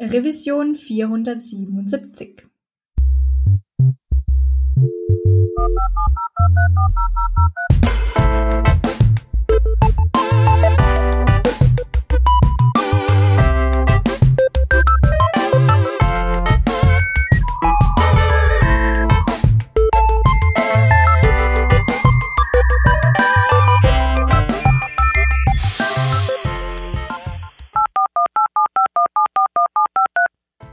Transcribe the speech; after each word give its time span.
Revision 0.00 0.74
vierhundertsiebenundsiebzig. 0.74 2.46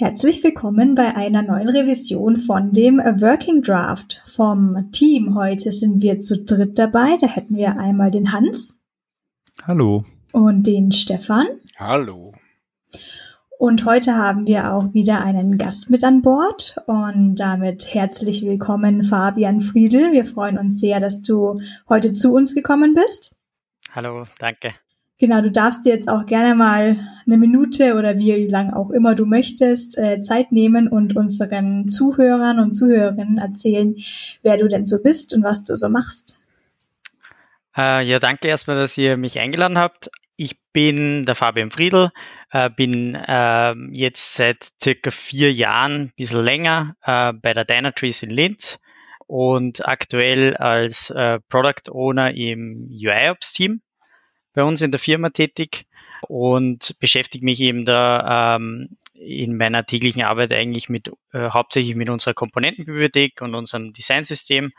Herzlich 0.00 0.44
willkommen 0.44 0.94
bei 0.94 1.16
einer 1.16 1.42
neuen 1.42 1.68
Revision 1.68 2.36
von 2.36 2.72
dem 2.72 2.98
Working 2.98 3.62
Draft 3.62 4.22
vom 4.32 4.92
Team. 4.92 5.34
Heute 5.34 5.72
sind 5.72 6.02
wir 6.02 6.20
zu 6.20 6.38
dritt 6.44 6.78
dabei. 6.78 7.16
Da 7.20 7.26
hätten 7.26 7.56
wir 7.56 7.80
einmal 7.80 8.12
den 8.12 8.30
Hans. 8.32 8.78
Hallo. 9.66 10.04
Und 10.30 10.68
den 10.68 10.92
Stefan. 10.92 11.48
Hallo. 11.80 12.32
Und 13.58 13.86
heute 13.86 14.14
haben 14.14 14.46
wir 14.46 14.72
auch 14.72 14.94
wieder 14.94 15.20
einen 15.20 15.58
Gast 15.58 15.90
mit 15.90 16.04
an 16.04 16.22
Bord 16.22 16.76
und 16.86 17.34
damit 17.34 17.92
herzlich 17.92 18.42
willkommen 18.42 19.02
Fabian 19.02 19.60
Friedel. 19.60 20.12
Wir 20.12 20.24
freuen 20.24 20.58
uns 20.58 20.78
sehr, 20.78 21.00
dass 21.00 21.22
du 21.22 21.60
heute 21.88 22.12
zu 22.12 22.32
uns 22.32 22.54
gekommen 22.54 22.94
bist. 22.94 23.34
Hallo, 23.90 24.26
danke. 24.38 24.74
Genau, 25.20 25.40
du 25.40 25.50
darfst 25.50 25.84
dir 25.84 25.92
jetzt 25.92 26.08
auch 26.08 26.26
gerne 26.26 26.54
mal 26.54 26.96
eine 27.26 27.36
Minute 27.38 27.96
oder 27.96 28.18
wie 28.18 28.46
lang 28.46 28.72
auch 28.72 28.90
immer 28.90 29.16
du 29.16 29.26
möchtest, 29.26 29.98
äh, 29.98 30.20
Zeit 30.20 30.52
nehmen 30.52 30.86
und 30.86 31.16
unseren 31.16 31.88
Zuhörern 31.88 32.60
und 32.60 32.74
Zuhörerinnen 32.74 33.38
erzählen, 33.38 33.96
wer 34.42 34.58
du 34.58 34.68
denn 34.68 34.86
so 34.86 35.02
bist 35.02 35.34
und 35.34 35.42
was 35.42 35.64
du 35.64 35.74
so 35.74 35.88
machst. 35.88 36.40
Äh, 37.76 38.06
ja, 38.06 38.20
danke 38.20 38.46
erstmal, 38.46 38.76
dass 38.76 38.96
ihr 38.96 39.16
mich 39.16 39.40
eingeladen 39.40 39.76
habt. 39.76 40.08
Ich 40.36 40.56
bin 40.72 41.24
der 41.24 41.34
Fabian 41.34 41.72
Friedl, 41.72 42.12
äh, 42.52 42.70
bin 42.70 43.16
äh, 43.16 43.74
jetzt 43.90 44.36
seit 44.36 44.68
circa 44.80 45.10
vier 45.10 45.52
Jahren, 45.52 45.94
ein 45.94 46.12
bisschen 46.16 46.44
länger, 46.44 46.94
bei 47.02 47.54
der 47.54 47.64
Dynatrace 47.64 48.22
in 48.22 48.30
Linz 48.30 48.78
und 49.26 49.86
aktuell 49.88 50.56
als 50.56 51.12
Product 51.48 51.90
Owner 51.90 52.32
im 52.34 52.88
UI-Ops-Team 52.88 53.80
bei 54.58 54.64
uns 54.64 54.82
in 54.82 54.90
der 54.90 54.98
Firma 54.98 55.30
tätig 55.30 55.86
und 56.22 56.96
beschäftige 56.98 57.44
mich 57.44 57.60
eben 57.60 57.84
da 57.84 58.56
ähm, 58.56 58.98
in 59.14 59.56
meiner 59.56 59.86
täglichen 59.86 60.22
Arbeit 60.22 60.52
eigentlich 60.52 60.88
mit 60.88 61.12
äh, 61.32 61.50
hauptsächlich 61.50 61.94
mit 61.94 62.08
unserer 62.08 62.34
Komponentenbibliothek 62.34 63.40
und 63.40 63.54
unserem 63.54 63.92
Designsystem. 63.92 64.72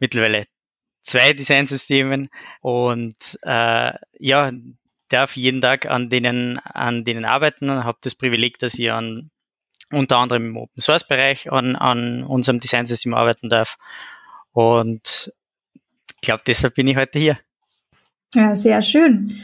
Mittlerweile 0.00 0.46
zwei 1.04 1.32
Designsystemen 1.32 2.28
und 2.60 3.38
äh, 3.42 3.92
ja, 4.18 4.50
darf 5.10 5.36
jeden 5.36 5.60
Tag 5.60 5.86
an 5.86 6.10
denen, 6.10 6.58
an 6.58 7.04
denen 7.04 7.24
arbeiten, 7.24 7.70
habe 7.70 7.98
das 8.00 8.16
Privileg, 8.16 8.58
dass 8.58 8.74
ich 8.80 8.90
an, 8.90 9.30
unter 9.92 10.18
anderem 10.18 10.46
im 10.46 10.56
Open 10.56 10.82
Source 10.82 11.06
Bereich 11.06 11.52
an, 11.52 11.76
an 11.76 12.24
unserem 12.24 12.58
Designsystem 12.58 13.14
arbeiten 13.14 13.48
darf. 13.48 13.76
Und 14.50 15.32
ich 16.16 16.20
glaube, 16.20 16.42
deshalb 16.44 16.74
bin 16.74 16.88
ich 16.88 16.96
heute 16.96 17.20
hier. 17.20 17.38
Ja, 18.34 18.54
sehr 18.54 18.80
schön. 18.80 19.34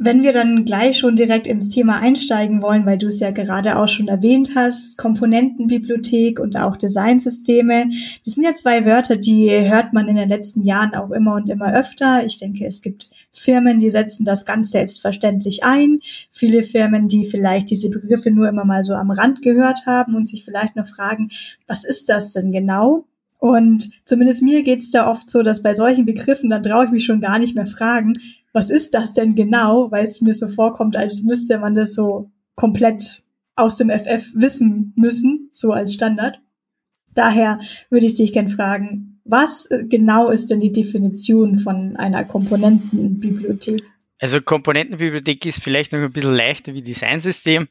Wenn 0.00 0.22
wir 0.22 0.32
dann 0.32 0.64
gleich 0.64 0.98
schon 0.98 1.16
direkt 1.16 1.48
ins 1.48 1.68
Thema 1.68 1.98
einsteigen 1.98 2.62
wollen, 2.62 2.86
weil 2.86 2.98
du 2.98 3.08
es 3.08 3.18
ja 3.18 3.32
gerade 3.32 3.76
auch 3.76 3.88
schon 3.88 4.06
erwähnt 4.06 4.50
hast, 4.54 4.96
Komponentenbibliothek 4.96 6.38
und 6.38 6.56
auch 6.56 6.76
Designsysteme, 6.76 7.86
das 8.24 8.34
sind 8.34 8.44
ja 8.44 8.54
zwei 8.54 8.86
Wörter, 8.86 9.16
die 9.16 9.50
hört 9.50 9.92
man 9.92 10.06
in 10.06 10.14
den 10.14 10.28
letzten 10.28 10.62
Jahren 10.62 10.94
auch 10.94 11.10
immer 11.10 11.34
und 11.34 11.48
immer 11.48 11.74
öfter. 11.74 12.24
Ich 12.24 12.38
denke, 12.38 12.64
es 12.64 12.80
gibt 12.80 13.10
Firmen, 13.32 13.80
die 13.80 13.90
setzen 13.90 14.24
das 14.24 14.46
ganz 14.46 14.70
selbstverständlich 14.70 15.64
ein. 15.64 15.98
Viele 16.30 16.62
Firmen, 16.62 17.08
die 17.08 17.24
vielleicht 17.24 17.70
diese 17.70 17.90
Begriffe 17.90 18.30
nur 18.30 18.48
immer 18.48 18.64
mal 18.64 18.84
so 18.84 18.94
am 18.94 19.10
Rand 19.10 19.42
gehört 19.42 19.86
haben 19.86 20.14
und 20.14 20.28
sich 20.28 20.44
vielleicht 20.44 20.76
noch 20.76 20.86
fragen, 20.86 21.30
was 21.66 21.84
ist 21.84 22.08
das 22.08 22.30
denn 22.30 22.52
genau? 22.52 23.04
Und 23.38 23.90
zumindest 24.04 24.42
mir 24.42 24.62
geht's 24.62 24.90
da 24.90 25.08
oft 25.08 25.30
so, 25.30 25.42
dass 25.42 25.62
bei 25.62 25.72
solchen 25.72 26.04
Begriffen, 26.04 26.50
dann 26.50 26.62
traue 26.62 26.86
ich 26.86 26.90
mich 26.90 27.04
schon 27.04 27.20
gar 27.20 27.38
nicht 27.38 27.54
mehr 27.54 27.68
fragen, 27.68 28.14
was 28.52 28.70
ist 28.70 28.94
das 28.94 29.12
denn 29.12 29.34
genau, 29.34 29.90
weil 29.90 30.04
es 30.04 30.20
mir 30.20 30.34
so 30.34 30.48
vorkommt, 30.48 30.96
als 30.96 31.22
müsste 31.22 31.58
man 31.58 31.74
das 31.74 31.94
so 31.94 32.30
komplett 32.56 33.22
aus 33.54 33.76
dem 33.76 33.90
FF 33.90 34.32
wissen 34.34 34.92
müssen, 34.96 35.50
so 35.52 35.72
als 35.72 35.94
Standard. 35.94 36.40
Daher 37.14 37.60
würde 37.90 38.06
ich 38.06 38.14
dich 38.14 38.32
gern 38.32 38.48
fragen, 38.48 39.20
was 39.24 39.68
genau 39.88 40.30
ist 40.30 40.50
denn 40.50 40.60
die 40.60 40.72
Definition 40.72 41.58
von 41.58 41.96
einer 41.96 42.24
Komponentenbibliothek? 42.24 43.82
Also 44.18 44.40
Komponentenbibliothek 44.40 45.46
ist 45.46 45.62
vielleicht 45.62 45.92
noch 45.92 46.00
ein 46.00 46.12
bisschen 46.12 46.34
leichter 46.34 46.74
wie 46.74 46.82
Designsystem. 46.82 47.68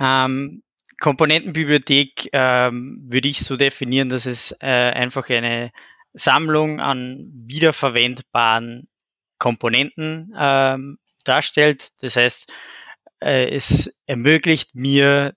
Ähm, 0.00 0.62
Komponentenbibliothek 1.00 2.30
ähm, 2.32 3.00
würde 3.08 3.28
ich 3.28 3.40
so 3.40 3.56
definieren, 3.56 4.08
dass 4.08 4.26
es 4.26 4.52
äh, 4.60 4.66
einfach 4.66 5.28
eine 5.30 5.70
Sammlung 6.12 6.80
an 6.80 7.30
wiederverwendbaren 7.32 8.88
Komponenten 9.38 10.34
ähm, 10.36 10.98
darstellt. 11.24 11.90
Das 12.00 12.16
heißt, 12.16 12.52
äh, 13.20 13.48
es 13.50 13.94
ermöglicht 14.06 14.74
mir, 14.74 15.34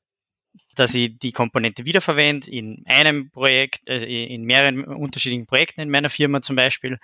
dass 0.75 0.95
ich 0.95 1.19
die 1.19 1.31
Komponente 1.31 1.85
wiederverwende 1.85 2.49
in 2.49 2.83
einem 2.87 3.29
Projekt, 3.29 3.81
also 3.87 4.05
in 4.05 4.43
mehreren 4.43 4.83
unterschiedlichen 4.83 5.45
Projekten 5.45 5.81
in 5.81 5.91
meiner 5.91 6.09
Firma 6.09 6.41
zum 6.41 6.55
Beispiel, 6.55 6.97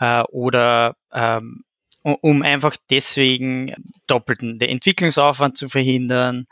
äh, 0.00 0.22
oder 0.22 0.96
ähm, 1.12 1.62
um 2.02 2.42
einfach 2.42 2.76
deswegen 2.88 3.74
doppelten 4.06 4.58
Entwicklungsaufwand 4.60 5.58
zu 5.58 5.68
verhindern, 5.68 6.46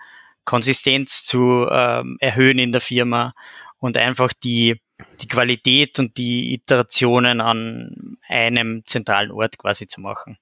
Konsistenz 0.49 1.25
zu 1.25 1.69
ähm, 1.71 2.17
erhöhen 2.21 2.59
in 2.59 2.73
der 2.73 2.81
Firma 2.81 3.35
und 3.81 3.99
einfach 3.99 4.33
die, 4.33 4.81
die 5.21 5.29
Qualität 5.29 5.99
und 5.99 6.17
die 6.17 6.55
Iterationen 6.55 7.43
an 7.43 8.17
einem 8.27 8.83
zentralen 8.87 9.31
Ort 9.31 9.59
quasi 9.59 9.89
zu 9.89 10.01
machen. 10.01 10.39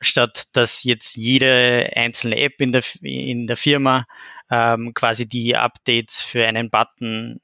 Statt 0.00 0.48
dass 0.50 0.82
jetzt 0.82 1.14
jede 1.14 1.92
einzelne 1.94 2.40
App 2.40 2.60
in 2.60 2.72
der, 2.72 2.82
in 3.02 3.46
der 3.46 3.56
Firma 3.56 4.04
ähm, 4.50 4.94
quasi 4.94 5.28
die 5.28 5.54
Updates 5.54 6.20
für 6.22 6.44
einen 6.44 6.68
Button 6.68 7.40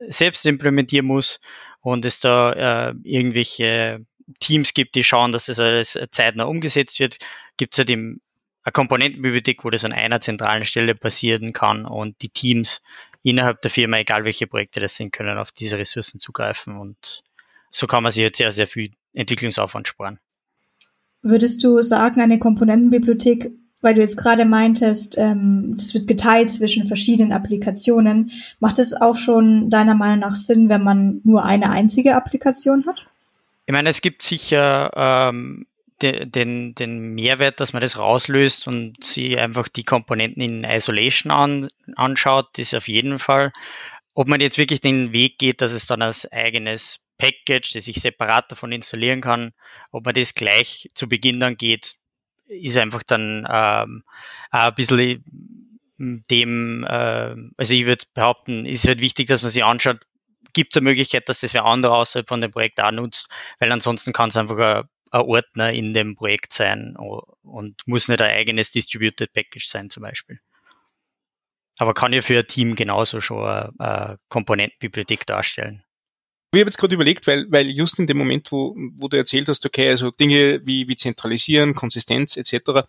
selbst 0.00 0.44
implementieren 0.44 1.06
muss 1.06 1.40
und 1.80 2.04
es 2.04 2.20
da 2.20 2.90
äh, 2.90 2.94
irgendwelche 3.04 4.04
Teams 4.38 4.74
gibt, 4.74 4.96
die 4.96 5.02
schauen, 5.02 5.32
dass 5.32 5.46
das 5.46 5.58
alles 5.58 5.98
zeitnah 6.10 6.44
umgesetzt 6.44 7.00
wird, 7.00 7.16
gibt 7.56 7.72
es 7.72 7.78
halt 7.78 7.88
im 7.88 8.20
eine 8.64 8.72
Komponentenbibliothek, 8.72 9.64
wo 9.64 9.70
das 9.70 9.84
an 9.84 9.92
einer 9.92 10.20
zentralen 10.20 10.64
Stelle 10.64 10.94
passieren 10.94 11.52
kann 11.52 11.84
und 11.84 12.20
die 12.22 12.28
Teams 12.28 12.82
innerhalb 13.22 13.62
der 13.62 13.70
Firma, 13.70 13.98
egal 13.98 14.24
welche 14.24 14.46
Projekte 14.46 14.80
das 14.80 14.96
sind, 14.96 15.12
können 15.12 15.38
auf 15.38 15.52
diese 15.52 15.78
Ressourcen 15.78 16.20
zugreifen 16.20 16.76
und 16.76 17.22
so 17.70 17.86
kann 17.86 18.02
man 18.02 18.12
sich 18.12 18.22
jetzt 18.22 18.38
sehr, 18.38 18.52
sehr 18.52 18.66
viel 18.66 18.92
Entwicklungsaufwand 19.14 19.88
sparen. 19.88 20.18
Würdest 21.22 21.62
du 21.64 21.80
sagen, 21.82 22.20
eine 22.20 22.38
Komponentenbibliothek, 22.38 23.50
weil 23.80 23.94
du 23.94 24.00
jetzt 24.00 24.16
gerade 24.16 24.44
meintest, 24.44 25.16
ähm, 25.18 25.74
das 25.76 25.94
wird 25.94 26.06
geteilt 26.06 26.50
zwischen 26.50 26.86
verschiedenen 26.86 27.32
Applikationen, 27.32 28.30
macht 28.60 28.78
es 28.78 28.92
auch 28.94 29.16
schon 29.16 29.70
deiner 29.70 29.94
Meinung 29.94 30.20
nach 30.20 30.34
Sinn, 30.34 30.68
wenn 30.68 30.82
man 30.82 31.20
nur 31.24 31.44
eine 31.44 31.70
einzige 31.70 32.16
Applikation 32.16 32.86
hat? 32.86 33.06
Ich 33.66 33.72
meine, 33.72 33.88
es 33.88 34.00
gibt 34.00 34.22
sicher 34.22 34.90
ähm, 34.94 35.66
den, 36.02 36.74
den 36.74 37.14
Mehrwert, 37.14 37.60
dass 37.60 37.72
man 37.72 37.82
das 37.82 37.98
rauslöst 37.98 38.66
und 38.66 39.02
sie 39.04 39.38
einfach 39.38 39.68
die 39.68 39.84
Komponenten 39.84 40.42
in 40.42 40.64
Isolation 40.64 41.30
an, 41.30 41.68
anschaut, 41.96 42.58
ist 42.58 42.74
auf 42.74 42.88
jeden 42.88 43.18
Fall. 43.18 43.52
Ob 44.14 44.28
man 44.28 44.40
jetzt 44.40 44.58
wirklich 44.58 44.80
den 44.80 45.12
Weg 45.12 45.38
geht, 45.38 45.60
dass 45.60 45.72
es 45.72 45.86
dann 45.86 46.02
als 46.02 46.30
eigenes 46.30 47.00
Package, 47.18 47.72
das 47.72 47.88
ich 47.88 48.00
separat 48.00 48.50
davon 48.50 48.72
installieren 48.72 49.20
kann, 49.20 49.52
ob 49.90 50.04
man 50.04 50.14
das 50.14 50.34
gleich 50.34 50.88
zu 50.94 51.08
Beginn 51.08 51.40
dann 51.40 51.56
geht, 51.56 51.96
ist 52.48 52.76
einfach 52.76 53.02
dann 53.02 53.46
ähm, 53.50 54.02
ein 54.50 54.74
bisschen 54.74 55.24
dem, 55.98 56.84
äh, 56.84 57.34
also 57.56 57.74
ich 57.74 57.86
würde 57.86 58.04
behaupten, 58.14 58.66
ist 58.66 58.86
halt 58.86 59.00
wichtig, 59.00 59.28
dass 59.28 59.42
man 59.42 59.50
sich 59.50 59.64
anschaut, 59.64 60.00
gibt 60.52 60.74
es 60.74 60.78
eine 60.78 60.88
Möglichkeit, 60.90 61.28
dass 61.28 61.40
das 61.40 61.54
wer 61.54 61.64
andere 61.64 61.94
außerhalb 61.94 62.28
von 62.28 62.40
dem 62.40 62.50
Projekt 62.50 62.80
auch 62.80 62.90
nutzt, 62.90 63.28
weil 63.58 63.72
ansonsten 63.72 64.12
kann 64.12 64.28
es 64.28 64.36
einfach 64.36 64.58
ein, 64.58 64.88
ein 65.12 65.20
Ordner 65.22 65.72
in 65.72 65.94
dem 65.94 66.16
Projekt 66.16 66.54
sein 66.54 66.96
und 66.96 67.76
muss 67.86 68.08
nicht 68.08 68.20
ein 68.20 68.30
eigenes 68.30 68.72
Distributed 68.72 69.32
Package 69.32 69.68
sein 69.68 69.90
zum 69.90 70.02
Beispiel. 70.02 70.40
Aber 71.78 71.94
kann 71.94 72.12
ja 72.12 72.22
für 72.22 72.38
ein 72.38 72.46
Team 72.46 72.74
genauso 72.74 73.20
schon 73.20 73.44
eine, 73.44 73.72
eine 73.78 74.16
Komponentenbibliothek 74.28 75.26
darstellen. 75.26 75.84
Ich 76.54 76.60
habe 76.60 76.68
jetzt 76.68 76.76
gerade 76.76 76.94
überlegt, 76.94 77.26
weil, 77.26 77.46
weil 77.50 77.70
just 77.70 77.98
in 77.98 78.06
dem 78.06 78.18
Moment, 78.18 78.52
wo, 78.52 78.74
wo 78.96 79.08
du 79.08 79.16
erzählt 79.16 79.48
hast, 79.48 79.64
okay, 79.64 79.88
also 79.88 80.10
Dinge 80.10 80.60
wie, 80.66 80.86
wie 80.86 80.96
Zentralisieren, 80.96 81.74
Konsistenz 81.74 82.36
etc., 82.36 82.86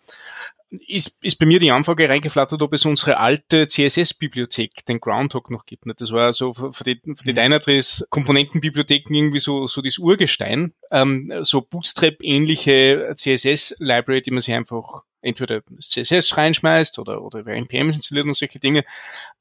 ist, 0.86 1.22
ist 1.22 1.38
bei 1.38 1.46
mir 1.46 1.58
die 1.58 1.70
Anfrage 1.70 2.08
reingeflattert, 2.08 2.62
ob 2.62 2.72
es 2.72 2.84
unsere 2.84 3.18
alte 3.18 3.66
CSS-Bibliothek, 3.66 4.84
den 4.86 5.00
Groundhog, 5.00 5.50
noch 5.50 5.66
gibt. 5.66 5.84
Das 5.98 6.12
war 6.12 6.32
so 6.32 6.54
für 6.54 6.84
die, 6.84 7.00
für 7.04 7.24
die 7.24 7.32
mhm. 7.32 7.36
Dynatrace-Komponentenbibliotheken 7.36 9.14
irgendwie 9.14 9.38
so, 9.38 9.66
so 9.66 9.82
das 9.82 9.98
Urgestein, 9.98 10.74
ähm, 10.90 11.32
so 11.42 11.62
Bootstrap-ähnliche 11.62 13.14
CSS-Library, 13.16 14.22
die 14.22 14.30
man 14.30 14.40
sich 14.40 14.54
einfach 14.54 15.02
entweder 15.24 15.62
CSS 15.80 16.36
reinschmeißt 16.36 16.98
oder, 16.98 17.22
oder 17.22 17.40
über 17.40 17.52
NPMs 17.52 17.96
installiert 17.96 18.26
und 18.26 18.36
solche 18.36 18.58
Dinge. 18.58 18.84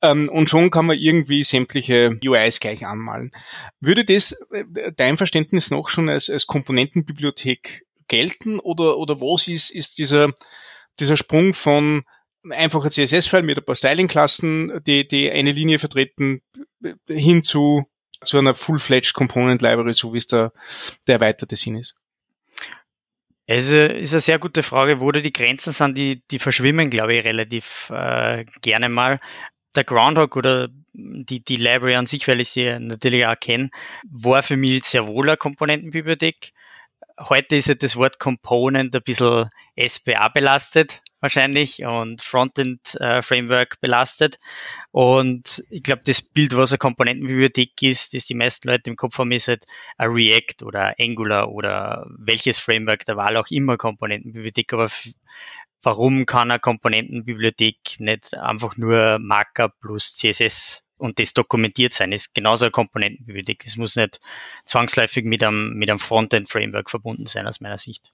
Ähm, 0.01 0.29
und 0.29 0.49
schon 0.49 0.71
kann 0.71 0.85
man 0.85 0.97
irgendwie 0.97 1.43
sämtliche 1.43 2.19
UIs 2.25 2.59
gleich 2.59 2.85
anmalen. 2.85 3.31
Würde 3.79 4.05
das 4.05 4.31
äh, 4.51 4.93
dein 4.95 5.17
Verständnis 5.17 5.71
noch 5.71 5.89
schon 5.89 6.09
als, 6.09 6.29
als 6.29 6.47
Komponentenbibliothek 6.47 7.85
gelten 8.07 8.59
oder, 8.59 8.97
oder 8.97 9.21
was 9.21 9.47
ist, 9.47 9.69
ist 9.71 9.97
dieser 9.97 10.33
dieser 10.99 11.17
Sprung 11.17 11.53
von 11.53 12.03
einfacher 12.49 12.89
CSS-File 12.89 13.43
mit 13.43 13.57
ein 13.57 13.65
paar 13.65 13.75
Styling-Klassen, 13.75 14.81
die, 14.85 15.07
die 15.07 15.31
eine 15.31 15.51
Linie 15.51 15.79
vertreten, 15.79 16.41
hin 17.07 17.43
zu, 17.43 17.85
zu 18.23 18.37
einer 18.37 18.55
Full-Fledged 18.55 19.13
Component 19.13 19.61
Library, 19.61 19.93
so 19.93 20.13
wie 20.13 20.17
es 20.17 20.27
der, 20.27 20.51
der 21.07 21.15
erweiterte 21.15 21.55
Sinn 21.55 21.75
ist? 21.75 21.95
Also 23.47 23.77
ist 23.77 24.13
eine 24.13 24.21
sehr 24.21 24.39
gute 24.39 24.63
Frage, 24.63 25.01
wo 25.01 25.11
da 25.11 25.19
die 25.19 25.33
Grenzen 25.33 25.73
sind, 25.73 25.97
die, 25.97 26.23
die 26.31 26.39
verschwimmen, 26.39 26.89
glaube 26.89 27.15
ich, 27.15 27.25
relativ 27.25 27.89
äh, 27.89 28.45
gerne 28.61 28.87
mal. 28.87 29.19
Der 29.75 29.83
Groundhog 29.83 30.35
oder 30.37 30.69
die, 30.93 31.43
die 31.43 31.55
Library 31.57 31.95
an 31.95 32.05
sich, 32.05 32.27
weil 32.27 32.39
ich 32.39 32.49
sie 32.49 32.79
natürlich 32.79 33.25
auch 33.25 33.39
kenne, 33.39 33.69
war 34.09 34.43
für 34.43 34.55
mich 34.55 34.85
sehr 34.85 35.07
wohl 35.07 35.27
eine 35.27 35.37
Komponentenbibliothek 35.37 36.53
heute 37.19 37.55
ist 37.55 37.67
ja 37.67 37.75
das 37.75 37.95
Wort 37.95 38.19
Component 38.19 38.95
ein 38.95 39.03
bisschen 39.03 39.49
SPA 39.77 40.29
belastet 40.29 41.01
wahrscheinlich 41.23 41.85
und 41.85 42.21
Frontend 42.21 42.99
äh, 42.99 43.21
Framework 43.21 43.79
belastet. 43.79 44.39
Und 44.91 45.63
ich 45.69 45.81
glaube, 45.81 46.01
das 46.05 46.21
Bild, 46.21 46.55
was 46.55 46.71
eine 46.71 46.79
Komponentenbibliothek 46.79 47.81
ist, 47.81 48.13
das 48.13 48.25
die 48.25 48.35
meisten 48.35 48.67
Leute 48.67 48.89
im 48.89 48.97
Kopf 48.97 49.17
haben, 49.17 49.31
ist 49.31 49.47
halt 49.47 49.65
ein 49.97 50.11
React 50.11 50.65
oder 50.65 50.93
Angular 50.99 51.49
oder 51.49 52.05
welches 52.19 52.59
Framework 52.59 53.05
der 53.05 53.15
Wahl 53.15 53.37
auch 53.37 53.47
immer 53.49 53.77
Komponentenbibliothek. 53.77 54.73
Aber 54.73 54.89
warum 55.81 56.25
kann 56.25 56.51
eine 56.51 56.59
Komponentenbibliothek 56.59 57.99
nicht 57.99 58.37
einfach 58.37 58.75
nur 58.75 59.17
Markup 59.19 59.79
plus 59.79 60.17
CSS 60.17 60.83
und 61.03 61.19
das 61.19 61.33
dokumentiert 61.33 61.93
sein, 61.93 62.13
ist 62.13 62.33
genauso 62.33 62.63
eine 62.63 62.71
Komponentenbibliothek. 62.71 63.65
Es 63.65 63.75
muss 63.75 63.97
nicht 63.97 64.21
zwangsläufig 64.65 65.25
mit 65.25 65.43
einem, 65.43 65.73
mit 65.73 65.89
einem 65.89 65.99
Frontend-Framework 65.99 66.89
verbunden 66.89 67.25
sein, 67.25 67.45
aus 67.45 67.59
meiner 67.59 67.77
Sicht. 67.77 68.13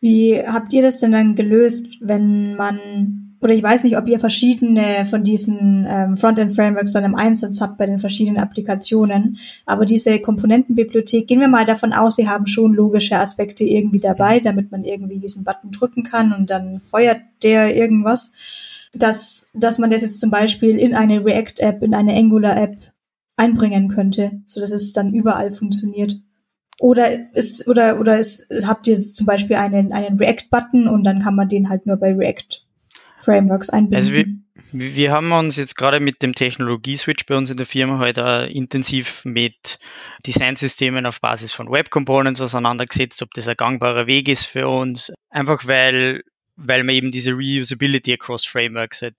Wie 0.00 0.40
habt 0.40 0.72
ihr 0.72 0.80
das 0.80 0.98
denn 0.98 1.12
dann 1.12 1.34
gelöst, 1.34 1.98
wenn 2.00 2.56
man, 2.56 3.36
oder 3.40 3.52
ich 3.52 3.62
weiß 3.62 3.84
nicht, 3.84 3.98
ob 3.98 4.08
ihr 4.08 4.18
verschiedene 4.20 5.04
von 5.04 5.22
diesen 5.22 5.86
ähm, 5.86 6.16
Frontend-Frameworks 6.16 6.92
dann 6.92 7.04
im 7.04 7.14
Einsatz 7.14 7.60
habt 7.60 7.76
bei 7.76 7.84
den 7.84 7.98
verschiedenen 7.98 8.38
Applikationen, 8.38 9.38
aber 9.66 9.84
diese 9.84 10.18
Komponentenbibliothek, 10.18 11.26
gehen 11.26 11.40
wir 11.40 11.48
mal 11.48 11.66
davon 11.66 11.92
aus, 11.92 12.16
sie 12.16 12.28
haben 12.28 12.46
schon 12.46 12.72
logische 12.72 13.18
Aspekte 13.18 13.64
irgendwie 13.64 14.00
dabei, 14.00 14.40
damit 14.40 14.72
man 14.72 14.82
irgendwie 14.82 15.18
diesen 15.18 15.44
Button 15.44 15.72
drücken 15.72 16.04
kann 16.04 16.32
und 16.32 16.48
dann 16.48 16.78
feuert 16.78 17.20
der 17.42 17.76
irgendwas 17.76 18.32
dass, 18.92 19.50
dass 19.54 19.78
man 19.78 19.90
das 19.90 20.02
jetzt 20.02 20.20
zum 20.20 20.30
Beispiel 20.30 20.78
in 20.78 20.94
eine 20.94 21.24
React-App, 21.24 21.82
in 21.82 21.94
eine 21.94 22.14
Angular-App 22.14 22.76
einbringen 23.36 23.88
könnte, 23.88 24.42
so 24.46 24.60
dass 24.60 24.70
es 24.70 24.92
dann 24.92 25.14
überall 25.14 25.52
funktioniert. 25.52 26.16
Oder 26.80 27.34
ist, 27.34 27.66
oder, 27.66 27.98
oder 27.98 28.18
ist, 28.18 28.46
habt 28.66 28.86
ihr 28.86 28.96
zum 28.96 29.26
Beispiel 29.26 29.56
einen, 29.56 29.92
einen 29.92 30.16
React-Button 30.18 30.86
und 30.88 31.04
dann 31.04 31.20
kann 31.20 31.34
man 31.34 31.48
den 31.48 31.68
halt 31.68 31.86
nur 31.86 31.96
bei 31.96 32.14
React-Frameworks 32.14 33.70
einbinden? 33.70 33.96
Also 33.96 34.12
wir, 34.12 34.26
wir 34.72 35.10
haben 35.10 35.32
uns 35.32 35.56
jetzt 35.56 35.76
gerade 35.76 35.98
mit 35.98 36.22
dem 36.22 36.34
Technologie-Switch 36.34 37.26
bei 37.26 37.36
uns 37.36 37.50
in 37.50 37.56
der 37.56 37.66
Firma 37.66 37.98
heute 37.98 38.24
halt 38.24 38.52
intensiv 38.52 39.24
mit 39.24 39.78
Designsystemen 40.24 41.04
auf 41.04 41.20
Basis 41.20 41.52
von 41.52 41.70
Web 41.70 41.90
Components 41.90 42.40
auseinandergesetzt, 42.40 43.22
ob 43.22 43.34
das 43.34 43.48
ein 43.48 43.56
gangbarer 43.56 44.06
Weg 44.06 44.28
ist 44.28 44.44
für 44.44 44.68
uns. 44.68 45.12
Einfach 45.30 45.66
weil 45.66 46.22
weil 46.58 46.82
man 46.82 46.94
eben 46.94 47.12
diese 47.12 47.32
Reusability 47.32 48.12
across 48.12 48.44
Frameworks 48.44 49.02
halt 49.02 49.14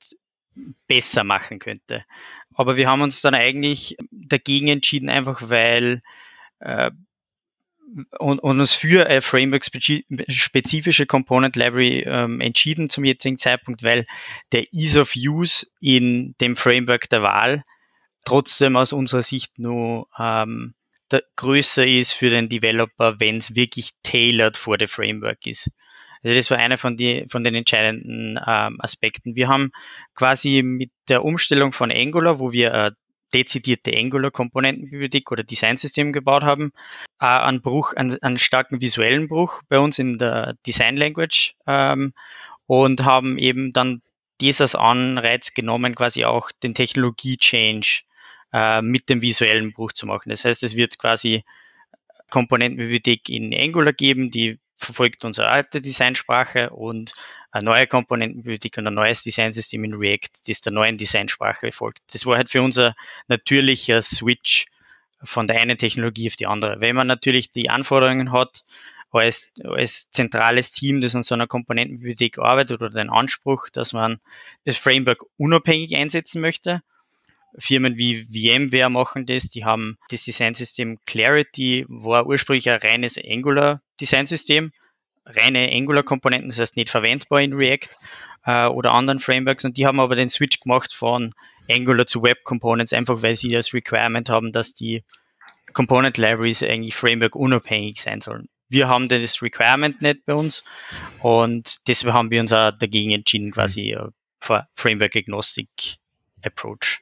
besser 0.88 1.24
machen 1.24 1.60
könnte. 1.60 2.04
Aber 2.54 2.76
wir 2.76 2.90
haben 2.90 3.02
uns 3.02 3.22
dann 3.22 3.34
eigentlich 3.34 3.96
dagegen 4.12 4.68
entschieden, 4.68 5.10
einfach 5.10 5.50
weil 5.50 6.02
äh, 6.60 6.92
und, 8.20 8.40
und 8.40 8.60
uns 8.60 8.76
für 8.76 9.08
eine 9.08 9.22
Framework-spezifische 9.22 11.06
Component 11.08 11.56
Library 11.56 12.04
ähm, 12.06 12.42
entschieden 12.42 12.90
zum 12.90 13.06
jetzigen 13.06 13.40
Zeitpunkt, 13.40 13.84
weil 13.84 14.06
der 14.52 14.72
Ease 14.74 15.00
of 15.00 15.14
Use 15.16 15.66
in 15.80 16.36
dem 16.40 16.56
Framework 16.56 17.10
der 17.10 17.24
Wahl 17.24 17.64
trotzdem 18.26 18.76
aus 18.76 18.94
unserer 18.94 19.24
Sicht 19.24 19.58
nur 19.58 20.08
ähm, 20.20 20.76
größer 21.36 21.88
ist 21.88 22.14
für 22.14 22.30
den 22.30 22.50
Developer, 22.50 23.20
wenn 23.20 23.38
es 23.38 23.56
wirklich 23.56 23.92
tailored 24.04 24.58
vor 24.58 24.78
der 24.78 24.88
Framework 24.88 25.48
ist. 25.48 25.72
Also 26.24 26.36
das 26.36 26.52
war 26.52 26.58
einer 26.58 26.78
von, 26.78 26.98
die, 26.98 27.26
von 27.30 27.44
den 27.44 27.56
entscheidenden 27.56 28.40
ähm, 28.46 28.78
Aspekten. 28.80 29.36
Wir 29.36 29.48
haben 29.48 29.72
quasi 30.16 30.62
mit 30.64 30.92
der 31.08 31.24
Umstellung 31.24 31.72
von 31.72 31.92
Angular, 31.92 32.40
wo 32.40 32.52
wir 32.52 32.74
äh, 32.74 32.92
dezidierte 33.34 33.96
Angular-Komponentenbibliothek 33.96 35.32
oder 35.32 35.44
Designsystem 35.44 36.14
gebaut 36.14 36.44
haben, 36.44 36.72
äh, 37.20 37.26
einen 37.26 37.62
Bruch, 37.62 37.94
einen, 37.94 38.22
einen, 38.22 38.38
starken 38.38 38.82
visuellen 38.82 39.28
Bruch 39.28 39.62
bei 39.70 39.80
uns 39.80 40.00
in 40.00 40.18
der 40.18 40.56
Design 40.66 40.98
Language 40.98 41.56
ähm, 41.68 42.14
und 42.66 43.04
haben 43.04 43.38
eben 43.38 43.72
dann 43.74 44.02
dieses 44.42 44.76
Anreiz 44.76 45.54
genommen, 45.54 45.96
quasi 45.96 46.26
auch 46.26 46.52
den 46.64 46.74
Technologie-Change 46.74 48.02
äh, 48.54 48.82
mit 48.82 49.10
dem 49.10 49.22
visuellen 49.22 49.74
Bruch 49.74 49.92
zu 49.94 50.06
machen. 50.06 50.30
Das 50.30 50.46
heißt, 50.46 50.64
es 50.64 50.76
wird 50.76 50.98
quasi 50.98 51.44
Komponentenbibliothek 52.30 53.30
in 53.30 53.54
Angular 53.54 53.94
geben, 53.94 54.32
die 54.32 54.60
verfolgt 54.80 55.26
unsere 55.26 55.50
alte 55.50 55.82
Designsprache 55.82 56.70
und 56.70 57.14
eine 57.52 57.66
neue 57.66 57.88
Komponentenbibliothek 57.88 58.78
und 58.78 58.88
ein 58.88 58.94
neues 58.94 59.24
Designsystem 59.24 59.84
in 59.84 59.94
React, 59.94 60.30
das 60.48 60.62
der 60.62 60.72
neuen 60.72 60.98
Designsprache 60.98 61.72
folgt. 61.72 62.00
Das 62.14 62.26
war 62.26 62.38
halt 62.38 62.50
für 62.50 62.62
uns 62.62 62.78
ein 62.78 62.94
natürlicher 63.28 64.02
Switch 64.02 64.68
von 65.22 65.48
der 65.48 65.60
einen 65.60 65.78
Technologie 65.78 66.30
auf 66.30 66.38
die 66.38 66.48
andere. 66.48 66.80
Wenn 66.80 66.96
man 66.96 67.08
natürlich 67.08 67.52
die 67.52 67.70
Anforderungen 67.70 68.32
hat, 68.32 68.64
als, 69.12 69.52
als 69.64 70.10
zentrales 70.12 70.72
Team, 70.72 71.02
das 71.02 71.16
an 71.16 71.24
so 71.24 71.34
einer 71.34 71.48
Komponentenbibliothek 71.48 72.38
arbeitet 72.38 72.82
oder 72.82 72.92
den 72.92 73.10
Anspruch, 73.10 73.70
dass 73.70 73.92
man 73.92 74.20
das 74.66 74.78
Framework 74.78 75.26
unabhängig 75.36 75.96
einsetzen 75.96 76.42
möchte. 76.42 76.82
Firmen 77.58 77.98
wie 77.98 78.24
VMware 78.26 78.92
machen 78.92 79.26
das, 79.26 79.50
die 79.50 79.66
haben 79.66 79.98
das 80.10 80.24
Designsystem 80.24 81.00
Clarity, 81.06 81.86
war 81.90 82.28
ursprünglich 82.28 82.70
ein 82.70 82.80
reines 82.80 83.18
Angular 83.18 83.82
Designsystem, 84.02 84.72
reine 85.26 85.72
Angular-Komponenten, 85.72 86.50
das 86.50 86.60
heißt 86.60 86.76
nicht 86.76 86.90
verwendbar 86.90 87.42
in 87.42 87.54
React 87.54 87.90
äh, 88.46 88.66
oder 88.68 88.94
anderen 88.94 89.20
Frameworks. 89.20 89.66
Und 89.66 89.78
die 89.78 89.86
haben 89.86 90.00
aber 90.00 90.16
den 90.16 90.30
Switch 90.30 90.60
gemacht 90.60 90.94
von 90.94 91.34
Angular 91.70 92.08
zu 92.08 92.24
Web 92.24 92.44
Components, 92.44 92.94
einfach 92.94 93.22
weil 93.22 93.36
sie 93.36 93.50
das 93.50 93.74
Requirement 93.74 94.30
haben, 94.30 94.52
dass 94.52 94.74
die 94.74 95.04
Component 95.74 96.18
Libraries 96.18 96.64
eigentlich 96.64 96.96
Framework 96.96 97.36
unabhängig 97.36 98.02
sein 98.02 98.22
sollen. 98.22 98.50
Wir 98.70 98.88
haben 98.88 99.10
das 99.10 99.42
Requirement 99.42 100.02
nicht 100.02 100.26
bei 100.26 100.34
uns 100.34 100.64
und 101.22 101.88
deshalb 101.88 102.14
haben 102.14 102.30
wir 102.30 102.40
uns 102.42 102.54
auch 102.54 102.72
dagegen 102.72 103.12
entschieden, 103.12 103.52
quasi 103.52 103.96
uh, 103.96 104.10
Framework 104.76 105.16
Agnostic 105.16 105.98
Approach. 106.44 107.00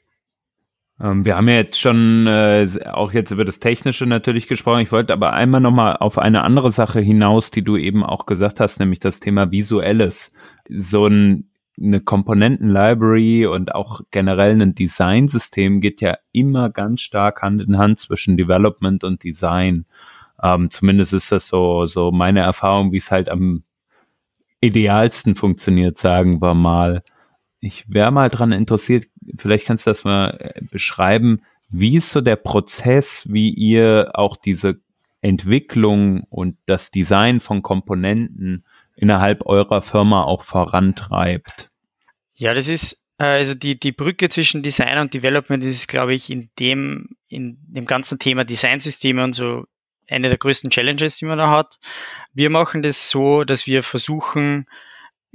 Ähm, 0.99 1.25
wir 1.25 1.37
haben 1.37 1.47
ja 1.47 1.55
jetzt 1.55 1.79
schon 1.79 2.27
äh, 2.27 2.67
auch 2.91 3.13
jetzt 3.13 3.31
über 3.31 3.45
das 3.45 3.59
Technische 3.59 4.05
natürlich 4.05 4.47
gesprochen. 4.47 4.81
Ich 4.81 4.91
wollte 4.91 5.13
aber 5.13 5.33
einmal 5.33 5.61
nochmal 5.61 5.97
auf 5.97 6.17
eine 6.17 6.43
andere 6.43 6.71
Sache 6.71 6.99
hinaus, 6.99 7.51
die 7.51 7.63
du 7.63 7.77
eben 7.77 8.03
auch 8.03 8.25
gesagt 8.25 8.59
hast, 8.59 8.79
nämlich 8.79 8.99
das 8.99 9.19
Thema 9.19 9.51
Visuelles. 9.51 10.31
So 10.69 11.05
ein, 11.07 11.49
eine 11.79 12.01
Komponenten-Library 12.01 13.45
und 13.45 13.75
auch 13.75 14.01
generell 14.09 14.59
ein 14.59 14.73
Design-System 14.73 15.81
geht 15.81 16.01
ja 16.01 16.17
immer 16.31 16.71
ganz 16.71 17.01
stark 17.01 17.43
Hand 17.43 17.61
in 17.61 17.77
Hand 17.77 17.99
zwischen 17.99 18.37
Development 18.37 19.03
und 19.03 19.23
Design. 19.23 19.85
Ähm, 20.41 20.69
zumindest 20.71 21.13
ist 21.13 21.31
das 21.31 21.47
so, 21.47 21.85
so 21.85 22.11
meine 22.11 22.39
Erfahrung, 22.41 22.91
wie 22.91 22.97
es 22.97 23.11
halt 23.11 23.29
am 23.29 23.63
idealsten 24.61 25.35
funktioniert, 25.35 25.97
sagen 25.97 26.41
wir 26.41 26.55
mal. 26.55 27.03
ich 27.59 27.85
wäre 27.89 28.11
mal 28.11 28.29
dran 28.29 28.51
interessiert, 28.51 29.05
vielleicht 29.37 29.65
kannst 29.65 29.85
du 29.85 29.91
das 29.91 30.03
mal 30.03 30.37
äh, 30.39 30.61
beschreiben, 30.71 31.41
wie 31.69 31.97
ist 31.97 32.11
so 32.11 32.21
der 32.21 32.37
Prozess, 32.37 33.25
wie 33.29 33.49
ihr 33.49 34.11
auch 34.13 34.37
diese 34.37 34.79
Entwicklung 35.21 36.23
und 36.29 36.57
das 36.65 36.91
Design 36.91 37.39
von 37.39 37.61
Komponenten 37.61 38.63
innerhalb 38.95 39.45
eurer 39.45 39.81
Firma 39.81 40.23
auch 40.23 40.43
vorantreibt? 40.43 41.69
Ja, 42.33 42.53
das 42.53 42.67
ist 42.69 43.03
äh, 43.17 43.25
also 43.25 43.53
die, 43.53 43.79
die 43.79 43.91
Brücke 43.91 44.29
zwischen 44.29 44.63
Design 44.63 44.97
und 44.99 45.13
Development 45.13 45.63
ist, 45.63 45.87
glaube 45.87 46.13
ich, 46.13 46.29
in 46.29 46.49
dem, 46.59 47.09
in 47.27 47.57
dem 47.67 47.85
ganzen 47.85 48.19
Thema 48.19 48.45
Designsysteme 48.45 49.23
und 49.23 49.33
so 49.33 49.65
eine 50.09 50.29
der 50.29 50.37
größten 50.37 50.69
Challenges, 50.69 51.17
die 51.17 51.25
man 51.25 51.37
da 51.37 51.49
hat. 51.49 51.79
Wir 52.33 52.49
machen 52.49 52.81
das 52.81 53.09
so, 53.09 53.43
dass 53.43 53.67
wir 53.67 53.83
versuchen, 53.83 54.67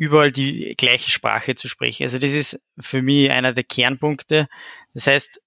überall 0.03 0.33
die 0.33 0.75
gleiche 0.77 1.13
Sprache 1.13 1.55
zu 1.55 1.69
sprechen. 1.69 2.03
Also 2.03 2.19
das 2.19 2.33
ist 2.33 2.61
für 2.81 3.03
mich 3.03 3.31
einer 3.31 3.53
der 3.53 3.63
Kernpunkte. 3.63 4.49
Das 4.95 5.07
heißt, 5.07 5.41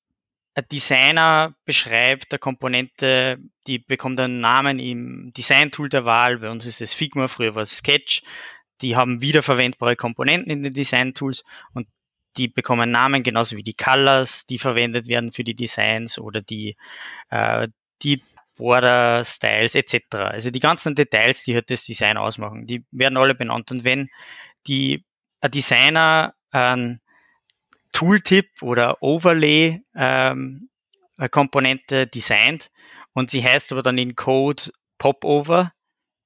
ein 0.53 0.65
Designer 0.71 1.55
beschreibt 1.65 2.31
eine 2.31 2.39
Komponente, 2.39 3.38
die 3.67 3.79
bekommt 3.79 4.17
einen 4.21 4.39
Namen 4.39 4.79
im 4.79 5.33
Design-Tool 5.35 5.89
der 5.89 6.05
Wahl. 6.05 6.39
Bei 6.39 6.50
uns 6.50 6.65
ist 6.65 6.79
es 6.79 6.93
Figma, 6.93 7.27
früher 7.27 7.53
war 7.53 7.63
es 7.63 7.79
Sketch. 7.79 8.24
Die 8.79 8.95
haben 8.95 9.19
wiederverwendbare 9.19 9.97
Komponenten 9.97 10.50
in 10.50 10.63
den 10.63 10.74
Design-Tools 10.74 11.43
und 11.74 11.88
die 12.38 12.47
bekommen 12.47 12.91
Namen, 12.91 13.24
genauso 13.24 13.57
wie 13.57 13.63
die 13.63 13.74
Colors, 13.74 14.45
die 14.45 14.57
verwendet 14.57 15.07
werden 15.07 15.33
für 15.33 15.43
die 15.43 15.55
Designs 15.55 16.17
oder 16.17 16.41
die, 16.41 16.77
äh, 17.29 17.67
die 18.03 18.21
Border 18.55 19.24
Styles 19.25 19.75
etc. 19.75 20.15
Also 20.15 20.51
die 20.51 20.59
ganzen 20.59 20.95
Details, 20.95 21.43
die 21.43 21.55
halt 21.55 21.69
das 21.69 21.85
Design 21.85 22.17
ausmachen, 22.17 22.65
die 22.65 22.85
werden 22.91 23.17
alle 23.17 23.35
benannt. 23.35 23.71
Und 23.71 23.83
wenn 23.83 24.09
die 24.67 25.05
ein 25.41 25.51
Designer 25.51 26.33
ein 26.51 27.00
Tooltip 27.91 28.62
oder 28.62 29.01
Overlay 29.01 29.81
ähm, 29.95 30.69
Komponente 31.31 32.07
designt 32.07 32.71
und 33.13 33.31
sie 33.31 33.43
heißt 33.43 33.71
aber 33.71 33.83
dann 33.83 33.97
in 33.97 34.15
Code 34.15 34.63
Popover 34.97 35.71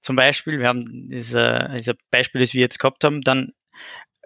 zum 0.01 0.15
Beispiel, 0.15 0.59
wir 0.59 0.67
haben 0.67 1.09
dieses 1.09 1.93
Beispiel, 2.09 2.41
das 2.41 2.53
wir 2.53 2.61
jetzt 2.61 2.79
gehabt 2.79 3.03
haben, 3.03 3.21
dann 3.21 3.53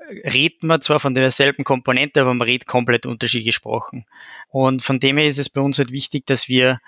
redet 0.07 0.63
man 0.63 0.81
zwar 0.81 0.99
von 0.99 1.13
derselben 1.13 1.63
Komponente, 1.63 2.21
aber 2.21 2.33
man 2.33 2.45
redet 2.45 2.67
komplett 2.67 3.05
unterschiedlich 3.05 3.47
gesprochen. 3.47 4.05
Und 4.49 4.81
von 4.81 4.99
dem 4.99 5.17
her 5.17 5.27
ist 5.27 5.39
es 5.39 5.49
bei 5.49 5.61
uns 5.61 5.79
halt 5.79 5.91
wichtig, 5.91 6.25
dass 6.25 6.47
wir 6.47 6.79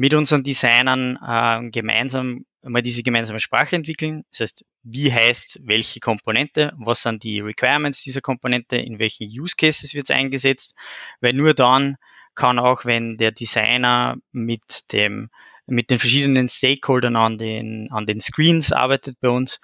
mit 0.00 0.14
unseren 0.14 0.42
Designern 0.42 1.18
äh, 1.22 1.68
gemeinsam 1.68 2.46
mal 2.62 2.80
diese 2.80 3.02
gemeinsame 3.02 3.38
Sprache 3.38 3.76
entwickeln. 3.76 4.24
Das 4.30 4.40
heißt, 4.40 4.64
wie 4.82 5.12
heißt 5.12 5.60
welche 5.62 6.00
Komponente, 6.00 6.72
was 6.78 7.02
sind 7.02 7.22
die 7.22 7.40
Requirements 7.40 8.02
dieser 8.02 8.22
Komponente, 8.22 8.78
in 8.78 8.98
welchen 8.98 9.24
Use 9.24 9.56
Cases 9.58 9.92
wird 9.92 10.08
es 10.08 10.16
eingesetzt, 10.16 10.74
weil 11.20 11.34
nur 11.34 11.52
dann 11.52 11.96
kann 12.34 12.58
auch, 12.58 12.86
wenn 12.86 13.18
der 13.18 13.32
Designer 13.32 14.16
mit 14.32 14.90
dem 14.92 15.28
mit 15.66 15.90
den 15.90 15.98
verschiedenen 15.98 16.48
Stakeholdern 16.48 17.14
an 17.14 17.36
den, 17.36 17.92
an 17.92 18.06
den 18.06 18.22
Screens 18.22 18.72
arbeitet 18.72 19.20
bei 19.20 19.28
uns, 19.28 19.60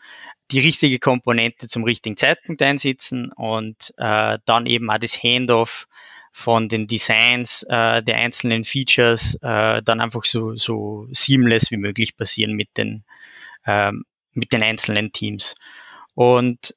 die 0.51 0.61
richtige 0.61 0.99
Komponente 0.99 1.67
zum 1.67 1.83
richtigen 1.83 2.19
Zeitpunkt 2.19 2.61
einsetzen 2.61 3.33
und 3.33 3.95
äh, 3.97 4.39
dann 4.45 4.67
eben 4.67 4.91
auch 4.91 4.99
das 4.99 5.21
Handoff 5.23 5.89
von 6.37 6.69
den 6.69 6.87
Designs 6.87 7.63
äh, 7.63 8.03
der 8.03 8.17
einzelnen 8.17 8.65
Features 8.65 9.39
äh, 9.41 9.81
dann 9.83 10.03
einfach 10.03 10.25
so, 10.25 10.55
so 10.55 11.09
seamless 11.11 11.71
wie 11.71 11.79
möglich 11.79 12.15
passieren 12.15 12.53
mit 12.53 12.77
den, 12.77 13.05
ähm, 13.65 14.05
mit 14.35 14.53
den 14.53 14.63
einzelnen 14.63 15.13
Teams. 15.13 15.55
Und 16.13 16.77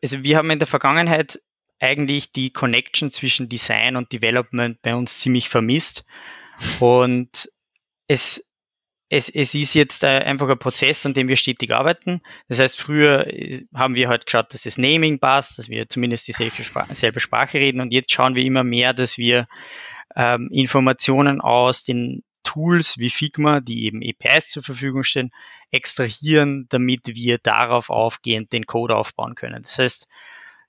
also 0.00 0.22
wir 0.22 0.36
haben 0.36 0.48
in 0.50 0.60
der 0.60 0.68
Vergangenheit 0.68 1.42
eigentlich 1.80 2.30
die 2.30 2.50
Connection 2.50 3.10
zwischen 3.10 3.48
Design 3.48 3.96
und 3.96 4.12
Development 4.12 4.80
bei 4.80 4.94
uns 4.94 5.18
ziemlich 5.18 5.48
vermisst. 5.48 6.04
Und 6.78 7.50
es 8.06 8.46
es, 9.08 9.28
es 9.28 9.54
ist 9.54 9.74
jetzt 9.74 10.02
äh, 10.02 10.06
einfach 10.06 10.48
ein 10.48 10.58
Prozess, 10.58 11.04
an 11.06 11.14
dem 11.14 11.28
wir 11.28 11.36
stetig 11.36 11.72
arbeiten. 11.72 12.20
Das 12.48 12.58
heißt, 12.58 12.80
früher 12.80 13.26
äh, 13.26 13.64
haben 13.74 13.94
wir 13.94 14.08
halt 14.08 14.26
geschaut, 14.26 14.52
dass 14.54 14.62
das 14.62 14.78
Naming 14.78 15.18
passt, 15.18 15.58
dass 15.58 15.68
wir 15.68 15.88
zumindest 15.88 16.26
dieselbe 16.26 16.64
Sprache, 16.64 16.94
selbe 16.94 17.20
Sprache 17.20 17.58
reden 17.58 17.80
und 17.80 17.92
jetzt 17.92 18.12
schauen 18.12 18.34
wir 18.34 18.44
immer 18.44 18.64
mehr, 18.64 18.94
dass 18.94 19.18
wir 19.18 19.46
ähm, 20.16 20.48
Informationen 20.52 21.40
aus 21.40 21.84
den 21.84 22.22
Tools 22.44 22.98
wie 22.98 23.10
Figma, 23.10 23.60
die 23.60 23.84
eben 23.84 24.02
APIs 24.02 24.50
zur 24.50 24.62
Verfügung 24.62 25.02
stellen, 25.02 25.30
extrahieren, 25.70 26.66
damit 26.68 27.14
wir 27.14 27.38
darauf 27.38 27.90
aufgehend 27.90 28.52
den 28.52 28.66
Code 28.66 28.94
aufbauen 28.96 29.34
können. 29.34 29.62
Das 29.62 29.78
heißt, 29.78 30.06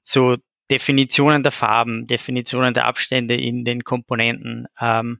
so 0.03 0.37
Definitionen 0.71 1.43
der 1.43 1.51
Farben, 1.51 2.07
Definitionen 2.07 2.73
der 2.73 2.85
Abstände 2.85 3.35
in 3.35 3.65
den 3.65 3.83
Komponenten, 3.83 4.67
ähm, 4.79 5.19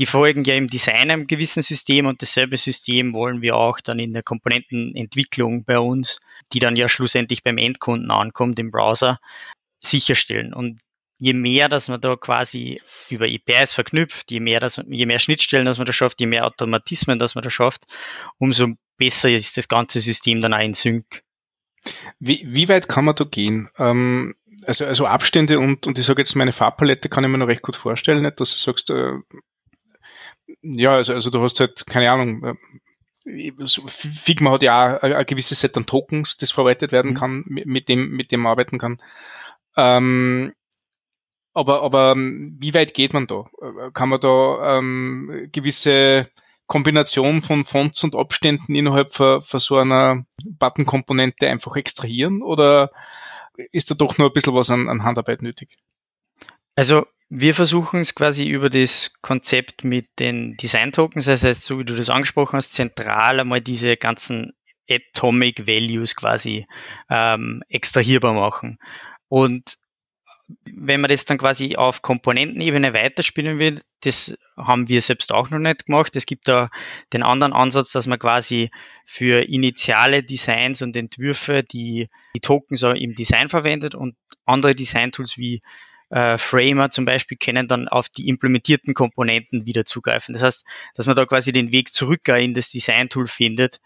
die 0.00 0.06
folgen 0.06 0.44
ja 0.44 0.54
im 0.54 0.68
Design 0.68 1.10
einem 1.10 1.26
gewissen 1.26 1.62
System 1.62 2.06
und 2.06 2.22
dasselbe 2.22 2.56
System 2.56 3.12
wollen 3.12 3.42
wir 3.42 3.54
auch 3.54 3.80
dann 3.80 3.98
in 3.98 4.14
der 4.14 4.22
Komponentenentwicklung 4.22 5.64
bei 5.64 5.78
uns, 5.78 6.20
die 6.54 6.58
dann 6.58 6.74
ja 6.74 6.88
schlussendlich 6.88 7.44
beim 7.44 7.58
Endkunden 7.58 8.10
ankommt 8.10 8.58
im 8.58 8.70
Browser, 8.70 9.20
sicherstellen. 9.84 10.54
Und 10.54 10.80
je 11.18 11.34
mehr, 11.34 11.68
dass 11.68 11.88
man 11.88 12.00
da 12.00 12.16
quasi 12.16 12.80
über 13.10 13.26
APIs 13.26 13.74
verknüpft, 13.74 14.30
je 14.30 14.40
mehr, 14.40 14.58
dass, 14.58 14.80
je 14.88 15.04
mehr 15.04 15.18
Schnittstellen, 15.18 15.66
dass 15.66 15.76
man 15.76 15.86
da 15.86 15.92
schafft, 15.92 16.18
je 16.20 16.26
mehr 16.26 16.46
Automatismen, 16.46 17.18
dass 17.18 17.34
man 17.34 17.44
da 17.44 17.50
schafft, 17.50 17.84
umso 18.38 18.68
besser 18.96 19.28
ist 19.28 19.58
das 19.58 19.68
ganze 19.68 20.00
System 20.00 20.40
dann 20.40 20.54
auch 20.54 20.64
in 20.64 20.72
Sync. 20.72 21.22
Wie, 22.18 22.42
wie 22.46 22.70
weit 22.70 22.88
kann 22.88 23.04
man 23.04 23.16
da 23.16 23.24
gehen? 23.24 23.68
Ähm, 23.78 24.34
also, 24.64 24.86
also 24.86 25.06
Abstände 25.06 25.58
und, 25.58 25.86
und 25.86 25.98
ich 25.98 26.06
sage 26.06 26.22
jetzt, 26.22 26.36
meine 26.36 26.52
Farbpalette 26.52 27.10
kann 27.10 27.22
ich 27.22 27.30
mir 27.30 27.36
noch 27.36 27.48
recht 27.48 27.62
gut 27.62 27.76
vorstellen, 27.76 28.22
nicht, 28.22 28.40
dass 28.40 28.52
du 28.52 28.58
sagst, 28.58 28.88
äh, 28.88 29.12
ja, 30.62 30.94
also, 30.94 31.12
also 31.12 31.30
du 31.30 31.42
hast 31.42 31.60
halt, 31.60 31.86
keine 31.86 32.10
Ahnung, 32.10 32.44
äh, 32.44 32.54
Figma 33.86 34.52
hat 34.52 34.62
ja 34.62 34.96
auch 34.96 35.02
ein 35.02 35.26
gewisses 35.26 35.60
Set 35.60 35.76
an 35.76 35.86
Tokens, 35.86 36.38
das 36.38 36.52
verwaltet 36.52 36.92
werden 36.92 37.12
mhm. 37.12 37.16
kann, 37.16 37.44
mit 37.46 37.88
dem, 37.88 38.10
mit 38.10 38.32
dem 38.32 38.40
man 38.40 38.52
arbeiten 38.52 38.78
kann. 38.78 38.98
Ähm, 39.76 40.52
aber, 41.52 41.82
aber 41.82 42.12
ähm, 42.12 42.56
wie 42.58 42.74
weit 42.74 42.94
geht 42.94 43.12
man 43.12 43.26
da? 43.26 43.44
Kann 43.92 44.08
man 44.08 44.20
da 44.20 44.78
ähm, 44.78 45.48
gewisse 45.52 46.28
Kombination 46.66 47.42
von 47.42 47.64
Fonts 47.64 48.04
und 48.04 48.14
Abständen 48.14 48.74
innerhalb 48.74 49.12
von, 49.12 49.42
von 49.42 49.60
so 49.60 49.76
einer 49.76 50.24
Button-Komponente 50.44 51.48
einfach 51.48 51.76
extrahieren 51.76 52.42
oder 52.42 52.90
ist 53.72 53.90
da 53.90 53.94
doch 53.94 54.18
nur 54.18 54.30
ein 54.30 54.32
bisschen 54.32 54.54
was 54.54 54.70
an, 54.70 54.88
an 54.88 55.02
Handarbeit 55.02 55.42
nötig? 55.42 55.76
Also 56.76 57.06
wir 57.30 57.54
versuchen 57.54 58.00
es 58.00 58.16
quasi 58.16 58.48
über 58.48 58.70
das 58.70 59.12
Konzept 59.22 59.84
mit 59.84 60.06
den 60.18 60.56
Design-Tokens, 60.56 61.26
das 61.26 61.44
heißt, 61.44 61.62
so 61.62 61.78
wie 61.78 61.84
du 61.84 61.94
das 61.94 62.10
angesprochen 62.10 62.56
hast, 62.56 62.74
zentral 62.74 63.38
einmal 63.38 63.60
diese 63.60 63.96
ganzen 63.96 64.52
Atomic 64.90 65.68
Values 65.68 66.16
quasi 66.16 66.66
ähm, 67.08 67.62
extrahierbar 67.68 68.32
machen. 68.32 68.80
Und 69.28 69.78
wenn 70.64 71.00
man 71.00 71.08
das 71.08 71.24
dann 71.24 71.38
quasi 71.38 71.76
auf 71.76 72.02
Komponentenebene 72.02 72.92
weiterspielen 72.92 73.60
will, 73.60 73.80
das 74.00 74.36
haben 74.56 74.88
wir 74.88 75.00
selbst 75.00 75.30
auch 75.30 75.50
noch 75.50 75.60
nicht 75.60 75.86
gemacht. 75.86 76.16
Es 76.16 76.26
gibt 76.26 76.48
da 76.48 76.68
den 77.12 77.22
anderen 77.22 77.52
Ansatz, 77.52 77.92
dass 77.92 78.08
man 78.08 78.18
quasi 78.18 78.70
für 79.06 79.48
initiale 79.48 80.24
Designs 80.24 80.82
und 80.82 80.96
Entwürfe 80.96 81.62
die, 81.62 82.08
die 82.34 82.40
Tokens 82.40 82.82
im 82.82 83.14
Design 83.14 83.48
verwendet 83.48 83.94
und 83.94 84.16
andere 84.44 84.74
Design-Tools 84.74 85.38
wie 85.38 85.60
äh, 86.10 86.38
Framer 86.38 86.90
zum 86.90 87.04
Beispiel 87.04 87.38
können 87.38 87.68
dann 87.68 87.88
auf 87.88 88.08
die 88.08 88.28
implementierten 88.28 88.94
Komponenten 88.94 89.66
wieder 89.66 89.86
zugreifen. 89.86 90.32
Das 90.32 90.42
heißt, 90.42 90.64
dass 90.94 91.06
man 91.06 91.16
da 91.16 91.24
quasi 91.24 91.52
den 91.52 91.72
Weg 91.72 91.94
zurück 91.94 92.28
in 92.28 92.54
das 92.54 92.70
Design-Tool 92.70 93.26
findet 93.26 93.80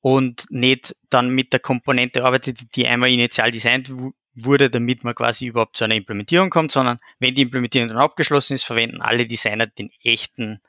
und 0.00 0.46
nicht 0.50 0.96
dann 1.10 1.30
mit 1.30 1.52
der 1.52 1.60
Komponente 1.60 2.24
arbeitet, 2.24 2.76
die 2.76 2.86
einmal 2.86 3.10
initial 3.10 3.50
designt 3.50 3.92
wurde, 4.34 4.70
damit 4.70 5.02
man 5.02 5.14
quasi 5.14 5.46
überhaupt 5.46 5.76
zu 5.76 5.84
einer 5.84 5.96
Implementierung 5.96 6.50
kommt, 6.50 6.70
sondern 6.70 6.98
wenn 7.18 7.34
die 7.34 7.42
Implementierung 7.42 7.88
dann 7.88 7.96
abgeschlossen 7.96 8.54
ist, 8.54 8.64
verwenden 8.64 9.00
alle 9.00 9.26
Designer 9.26 9.66
den 9.66 9.90
echten 10.02 10.60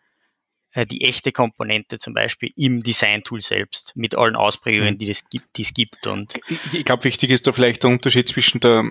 die 0.75 1.05
echte 1.05 1.31
Komponente 1.31 1.97
zum 1.97 2.13
Beispiel 2.13 2.51
im 2.55 2.83
Design-Tool 2.83 3.41
selbst 3.41 3.93
mit 3.95 4.15
allen 4.15 4.35
Ausprägungen, 4.35 4.95
mhm. 4.95 4.97
die, 4.99 5.09
es 5.09 5.27
gibt, 5.27 5.57
die 5.57 5.63
es 5.63 5.73
gibt. 5.73 6.05
Und 6.05 6.39
ich, 6.71 6.85
glaube, 6.85 7.03
wichtig 7.05 7.31
ist 7.31 7.47
da 7.47 7.51
vielleicht 7.51 7.83
der 7.83 7.89
Unterschied 7.89 8.27
zwischen 8.27 8.59
der, 8.59 8.83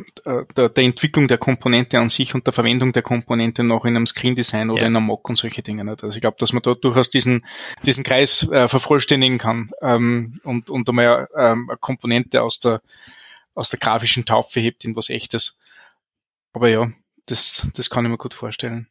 der, 0.57 0.69
der, 0.69 0.85
Entwicklung 0.85 1.29
der 1.29 1.39
Komponente 1.39 1.99
an 1.99 2.09
sich 2.09 2.35
und 2.35 2.47
der 2.47 2.53
Verwendung 2.53 2.93
der 2.93 3.03
Komponente 3.03 3.63
noch 3.63 3.85
in 3.85 3.95
einem 3.95 4.07
Screen-Design 4.07 4.71
oder 4.71 4.83
ja. 4.83 4.89
in 4.89 4.97
einem 4.97 5.07
Mock 5.07 5.29
und 5.29 5.37
solche 5.37 5.63
Dinge. 5.63 5.89
Also 5.89 6.09
ich 6.09 6.21
glaube, 6.21 6.39
dass 6.41 6.53
man 6.53 6.63
da 6.63 6.75
durchaus 6.75 7.11
diesen, 7.11 7.47
diesen 7.85 8.03
Kreis 8.03 8.43
äh, 8.51 8.67
vervollständigen 8.67 9.39
kann 9.39 9.71
ähm, 9.81 10.41
und, 10.43 10.71
und 10.71 10.89
einmal 10.89 11.29
ähm, 11.37 11.69
eine 11.69 11.79
Komponente 11.79 12.43
aus 12.43 12.59
der, 12.59 12.81
aus 13.55 13.71
der 13.71 13.79
grafischen 13.79 14.25
Taufe 14.25 14.61
hebt 14.61 14.85
in 14.85 14.97
was 14.97 15.09
Echtes. 15.09 15.59
Aber 16.53 16.69
ja, 16.69 16.91
das, 17.27 17.69
das 17.75 17.91
kann 17.91 18.05
ich 18.05 18.11
mir 18.11 18.19
gut 18.19 18.35
vorstellen. 18.35 18.89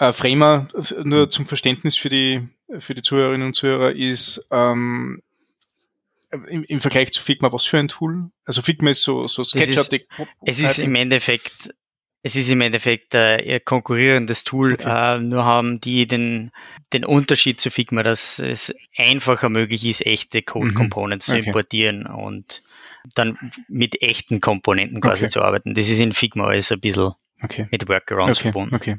Äh, 0.00 0.14
Framer, 0.14 0.66
nur 1.04 1.28
zum 1.28 1.44
Verständnis 1.44 1.96
für 1.96 2.08
die, 2.08 2.48
für 2.78 2.94
die 2.94 3.02
Zuhörerinnen 3.02 3.46
und 3.46 3.54
Zuhörer, 3.54 3.92
ist 3.92 4.48
ähm, 4.50 5.22
im, 6.32 6.64
im 6.64 6.80
Vergleich 6.80 7.12
zu 7.12 7.22
Figma, 7.22 7.52
was 7.52 7.66
für 7.66 7.78
ein 7.78 7.88
Tool? 7.88 8.30
Also 8.46 8.62
Figma 8.62 8.90
ist 8.90 9.02
so, 9.02 9.28
so 9.28 9.44
SketchUp. 9.44 9.92
Es 10.40 10.58
ist, 10.58 10.64
es 10.64 10.70
ist 10.72 10.78
im 10.78 10.94
Endeffekt 10.94 11.74
es 12.22 12.36
ist 12.36 12.48
im 12.50 12.60
Endeffekt 12.60 13.14
äh, 13.14 13.40
ihr 13.40 13.60
konkurrierendes 13.60 14.44
Tool, 14.44 14.74
okay. 14.74 15.16
äh, 15.16 15.20
nur 15.20 15.44
haben 15.44 15.80
die 15.80 16.06
den, 16.06 16.50
den 16.92 17.04
Unterschied 17.04 17.60
zu 17.60 17.70
Figma, 17.70 18.02
dass 18.02 18.38
es 18.38 18.74
einfacher 18.96 19.48
möglich 19.48 19.86
ist, 19.86 20.04
echte 20.04 20.42
Code-Components 20.42 21.28
mhm. 21.28 21.32
okay. 21.32 21.42
zu 21.42 21.46
importieren 21.46 22.06
und 22.06 22.62
dann 23.14 23.38
mit 23.68 24.02
echten 24.02 24.42
Komponenten 24.42 25.00
quasi 25.00 25.24
okay. 25.24 25.32
zu 25.32 25.42
arbeiten. 25.42 25.74
Das 25.74 25.88
ist 25.88 26.00
in 26.00 26.12
Figma 26.12 26.46
alles 26.46 26.70
ein 26.70 26.80
bisschen 26.80 27.12
mit 27.70 27.88
Workarounds 27.88 28.38
verbunden. 28.38 28.74
Okay. 28.74 28.98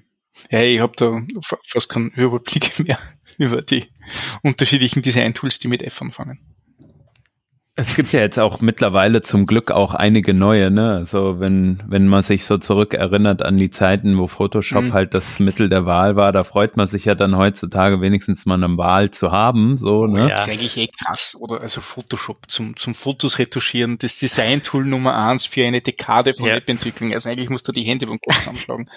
Ja, 0.50 0.62
ich 0.62 0.80
habe 0.80 0.94
da 0.96 1.22
fast 1.66 1.90
keinen 1.90 2.10
Überblick 2.10 2.80
mehr 2.88 2.98
über 3.38 3.62
die 3.62 3.86
unterschiedlichen 4.44 5.02
Design-Tools, 5.02 5.60
die 5.60 5.68
mit 5.68 5.84
F 5.84 6.02
anfangen. 6.02 6.40
Es 7.74 7.96
gibt 7.96 8.12
ja 8.12 8.20
jetzt 8.20 8.38
auch 8.38 8.60
mittlerweile 8.60 9.22
zum 9.22 9.46
Glück 9.46 9.72
auch 9.72 9.96
einige 9.96 10.34
neue, 10.34 10.70
ne? 10.70 10.94
Also 10.94 11.40
wenn, 11.40 11.82
wenn 11.88 12.06
man 12.06 12.22
sich 12.22 12.44
so 12.44 12.58
zurückerinnert 12.58 13.44
an 13.44 13.58
die 13.58 13.70
Zeiten, 13.70 14.18
wo 14.18 14.28
Photoshop 14.28 14.84
mhm. 14.84 14.94
halt 14.94 15.14
das 15.14 15.40
Mittel 15.40 15.70
der 15.70 15.86
Wahl 15.86 16.18
war, 16.18 16.34
da 16.34 16.44
freut 16.44 16.76
man 16.76 16.86
sich 16.88 17.06
ja 17.06 17.16
dann 17.16 17.38
heutzutage 17.38 18.02
wenigstens 18.02 18.46
mal 18.46 18.62
eine 18.62 18.78
Wahl 18.78 19.12
zu 19.12 19.32
haben, 19.32 19.78
so, 19.78 20.06
ne? 20.06 20.20
Ja. 20.20 20.28
Das 20.30 20.48
ist 20.48 20.50
eigentlich 20.52 20.78
eh 20.78 20.88
krass, 20.90 21.38
oder? 21.40 21.62
Also 21.62 21.80
Photoshop 21.80 22.52
zum, 22.52 22.76
zum 22.76 22.94
Fotos 22.94 23.40
retuschieren, 23.40 23.98
das 23.98 24.18
Design-Tool 24.18 24.86
Nummer 24.86 25.16
eins 25.16 25.46
für 25.46 25.66
eine 25.66 25.80
Dekade 25.80 26.34
von 26.34 26.48
ja. 26.48 26.56
Webentwicklung. 26.56 27.14
Also 27.14 27.30
eigentlich 27.30 27.50
musst 27.50 27.70
du 27.70 27.72
die 27.72 27.84
Hände 27.84 28.06
vom 28.06 28.20
Kopf 28.20 28.40
zusammenschlagen. 28.40 28.90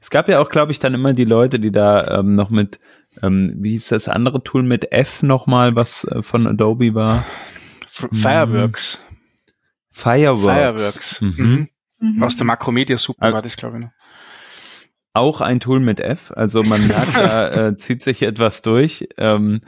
Es 0.00 0.10
gab 0.10 0.28
ja 0.28 0.40
auch, 0.40 0.48
glaube 0.48 0.72
ich, 0.72 0.78
dann 0.78 0.94
immer 0.94 1.12
die 1.12 1.24
Leute, 1.24 1.58
die 1.60 1.72
da 1.72 2.18
ähm, 2.18 2.34
noch 2.34 2.50
mit 2.50 2.78
ähm, 3.22 3.54
wie 3.56 3.70
hieß 3.70 3.88
das 3.88 4.08
andere 4.08 4.42
Tool 4.42 4.62
mit 4.62 4.92
F 4.92 5.22
nochmal, 5.22 5.74
was 5.74 6.04
äh, 6.04 6.22
von 6.22 6.46
Adobe 6.46 6.94
war? 6.94 7.24
Fireworks. 7.88 9.00
Fireworks. 9.90 10.44
Fireworks. 10.44 11.20
Mhm. 11.20 11.68
Mhm. 12.00 12.22
Aus 12.22 12.36
der 12.36 12.46
Makromedia 12.46 12.96
Super 12.96 13.32
war 13.32 13.42
das, 13.42 13.56
glaube 13.56 13.78
ich, 13.78 13.84
noch. 13.84 13.92
Auch 15.14 15.40
ein 15.40 15.58
Tool 15.58 15.80
mit 15.80 16.00
F. 16.00 16.32
Also 16.36 16.62
man 16.62 16.86
merkt, 16.86 17.16
da 17.16 17.48
äh, 17.68 17.76
zieht 17.76 18.02
sich 18.02 18.22
etwas 18.22 18.62
durch. 18.62 19.08
Ähm, 19.16 19.62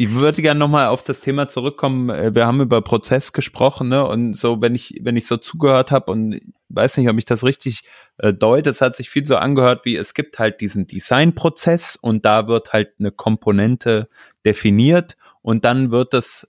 ich 0.00 0.12
würde 0.12 0.42
gerne 0.42 0.60
nochmal 0.60 0.86
auf 0.86 1.02
das 1.02 1.22
Thema 1.22 1.48
zurückkommen. 1.48 2.08
Äh, 2.08 2.32
wir 2.32 2.46
haben 2.46 2.60
über 2.60 2.80
Prozess 2.82 3.32
gesprochen, 3.32 3.88
ne? 3.88 4.06
Und 4.06 4.34
so, 4.34 4.62
wenn 4.62 4.76
ich, 4.76 5.00
wenn 5.02 5.16
ich 5.16 5.26
so 5.26 5.36
zugehört 5.38 5.90
habe 5.90 6.12
und 6.12 6.40
weiß 6.68 6.98
nicht, 6.98 7.08
ob 7.08 7.18
ich 7.18 7.24
das 7.24 7.42
richtig 7.42 7.82
äh, 8.18 8.32
deute, 8.32 8.70
es 8.70 8.80
hat 8.80 8.94
sich 8.94 9.10
viel 9.10 9.26
so 9.26 9.34
angehört, 9.34 9.84
wie 9.84 9.96
es 9.96 10.14
gibt 10.14 10.38
halt 10.38 10.60
diesen 10.60 10.86
Designprozess 10.86 11.96
und 11.96 12.24
da 12.24 12.46
wird 12.46 12.72
halt 12.72 12.92
eine 13.00 13.10
Komponente 13.10 14.06
definiert 14.46 15.16
und 15.42 15.64
dann 15.64 15.90
wird 15.90 16.14
das 16.14 16.46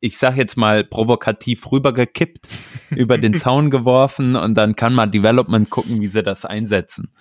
ich 0.00 0.18
sag 0.18 0.36
jetzt 0.36 0.56
mal 0.56 0.82
provokativ 0.82 1.70
rübergekippt, 1.70 2.48
über 2.90 3.18
den 3.18 3.34
Zaun 3.34 3.70
geworfen 3.70 4.34
und 4.34 4.54
dann 4.54 4.74
kann 4.74 4.94
mal 4.94 5.06
Development 5.06 5.68
gucken, 5.68 6.00
wie 6.00 6.06
sie 6.06 6.22
das 6.22 6.44
einsetzen. 6.44 7.12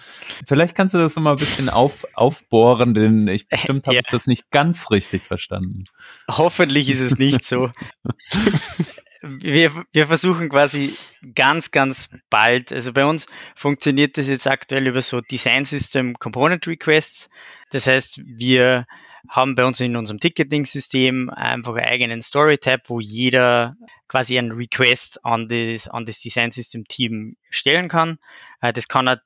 Vielleicht 0.48 0.76
kannst 0.76 0.94
du 0.94 0.98
das 0.98 1.16
nochmal 1.16 1.34
ein 1.34 1.40
bisschen 1.40 1.70
auf, 1.70 2.06
aufbohren, 2.16 2.94
denn 2.94 3.28
ich 3.28 3.48
bestimmt 3.48 3.86
habe 3.86 3.96
ja. 3.96 4.02
ich 4.04 4.12
das 4.12 4.28
nicht 4.28 4.50
ganz 4.50 4.90
richtig 4.92 5.24
verstanden. 5.24 5.84
Hoffentlich 6.30 6.90
ist 6.90 7.02
es 7.02 7.18
nicht 7.18 7.46
so. 7.46 7.70
wir, 9.22 9.72
wir 9.92 10.08
versuchen 10.08 10.50
quasi 10.50 10.94
ganz, 11.36 11.72
ganz 11.72 12.10
bald, 12.30 12.72
also 12.72 12.94
bei 12.94 13.06
uns 13.06 13.28
funktioniert 13.56 14.18
das 14.18 14.28
jetzt 14.28 14.48
aktuell 14.48 14.88
über 14.88 15.02
so 15.02 15.22
Design 15.22 15.66
System 15.66 16.16
Component 16.18 16.66
Requests. 16.66 17.30
Das 17.72 17.88
heißt, 17.88 18.22
wir 18.26 18.86
haben 19.28 19.56
bei 19.56 19.66
uns 19.66 19.80
in 19.80 19.96
unserem 19.96 20.20
Ticketing-System 20.20 21.30
einfach 21.30 21.76
einen 21.76 21.86
eigenen 21.86 22.22
Story-Tab, 22.22 22.90
wo 22.90 23.00
jeder 23.00 23.76
quasi 24.08 24.38
einen 24.38 24.52
Request 24.52 25.26
an 25.26 25.48
das, 25.48 25.88
an 25.88 26.06
das 26.06 26.20
Design 26.20 26.52
System 26.52 26.86
Team 26.86 27.36
stellen 27.50 27.90
kann. 27.90 28.20
Äh, 28.62 28.74
das 28.74 28.88
kann 28.88 29.08
ein 29.08 29.20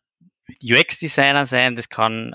UX-Designer 0.62 1.46
sein, 1.46 1.76
das 1.76 1.90
kann 1.90 2.34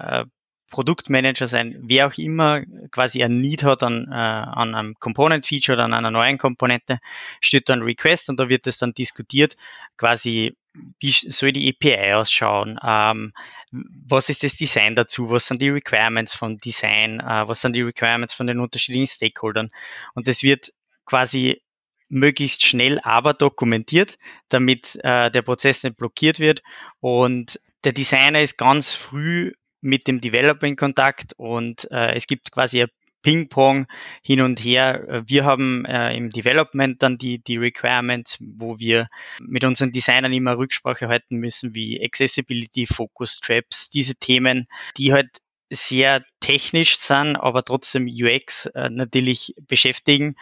Produktmanager 0.71 1.47
sein, 1.47 1.77
wer 1.83 2.07
auch 2.07 2.19
immer 2.19 2.63
quasi 2.91 3.23
ein 3.23 3.41
Need 3.41 3.65
hat 3.65 3.83
an, 3.83 4.09
äh, 4.11 4.15
an 4.15 4.75
einem 4.75 4.95
Component-Feature 4.99 5.77
oder 5.77 5.85
an 5.85 5.95
einer 5.95 6.11
neuen 6.11 6.39
Komponente, 6.39 6.99
steht 7.41 7.69
dann 7.69 7.83
Request 7.83 8.29
und 8.29 8.39
da 8.39 8.49
wird 8.49 8.67
es 8.67 8.79
dann 8.79 8.93
diskutiert, 8.93 9.57
quasi 9.97 10.57
wie 11.01 11.11
soll 11.11 11.53
die 11.53 11.69
API 11.71 12.15
ausschauen, 12.15 12.79
ähm, 12.85 13.33
was 13.71 14.29
ist 14.29 14.43
das 14.43 14.57
Design 14.57 14.95
dazu, 14.95 15.31
was 15.31 15.47
sind 15.47 15.61
die 15.61 15.71
Requirements 15.71 16.35
vom 16.35 16.59
Design, 16.59 17.21
äh, 17.21 17.49
was 17.49 17.61
sind 17.61 17.75
die 17.75 17.83
Requirements 17.83 18.35
von 18.35 18.47
den 18.47 18.61
unterschiedlichen 18.61 19.07
Stakeholdern? 19.07 19.71
Und 20.15 20.29
das 20.29 20.43
wird 20.43 20.73
quasi 21.05 21.63
möglichst 22.09 22.65
schnell 22.65 22.99
aber 23.01 23.35
dokumentiert, 23.35 24.17
damit 24.49 24.99
äh, 25.03 25.31
der 25.31 25.43
Prozess 25.43 25.83
nicht 25.83 25.97
blockiert 25.97 26.39
wird. 26.39 26.63
Und 27.01 27.61
der 27.85 27.93
Designer 27.93 28.43
ist 28.43 28.57
ganz 28.57 28.95
früh 28.95 29.53
mit 29.81 30.09
dem 30.09 30.21
Developer 30.21 30.67
in 30.67 30.77
Kontakt 30.77 31.35
und 31.37 31.89
äh, 31.91 32.15
es 32.15 32.27
gibt 32.27 32.51
quasi 32.51 32.83
ein 32.83 32.89
Ping-Pong 33.23 33.87
hin 34.23 34.41
und 34.41 34.61
her. 34.61 35.23
Wir 35.27 35.45
haben 35.45 35.85
äh, 35.85 36.17
im 36.17 36.31
Development 36.31 37.03
dann 37.03 37.17
die, 37.17 37.39
die 37.43 37.57
Requirements, 37.57 38.39
wo 38.41 38.79
wir 38.79 39.09
mit 39.41 39.65
unseren 39.65 39.93
Designern 39.93 40.33
immer 40.33 40.57
Rücksprache 40.57 41.09
halten 41.09 41.37
müssen, 41.37 41.75
wie 41.75 42.03
Accessibility, 42.05 42.87
Focus 42.87 43.41
Traps, 43.41 43.91
diese 43.91 44.15
Themen, 44.15 44.67
die 44.97 45.13
halt 45.13 45.29
sehr 45.71 46.25
technisch 46.41 46.97
sind, 46.97 47.37
aber 47.37 47.63
trotzdem 47.63 48.07
UX 48.07 48.67
äh, 48.67 48.89
natürlich 48.91 49.55
beschäftigen 49.67 50.35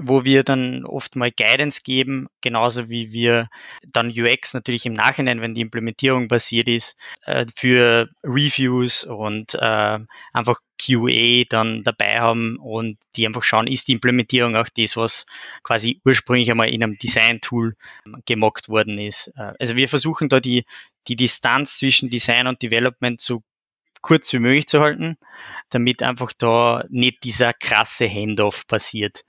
wo 0.00 0.24
wir 0.24 0.44
dann 0.44 0.84
oft 0.84 1.16
mal 1.16 1.30
Guidance 1.30 1.82
geben, 1.82 2.28
genauso 2.40 2.88
wie 2.88 3.12
wir 3.12 3.48
dann 3.86 4.10
UX 4.10 4.54
natürlich 4.54 4.86
im 4.86 4.92
Nachhinein, 4.92 5.40
wenn 5.40 5.54
die 5.54 5.60
Implementierung 5.60 6.28
passiert 6.28 6.68
ist, 6.68 6.96
äh, 7.24 7.46
für 7.54 8.08
Reviews 8.22 9.04
und 9.04 9.54
äh, 9.54 9.98
einfach 10.32 10.60
QA 10.80 11.44
dann 11.48 11.82
dabei 11.82 12.20
haben 12.20 12.56
und 12.58 12.98
die 13.16 13.26
einfach 13.26 13.42
schauen, 13.42 13.66
ist 13.66 13.88
die 13.88 13.92
Implementierung 13.92 14.54
auch 14.54 14.68
das, 14.76 14.96
was 14.96 15.26
quasi 15.64 16.00
ursprünglich 16.04 16.50
einmal 16.50 16.68
in 16.68 16.82
einem 16.82 16.98
Design-Tool 16.98 17.74
gemockt 18.24 18.68
worden 18.68 18.98
ist. 18.98 19.32
Äh, 19.36 19.54
also 19.58 19.76
wir 19.76 19.88
versuchen 19.88 20.28
da 20.28 20.38
die, 20.40 20.64
die 21.08 21.16
Distanz 21.16 21.78
zwischen 21.78 22.10
Design 22.10 22.46
und 22.46 22.62
Development 22.62 23.20
so 23.20 23.42
kurz 24.00 24.32
wie 24.32 24.38
möglich 24.38 24.68
zu 24.68 24.80
halten, 24.80 25.16
damit 25.70 26.02
einfach 26.02 26.32
da 26.32 26.84
nicht 26.88 27.24
dieser 27.24 27.52
krasse 27.52 28.08
Handoff 28.08 28.66
passiert. 28.66 29.24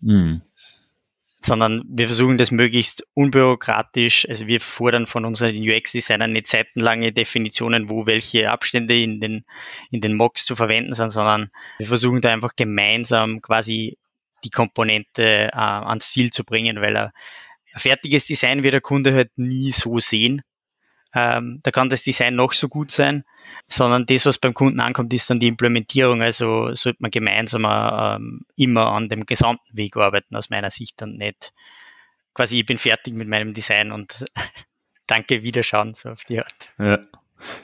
Mhm. 0.00 0.42
Sondern 1.40 1.84
wir 1.88 2.06
versuchen 2.06 2.36
das 2.36 2.50
möglichst 2.50 3.06
unbürokratisch. 3.14 4.28
Also 4.28 4.46
wir 4.48 4.60
fordern 4.60 5.06
von 5.06 5.24
unseren 5.24 5.56
UX-Designern 5.56 6.32
nicht 6.32 6.48
seitenlange 6.48 7.12
Definitionen, 7.12 7.88
wo 7.88 8.06
welche 8.06 8.50
Abstände 8.50 9.00
in 9.00 9.20
den, 9.20 9.44
in 9.90 10.00
den 10.00 10.16
Mocks 10.16 10.44
zu 10.44 10.56
verwenden 10.56 10.94
sind, 10.94 11.12
sondern 11.12 11.50
wir 11.78 11.86
versuchen 11.86 12.20
da 12.20 12.32
einfach 12.32 12.56
gemeinsam 12.56 13.40
quasi 13.40 13.98
die 14.44 14.50
Komponente 14.50 15.50
äh, 15.52 15.56
ans 15.56 16.10
Ziel 16.10 16.30
zu 16.30 16.44
bringen, 16.44 16.80
weil 16.80 16.96
ein, 16.96 17.10
ein 17.72 17.80
fertiges 17.80 18.26
Design 18.26 18.62
wird 18.62 18.74
der 18.74 18.80
Kunde 18.80 19.14
halt 19.14 19.30
nie 19.36 19.70
so 19.70 20.00
sehen. 20.00 20.42
Ähm, 21.14 21.60
da 21.62 21.70
kann 21.70 21.88
das 21.88 22.02
Design 22.02 22.34
noch 22.34 22.52
so 22.52 22.68
gut 22.68 22.90
sein, 22.90 23.24
sondern 23.66 24.06
das, 24.06 24.26
was 24.26 24.38
beim 24.38 24.54
Kunden 24.54 24.80
ankommt, 24.80 25.12
ist 25.14 25.30
dann 25.30 25.40
die 25.40 25.48
Implementierung. 25.48 26.22
Also 26.22 26.72
sollte 26.74 26.98
man 27.00 27.10
gemeinsam 27.10 27.64
ähm, 27.64 28.42
immer 28.56 28.92
an 28.92 29.08
dem 29.08 29.26
gesamten 29.26 29.76
Weg 29.76 29.96
arbeiten, 29.96 30.36
aus 30.36 30.50
meiner 30.50 30.70
Sicht 30.70 31.00
und 31.02 31.16
nicht 31.16 31.52
quasi, 32.34 32.60
ich 32.60 32.66
bin 32.66 32.78
fertig 32.78 33.14
mit 33.14 33.28
meinem 33.28 33.52
Design 33.54 33.90
und 33.90 34.24
danke, 35.06 35.42
Wiederschauen, 35.42 35.94
so 35.94 36.10
auf 36.10 36.24
die 36.24 36.38
Art. 36.38 36.70
Ja. 36.78 36.98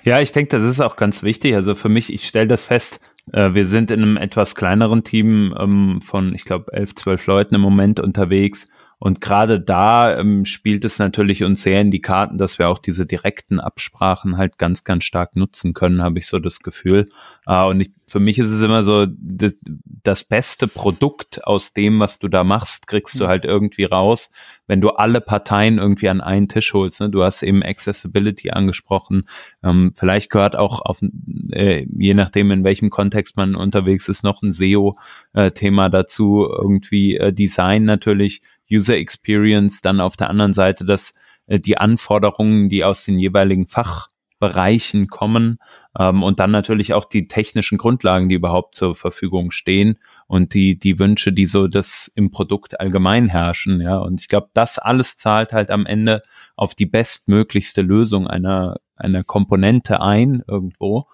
Ja, 0.05 0.21
ich 0.21 0.31
denke, 0.31 0.57
das 0.57 0.65
ist 0.65 0.81
auch 0.81 0.95
ganz 0.95 1.25
wichtig. 1.25 1.55
Also 1.57 1.75
für 1.75 1.89
mich, 1.89 2.13
ich 2.13 2.27
stelle 2.27 2.47
das 2.47 2.63
fest, 2.63 3.01
äh, 3.33 3.55
wir 3.55 3.67
sind 3.67 3.91
in 3.91 4.03
einem 4.03 4.17
etwas 4.17 4.55
kleineren 4.55 5.03
Team 5.03 5.53
ähm, 5.59 6.01
von, 6.01 6.33
ich 6.35 6.45
glaube, 6.45 6.73
elf, 6.73 6.95
zwölf 6.95 7.27
Leuten 7.27 7.57
im 7.57 7.61
Moment 7.61 7.99
unterwegs 7.99 8.69
und 8.99 9.21
gerade 9.21 9.61
da 9.61 10.19
ähm, 10.19 10.45
spielt 10.45 10.85
es 10.85 10.99
natürlich 10.99 11.45
uns 11.45 11.63
sehr 11.63 11.81
in 11.81 11.91
die 11.91 12.01
Karten, 12.01 12.39
dass 12.39 12.59
wir 12.59 12.69
auch 12.69 12.79
diese 12.79 13.07
direkten 13.07 13.61
Absprachen 13.61 14.37
halt 14.39 14.59
ganz, 14.59 14.85
ganz 14.85 15.05
stark 15.05 15.37
nutzen 15.37 15.75
können, 15.75 16.03
habe 16.03 16.19
ich 16.19 16.27
so 16.27 16.39
das 16.39 16.61
Gefühl. 16.61 17.11
Äh, 17.47 17.65
und 17.65 17.81
ich, 17.81 17.91
für 18.07 18.21
mich 18.21 18.39
ist 18.39 18.51
es 18.51 18.63
immer 18.63 18.85
so, 18.85 19.07
das, 19.07 19.55
das, 20.03 20.25
beste 20.25 20.69
Produkt 20.69 21.47
aus 21.47 21.73
dem, 21.73 22.01
was 22.01 22.19
du 22.19 22.29
da 22.29 22.45
machst, 22.45 22.87
kriegst 22.87 23.19
du 23.19 23.25
mhm. 23.25 23.29
halt 23.29 23.45
irgendwie 23.45 23.85
raus, 23.85 24.31
wenn 24.67 24.81
du 24.81 24.91
alle 24.91 25.21
Parteien 25.21 25.79
irgendwie 25.79 26.09
an 26.09 26.21
einen 26.21 26.49
Tisch 26.49 26.73
holst. 26.73 27.01
Ne? 27.01 27.11
Du 27.11 27.23
hast 27.23 27.43
eben 27.43 27.63
Accessibility 27.63 28.51
angesprochen. 28.51 29.29
Ähm, 29.63 29.93
vielleicht 29.95 30.31
gehört 30.31 30.57
auch 30.57 30.81
auf, 30.81 31.03
äh, 31.51 31.87
je 31.95 32.15
nachdem, 32.15 32.51
in 32.51 32.65
welchem 32.65 32.91
Kontext 32.91 33.37
man 33.37 33.55
unterwegs 33.55 34.09
ist, 34.09 34.25
noch 34.25 34.43
ein 34.43 34.53
SEO-Thema 34.53 35.87
äh, 35.87 35.91
dazu, 35.91 36.49
irgendwie 36.51 37.17
äh, 37.17 37.33
Design 37.33 37.85
natürlich 37.85 38.41
User 38.71 38.97
Experience, 38.97 39.81
dann 39.83 40.01
auf 40.01 40.17
der 40.17 40.31
anderen 40.31 40.53
Seite, 40.53 40.85
dass 40.85 41.15
äh, 41.47 41.61
die 41.61 41.79
Anforderungen, 41.79 42.69
die 42.69 42.85
aus 42.85 43.05
den 43.05 43.19
jeweiligen 43.19 43.67
Fach 43.67 44.09
Bereichen 44.41 45.07
kommen 45.07 45.59
ähm, 45.99 46.23
und 46.23 46.39
dann 46.41 46.51
natürlich 46.51 46.93
auch 46.93 47.07
die 47.07 47.29
technischen 47.29 47.79
Grundlagen, 47.79 48.29
die 48.29 48.35
überhaupt 48.35 48.75
zur 48.75 48.95
Verfügung 48.95 49.53
stehen 49.53 49.99
und 50.27 50.53
die, 50.53 50.79
die 50.79 50.99
Wünsche, 50.99 51.33
die 51.33 51.47
so 51.47 51.67
das 51.67 52.11
im 52.15 52.31
Produkt 52.31 52.79
allgemein 52.79 53.29
herrschen, 53.29 53.81
ja. 53.81 53.97
Und 53.97 54.21
ich 54.21 54.29
glaube, 54.29 54.49
das 54.53 54.79
alles 54.79 55.17
zahlt 55.17 55.53
halt 55.53 55.71
am 55.71 55.87
Ende 55.87 56.21
auf 56.57 56.75
die 56.75 56.85
bestmöglichste 56.85 57.81
Lösung 57.81 58.27
einer, 58.27 58.77
einer 58.97 59.25
Komponente 59.25 60.03
ein 60.03 60.43
irgendwo. 60.47 61.07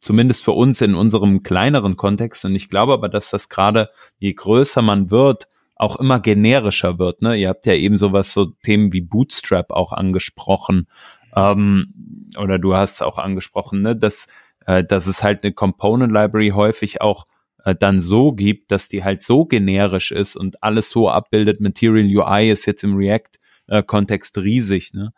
Zumindest 0.00 0.44
für 0.44 0.52
uns 0.52 0.80
in 0.82 0.94
unserem 0.94 1.42
kleineren 1.42 1.96
Kontext. 1.96 2.44
Und 2.44 2.54
ich 2.54 2.68
glaube 2.68 2.92
aber, 2.92 3.08
dass 3.08 3.30
das 3.30 3.48
gerade, 3.48 3.88
je 4.18 4.32
größer 4.34 4.82
man 4.82 5.10
wird, 5.10 5.48
auch 5.76 5.96
immer 5.96 6.20
generischer 6.20 6.98
wird. 6.98 7.22
Ne? 7.22 7.36
Ihr 7.36 7.48
habt 7.48 7.66
ja 7.66 7.74
eben 7.74 7.96
sowas, 7.96 8.32
so 8.32 8.46
Themen 8.46 8.92
wie 8.92 9.02
Bootstrap 9.02 9.70
auch 9.70 9.92
angesprochen. 9.92 10.88
Ähm, 11.36 12.30
oder 12.38 12.58
du 12.58 12.74
hast 12.74 13.02
auch 13.02 13.18
angesprochen, 13.18 13.82
ne, 13.82 13.94
dass, 13.94 14.26
äh, 14.64 14.82
dass 14.82 15.06
es 15.06 15.22
halt 15.22 15.44
eine 15.44 15.52
Component 15.52 16.12
Library 16.12 16.50
häufig 16.54 17.02
auch 17.02 17.26
äh, 17.64 17.74
dann 17.74 18.00
so 18.00 18.32
gibt, 18.32 18.72
dass 18.72 18.88
die 18.88 19.04
halt 19.04 19.22
so 19.22 19.44
generisch 19.44 20.12
ist 20.12 20.34
und 20.34 20.62
alles 20.62 20.88
so 20.88 21.10
abbildet. 21.10 21.60
Material 21.60 22.06
UI 22.06 22.50
ist 22.50 22.64
jetzt 22.64 22.82
im 22.82 22.96
React-Kontext 22.96 24.38
äh, 24.38 24.40
riesig. 24.40 24.94
Ne? 24.94 25.12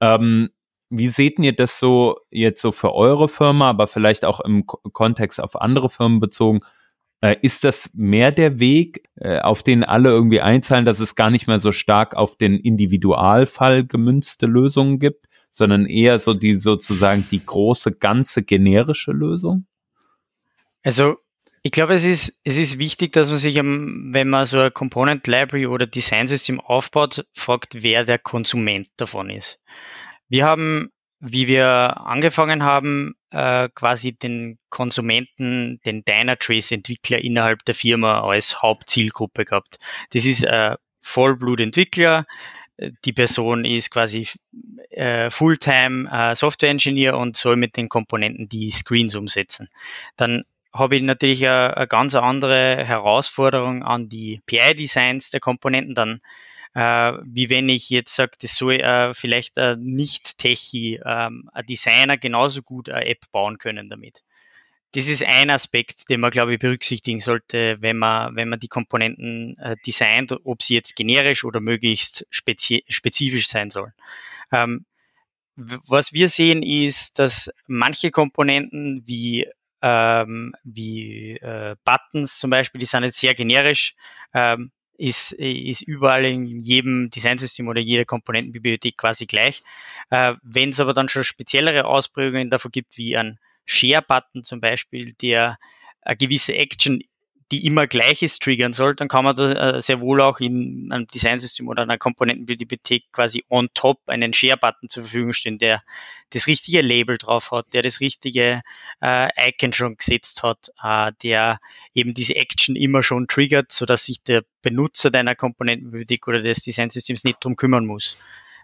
Ähm, 0.00 0.50
wie 0.88 1.08
seht 1.08 1.38
ihr 1.38 1.54
das 1.54 1.78
so 1.78 2.18
jetzt 2.30 2.60
so 2.60 2.72
für 2.72 2.92
eure 2.92 3.28
Firma, 3.28 3.70
aber 3.70 3.86
vielleicht 3.86 4.24
auch 4.24 4.40
im 4.40 4.66
K 4.66 4.76
Kontext 4.92 5.40
auf 5.40 5.60
andere 5.60 5.88
Firmen 5.88 6.18
bezogen? 6.18 6.62
Äh, 7.22 7.36
ist 7.42 7.64
das 7.64 7.92
mehr 7.94 8.32
der 8.32 8.60
Weg, 8.60 9.08
äh, 9.16 9.40
auf 9.40 9.62
den 9.62 9.84
alle 9.84 10.08
irgendwie 10.08 10.40
einzahlen, 10.40 10.86
dass 10.86 11.00
es 11.00 11.14
gar 11.14 11.30
nicht 11.30 11.46
mehr 11.46 11.60
so 11.60 11.72
stark 11.72 12.14
auf 12.14 12.36
den 12.36 12.56
Individualfall 12.56 13.84
gemünzte 13.84 14.46
Lösungen 14.46 14.98
gibt, 14.98 15.26
sondern 15.50 15.86
eher 15.86 16.18
so 16.18 16.32
die 16.32 16.54
sozusagen 16.54 17.26
die 17.30 17.44
große 17.44 17.92
ganze 17.92 18.42
generische 18.42 19.12
Lösung? 19.12 19.66
Also 20.82 21.16
ich 21.62 21.72
glaube, 21.72 21.94
es 21.94 22.04
ist, 22.04 22.40
es 22.42 22.56
ist 22.56 22.78
wichtig, 22.78 23.12
dass 23.12 23.28
man 23.28 23.36
sich, 23.36 23.56
wenn 23.56 24.28
man 24.30 24.46
so 24.46 24.58
ein 24.58 24.72
Component 24.72 25.26
Library 25.26 25.66
oder 25.66 25.86
Design 25.86 26.26
System 26.26 26.58
aufbaut, 26.58 27.26
fragt, 27.34 27.82
wer 27.82 28.04
der 28.04 28.18
Konsument 28.18 28.88
davon 28.96 29.28
ist. 29.28 29.60
Wir 30.28 30.46
haben, 30.46 30.90
wie 31.20 31.46
wir 31.46 32.00
angefangen 32.06 32.62
haben, 32.62 33.14
äh, 33.30 33.68
quasi 33.74 34.12
den 34.12 34.58
Konsumenten, 34.70 35.80
den 35.84 36.04
Dynatrace-Entwickler 36.04 37.18
innerhalb 37.18 37.64
der 37.66 37.74
Firma 37.74 38.22
als 38.22 38.62
Hauptzielgruppe 38.62 39.44
gehabt. 39.44 39.78
Das 40.12 40.24
ist 40.24 40.46
ein 40.46 40.76
Vollblut-Entwickler. 41.02 42.26
Die 43.04 43.12
Person 43.12 43.66
ist 43.66 43.90
quasi 43.90 44.26
äh, 44.88 45.30
Fulltime 45.30 46.10
äh, 46.10 46.34
Software 46.34 46.70
Engineer 46.70 47.18
und 47.18 47.36
soll 47.36 47.56
mit 47.56 47.76
den 47.76 47.90
Komponenten 47.90 48.48
die 48.48 48.70
Screens 48.70 49.14
umsetzen. 49.14 49.68
Dann 50.16 50.44
habe 50.72 50.96
ich 50.96 51.02
natürlich 51.02 51.46
eine, 51.46 51.76
eine 51.76 51.86
ganz 51.86 52.14
andere 52.14 52.82
Herausforderung 52.84 53.82
an 53.82 54.08
die 54.08 54.40
PI-Designs 54.46 55.30
der 55.30 55.40
Komponenten 55.40 55.94
dann, 55.94 56.20
äh, 56.74 57.12
wie 57.24 57.50
wenn 57.50 57.68
ich 57.68 57.90
jetzt 57.90 58.14
sage, 58.14 58.32
das 58.40 58.56
soll 58.56 58.74
äh, 58.74 59.14
vielleicht 59.14 59.56
äh, 59.58 59.76
nicht 59.76 60.38
Techie, 60.38 61.00
ähm, 61.04 61.50
ein 61.52 61.66
Designer 61.66 62.16
genauso 62.16 62.62
gut 62.62 62.88
eine 62.88 63.06
App 63.06 63.30
bauen 63.32 63.58
können 63.58 63.90
damit. 63.90 64.22
Das 64.92 65.06
ist 65.06 65.24
ein 65.24 65.50
Aspekt, 65.50 66.08
den 66.08 66.20
man, 66.20 66.32
glaube 66.32 66.54
ich, 66.54 66.58
berücksichtigen 66.58 67.20
sollte, 67.20 67.76
wenn 67.80 67.96
man, 67.96 68.34
wenn 68.34 68.48
man 68.48 68.58
die 68.58 68.68
Komponenten 68.68 69.56
äh, 69.58 69.76
designt, 69.86 70.34
ob 70.44 70.62
sie 70.62 70.74
jetzt 70.74 70.96
generisch 70.96 71.44
oder 71.44 71.60
möglichst 71.60 72.26
spezi 72.30 72.84
spezifisch 72.88 73.46
sein 73.48 73.70
sollen. 73.70 73.92
Ähm, 74.50 74.84
was 75.56 76.12
wir 76.12 76.28
sehen 76.28 76.62
ist, 76.62 77.18
dass 77.18 77.50
manche 77.66 78.10
Komponenten 78.10 79.02
wie 79.06 79.46
ähm, 79.82 80.54
wie 80.64 81.36
äh, 81.36 81.76
Buttons 81.84 82.38
zum 82.38 82.50
Beispiel, 82.50 82.80
die 82.80 82.86
sind 82.86 83.04
jetzt 83.04 83.20
sehr 83.20 83.34
generisch, 83.34 83.94
ähm, 84.34 84.72
ist, 85.00 85.32
ist 85.32 85.80
überall 85.82 86.26
in 86.26 86.60
jedem 86.60 87.10
Designsystem 87.10 87.68
oder 87.68 87.80
jeder 87.80 88.04
Komponentenbibliothek 88.04 88.98
quasi 88.98 89.24
gleich. 89.26 89.62
Äh, 90.10 90.34
Wenn 90.42 90.70
es 90.70 90.80
aber 90.80 90.92
dann 90.92 91.08
schon 91.08 91.24
speziellere 91.24 91.86
Ausprägungen 91.86 92.50
davon 92.50 92.70
gibt, 92.70 92.98
wie 92.98 93.16
ein 93.16 93.38
Share-Button 93.64 94.44
zum 94.44 94.60
Beispiel, 94.60 95.14
der 95.14 95.58
eine 96.02 96.16
gewisse 96.16 96.54
Action 96.54 97.02
die 97.50 97.66
immer 97.66 97.86
gleiches 97.86 98.38
triggern 98.38 98.72
soll, 98.72 98.94
dann 98.94 99.08
kann 99.08 99.24
man 99.24 99.34
da 99.34 99.76
äh, 99.76 99.82
sehr 99.82 100.00
wohl 100.00 100.20
auch 100.20 100.38
in 100.38 100.90
einem 100.92 101.08
Designsystem 101.08 101.66
oder 101.66 101.82
einer 101.82 101.98
Komponentenbibliothek 101.98 103.10
quasi 103.12 103.44
on 103.48 103.68
top 103.74 104.00
einen 104.06 104.32
Share-Button 104.32 104.88
zur 104.88 105.04
Verfügung 105.04 105.32
stellen, 105.32 105.58
der 105.58 105.82
das 106.30 106.46
richtige 106.46 106.80
Label 106.80 107.18
drauf 107.18 107.50
hat, 107.50 107.66
der 107.72 107.82
das 107.82 108.00
richtige 108.00 108.62
äh, 109.02 109.48
Icon 109.48 109.72
schon 109.72 109.96
gesetzt 109.96 110.44
hat, 110.44 110.70
äh, 110.82 111.12
der 111.24 111.58
eben 111.92 112.14
diese 112.14 112.36
Action 112.36 112.76
immer 112.76 113.02
schon 113.02 113.26
triggert, 113.26 113.72
so 113.72 113.84
dass 113.84 114.04
sich 114.04 114.22
der 114.22 114.44
Benutzer 114.62 115.10
deiner 115.10 115.34
Komponentenbibliothek 115.34 116.28
oder 116.28 116.42
des 116.42 116.62
Designsystems 116.62 117.24
nicht 117.24 117.42
drum 117.42 117.56
kümmern 117.56 117.84
muss, 117.84 118.16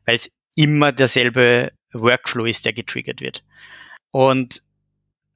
weil 0.04 0.16
es 0.16 0.30
immer 0.54 0.92
derselbe 0.92 1.72
Workflow 1.92 2.44
ist, 2.44 2.64
der 2.64 2.72
getriggert 2.72 3.20
wird. 3.20 3.42
Und 4.12 4.62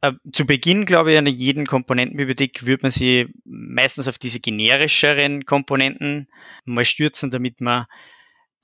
äh, 0.00 0.12
zu 0.32 0.46
Beginn, 0.46 0.86
glaube 0.86 1.12
ich, 1.12 1.18
an 1.18 1.26
jeden 1.26 1.66
Komponentenbibliothek 1.66 2.64
würde 2.66 2.82
man 2.82 2.90
sie 2.90 3.28
meistens 3.44 4.08
auf 4.08 4.18
diese 4.18 4.40
generischeren 4.40 5.44
Komponenten 5.44 6.28
mal 6.64 6.84
stürzen, 6.84 7.30
damit 7.30 7.60
man 7.60 7.86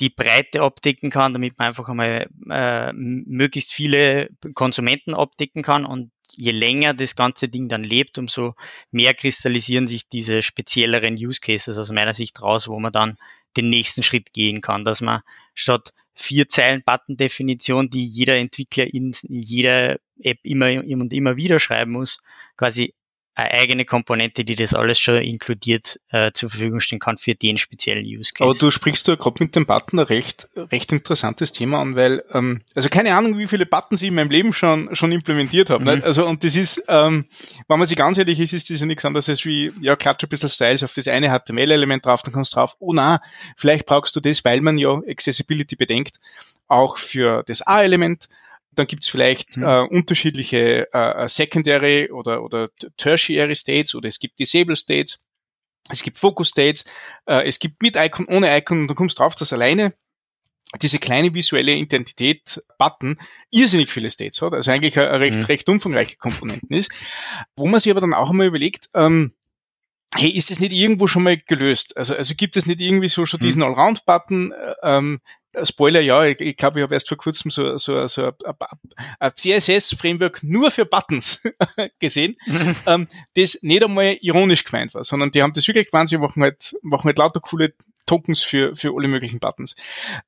die 0.01 0.11
Breite 0.11 0.63
abdecken 0.63 1.11
kann, 1.11 1.33
damit 1.33 1.59
man 1.59 1.69
einfach 1.69 1.89
einmal 1.89 2.29
äh, 2.51 2.93
möglichst 2.93 3.73
viele 3.73 4.29
Konsumenten 4.55 5.15
abdecken 5.15 5.63
kann. 5.63 5.87
Und 5.87 6.11
je 6.35 6.53
länger 6.53 6.93
das 6.93 7.17
ganze 7.17 7.49
Ding 7.49 7.69
dann 7.69 7.85
lebt, 7.85 8.19
umso 8.19 8.55
mehr 8.91 9.15
kristallisieren 9.15 9.89
sich 9.89 10.09
diese 10.09 10.43
spezielleren 10.43 11.15
Use 11.15 11.41
Cases 11.41 11.79
aus 11.79 11.91
meiner 11.93 12.13
Sicht 12.13 12.43
raus, 12.43 12.69
wo 12.69 12.79
man 12.79 12.93
dann 12.93 13.17
den 13.57 13.71
nächsten 13.71 14.03
Schritt 14.03 14.33
gehen 14.33 14.61
kann, 14.61 14.85
dass 14.85 15.01
man 15.01 15.23
statt 15.55 15.93
vier 16.15 16.49
Zeilen 16.49 16.83
Button-Definition, 16.85 17.91
die 17.91 18.05
jeder 18.05 18.37
Entwickler 18.37 18.87
in, 18.93 19.15
in 19.29 19.43
jeder 19.43 19.99
App 20.21 20.39
immer 20.43 20.67
und 20.67 21.13
immer 21.13 21.37
wieder 21.37 21.59
schreiben 21.59 21.93
muss, 21.93 22.21
quasi 22.57 22.95
eine 23.37 23.51
eigene 23.51 23.85
Komponente, 23.85 24.45
die 24.45 24.57
das 24.57 24.73
alles 24.73 24.99
schon 24.99 25.17
inkludiert 25.17 26.01
äh, 26.09 26.33
zur 26.33 26.49
Verfügung 26.49 26.81
stehen 26.81 26.99
kann 26.99 27.19
für 27.19 27.35
den 27.35 27.59
speziellen 27.59 28.05
Use 28.05 28.33
Case. 28.33 28.49
Aber 28.49 28.59
du 28.59 28.71
sprichst 28.71 29.07
da 29.07 29.15
gerade 29.15 29.45
mit 29.45 29.55
dem 29.55 29.67
Button 29.67 29.99
ein 29.99 30.07
recht, 30.07 30.49
recht 30.57 30.91
interessantes 30.91 31.53
Thema 31.53 31.81
an, 31.83 31.97
weil, 31.97 32.25
ähm, 32.33 32.63
also 32.75 32.89
keine 32.89 33.15
Ahnung, 33.15 33.37
wie 33.37 33.47
viele 33.47 33.67
Buttons 33.67 34.01
ich 34.01 34.09
in 34.09 34.15
meinem 34.15 34.31
Leben 34.31 34.55
schon, 34.55 34.95
schon 34.97 35.13
implementiert 35.13 35.69
habe. 35.69 35.97
Mhm. 35.97 36.03
Also, 36.03 36.27
und 36.27 36.45
das 36.45 36.57
ist, 36.57 36.83
ähm, 36.89 37.27
wenn 37.69 37.79
man 37.79 37.87
sich 37.87 37.99
ganz 37.99 38.17
ehrlich 38.17 38.41
ist, 38.41 38.55
ist 38.55 38.71
das 38.71 38.81
ja 38.81 38.87
nichts 38.87 39.05
anderes 39.05 39.29
als 39.29 39.45
wie, 39.45 39.71
ja, 39.83 39.97
klatsch 39.97 40.25
ein 40.25 40.31
bisschen 40.31 40.49
Styles 40.49 40.83
auf 40.83 40.95
das 40.95 41.07
eine 41.07 41.29
HTML-Element 41.29 42.07
drauf, 42.07 42.23
dann 42.23 42.33
kommst 42.33 42.55
du 42.55 42.57
drauf, 42.57 42.77
oh 42.79 42.95
na, 42.95 43.21
vielleicht 43.59 43.85
brauchst 43.85 44.17
du 44.17 44.21
das, 44.21 44.47
weil 44.47 44.63
man 44.63 44.79
ja 44.79 44.99
Accessibility 45.07 45.77
bedenkt, 45.77 46.21
auch 46.69 46.97
für 46.97 47.43
das 47.47 47.61
A-Element 47.61 48.29
dann 48.79 48.87
gibt's 48.87 49.09
vielleicht 49.09 49.57
mhm. 49.57 49.65
äh, 49.65 49.81
unterschiedliche 49.83 50.93
äh, 50.93 51.29
Secondary 51.29 52.11
oder, 52.11 52.43
oder 52.43 52.71
Tertiary 52.97 53.57
States 53.57 53.95
oder 53.95 54.09
es 54.09 54.19
gibt 54.19 54.39
Disable 54.39 54.77
States, 54.77 55.25
es 55.91 56.03
gibt 56.03 56.19
Focus 56.19 56.49
States, 56.49 56.85
äh, 57.27 57.47
es 57.47 57.59
gibt 57.59 57.83
mit 57.83 57.97
Icon, 57.97 58.27
ohne 58.29 58.57
Icon 58.57 58.83
und 58.83 58.89
du 58.89 58.95
kommst 58.95 59.19
drauf, 59.19 59.35
dass 59.35 59.53
alleine 59.53 59.95
diese 60.83 60.99
kleine 60.99 61.33
visuelle 61.33 61.75
Identität 61.75 62.63
Button 62.79 63.19
irrsinnig 63.51 63.91
viele 63.91 64.11
States 64.11 64.43
hat, 64.43 64.53
also 64.53 64.71
eigentlich 64.71 64.99
eine 64.99 65.21
recht, 65.21 65.39
mhm. 65.39 65.45
recht 65.45 65.69
umfangreiche 65.69 66.17
Komponenten 66.17 66.77
ist, 66.77 66.91
wo 67.57 67.67
man 67.67 67.81
sich 67.81 67.91
aber 67.91 68.01
dann 68.01 68.15
auch 68.15 68.31
einmal 68.31 68.49
überlegt, 68.49 68.91
ähm, 68.95 69.33
hey, 70.15 70.31
ist 70.31 70.51
das 70.51 70.61
nicht 70.61 70.73
irgendwo 70.73 71.07
schon 71.07 71.23
mal 71.23 71.37
gelöst? 71.37 71.97
Also, 71.97 72.15
also 72.15 72.35
gibt 72.35 72.57
es 72.57 72.67
nicht 72.67 72.81
irgendwie 72.81 73.09
so 73.09 73.27
schon 73.27 73.41
diesen 73.41 73.63
mhm. 73.63 73.69
Allround-Button? 73.69 74.53
Äh, 74.53 74.75
ähm, 74.83 75.21
Spoiler, 75.63 76.01
ja, 76.01 76.25
ich, 76.25 76.41
ich 76.41 76.57
glaube, 76.57 76.79
ich 76.79 76.83
habe 76.83 76.95
erst 76.95 77.09
vor 77.09 77.19
kurzem 77.19 77.51
so, 77.51 77.77
so, 77.77 78.07
so 78.07 78.33
ein 79.19 79.33
CSS-Framework 79.35 80.43
nur 80.43 80.71
für 80.71 80.85
Buttons 80.85 81.43
gesehen, 81.99 82.37
ähm, 82.87 83.09
das 83.35 83.59
nicht 83.63 83.85
einmal 83.85 84.17
ironisch 84.21 84.65
gemeint 84.65 84.95
war, 84.95 85.05
sondern 85.05 85.31
die 85.31 85.43
haben 85.43 85.53
das 85.53 85.67
wirklich 85.67 85.91
gemeint, 85.91 86.09
sie 86.09 86.19
machen 86.19 86.43
halt, 86.43 86.75
machen 86.83 87.07
halt 87.07 87.19
lauter 87.19 87.41
coole 87.41 87.75
Tokens 88.07 88.43
für, 88.43 88.75
für 88.77 88.95
alle 88.97 89.09
möglichen 89.09 89.41
Buttons. 89.41 89.75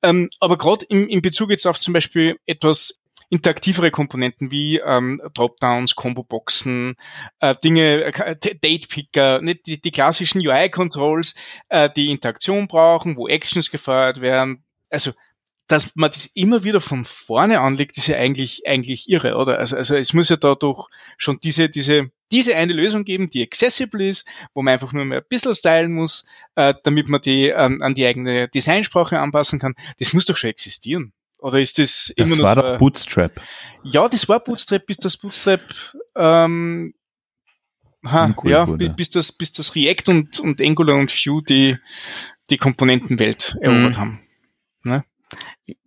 Ähm, 0.02 0.28
aber 0.40 0.58
gerade 0.58 0.84
im, 0.88 1.08
in 1.08 1.22
Bezug 1.22 1.50
jetzt 1.50 1.66
auf 1.66 1.78
zum 1.78 1.94
Beispiel 1.94 2.38
etwas 2.46 3.00
interaktivere 3.30 3.90
Komponenten 3.90 4.50
wie 4.50 4.78
ähm, 4.78 5.20
Dropdowns, 5.34 5.94
Combo-Boxen, 5.94 6.96
äh, 7.40 7.54
Dinge, 7.62 8.04
äh, 8.04 8.36
Date-Picker, 8.36 9.42
nicht 9.42 9.66
die, 9.66 9.80
die 9.80 9.90
klassischen 9.90 10.46
UI-Controls, 10.46 11.34
äh, 11.68 11.90
die 11.94 12.10
Interaktion 12.10 12.68
brauchen, 12.68 13.16
wo 13.16 13.28
Actions 13.28 13.70
gefeuert 13.70 14.20
werden, 14.20 14.64
also 14.90 15.12
dass 15.68 15.94
man 15.96 16.10
das 16.10 16.26
immer 16.34 16.64
wieder 16.64 16.80
von 16.80 17.04
vorne 17.04 17.60
anlegt, 17.60 17.98
ist 17.98 18.06
ja 18.06 18.16
eigentlich, 18.16 18.66
eigentlich 18.66 19.08
irre, 19.10 19.36
oder? 19.36 19.58
Also, 19.58 19.76
also 19.76 19.96
es 19.96 20.14
muss 20.14 20.30
ja 20.30 20.36
da 20.36 20.54
doch 20.54 20.88
schon 21.18 21.38
diese, 21.40 21.68
diese, 21.68 22.10
diese 22.32 22.56
eine 22.56 22.72
Lösung 22.72 23.04
geben, 23.04 23.28
die 23.28 23.42
accessible 23.42 24.04
ist, 24.04 24.26
wo 24.54 24.62
man 24.62 24.72
einfach 24.72 24.94
nur 24.94 25.04
mehr 25.04 25.18
ein 25.18 25.26
bisschen 25.28 25.54
stylen 25.54 25.92
muss, 25.92 26.24
äh, 26.54 26.72
damit 26.84 27.10
man 27.10 27.20
die 27.20 27.48
ähm, 27.48 27.82
an 27.82 27.94
die 27.94 28.06
eigene 28.06 28.48
Designsprache 28.48 29.20
anpassen 29.20 29.58
kann. 29.58 29.74
Das 29.98 30.14
muss 30.14 30.24
doch 30.24 30.38
schon 30.38 30.50
existieren. 30.50 31.12
Oder 31.36 31.60
ist 31.60 31.78
das, 31.78 32.12
das 32.16 32.26
immer 32.26 32.36
noch 32.36 32.44
war 32.44 32.54
so, 32.54 32.62
doch 32.62 32.78
Bootstrap. 32.78 33.40
Ja, 33.84 34.08
das 34.08 34.26
war 34.28 34.42
Bootstrap, 34.42 34.86
bis 34.86 34.96
das 34.96 35.18
Bootstrap 35.18 35.60
ähm, 36.16 36.94
ha, 38.06 38.34
ja, 38.44 38.66
wurde. 38.66 38.88
bis 38.88 39.10
das, 39.10 39.32
bis 39.32 39.52
das 39.52 39.74
React 39.74 40.08
und, 40.08 40.40
und 40.40 40.62
Angular 40.62 40.96
und 40.96 41.12
Vue 41.12 41.42
die, 41.42 41.76
die 42.48 42.56
Komponentenwelt 42.56 43.54
erobert 43.60 43.96
mhm. 43.96 44.00
haben. 44.00 44.20
Ne? 44.88 45.04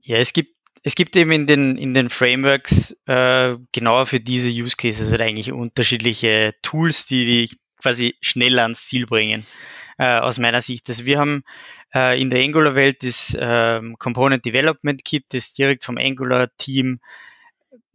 Ja, 0.02 0.18
es 0.18 0.34
gibt 0.34 0.56
es 0.84 0.96
gibt 0.96 1.16
eben 1.16 1.32
in 1.32 1.46
den, 1.46 1.78
in 1.78 1.94
den 1.94 2.10
Frameworks 2.10 2.96
äh, 3.06 3.56
genauer 3.72 4.08
für 4.08 4.20
diese 4.20 4.50
Use 4.50 4.76
Cases 4.76 5.12
halt 5.12 5.22
eigentlich 5.22 5.52
unterschiedliche 5.52 6.56
Tools, 6.64 7.06
die 7.06 7.26
die 7.26 7.58
quasi 7.80 8.16
schneller 8.20 8.64
ans 8.64 8.88
Ziel 8.88 9.06
bringen, 9.06 9.46
äh, 10.00 10.18
aus 10.18 10.40
meiner 10.40 10.62
Sicht. 10.62 10.90
Also 10.90 11.06
wir 11.06 11.20
haben 11.20 11.44
äh, 11.94 12.20
in 12.20 12.32
der 12.32 12.44
Angular-Welt 12.44 13.04
das 13.04 13.36
äh, 13.36 13.80
Component 14.00 14.44
Development 14.44 15.06
Kit, 15.06 15.26
das 15.30 15.54
direkt 15.54 15.84
vom 15.84 15.98
Angular-Team 15.98 17.00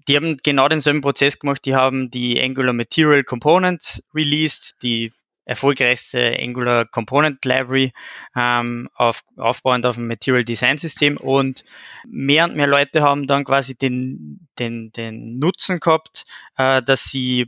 die 0.08 0.16
haben 0.16 0.36
genau 0.42 0.68
denselben 0.68 1.00
Prozess 1.00 1.38
gemacht. 1.38 1.64
Die 1.64 1.74
haben 1.74 2.10
die 2.10 2.40
Angular 2.40 2.72
Material 2.72 3.24
Components 3.24 4.04
released, 4.14 4.76
die 4.82 5.12
erfolgreichste 5.46 6.36
Angular 6.38 6.84
Component 6.84 7.44
Library, 7.44 7.92
ähm, 8.36 8.90
auf, 8.94 9.22
aufbauend 9.36 9.86
auf 9.86 9.94
dem 9.94 10.08
Material 10.08 10.44
Design 10.44 10.76
System 10.76 11.16
und 11.16 11.64
mehr 12.06 12.44
und 12.44 12.56
mehr 12.56 12.66
Leute 12.66 13.02
haben 13.02 13.26
dann 13.26 13.44
quasi 13.44 13.76
den, 13.76 14.48
den, 14.58 14.92
den 14.92 15.38
Nutzen 15.38 15.80
gehabt, 15.80 16.24
äh, 16.58 16.82
dass 16.82 17.04
sie 17.04 17.46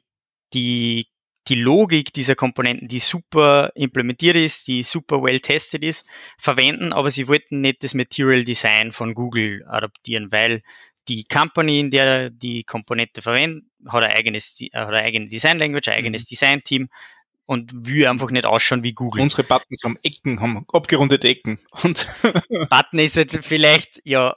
die 0.55 1.07
die 1.49 1.55
Logik 1.55 2.13
dieser 2.13 2.35
Komponenten, 2.35 2.89
die 2.89 2.99
super 2.99 3.73
implementiert 3.75 4.37
ist, 4.37 4.69
die 4.69 4.83
super 4.83 5.23
well 5.23 5.41
tested 5.41 5.83
ist, 5.83 6.07
verwenden, 6.37 6.93
aber 6.93 7.11
sie 7.11 7.27
wollten 7.27 7.63
nicht 7.63 7.83
das 7.83 7.95
Material 7.95 8.45
Design 8.45 8.93
von 8.93 9.15
Google 9.15 9.65
adaptieren, 9.67 10.31
weil 10.31 10.63
die 11.09 11.25
Company, 11.25 11.81
in 11.81 11.91
der 11.91 12.29
die 12.29 12.65
Komponente 12.65 13.23
verwendet, 13.23 13.65
hat 13.87 14.03
ein 14.05 14.13
eigenes, 14.13 14.59
hat 14.75 14.89
eine 14.89 14.99
eigene 14.99 15.29
Design 15.29 15.59
Language, 15.59 15.89
ein 15.89 15.95
eigenes 15.95 16.25
mhm. 16.25 16.29
Design 16.29 16.65
Team 16.65 16.89
und 17.49 17.87
will 17.87 18.07
einfach 18.07 18.31
nicht 18.31 18.45
ausschauen 18.45 18.85
wie 18.85 18.93
Google. 18.93 19.23
Unsere 19.23 19.43
Buttons 19.43 19.83
haben 19.83 19.99
Ecken, 20.03 20.41
haben 20.43 20.67
abgerundete 20.71 21.29
Ecken. 21.29 21.59
Und 21.83 22.07
Button 22.71 22.99
ist 22.99 23.17
halt 23.17 23.43
vielleicht, 23.43 24.03
ja, 24.05 24.37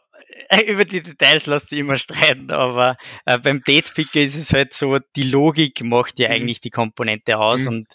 über 0.65 0.85
die 0.85 1.03
Details 1.03 1.45
lässt 1.45 1.69
sich 1.69 1.79
immer 1.79 1.97
streiten, 1.97 2.51
aber 2.51 2.95
äh, 3.25 3.37
beim 3.37 3.59
Datepicker 3.65 4.21
ist 4.21 4.37
es 4.37 4.53
halt 4.53 4.73
so, 4.73 4.97
die 5.17 5.23
Logik 5.23 5.83
macht 5.83 6.19
ja 6.19 6.29
mhm. 6.29 6.35
eigentlich 6.35 6.61
die 6.61 6.69
Komponente 6.69 7.37
aus 7.37 7.63
mhm. 7.63 7.67
und 7.67 7.87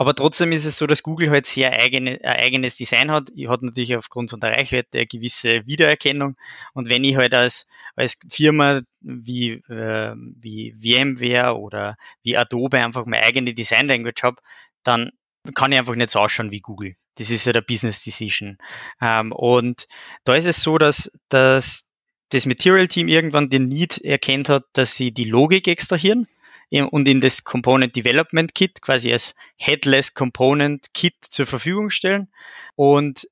aber 0.00 0.14
trotzdem 0.14 0.50
ist 0.52 0.64
es 0.64 0.78
so, 0.78 0.86
dass 0.86 1.02
Google 1.02 1.28
halt 1.28 1.44
sehr 1.44 1.74
eigene, 1.74 2.12
ein 2.22 2.36
eigenes 2.38 2.74
Design 2.74 3.10
hat. 3.10 3.28
Ich 3.34 3.48
hat 3.48 3.60
natürlich 3.60 3.94
aufgrund 3.94 4.30
von 4.30 4.40
der 4.40 4.52
Reichweite 4.52 4.96
eine 4.96 5.06
gewisse 5.06 5.66
Wiedererkennung. 5.66 6.38
Und 6.72 6.88
wenn 6.88 7.04
ich 7.04 7.16
halt 7.16 7.34
als, 7.34 7.66
als 7.96 8.16
Firma 8.30 8.80
wie, 9.02 9.62
äh, 9.68 10.14
wie 10.16 10.72
VMware 10.72 11.58
oder 11.58 11.98
wie 12.22 12.38
Adobe 12.38 12.82
einfach 12.82 13.04
meine 13.04 13.26
eigene 13.26 13.52
Design 13.52 13.88
Language 13.88 14.22
habe, 14.22 14.36
dann 14.84 15.10
kann 15.54 15.70
ich 15.70 15.78
einfach 15.78 15.96
nicht 15.96 16.08
so 16.08 16.20
ausschauen 16.20 16.50
wie 16.50 16.60
Google. 16.60 16.96
Das 17.16 17.28
ist 17.28 17.44
ja 17.44 17.52
der 17.52 17.60
Business 17.60 18.02
Decision. 18.02 18.56
Ähm, 19.02 19.32
und 19.32 19.86
da 20.24 20.34
ist 20.34 20.46
es 20.46 20.62
so, 20.62 20.78
dass, 20.78 21.12
dass 21.28 21.84
das 22.30 22.46
Material 22.46 22.88
Team 22.88 23.06
irgendwann 23.06 23.50
den 23.50 23.68
Need 23.68 23.98
erkennt 23.98 24.48
hat, 24.48 24.64
dass 24.72 24.94
sie 24.94 25.12
die 25.12 25.24
Logik 25.24 25.68
extrahieren 25.68 26.26
und 26.70 27.08
in 27.08 27.20
das 27.20 27.44
Component 27.44 27.96
Development 27.96 28.54
Kit 28.54 28.80
quasi 28.80 29.12
als 29.12 29.34
Headless 29.56 30.14
Component 30.14 30.94
Kit 30.94 31.14
zur 31.22 31.46
Verfügung 31.46 31.90
stellen. 31.90 32.28
Und 32.76 33.28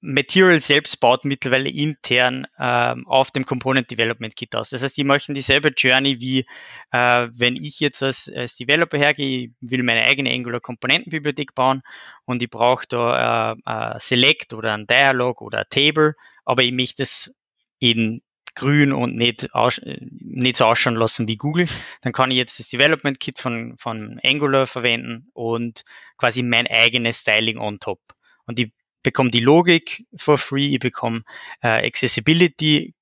Material 0.00 0.60
selbst 0.60 1.00
baut 1.00 1.24
mittlerweile 1.24 1.68
intern 1.68 2.46
ähm, 2.58 3.06
auf 3.08 3.30
dem 3.30 3.44
Component 3.44 3.90
Development 3.90 4.36
Kit 4.36 4.54
aus. 4.54 4.70
Das 4.70 4.82
heißt, 4.82 4.96
die 4.96 5.04
möchten 5.04 5.34
dieselbe 5.34 5.72
Journey 5.76 6.20
wie 6.20 6.46
äh, 6.92 7.28
wenn 7.32 7.56
ich 7.56 7.80
jetzt 7.80 8.02
als, 8.02 8.30
als 8.34 8.56
Developer 8.56 8.98
hergehe, 8.98 9.50
will 9.60 9.82
meine 9.82 10.04
eigene 10.04 10.30
Angular 10.30 10.60
Komponentenbibliothek 10.60 11.54
bauen 11.54 11.82
und 12.24 12.42
ich 12.42 12.50
brauche 12.50 12.86
da 12.88 13.52
äh, 13.52 13.56
äh, 13.64 13.98
Select 13.98 14.52
oder 14.52 14.74
ein 14.74 14.86
Dialog 14.86 15.40
oder 15.40 15.60
ein 15.60 15.70
Table, 15.70 16.14
aber 16.44 16.62
ich 16.62 16.72
möchte 16.72 17.02
es 17.02 17.34
in 17.78 18.22
grün 18.56 18.92
und 18.92 19.14
nicht, 19.14 19.54
aus, 19.54 19.80
nicht 19.84 20.56
so 20.56 20.64
ausschauen 20.64 20.96
lassen 20.96 21.28
wie 21.28 21.36
Google, 21.36 21.68
dann 22.02 22.12
kann 22.12 22.30
ich 22.32 22.38
jetzt 22.38 22.58
das 22.58 22.68
Development 22.68 23.20
Kit 23.20 23.38
von, 23.38 23.76
von 23.78 24.18
Angular 24.24 24.66
verwenden 24.66 25.28
und 25.32 25.84
quasi 26.16 26.42
mein 26.42 26.66
eigenes 26.66 27.20
Styling 27.20 27.58
on 27.58 27.78
top. 27.78 28.00
Und 28.46 28.58
ich 28.58 28.72
bekomme 29.02 29.30
die 29.30 29.40
Logik 29.40 30.04
for 30.16 30.38
free, 30.38 30.74
ich 30.74 30.80
bekomme 30.80 31.22
äh, 31.60 31.86
Accessibility 31.86 32.94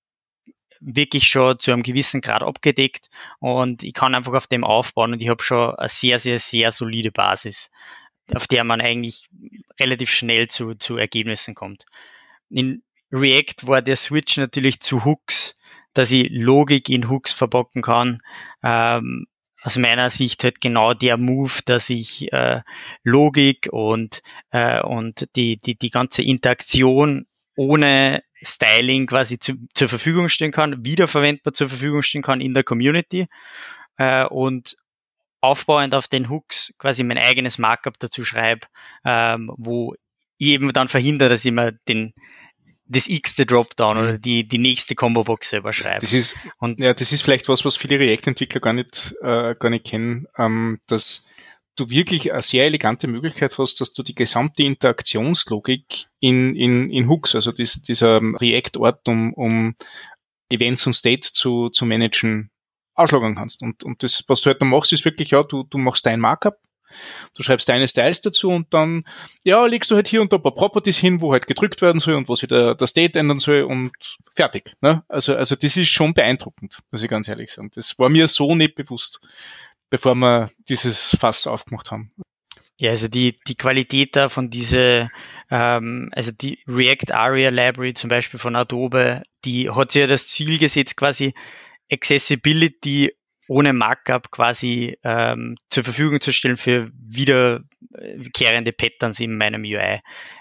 wirklich 0.81 1.29
schon 1.29 1.59
zu 1.59 1.73
einem 1.73 1.83
gewissen 1.83 2.21
Grad 2.21 2.43
abgedeckt 2.43 3.09
und 3.39 3.83
ich 3.83 3.95
kann 3.95 4.15
einfach 4.15 4.35
auf 4.35 4.47
dem 4.47 4.65
aufbauen 4.65 5.15
und 5.15 5.23
ich 5.23 5.31
habe 5.31 5.43
schon 5.43 5.75
eine 5.77 5.89
sehr, 5.89 6.19
sehr, 6.19 6.39
sehr 6.39 6.73
solide 6.73 7.11
Basis, 7.11 7.71
auf 8.35 8.47
der 8.47 8.65
man 8.65 8.83
eigentlich 8.83 9.29
relativ 9.81 10.11
schnell 10.11 10.49
zu, 10.49 10.75
zu 10.75 10.99
Ergebnissen 10.99 11.55
kommt. 11.55 11.87
In 12.51 12.83
React 13.15 13.67
war 13.69 13.81
der 13.81 13.97
Switch 13.97 14.37
natürlich 14.37 14.81
zu 14.81 15.05
Hooks, 15.05 15.57
dass 15.95 16.11
ich 16.11 16.29
Logik 16.31 16.89
in 16.89 17.09
Hooks 17.09 17.33
verbocken 17.33 17.81
kann. 17.81 18.21
Ähm, 18.63 19.27
aus 19.63 19.79
meiner 19.79 20.11
Sicht 20.11 20.45
halt 20.45 20.61
genau 20.61 20.93
der 20.93 21.17
Move, 21.17 21.61
dass 21.65 21.89
ich 21.89 22.31
äh, 22.33 22.61
Logik 23.03 23.69
und, 23.71 24.23
äh, 24.51 24.83
und 24.83 25.29
die, 25.37 25.57
die, 25.57 25.77
die 25.77 25.91
ganze 25.91 26.23
Interaktion 26.23 27.27
ohne 27.57 28.23
Styling 28.43 29.07
quasi 29.07 29.39
zu, 29.39 29.55
zur 29.73 29.89
Verfügung 29.89 30.29
stehen 30.29 30.53
kann, 30.53 30.85
wiederverwendbar 30.85 31.55
zur 31.55 31.69
Verfügung 31.69 32.03
stehen 32.03 32.21
kann 32.21 32.41
in 32.41 32.53
der 32.53 32.65
Community 32.65 33.27
äh, 33.97 34.25
und 34.27 34.77
aufbauend 35.41 35.95
auf 35.95 36.09
den 36.09 36.29
Hooks 36.29 36.75
quasi 36.79 37.05
mein 37.05 37.19
eigenes 37.19 37.59
Markup 37.59 37.99
dazu 37.99 38.25
schreibe, 38.25 38.67
ähm, 39.05 39.51
wo 39.57 39.95
ich 40.37 40.49
eben 40.49 40.73
dann 40.73 40.89
verhindere, 40.89 41.29
dass 41.29 41.45
ich 41.45 41.53
mir 41.53 41.73
den, 41.89 42.13
das 42.95 43.09
x-te 43.09 43.47
Dropdown 43.47 43.99
oder 43.99 44.13
mhm. 44.15 44.23
die, 44.23 44.49
die 44.49 44.59
nächste 44.59 44.95
Combo-Box 44.95 45.51
selber 45.51 45.73
schreiben. 45.73 46.01
Das 46.01 46.13
ist, 46.13 46.37
und 46.59 46.81
ja, 46.81 46.95
das 46.95 47.13
ist 47.13 47.23
vielleicht 47.23 47.49
was, 47.49 47.65
was 47.65 47.77
viele 47.77 47.99
React-Entwickler 47.99 48.61
gar 48.61 48.73
nicht, 48.73 49.15
äh, 49.21 49.55
gar 49.59 49.71
nicht 49.71 49.87
kennen, 49.87 50.27
ähm, 50.39 50.81
dass 50.87 51.27
du 51.77 51.91
wirklich 51.91 52.33
eine 52.33 52.43
sehr 52.43 52.65
elegante 52.67 53.09
Möglichkeit 53.09 53.59
hast, 53.59 53.81
dass 53.81 53.93
du 53.93 54.03
die 54.03 54.15
gesamte 54.15 54.63
Interaktionslogik 54.63 56.07
in, 56.21 56.55
in, 56.55 56.91
in 56.91 57.09
Hooks, 57.09 57.35
also 57.35 57.53
dies, 57.53 57.83
dieser 57.83 58.21
React-Ort, 58.21 59.09
um, 59.09 59.35
um 59.35 59.75
Events 60.51 60.87
und 60.87 60.93
State 60.93 61.33
zu, 61.33 61.71
zu 61.71 61.85
managen, 61.85 62.51
auslagern 62.95 63.35
kannst. 63.35 63.63
Und, 63.63 63.83
und 63.83 64.03
das, 64.03 64.25
was 64.29 64.41
du 64.43 64.51
halt 64.51 64.63
dann 64.63 64.69
machst, 64.69 64.93
ist 64.93 65.05
wirklich, 65.05 65.31
ja, 65.31 65.43
du, 65.43 65.65
du 65.65 65.79
machst 65.79 66.07
dein 66.07 66.21
Markup, 66.21 66.59
Du 67.35 67.43
schreibst 67.43 67.69
deine 67.69 67.89
Styles 67.89 68.21
dazu 68.21 68.51
und 68.51 68.73
dann, 68.73 69.05
ja, 69.45 69.65
legst 69.67 69.91
du 69.91 69.97
halt 69.97 70.09
hier 70.09 70.23
und 70.23 70.33
da 70.33 70.37
ein 70.37 70.43
paar 70.43 70.55
Properties 70.55 70.99
hin, 70.99 71.21
wo 71.21 71.33
halt 71.33 71.47
gedrückt 71.47 71.83
werden 71.83 71.99
soll 71.99 72.15
und 72.15 72.29
wo 72.29 72.35
sich 72.35 72.49
der, 72.49 72.75
der 72.75 72.87
State 72.87 73.19
ändern 73.19 73.39
soll 73.39 73.63
und 73.63 73.93
fertig. 74.35 74.73
Ne? 74.81 75.03
Also, 75.09 75.37
also 75.37 75.57
das 75.57 75.77
ist 75.77 75.89
schon 75.89 76.15
beeindruckend, 76.15 76.79
muss 76.91 77.03
ich 77.03 77.09
ganz 77.09 77.29
ehrlich 77.29 77.53
sagen. 77.53 77.71
Das 77.75 77.99
war 77.99 78.09
mir 78.09 78.29
so 78.29 78.55
nicht 78.55 78.75
bewusst, 78.75 79.21
bevor 79.91 80.15
wir 80.15 80.51
dieses 80.69 81.17
Fass 81.19 81.47
aufgemacht 81.47 81.91
haben. 81.91 82.11
Ja, 82.77 82.91
also 82.91 83.09
die, 83.09 83.37
die 83.47 83.55
Qualität 83.55 84.17
da 84.17 84.29
von 84.29 84.51
diese, 84.51 85.09
ähm, 85.51 86.11
also 86.13 86.33
die 86.33 86.59
React 86.67 87.13
Aria 87.13 87.51
Library 87.51 87.95
zum 87.95 88.11
Beispiel 88.11 88.41
von 88.41 88.57
Adobe, 88.57 89.23
die 89.45 89.71
hat 89.71 89.93
sich 89.93 90.01
ja 90.01 90.07
das 90.09 90.27
Ziel 90.27 90.59
gesetzt, 90.59 90.97
quasi 90.97 91.35
Accessibility 91.91 93.13
ohne 93.49 93.73
Markup 93.73 94.31
quasi 94.31 94.99
ähm, 95.03 95.57
zur 95.69 95.85
Verfügung 95.85 96.21
zu 96.21 96.33
stellen 96.33 96.57
für 96.57 96.91
wiederkehrende 96.95 98.73
Patterns 98.73 99.21
in 99.21 99.37
meinem 99.37 99.63
UI. 99.63 100.01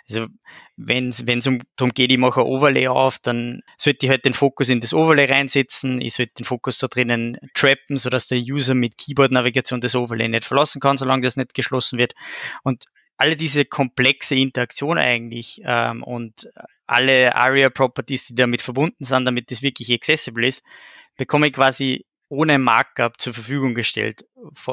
Also 0.10 0.28
wenn 0.76 1.10
es 1.10 1.48
um, 1.48 1.60
darum 1.76 1.94
geht, 1.94 2.12
ich 2.12 2.18
mache 2.18 2.42
ein 2.42 2.48
Overlay 2.48 2.88
auf, 2.88 3.20
dann 3.20 3.62
sollte 3.78 4.06
ich 4.06 4.10
halt 4.10 4.26
den 4.26 4.34
Fokus 4.34 4.70
in 4.70 4.82
das 4.82 4.94
Overlay 4.94 5.26
reinsetzen, 5.26 6.02
ich 6.02 6.14
sollte 6.16 6.34
den 6.40 6.46
Fokus 6.46 6.80
da 6.80 6.88
drinnen 6.88 7.38
trappen, 7.54 7.98
sodass 7.98 8.28
der 8.28 8.40
User 8.40 8.74
mit 8.74 8.98
Keyboard-Navigation 8.98 9.82
das 9.82 9.96
Overlay 9.96 10.28
nicht 10.28 10.46
verlassen 10.46 10.80
kann, 10.80 10.98
solange 10.98 11.22
das 11.22 11.38
nicht 11.38 11.54
geschlossen 11.54 12.00
wird. 12.00 12.14
Und 12.64 12.86
alle 13.18 13.36
diese 13.36 13.66
komplexe 13.66 14.36
Interaktion 14.36 14.98
eigentlich 14.98 15.62
ähm, 15.64 16.04
und 16.04 16.50
alle 16.88 17.36
ARIA-Properties, 17.36 18.28
die 18.28 18.36
damit 18.36 18.62
verbunden 18.62 19.06
sind, 19.06 19.26
damit 19.26 19.52
das 19.52 19.62
wirklich 19.62 19.92
accessible 19.92 20.48
ist, 20.48 20.64
bekomme 21.18 21.48
ich 21.48 21.54
quasi 21.54 22.06
ohne 22.34 22.58
Markup 22.58 23.22
zur 23.22 23.34
Verfügung 23.34 23.76
gestellt, 23.76 24.26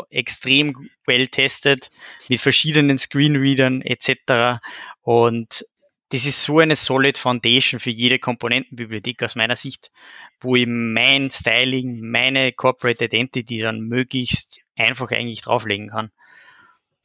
extrem 0.09 0.75
well 1.07 1.29
tested 1.29 1.91
mit 2.29 2.41
verschiedenen 2.41 2.99
Screenreadern 2.99 3.83
etc. 3.83 4.61
Und 5.03 5.67
das 6.09 6.25
ist 6.25 6.43
so 6.43 6.59
eine 6.59 6.75
solid 6.75 7.19
Foundation 7.19 7.79
für 7.79 7.91
jede 7.91 8.19
Komponentenbibliothek 8.19 9.23
aus 9.23 9.37
meiner 9.37 9.57
Sicht, 9.57 9.93
wo 10.41 10.57
ich 10.57 10.67
mein 10.67 11.31
Styling, 11.31 12.01
meine 12.01 12.53
Corporate 12.53 13.05
Identity 13.05 13.59
dann 13.59 13.81
möglichst 13.81 14.61
einfach 14.75 15.11
eigentlich 15.13 15.43
drauflegen 15.43 15.91
kann. 15.91 16.11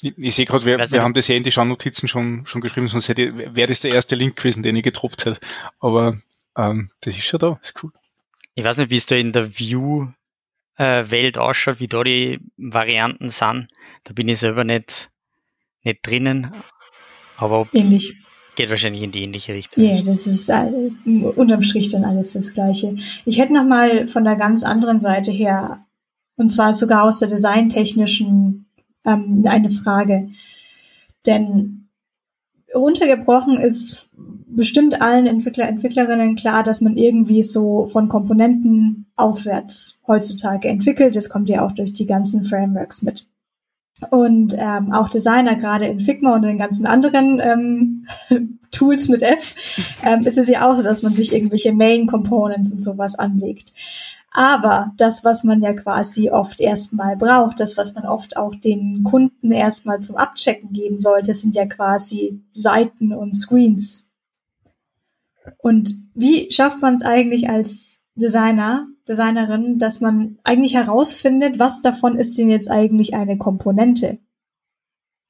Ich, 0.01 0.13
ich 0.17 0.35
sehe 0.35 0.45
gerade, 0.45 0.65
wir, 0.65 0.77
wir 0.79 1.03
haben 1.03 1.13
das 1.13 1.27
ja 1.27 1.35
in 1.35 1.43
die 1.43 1.51
Schaunotizen 1.51 2.07
schon, 2.07 2.45
schon 2.47 2.61
geschrieben, 2.61 2.87
sonst 2.87 3.09
hätte, 3.09 3.55
wäre 3.55 3.67
das 3.67 3.81
der 3.81 3.91
erste 3.91 4.15
Link 4.15 4.37
gewesen, 4.37 4.63
den 4.63 4.75
ich 4.75 4.83
getroppt 4.83 5.25
hätte. 5.25 5.39
Aber 5.79 6.15
ähm, 6.57 6.89
das 7.01 7.15
ist 7.15 7.25
schon 7.25 7.39
da, 7.39 7.59
ist 7.61 7.83
cool. 7.83 7.91
ich 8.55 8.63
weiß 8.63 8.77
nicht, 8.77 8.89
wie 8.89 8.97
es 8.97 9.05
da 9.05 9.15
in 9.15 9.33
der 9.33 9.59
View-Welt 10.77 11.37
ausschaut, 11.37 11.79
wie 11.79 11.87
da 11.87 12.03
die 12.03 12.39
Varianten 12.57 13.29
sind. 13.29 13.67
Da 14.03 14.13
bin 14.13 14.27
ich 14.27 14.39
selber 14.39 14.63
nicht, 14.63 15.09
nicht 15.83 15.99
drinnen. 16.05 16.51
Aber 17.37 17.65
ähnlich. 17.73 18.15
Geht 18.55 18.69
wahrscheinlich 18.69 19.03
in 19.03 19.11
die 19.11 19.23
ähnliche 19.23 19.53
Richtung. 19.53 19.83
Ja, 19.83 19.95
yeah, 19.95 20.01
das 20.01 20.25
ist 20.27 20.47
äh, 20.49 20.65
unterm 21.35 21.61
Strich 21.61 21.89
dann 21.89 22.05
alles 22.05 22.31
das 22.33 22.53
Gleiche. 22.53 22.95
Ich 23.25 23.37
hätte 23.37 23.53
noch 23.53 23.65
mal 23.65 24.07
von 24.07 24.23
der 24.23 24.37
ganz 24.37 24.63
anderen 24.63 25.01
Seite 25.01 25.29
her, 25.31 25.85
und 26.37 26.49
zwar 26.49 26.71
sogar 26.71 27.03
aus 27.03 27.19
der 27.19 27.27
designtechnischen, 27.27 28.69
ähm, 29.05 29.43
eine 29.45 29.71
Frage. 29.71 30.29
Denn 31.25 31.84
runtergebrochen 32.75 33.57
ist 33.57 34.09
bestimmt 34.47 35.01
allen 35.01 35.27
Entwickler, 35.27 35.67
Entwicklerinnen 35.67 36.35
klar, 36.35 36.63
dass 36.63 36.81
man 36.81 36.95
irgendwie 36.95 37.43
so 37.43 37.87
von 37.87 38.07
Komponenten 38.07 39.07
aufwärts 39.15 39.99
heutzutage 40.07 40.67
entwickelt. 40.67 41.15
Das 41.15 41.29
kommt 41.29 41.49
ja 41.49 41.65
auch 41.65 41.73
durch 41.73 41.93
die 41.93 42.05
ganzen 42.05 42.43
Frameworks 42.43 43.01
mit. 43.01 43.27
Und 44.09 44.55
ähm, 44.57 44.91
auch 44.91 45.09
Designer, 45.09 45.55
gerade 45.55 45.85
in 45.85 46.01
Figma 46.01 46.35
und 46.35 46.43
in 46.43 46.49
den 46.49 46.57
ganzen 46.57 46.85
anderen 46.85 47.39
ähm, 47.39 48.07
Tools 48.71 49.07
mit 49.07 49.21
F, 49.21 49.55
ähm, 50.03 50.21
ist 50.25 50.37
es 50.37 50.49
ja 50.49 50.69
auch 50.69 50.75
so, 50.75 50.83
dass 50.83 51.01
man 51.01 51.15
sich 51.15 51.33
irgendwelche 51.33 51.71
Main 51.71 52.05
Components 52.05 52.73
und 52.73 52.81
sowas 52.81 53.17
anlegt. 53.17 53.73
Aber 54.37 54.91
das, 54.97 55.23
was 55.23 55.45
man 55.45 55.61
ja 55.61 55.71
quasi 55.71 56.29
oft 56.29 56.59
erstmal 56.59 57.15
braucht, 57.15 57.61
das, 57.61 57.77
was 57.77 57.95
man 57.95 58.05
oft 58.05 58.35
auch 58.35 58.53
den 58.53 59.01
Kunden 59.05 59.53
erstmal 59.53 60.01
zum 60.01 60.17
Abchecken 60.17 60.73
geben 60.73 60.99
sollte, 60.99 61.33
sind 61.33 61.55
ja 61.55 61.65
quasi 61.65 62.43
Seiten 62.51 63.13
und 63.13 63.33
Screens. 63.33 64.11
Und 65.59 65.95
wie 66.15 66.51
schafft 66.51 66.81
man 66.81 66.95
es 66.95 67.03
eigentlich 67.03 67.49
als 67.49 68.03
Designer, 68.15 68.89
Designerin, 69.07 69.79
dass 69.79 70.01
man 70.01 70.37
eigentlich 70.43 70.73
herausfindet, 70.73 71.57
was 71.57 71.79
davon 71.79 72.17
ist 72.17 72.37
denn 72.37 72.49
jetzt 72.49 72.69
eigentlich 72.69 73.13
eine 73.13 73.37
Komponente? 73.37 74.19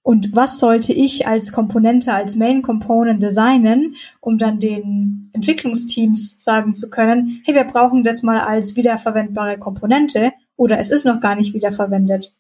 Und 0.06 0.36
was 0.36 0.60
sollte 0.60 0.94
ich 0.94 1.26
als 1.26 1.52
Komponente, 1.52 2.14
als 2.14 2.36
Main 2.36 2.62
Component 2.62 3.24
designen, 3.24 3.96
um 4.20 4.38
dann 4.38 4.60
den 4.60 5.32
Entwicklungsteams 5.34 6.44
sagen 6.44 6.76
zu 6.76 6.92
können, 6.92 7.42
hey, 7.44 7.56
wir 7.56 7.64
brauchen 7.64 8.04
das 8.04 8.22
mal 8.22 8.38
als 8.38 8.76
wiederverwendbare 8.76 9.58
Komponente 9.58 10.32
oder 10.58 10.78
es 10.78 10.92
ist 10.92 11.06
noch 11.06 11.20
gar 11.22 11.34
nicht 11.34 11.56
wiederverwendet. 11.56 12.32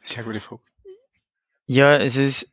Sehr 0.00 0.22
gute 0.22 0.38
Frage. 0.38 0.62
Ja, 1.66 1.96
es 1.96 2.16
ist, 2.16 2.52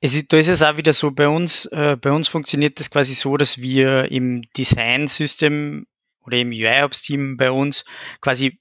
es 0.00 0.14
ist, 0.14 0.32
da 0.32 0.36
ist 0.36 0.46
es 0.46 0.62
auch 0.62 0.76
wieder 0.76 0.92
so, 0.92 1.10
bei 1.10 1.26
uns, 1.26 1.66
äh, 1.72 1.96
bei 2.00 2.12
uns 2.12 2.28
funktioniert 2.28 2.78
das 2.78 2.88
quasi 2.88 3.14
so, 3.14 3.36
dass 3.36 3.60
wir 3.60 4.12
im 4.12 4.42
Design-System 4.56 5.88
oder 6.24 6.36
im 6.36 6.50
UI-Ops-Team 6.50 7.36
bei 7.36 7.50
uns 7.50 7.84
quasi 8.20 8.60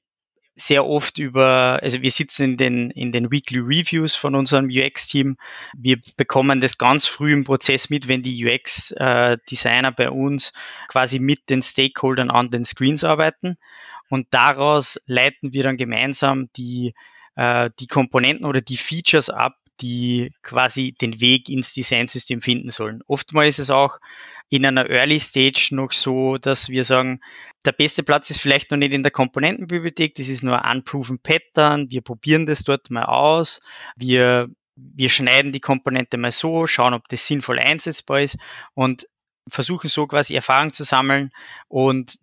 sehr 0.55 0.85
oft 0.85 1.19
über, 1.19 1.79
also 1.81 2.01
wir 2.01 2.11
sitzen 2.11 2.43
in 2.43 2.57
den, 2.57 2.91
in 2.91 3.11
den 3.11 3.31
Weekly 3.31 3.59
Reviews 3.59 4.15
von 4.15 4.35
unserem 4.35 4.69
UX-Team. 4.71 5.37
Wir 5.77 5.97
bekommen 6.15 6.61
das 6.61 6.77
ganz 6.77 7.07
früh 7.07 7.33
im 7.33 7.43
Prozess 7.43 7.89
mit, 7.89 8.07
wenn 8.07 8.23
die 8.23 8.45
UX-Designer 8.45 9.91
bei 9.91 10.09
uns 10.09 10.53
quasi 10.87 11.19
mit 11.19 11.49
den 11.49 11.61
Stakeholdern 11.61 12.31
an 12.31 12.51
den 12.51 12.63
Screens 12.63 13.03
arbeiten. 13.03 13.57
Und 14.09 14.27
daraus 14.31 15.01
leiten 15.07 15.51
wir 15.51 15.63
dann 15.63 15.77
gemeinsam 15.77 16.49
die, 16.55 16.93
äh, 17.35 17.69
die 17.79 17.87
Komponenten 17.87 18.45
oder 18.45 18.61
die 18.61 18.77
Features 18.77 19.29
ab, 19.29 19.57
die 19.81 20.33
quasi 20.41 20.93
den 20.93 21.19
Weg 21.19 21.49
ins 21.49 21.73
Designsystem 21.73 22.41
finden 22.41 22.69
sollen. 22.69 23.01
Oftmals 23.07 23.59
ist 23.59 23.65
es 23.65 23.69
auch 23.71 23.99
in 24.49 24.65
einer 24.65 24.89
Early 24.89 25.19
Stage 25.19 25.69
noch 25.71 25.91
so, 25.91 26.37
dass 26.37 26.69
wir 26.69 26.83
sagen, 26.83 27.19
der 27.65 27.71
beste 27.71 28.03
Platz 28.03 28.29
ist 28.29 28.41
vielleicht 28.41 28.71
noch 28.71 28.77
nicht 28.77 28.93
in 28.93 29.03
der 29.03 29.11
Komponentenbibliothek, 29.11 30.15
das 30.15 30.27
ist 30.27 30.43
nur 30.43 30.63
ein 30.63 30.77
unproven 30.77 31.19
Pattern, 31.19 31.89
wir 31.89 32.01
probieren 32.01 32.45
das 32.45 32.63
dort 32.63 32.91
mal 32.91 33.05
aus, 33.05 33.61
wir, 33.95 34.49
wir 34.75 35.09
schneiden 35.09 35.51
die 35.51 35.59
Komponente 35.59 36.17
mal 36.17 36.31
so, 36.31 36.67
schauen, 36.67 36.93
ob 36.93 37.07
das 37.07 37.25
sinnvoll 37.25 37.59
einsetzbar 37.59 38.21
ist 38.21 38.37
und 38.73 39.07
versuchen 39.47 39.89
so 39.89 40.07
quasi 40.07 40.35
Erfahrung 40.35 40.73
zu 40.73 40.83
sammeln 40.83 41.31
und 41.67 42.17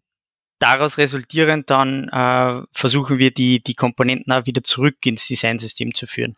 daraus 0.63 0.97
resultierend 0.97 1.69
dann 1.71 2.09
äh, 2.09 2.63
versuchen 2.73 3.19
wir 3.19 3.33
die, 3.33 3.63
die 3.63 3.75
Komponenten 3.75 4.33
auch 4.33 4.47
wieder 4.47 4.63
zurück 4.63 5.05
ins 5.05 5.27
Designsystem 5.27 5.93
zu 5.93 6.07
führen. 6.07 6.37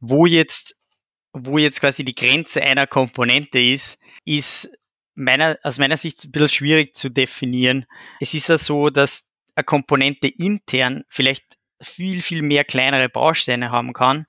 Wo 0.00 0.26
jetzt, 0.26 0.76
wo 1.32 1.56
jetzt 1.58 1.80
quasi 1.80 2.04
die 2.04 2.14
Grenze 2.14 2.62
einer 2.62 2.86
Komponente 2.86 3.60
ist, 3.60 3.98
ist 4.24 4.70
meiner, 5.14 5.58
aus 5.62 5.78
meiner 5.78 5.96
Sicht 5.96 6.24
ein 6.24 6.32
bisschen 6.32 6.48
schwierig 6.48 6.96
zu 6.96 7.10
definieren. 7.10 7.86
Es 8.18 8.34
ist 8.34 8.48
ja 8.48 8.58
so, 8.58 8.90
dass 8.90 9.28
eine 9.54 9.64
Komponente 9.64 10.26
intern 10.26 11.04
vielleicht 11.08 11.44
viel, 11.80 12.22
viel 12.22 12.42
mehr 12.42 12.64
kleinere 12.64 13.08
Bausteine 13.08 13.70
haben 13.70 13.92
kann, 13.92 14.26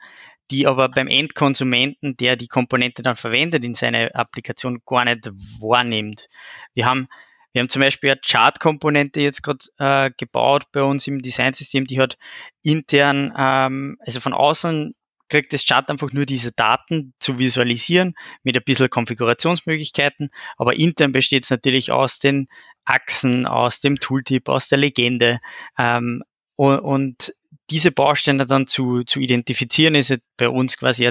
die 0.51 0.67
aber 0.67 0.89
beim 0.89 1.07
Endkonsumenten, 1.07 2.15
der 2.17 2.35
die 2.35 2.47
Komponente 2.47 3.01
dann 3.01 3.15
verwendet 3.15 3.65
in 3.65 3.73
seine 3.73 4.13
Applikation, 4.13 4.81
gar 4.85 5.05
nicht 5.05 5.27
wahrnimmt. 5.59 6.27
Wir 6.73 6.85
haben 6.85 7.07
wir 7.53 7.61
haben 7.61 7.69
zum 7.69 7.81
Beispiel 7.81 8.11
eine 8.11 8.21
Chart-Komponente 8.21 9.21
jetzt 9.21 9.43
gerade 9.43 9.65
äh, 9.77 10.11
gebaut 10.17 10.65
bei 10.71 10.83
uns 10.83 11.07
im 11.07 11.21
Designsystem, 11.21 11.85
die 11.85 11.99
hat 11.99 12.17
intern, 12.63 13.33
ähm, 13.37 13.97
also 14.05 14.19
von 14.19 14.33
außen 14.33 14.93
kriegt 15.29 15.53
das 15.53 15.65
Chart 15.65 15.89
einfach 15.89 16.11
nur 16.11 16.25
diese 16.25 16.51
Daten 16.51 17.13
zu 17.19 17.39
visualisieren 17.39 18.15
mit 18.43 18.57
ein 18.57 18.63
bisschen 18.63 18.89
Konfigurationsmöglichkeiten, 18.89 20.29
aber 20.57 20.75
intern 20.75 21.13
besteht 21.13 21.45
es 21.45 21.49
natürlich 21.49 21.91
aus 21.91 22.19
den 22.19 22.47
Achsen, 22.83 23.45
aus 23.45 23.79
dem 23.79 23.97
Tooltip, 23.97 24.49
aus 24.49 24.67
der 24.67 24.77
Legende 24.77 25.39
ähm, 25.77 26.23
und, 26.55 26.79
und 26.79 27.33
diese 27.69 27.91
Bausteine 27.91 28.45
dann 28.45 28.67
zu, 28.67 29.03
zu 29.03 29.19
identifizieren, 29.19 29.95
ist 29.95 30.19
bei 30.35 30.49
uns 30.49 30.77
quasi 30.77 31.05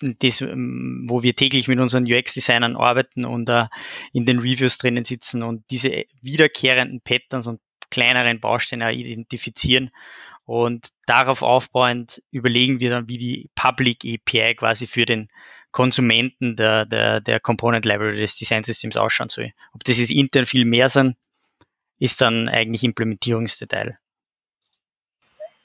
das, 0.00 0.40
ähm, 0.40 1.06
wo 1.08 1.22
wir 1.22 1.34
täglich 1.34 1.68
mit 1.68 1.78
unseren 1.78 2.04
UX-Designern 2.04 2.76
arbeiten 2.76 3.24
und 3.24 3.48
uh, 3.48 3.66
in 4.12 4.26
den 4.26 4.38
Reviews 4.38 4.78
drinnen 4.78 5.04
sitzen 5.04 5.42
und 5.42 5.64
diese 5.70 6.04
wiederkehrenden 6.20 7.00
Patterns 7.00 7.46
und 7.46 7.60
kleineren 7.90 8.40
Bausteine 8.40 8.92
identifizieren 8.92 9.90
und 10.44 10.90
darauf 11.06 11.42
aufbauend 11.42 12.22
überlegen 12.30 12.80
wir 12.80 12.90
dann, 12.90 13.08
wie 13.08 13.18
die 13.18 13.50
Public 13.54 14.04
API 14.04 14.54
quasi 14.54 14.86
für 14.86 15.04
den 15.04 15.28
Konsumenten 15.72 16.56
der, 16.56 16.86
der, 16.86 17.20
der 17.20 17.40
Component 17.40 17.84
Library 17.84 18.16
des 18.16 18.36
Design 18.36 18.64
Systems 18.64 18.96
ausschauen 18.96 19.28
soll. 19.28 19.52
Ob 19.72 19.84
das 19.84 19.98
jetzt 19.98 20.10
intern 20.10 20.46
viel 20.46 20.64
mehr 20.64 20.88
sind, 20.88 21.16
ist 21.98 22.20
dann 22.20 22.48
eigentlich 22.48 22.84
Implementierungsdetail. 22.84 23.98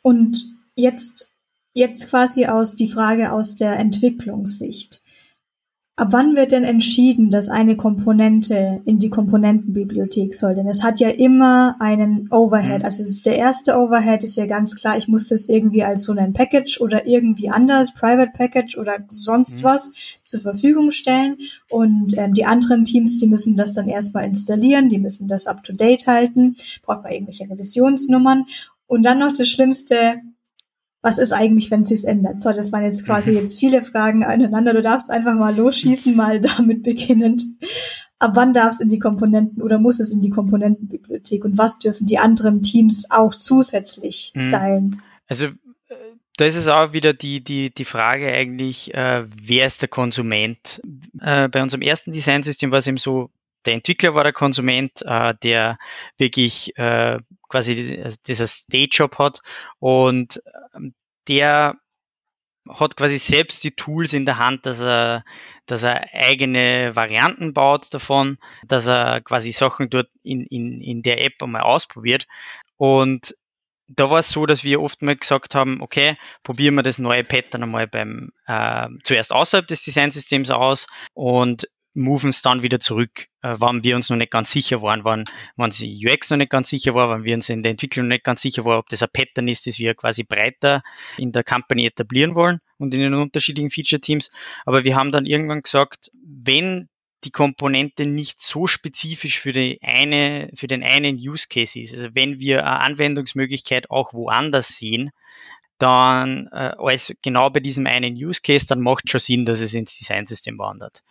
Und 0.02 0.44
jetzt, 0.76 1.31
jetzt 1.74 2.10
quasi 2.10 2.46
aus 2.46 2.76
die 2.76 2.88
Frage 2.88 3.32
aus 3.32 3.56
der 3.56 3.78
Entwicklungssicht. 3.80 5.02
Ab 5.98 6.08
wann 6.14 6.36
wird 6.36 6.52
denn 6.52 6.64
entschieden, 6.64 7.30
dass 7.30 7.50
eine 7.50 7.76
Komponente 7.76 8.82
in 8.86 8.98
die 8.98 9.12
Komponentenbibliothek 9.12 10.34
soll? 10.34 10.56
Denn 10.56 10.68
es 10.68 10.82
hat 10.82 11.00
ja 11.00 11.10
immer 11.10 11.76
einen 11.80 12.28
Overhead. 12.32 12.80
Mhm. 12.80 12.86
Also 12.86 13.04
der 13.24 13.38
erste 13.38 13.78
Overhead 13.78 14.24
ist 14.24 14.36
ja 14.36 14.48
ganz 14.48 14.74
klar, 14.74 14.98
ich 14.98 15.08
muss 15.08 15.28
das 15.28 15.48
irgendwie 15.48 15.84
als 15.84 16.04
so 16.04 16.14
ein 16.14 16.34
Package 16.34 16.82
oder 16.82 17.06
irgendwie 17.06 17.50
anders, 17.50 17.94
Private 17.94 18.32
Package 18.34 18.78
oder 18.78 19.00
sonst 19.10 19.60
mhm. 19.60 19.64
was 19.64 19.92
zur 20.24 20.40
Verfügung 20.40 20.90
stellen. 20.90 21.38
Und 21.70 22.18
ähm, 22.18 22.34
die 22.34 22.46
anderen 22.46 22.84
Teams, 22.84 23.18
die 23.18 23.28
müssen 23.28 23.56
das 23.56 23.74
dann 23.74 23.88
erstmal 23.88 24.24
installieren, 24.24 24.90
die 24.90 24.98
müssen 24.98 25.28
das 25.28 25.46
up-to-date 25.46 26.08
halten, 26.08 26.56
braucht 26.82 27.04
man 27.04 27.12
irgendwelche 27.12 27.48
Revisionsnummern. 27.48 28.46
Und 28.88 29.04
dann 29.04 29.20
noch 29.20 29.34
das 29.34 29.50
Schlimmste, 29.50 30.22
was 31.02 31.18
ist 31.18 31.34
eigentlich, 31.34 31.72
wenn 31.72 31.82
es 31.82 31.90
sich 31.90 32.06
ändert? 32.06 32.42
So, 32.42 32.52
das 32.52 32.72
waren 32.72 32.84
jetzt 32.84 33.06
quasi 33.06 33.32
mhm. 33.32 33.38
jetzt 33.38 33.60
viele 33.60 33.82
Fragen 33.82 34.24
aneinander. 34.24 34.74
Du 34.74 34.82
darfst 34.82 35.10
einfach 35.10 35.36
mal 35.36 35.56
losschießen, 35.56 36.16
mal 36.16 36.40
damit 36.58 36.84
beginnend. 36.84 37.44
Ab 38.20 38.32
wann 38.36 38.54
darf 38.54 38.72
es 38.72 38.82
in 38.82 38.90
die 38.90 39.00
Komponenten 39.00 39.64
oder 39.64 39.80
muss 39.80 40.00
es 40.00 40.14
in 40.14 40.22
die 40.22 40.30
Komponentenbibliothek 40.30 41.44
und 41.44 41.58
was 41.58 41.80
dürfen 41.80 42.06
die 42.06 42.20
anderen 42.20 42.62
Teams 42.62 43.10
auch 43.10 43.34
zusätzlich 43.34 44.32
mhm. 44.36 44.40
stylen? 44.40 45.02
Also 45.28 45.48
äh, 45.48 45.96
da 46.38 46.46
ist 46.46 46.58
es 46.58 46.68
auch 46.68 46.94
wieder 46.94 47.14
die, 47.14 47.44
die, 47.44 47.74
die 47.74 47.86
Frage 47.86 48.32
eigentlich, 48.32 48.94
äh, 48.94 49.26
wer 49.42 49.66
ist 49.66 49.82
der 49.82 49.90
Konsument? 49.90 50.82
Äh, 51.20 51.50
bei 51.50 51.64
unserem 51.64 51.82
ersten 51.82 52.12
Designsystem 52.12 52.70
war 52.70 52.78
es 52.78 52.88
eben 52.88 52.98
so, 52.98 53.32
der 53.66 53.74
Entwickler 53.74 54.16
war 54.16 54.24
der 54.24 54.34
Konsument, 54.34 55.02
äh, 55.04 55.34
der 55.44 55.78
wirklich 56.18 56.78
äh, 56.78 57.20
quasi 57.50 58.04
dieser 58.28 58.48
Stage-Job 58.48 59.18
hat 59.18 59.42
und 59.80 60.42
ähm, 60.76 60.94
der 61.28 61.76
hat 62.70 62.96
quasi 62.96 63.18
selbst 63.18 63.64
die 63.64 63.72
Tools 63.72 64.14
in 64.14 64.26
der 64.26 64.38
Hand, 64.38 64.66
dass 64.66 64.82
er, 64.82 65.24
dass 65.66 65.84
er 65.84 66.14
eigene 66.14 66.96
Varianten 66.96 67.54
baut 67.54 67.94
davon, 67.94 68.38
dass 68.68 68.88
er 68.88 69.22
quasi 69.22 69.52
Sachen 69.52 69.90
dort 69.90 70.10
in, 70.24 70.46
in, 70.46 70.80
in 70.80 71.02
der 71.02 71.24
App 71.26 71.42
einmal 71.42 71.64
ausprobiert. 71.64 72.28
Und 72.78 73.36
da 73.88 74.10
war 74.10 74.20
es 74.20 74.30
so, 74.30 74.46
dass 74.46 74.64
wir 74.64 74.82
oft 74.82 75.02
mal 75.02 75.16
gesagt 75.16 75.56
haben, 75.56 75.82
okay, 75.82 76.18
probieren 76.44 76.76
wir 76.76 76.84
das 76.84 77.00
neue 77.00 77.24
Pattern 77.24 77.64
einmal 77.64 77.88
beim 77.88 78.32
äh, 78.48 78.88
zuerst 79.04 79.34
außerhalb 79.34 79.68
des 79.68 79.84
Designsystems 79.84 80.50
aus 80.50 80.88
und 81.14 81.68
moven 81.94 82.30
es 82.30 82.42
dann 82.42 82.64
wieder 82.64 82.80
zurück, 82.80 83.28
äh, 83.42 83.56
wann 83.58 83.84
wir 83.84 83.96
uns 83.96 84.10
noch 84.10 84.18
nicht 84.18 84.32
ganz 84.32 84.52
sicher 84.52 84.82
waren, 84.82 85.04
wann, 85.04 85.26
wann 85.56 85.72
die 85.72 86.08
UX 86.08 86.30
noch 86.30 86.38
nicht 86.38 86.52
ganz 86.52 86.70
sicher 86.70 86.96
war, 86.96 87.10
wann 87.10 87.24
wir 87.24 87.36
uns 87.36 87.50
in 87.50 87.64
der 87.64 87.72
Entwicklung 87.72 88.08
noch 88.08 88.16
nicht 88.16 88.24
ganz 88.24 88.42
sicher 88.42 88.66
waren, 88.66 88.80
ob 88.80 88.90
das 88.90 89.04
ein 89.04 89.10
Pattern 89.12 89.48
ist, 89.48 89.68
das 89.68 89.80
wir 89.80 89.94
quasi 89.96 90.24
breiter 90.24 90.82
in 91.18 91.32
der 91.32 91.44
Company 91.44 91.86
etablieren 91.86 92.36
wollen 92.36 92.60
und 92.78 92.94
in 92.94 93.02
den 93.02 93.14
unterschiedlichen 93.14 93.70
Feature-Teams. 93.70 94.32
Aber 94.66 94.84
wir 94.84 94.96
haben 94.96 95.12
dann 95.12 95.26
irgendwann 95.26 95.62
gesagt, 95.62 96.12
wenn 96.14 96.88
die 97.24 97.32
Komponente 97.32 98.08
nicht 98.08 98.42
so 98.42 98.66
spezifisch 98.68 99.40
für, 99.40 99.52
die 99.52 99.80
eine, 99.82 100.50
für 100.56 100.68
den 100.68 100.84
einen 100.84 101.18
Use 101.18 101.48
Case 101.48 101.80
ist, 101.80 101.94
also 101.94 102.10
wenn 102.14 102.40
wir 102.40 102.66
eine 102.66 102.80
Anwendungsmöglichkeit 102.80 103.92
auch 103.92 104.14
woanders 104.14 104.70
sehen, 104.78 105.12
dann 105.78 106.48
äh, 106.52 106.74
als 106.78 107.14
genau 107.22 107.50
bei 107.50 107.60
diesem 107.60 107.88
einen 107.88 108.14
Use 108.14 108.42
Case, 108.42 108.68
dann 108.68 108.82
macht 108.82 109.10
schon 109.10 109.20
Sinn, 109.20 109.46
dass 109.46 109.60
es 109.60 109.74
ins 109.74 109.98
Designsystem 109.98 110.58
wandert. 110.58 111.04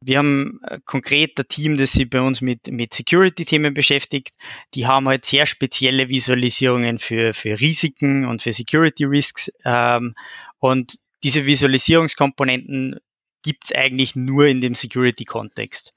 Wir 0.00 0.18
haben 0.18 0.60
äh, 0.64 0.78
konkret 0.84 1.38
ein 1.38 1.48
Team, 1.48 1.76
das 1.78 1.92
sich 1.92 2.08
bei 2.08 2.20
uns 2.20 2.40
mit, 2.40 2.68
mit 2.68 2.92
Security-Themen 2.94 3.74
beschäftigt. 3.74 4.34
Die 4.74 4.86
haben 4.86 5.08
halt 5.08 5.24
sehr 5.24 5.46
spezielle 5.46 6.08
Visualisierungen 6.08 6.98
für, 6.98 7.32
für 7.34 7.58
Risiken 7.58 8.26
und 8.26 8.42
für 8.42 8.52
Security-Risks. 8.52 9.50
Ähm, 9.64 10.14
und 10.58 10.96
diese 11.22 11.46
Visualisierungskomponenten 11.46 12.96
gibt 13.42 13.64
es 13.64 13.72
eigentlich 13.72 14.16
nur 14.16 14.46
in 14.46 14.60
dem 14.60 14.74
Security-Kontext. 14.74 15.94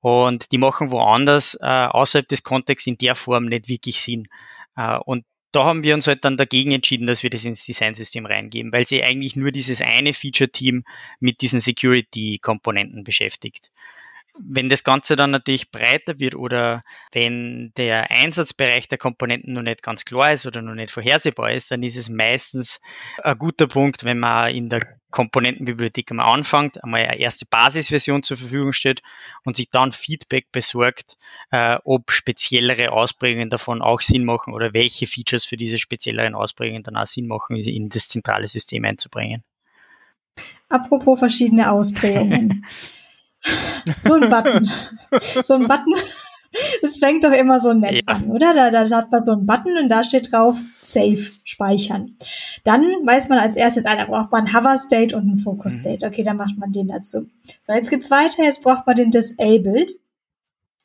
Und 0.00 0.52
die 0.52 0.58
machen 0.58 0.92
woanders 0.92 1.58
äh, 1.60 1.66
außerhalb 1.66 2.28
des 2.28 2.42
Kontexts 2.42 2.86
in 2.86 2.98
der 2.98 3.14
Form 3.14 3.46
nicht 3.46 3.68
wirklich 3.68 4.00
Sinn. 4.00 4.28
Äh, 4.76 4.98
und 4.98 5.24
da 5.52 5.64
haben 5.64 5.82
wir 5.82 5.94
uns 5.94 6.06
halt 6.06 6.24
dann 6.24 6.36
dagegen 6.36 6.72
entschieden, 6.72 7.06
dass 7.06 7.22
wir 7.22 7.30
das 7.30 7.44
ins 7.44 7.64
Designsystem 7.64 8.26
reingeben, 8.26 8.72
weil 8.72 8.86
sie 8.86 9.02
eigentlich 9.02 9.36
nur 9.36 9.50
dieses 9.50 9.80
eine 9.80 10.12
Feature-Team 10.12 10.84
mit 11.20 11.40
diesen 11.40 11.60
Security-Komponenten 11.60 13.04
beschäftigt. 13.04 13.70
Wenn 14.40 14.68
das 14.68 14.84
Ganze 14.84 15.16
dann 15.16 15.30
natürlich 15.30 15.70
breiter 15.70 16.20
wird 16.20 16.34
oder 16.34 16.84
wenn 17.12 17.72
der 17.76 18.10
Einsatzbereich 18.10 18.86
der 18.86 18.98
Komponenten 18.98 19.54
noch 19.54 19.62
nicht 19.62 19.82
ganz 19.82 20.04
klar 20.04 20.32
ist 20.32 20.46
oder 20.46 20.62
noch 20.62 20.74
nicht 20.74 20.90
vorhersehbar 20.90 21.52
ist, 21.52 21.70
dann 21.70 21.82
ist 21.82 21.96
es 21.96 22.08
meistens 22.08 22.80
ein 23.22 23.38
guter 23.38 23.66
Punkt, 23.66 24.04
wenn 24.04 24.18
man 24.18 24.54
in 24.54 24.68
der 24.68 24.97
Komponentenbibliothek 25.10 26.10
einmal 26.10 26.34
anfängt, 26.34 26.82
einmal 26.84 27.02
eine 27.02 27.18
erste 27.18 27.46
Basisversion 27.46 28.22
zur 28.22 28.36
Verfügung 28.36 28.72
stellt 28.72 29.02
und 29.44 29.56
sich 29.56 29.70
dann 29.70 29.92
Feedback 29.92 30.52
besorgt, 30.52 31.16
äh, 31.50 31.78
ob 31.84 32.10
speziellere 32.10 32.92
Ausprägungen 32.92 33.50
davon 33.50 33.80
auch 33.80 34.00
Sinn 34.00 34.24
machen 34.24 34.52
oder 34.52 34.74
welche 34.74 35.06
Features 35.06 35.44
für 35.44 35.56
diese 35.56 35.78
spezielleren 35.78 36.34
Ausprägungen 36.34 36.82
dann 36.82 36.96
auch 36.96 37.06
Sinn 37.06 37.26
machen, 37.26 37.56
in 37.56 37.88
das 37.88 38.08
zentrale 38.08 38.46
System 38.46 38.84
einzubringen. 38.84 39.42
Apropos 40.68 41.18
verschiedene 41.18 41.70
Ausprägungen. 41.70 42.66
so 44.00 44.14
ein 44.14 44.28
Button. 44.28 44.70
so 45.42 45.54
ein 45.54 45.66
Button 45.66 45.94
das 46.82 46.98
fängt 46.98 47.24
doch 47.24 47.32
immer 47.32 47.60
so 47.60 47.72
nett 47.72 48.02
ja. 48.06 48.14
an, 48.14 48.30
oder? 48.30 48.54
Da, 48.54 48.70
da 48.70 48.96
hat 48.96 49.10
man 49.10 49.20
so 49.20 49.32
einen 49.32 49.46
Button 49.46 49.76
und 49.78 49.88
da 49.88 50.02
steht 50.02 50.32
drauf 50.32 50.60
Save, 50.80 51.30
speichern. 51.44 52.16
Dann 52.64 52.82
weiß 52.82 53.28
man 53.28 53.38
als 53.38 53.56
erstes, 53.56 53.86
ah, 53.86 53.96
da 53.96 54.06
braucht 54.06 54.32
man 54.32 54.46
einen 54.46 54.54
Hover 54.54 54.76
State 54.76 55.14
und 55.14 55.22
einen 55.22 55.38
Focus 55.38 55.76
mhm. 55.76 55.80
State. 55.80 56.06
Okay, 56.06 56.22
dann 56.22 56.36
macht 56.36 56.56
man 56.56 56.72
den 56.72 56.88
dazu. 56.88 57.26
So, 57.60 57.72
jetzt 57.72 57.90
geht's 57.90 58.10
weiter. 58.10 58.42
Jetzt 58.44 58.62
braucht 58.62 58.86
man 58.86 58.96
den 58.96 59.10
Disabled. 59.10 59.92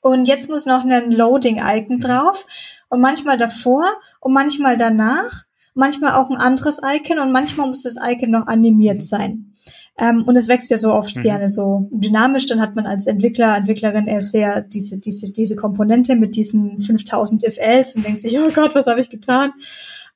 Und 0.02 0.28
jetzt 0.28 0.50
muss 0.50 0.66
noch 0.66 0.84
ein 0.84 1.12
Loading-Icon 1.12 1.96
mhm. 1.96 2.00
drauf. 2.02 2.46
Und 2.90 3.02
manchmal 3.02 3.38
davor 3.38 3.86
und 4.20 4.34
manchmal 4.34 4.78
danach. 4.78 5.44
Manchmal 5.76 6.14
auch 6.14 6.30
ein 6.30 6.38
anderes 6.38 6.82
Icon 6.86 7.18
und 7.18 7.32
manchmal 7.32 7.66
muss 7.66 7.82
das 7.82 7.98
Icon 8.00 8.30
noch 8.30 8.46
animiert 8.46 8.98
mhm. 8.98 9.02
sein. 9.02 9.53
Ähm, 9.98 10.24
und 10.26 10.36
es 10.36 10.48
wächst 10.48 10.72
ja 10.72 10.78
so 10.78 10.92
oft 10.94 11.16
mhm. 11.18 11.22
gerne 11.22 11.48
so 11.48 11.88
dynamisch. 11.92 12.46
Dann 12.48 12.62
hat 12.62 12.76
man 12.76 12.86
als 12.86 13.08
Entwickler, 13.08 13.56
Entwicklerin 13.56 14.08
eher 14.08 14.22
sehr 14.22 14.62
diese, 14.62 15.00
diese, 15.00 15.32
diese 15.32 15.56
Komponente 15.56 16.16
mit 16.16 16.36
diesen 16.36 16.82
5000 16.82 17.44
if-else 17.44 17.98
und 17.98 18.06
denkt 18.06 18.22
sich, 18.22 18.38
oh 18.40 18.50
Gott, 18.54 18.76
was 18.76 18.88
habe 18.88 19.02
ich 19.02 19.10
getan? 19.10 19.52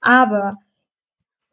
Aber 0.01 0.57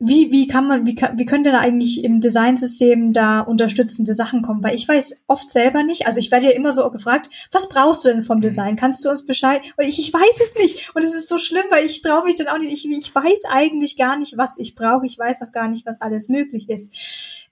wie, 0.01 0.32
wie 0.32 0.47
kann 0.47 0.66
man, 0.66 0.86
wie, 0.86 0.97
wie 0.97 1.24
könnte 1.24 1.53
da 1.53 1.61
eigentlich 1.61 2.03
im 2.03 2.20
Designsystem 2.20 3.12
da 3.12 3.40
unterstützende 3.40 4.12
Sachen 4.12 4.42
kommen? 4.42 4.62
Weil 4.62 4.74
ich 4.74 4.88
weiß 4.88 5.24
oft 5.28 5.49
selber 5.49 5.84
nicht, 5.84 6.07
also 6.07 6.18
ich 6.18 6.32
werde 6.32 6.47
ja 6.47 6.53
immer 6.53 6.72
so 6.72 6.90
gefragt, 6.90 7.30
was 7.53 7.68
brauchst 7.68 8.05
du 8.05 8.09
denn 8.09 8.24
vom 8.24 8.38
mhm. 8.38 8.42
Design? 8.42 8.76
Kannst 8.76 9.05
du 9.05 9.11
uns 9.11 9.24
Bescheid? 9.24 9.62
Und 9.76 9.86
ich, 9.86 10.01
ich 10.01 10.12
weiß 10.12 10.40
es 10.42 10.57
nicht. 10.57 10.95
Und 10.95 11.05
es 11.05 11.14
ist 11.14 11.28
so 11.28 11.38
schlimm, 11.38 11.64
weil 11.70 11.86
ich 11.86 12.03
traue 12.03 12.24
mich 12.24 12.34
dann 12.34 12.49
auch 12.49 12.59
nicht, 12.59 12.72
ich, 12.72 12.90
ich 12.90 13.14
weiß 13.14 13.45
eigentlich 13.51 13.97
gar 13.97 14.18
nicht, 14.18 14.36
was 14.36 14.59
ich 14.59 14.74
brauche. 14.74 15.07
Ich 15.07 15.18
weiß 15.18 15.42
auch 15.42 15.53
gar 15.53 15.68
nicht, 15.68 15.86
was 15.86 16.01
alles 16.01 16.28
möglich 16.28 16.68
ist. 16.68 16.92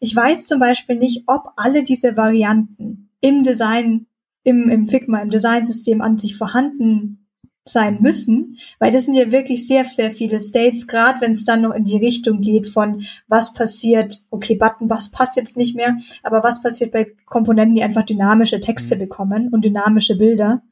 Ich 0.00 0.14
weiß 0.14 0.46
zum 0.46 0.58
Beispiel 0.58 0.96
nicht, 0.96 1.24
ob 1.28 1.52
alle 1.56 1.84
diese 1.84 2.16
Varianten 2.16 3.10
im 3.20 3.44
Design, 3.44 4.06
im, 4.42 4.68
im 4.68 4.88
Figma, 4.88 5.20
im 5.20 5.30
Designsystem 5.30 6.02
an 6.02 6.18
sich 6.18 6.36
vorhanden 6.36 7.21
sein 7.64 7.98
müssen, 8.00 8.58
weil 8.78 8.90
das 8.90 9.04
sind 9.04 9.14
ja 9.14 9.30
wirklich 9.30 9.66
sehr, 9.66 9.84
sehr 9.84 10.10
viele 10.10 10.40
States, 10.40 10.86
gerade 10.86 11.20
wenn 11.20 11.32
es 11.32 11.44
dann 11.44 11.62
noch 11.62 11.74
in 11.74 11.84
die 11.84 11.96
Richtung 11.96 12.40
geht 12.40 12.66
von 12.66 13.04
was 13.28 13.54
passiert, 13.54 14.24
okay, 14.30 14.56
Button, 14.56 14.90
was 14.90 15.10
passt 15.10 15.36
jetzt 15.36 15.56
nicht 15.56 15.76
mehr, 15.76 15.96
aber 16.22 16.42
was 16.42 16.62
passiert 16.62 16.90
bei 16.90 17.12
Komponenten, 17.26 17.74
die 17.74 17.82
einfach 17.82 18.02
dynamische 18.02 18.60
Texte 18.60 18.96
mhm. 18.96 19.00
bekommen 19.00 19.48
und 19.52 19.64
dynamische 19.64 20.16
Bilder, 20.16 20.62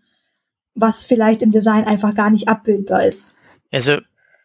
was 0.74 1.04
vielleicht 1.04 1.42
im 1.42 1.52
Design 1.52 1.84
einfach 1.84 2.14
gar 2.14 2.30
nicht 2.30 2.48
abbildbar 2.48 3.04
ist. 3.04 3.38
Also 3.70 3.98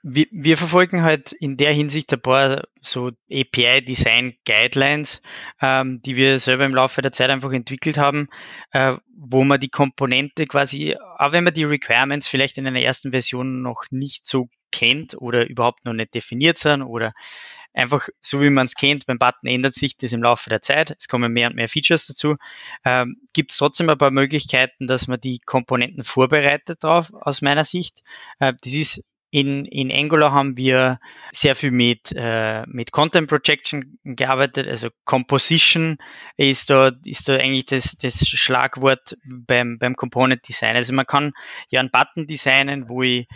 wir, 0.07 0.27
wir 0.29 0.55
verfolgen 0.55 1.01
halt 1.01 1.31
in 1.31 1.57
der 1.57 1.73
Hinsicht 1.73 2.13
ein 2.13 2.21
paar 2.21 2.67
so 2.79 3.09
API-Design-Guidelines, 3.31 5.23
ähm, 5.59 5.99
die 6.03 6.15
wir 6.15 6.37
selber 6.37 6.65
im 6.65 6.75
Laufe 6.75 7.01
der 7.01 7.11
Zeit 7.11 7.31
einfach 7.31 7.51
entwickelt 7.51 7.97
haben, 7.97 8.27
äh, 8.71 8.97
wo 9.17 9.43
man 9.43 9.59
die 9.59 9.69
Komponente 9.69 10.45
quasi, 10.45 10.95
auch 11.17 11.31
wenn 11.31 11.43
man 11.43 11.55
die 11.55 11.63
Requirements 11.63 12.27
vielleicht 12.27 12.59
in 12.59 12.67
einer 12.67 12.81
ersten 12.81 13.09
Version 13.09 13.63
noch 13.63 13.85
nicht 13.89 14.27
so 14.27 14.47
kennt 14.71 15.19
oder 15.19 15.49
überhaupt 15.49 15.85
noch 15.85 15.93
nicht 15.93 16.13
definiert 16.13 16.59
sind 16.59 16.83
oder 16.83 17.13
einfach 17.73 18.07
so 18.21 18.41
wie 18.41 18.51
man 18.51 18.67
es 18.67 18.75
kennt, 18.75 19.07
beim 19.07 19.17
Button 19.17 19.47
ändert 19.47 19.73
sich 19.73 19.97
das 19.97 20.13
im 20.13 20.21
Laufe 20.21 20.51
der 20.51 20.61
Zeit, 20.61 20.95
es 20.99 21.07
kommen 21.07 21.33
mehr 21.33 21.49
und 21.49 21.55
mehr 21.55 21.67
Features 21.67 22.05
dazu, 22.05 22.35
ähm, 22.83 23.17
gibt 23.33 23.53
es 23.53 23.57
trotzdem 23.57 23.89
ein 23.89 23.97
paar 23.97 24.11
Möglichkeiten, 24.11 24.85
dass 24.85 25.07
man 25.07 25.19
die 25.19 25.39
Komponenten 25.39 26.03
vorbereitet 26.03 26.83
drauf, 26.83 27.11
aus 27.11 27.41
meiner 27.41 27.63
Sicht. 27.63 28.03
Äh, 28.37 28.53
das 28.61 28.73
ist 28.73 29.03
in, 29.31 29.65
in 29.65 29.91
Angular 29.91 30.31
haben 30.31 30.55
wir 30.55 30.99
sehr 31.31 31.55
viel 31.55 31.71
mit, 31.71 32.13
äh, 32.15 32.63
mit 32.67 32.91
Content 32.91 33.27
Projection 33.27 33.99
gearbeitet. 34.03 34.67
Also 34.67 34.89
Composition 35.03 35.97
ist 36.37 36.69
da, 36.69 36.91
ist 37.03 37.27
da 37.27 37.35
eigentlich 37.35 37.65
das, 37.65 37.97
das 37.97 38.27
Schlagwort 38.27 39.17
beim, 39.25 39.77
beim 39.77 39.95
Component 39.95 40.47
Design. 40.47 40.75
Also 40.75 40.93
man 40.93 41.05
kann 41.05 41.33
ja 41.69 41.79
einen 41.79 41.91
Button 41.91 42.27
designen, 42.27 42.87
wo 42.87 43.03
ich 43.03 43.27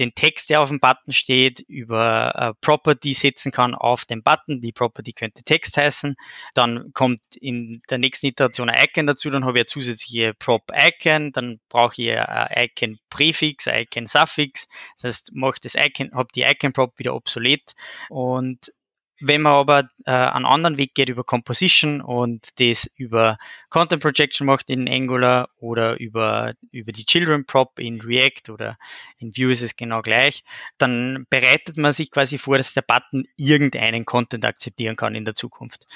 den 0.00 0.14
Text, 0.14 0.50
der 0.50 0.60
auf 0.60 0.68
dem 0.68 0.80
Button 0.80 1.12
steht, 1.12 1.60
über 1.60 2.32
äh, 2.34 2.52
Property 2.60 3.14
setzen 3.14 3.52
kann 3.52 3.74
auf 3.74 4.04
den 4.04 4.22
Button. 4.22 4.60
Die 4.60 4.72
Property 4.72 5.12
könnte 5.12 5.42
Text 5.42 5.76
heißen. 5.76 6.16
Dann 6.54 6.92
kommt 6.92 7.20
in 7.40 7.82
der 7.90 7.98
nächsten 7.98 8.26
Iteration 8.26 8.70
ein 8.70 8.84
Icon 8.84 9.06
dazu. 9.06 9.30
Dann 9.30 9.44
habe 9.44 9.60
ich 9.60 9.66
zusätzliche 9.66 10.34
Prop-Icon. 10.34 11.32
Dann 11.32 11.60
brauche 11.68 12.00
ich 12.00 12.12
ein 12.12 12.66
Icon-Präfix, 12.66 13.68
ein 13.68 13.82
Icon-Suffix. 13.82 14.68
Das 15.00 15.16
heißt, 15.16 15.30
mache 15.34 15.60
das 15.62 15.74
Icon, 15.74 16.12
habe 16.12 16.28
die 16.34 16.42
Icon-Prop 16.42 16.98
wieder 16.98 17.14
obsolet. 17.14 17.74
Und 18.08 18.72
wenn 19.20 19.42
man 19.42 19.52
aber 19.52 19.88
äh, 20.06 20.10
einen 20.10 20.44
anderen 20.44 20.76
Weg 20.76 20.94
geht 20.94 21.08
über 21.08 21.24
Composition 21.24 22.00
und 22.00 22.58
das 22.58 22.90
über 22.96 23.38
Content 23.70 24.02
Projection 24.02 24.46
macht 24.46 24.70
in 24.70 24.88
Angular 24.88 25.48
oder 25.58 25.98
über, 26.00 26.54
über 26.70 26.92
die 26.92 27.04
Children 27.04 27.46
Prop 27.46 27.78
in 27.78 28.00
React 28.00 28.52
oder 28.52 28.76
in 29.18 29.30
Vue 29.36 29.52
ist 29.52 29.62
es 29.62 29.76
genau 29.76 30.02
gleich, 30.02 30.42
dann 30.78 31.26
bereitet 31.30 31.76
man 31.76 31.92
sich 31.92 32.10
quasi 32.10 32.38
vor, 32.38 32.58
dass 32.58 32.74
der 32.74 32.82
Button 32.82 33.24
irgendeinen 33.36 34.04
Content 34.04 34.44
akzeptieren 34.44 34.96
kann 34.96 35.14
in 35.14 35.24
der 35.24 35.34
Zukunft. 35.34 35.86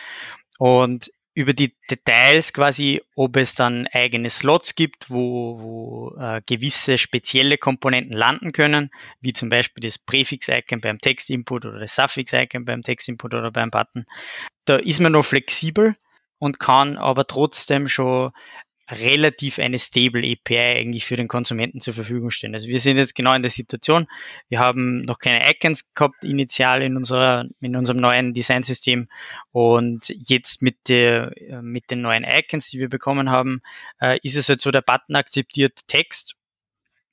Und 0.58 1.12
über 1.38 1.52
die 1.52 1.76
Details 1.88 2.52
quasi, 2.52 3.00
ob 3.14 3.36
es 3.36 3.54
dann 3.54 3.86
eigene 3.92 4.28
Slots 4.28 4.74
gibt, 4.74 5.08
wo, 5.08 5.60
wo 5.60 6.16
äh, 6.18 6.42
gewisse 6.44 6.98
spezielle 6.98 7.58
Komponenten 7.58 8.12
landen 8.12 8.50
können, 8.50 8.90
wie 9.20 9.32
zum 9.32 9.48
Beispiel 9.48 9.82
das 9.82 10.00
Präfix-Icon 10.00 10.80
beim 10.80 10.98
Text-Input 10.98 11.64
oder 11.64 11.78
das 11.78 11.94
Suffix-Icon 11.94 12.64
beim 12.64 12.82
Text-Input 12.82 13.34
oder 13.34 13.52
beim 13.52 13.70
Button. 13.70 14.04
Da 14.64 14.78
ist 14.78 14.98
man 14.98 15.12
noch 15.12 15.24
flexibel 15.24 15.94
und 16.40 16.58
kann 16.58 16.96
aber 16.96 17.24
trotzdem 17.24 17.86
schon 17.86 18.32
relativ 18.90 19.58
eine 19.58 19.78
stable 19.78 20.20
API 20.20 20.78
eigentlich 20.78 21.04
für 21.04 21.16
den 21.16 21.28
Konsumenten 21.28 21.80
zur 21.80 21.94
Verfügung 21.94 22.30
stellen. 22.30 22.54
Also 22.54 22.68
wir 22.68 22.80
sind 22.80 22.96
jetzt 22.96 23.14
genau 23.14 23.34
in 23.34 23.42
der 23.42 23.50
Situation, 23.50 24.06
wir 24.48 24.60
haben 24.60 25.02
noch 25.02 25.18
keine 25.18 25.42
Icons 25.50 25.92
gehabt 25.94 26.24
initial 26.24 26.82
in 26.82 26.96
unserer, 26.96 27.46
in 27.60 27.76
unserem 27.76 27.98
neuen 27.98 28.32
Designsystem 28.32 29.08
und 29.52 30.08
jetzt 30.08 30.62
mit 30.62 30.76
der, 30.88 31.32
mit 31.60 31.90
den 31.90 32.00
neuen 32.00 32.24
Icons, 32.24 32.70
die 32.70 32.78
wir 32.78 32.88
bekommen 32.88 33.30
haben, 33.30 33.60
äh, 34.00 34.18
ist 34.22 34.36
es 34.36 34.48
halt 34.48 34.60
so, 34.60 34.70
der 34.70 34.82
Button 34.82 35.16
akzeptiert 35.16 35.86
Text 35.86 36.34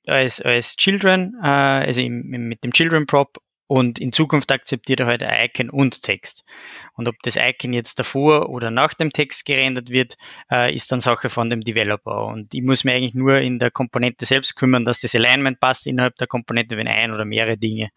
als, 0.06 0.40
als 0.40 0.76
Children, 0.76 1.34
äh, 1.42 1.46
also 1.46 2.00
im, 2.00 2.22
mit 2.22 2.64
dem 2.64 2.72
Children 2.72 3.06
Prop 3.06 3.38
und 3.66 3.98
in 3.98 4.12
Zukunft 4.12 4.52
akzeptiert 4.52 5.00
er 5.00 5.06
halt 5.06 5.22
ein 5.22 5.46
Icon 5.46 5.70
und 5.70 6.02
Text. 6.02 6.44
Und 6.94 7.08
ob 7.08 7.16
das 7.22 7.36
Icon 7.36 7.72
jetzt 7.72 7.98
davor 7.98 8.48
oder 8.48 8.70
nach 8.70 8.94
dem 8.94 9.12
Text 9.12 9.44
gerendert 9.44 9.90
wird, 9.90 10.16
äh, 10.50 10.72
ist 10.74 10.92
dann 10.92 11.00
Sache 11.00 11.28
von 11.28 11.50
dem 11.50 11.62
Developer. 11.62 12.26
Und 12.26 12.54
ich 12.54 12.62
muss 12.62 12.84
mir 12.84 12.92
eigentlich 12.92 13.14
nur 13.14 13.38
in 13.38 13.58
der 13.58 13.70
Komponente 13.70 14.24
selbst 14.24 14.54
kümmern, 14.54 14.84
dass 14.84 15.00
das 15.00 15.14
Alignment 15.14 15.58
passt 15.58 15.86
innerhalb 15.86 16.16
der 16.16 16.28
Komponente, 16.28 16.76
wenn 16.76 16.88
ein 16.88 17.12
oder 17.12 17.24
mehrere 17.24 17.56
Dinge 17.56 17.90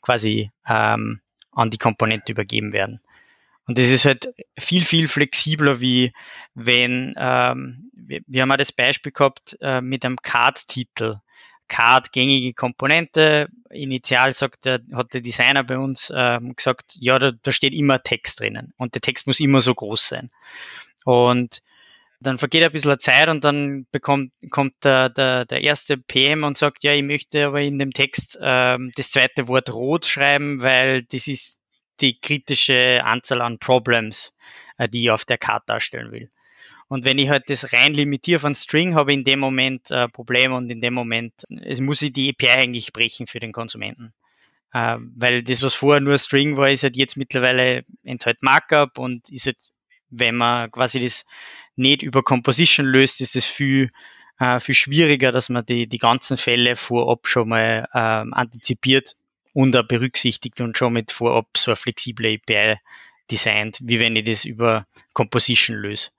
quasi 0.00 0.50
ähm, 0.68 1.20
an 1.52 1.70
die 1.70 1.78
Komponente 1.78 2.32
übergeben 2.32 2.72
werden. 2.72 3.00
Und 3.66 3.78
das 3.78 3.90
ist 3.90 4.04
halt 4.04 4.32
viel, 4.56 4.84
viel 4.84 5.08
flexibler, 5.08 5.80
wie 5.80 6.12
wenn, 6.54 7.14
ähm, 7.16 7.90
wir, 7.94 8.42
haben 8.42 8.52
auch 8.52 8.56
das 8.56 8.70
Beispiel 8.70 9.10
gehabt 9.10 9.56
äh, 9.60 9.80
mit 9.80 10.04
einem 10.04 10.18
Card-Titel. 10.18 11.16
Card 11.68 12.12
gängige 12.12 12.54
Komponente. 12.54 13.48
Initial 13.70 14.32
sagt 14.32 14.64
der, 14.64 14.80
hat 14.94 15.14
der 15.14 15.20
Designer 15.20 15.64
bei 15.64 15.78
uns 15.78 16.12
ähm, 16.14 16.54
gesagt, 16.54 16.96
ja, 16.98 17.18
da, 17.18 17.32
da 17.32 17.52
steht 17.52 17.74
immer 17.74 18.02
Text 18.02 18.40
drinnen 18.40 18.72
und 18.76 18.94
der 18.94 19.00
Text 19.00 19.26
muss 19.26 19.40
immer 19.40 19.60
so 19.60 19.74
groß 19.74 20.08
sein. 20.08 20.30
Und 21.04 21.62
dann 22.20 22.38
vergeht 22.38 22.62
ein 22.62 22.72
bisschen 22.72 22.98
Zeit 22.98 23.28
und 23.28 23.44
dann 23.44 23.86
bekommt, 23.90 24.32
kommt 24.50 24.74
der, 24.84 25.10
der, 25.10 25.44
der 25.44 25.62
erste 25.62 25.98
PM 25.98 26.44
und 26.44 26.56
sagt, 26.56 26.82
ja, 26.82 26.92
ich 26.92 27.02
möchte 27.02 27.46
aber 27.46 27.60
in 27.60 27.78
dem 27.78 27.92
Text 27.92 28.38
ähm, 28.40 28.92
das 28.96 29.10
zweite 29.10 29.48
Wort 29.48 29.72
rot 29.72 30.06
schreiben, 30.06 30.62
weil 30.62 31.02
das 31.02 31.26
ist 31.26 31.58
die 32.00 32.18
kritische 32.18 33.02
Anzahl 33.04 33.42
an 33.42 33.58
Problems, 33.58 34.34
äh, 34.78 34.88
die 34.88 35.04
ich 35.04 35.10
auf 35.10 35.24
der 35.24 35.38
Karte 35.38 35.66
darstellen 35.66 36.10
will. 36.10 36.30
Und 36.88 37.04
wenn 37.04 37.18
ich 37.18 37.28
halt 37.28 37.50
das 37.50 37.72
rein 37.72 37.94
limitiere 37.94 38.38
von 38.38 38.54
String, 38.54 38.94
habe 38.94 39.12
ich 39.12 39.18
in 39.18 39.24
dem 39.24 39.40
Moment 39.40 39.90
äh, 39.90 40.08
Probleme 40.08 40.54
und 40.54 40.70
in 40.70 40.80
dem 40.80 40.94
Moment 40.94 41.32
es 41.62 41.80
muss 41.80 42.02
ich 42.02 42.12
die 42.12 42.30
API 42.30 42.50
eigentlich 42.50 42.92
brechen 42.92 43.26
für 43.26 43.40
den 43.40 43.52
Konsumenten. 43.52 44.12
Äh, 44.72 44.98
weil 45.16 45.42
das, 45.42 45.62
was 45.62 45.74
vorher 45.74 46.00
nur 46.00 46.18
String 46.18 46.56
war, 46.56 46.70
ist 46.70 46.84
halt 46.84 46.96
jetzt 46.96 47.16
mittlerweile 47.16 47.84
enthält 48.04 48.42
Markup 48.42 48.98
und 48.98 49.28
ist 49.30 49.46
halt, 49.46 49.58
wenn 50.10 50.36
man 50.36 50.70
quasi 50.70 51.00
das 51.00 51.24
nicht 51.74 52.02
über 52.02 52.22
Composition 52.22 52.86
löst, 52.86 53.20
ist 53.20 53.34
es 53.34 53.46
viel, 53.46 53.90
äh, 54.38 54.60
viel 54.60 54.74
schwieriger, 54.74 55.32
dass 55.32 55.48
man 55.48 55.66
die, 55.66 55.88
die 55.88 55.98
ganzen 55.98 56.36
Fälle 56.36 56.76
vorab 56.76 57.26
schon 57.26 57.48
mal 57.48 57.88
ähm, 57.94 58.32
antizipiert 58.32 59.16
und 59.52 59.76
auch 59.76 59.88
berücksichtigt 59.88 60.60
und 60.60 60.78
schon 60.78 60.92
mit 60.92 61.10
vorab 61.10 61.48
so 61.56 61.72
eine 61.72 61.76
flexible 61.76 62.34
API 62.34 62.76
designt, 63.30 63.78
wie 63.82 63.98
wenn 63.98 64.14
ich 64.14 64.24
das 64.24 64.44
über 64.44 64.86
Composition 65.14 65.76
löse. 65.76 66.10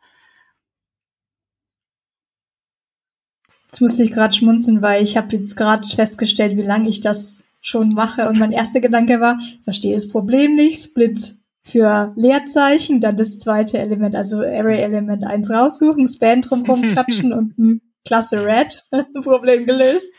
Jetzt 3.68 3.82
musste 3.82 4.04
ich 4.04 4.12
gerade 4.12 4.34
schmunzeln, 4.34 4.82
weil 4.82 5.04
ich 5.04 5.18
habe 5.18 5.36
jetzt 5.36 5.56
gerade 5.56 5.86
festgestellt, 5.86 6.58
wie 6.58 6.64
lange 6.64 6.90
ich 6.90 7.02
das 7.02 7.56
schon 7.62 7.94
mache. 7.94 8.28
Und 8.30 8.40
mein 8.40 8.52
erster 8.52 8.80
Gedanke 8.80 9.20
war, 9.20 9.38
ich 9.40 9.64
verstehe 9.64 9.94
das 9.94 10.08
Problem 10.08 10.56
nicht, 10.56 10.82
Split 10.82 11.36
für 11.64 12.14
Leerzeichen, 12.16 13.02
dann 13.02 13.18
das 13.18 13.40
zweite 13.40 13.78
Element, 13.78 14.16
also 14.16 14.38
Array-Element 14.40 15.26
1 15.26 15.50
raussuchen, 15.50 16.08
Span 16.08 16.42
drumherum 16.42 16.82
klatschen 16.94 17.34
und 17.34 17.58
ein 17.58 17.82
Klasse 18.06 18.46
Red, 18.46 18.88
Problem 19.22 19.66
gelöst. 19.66 20.14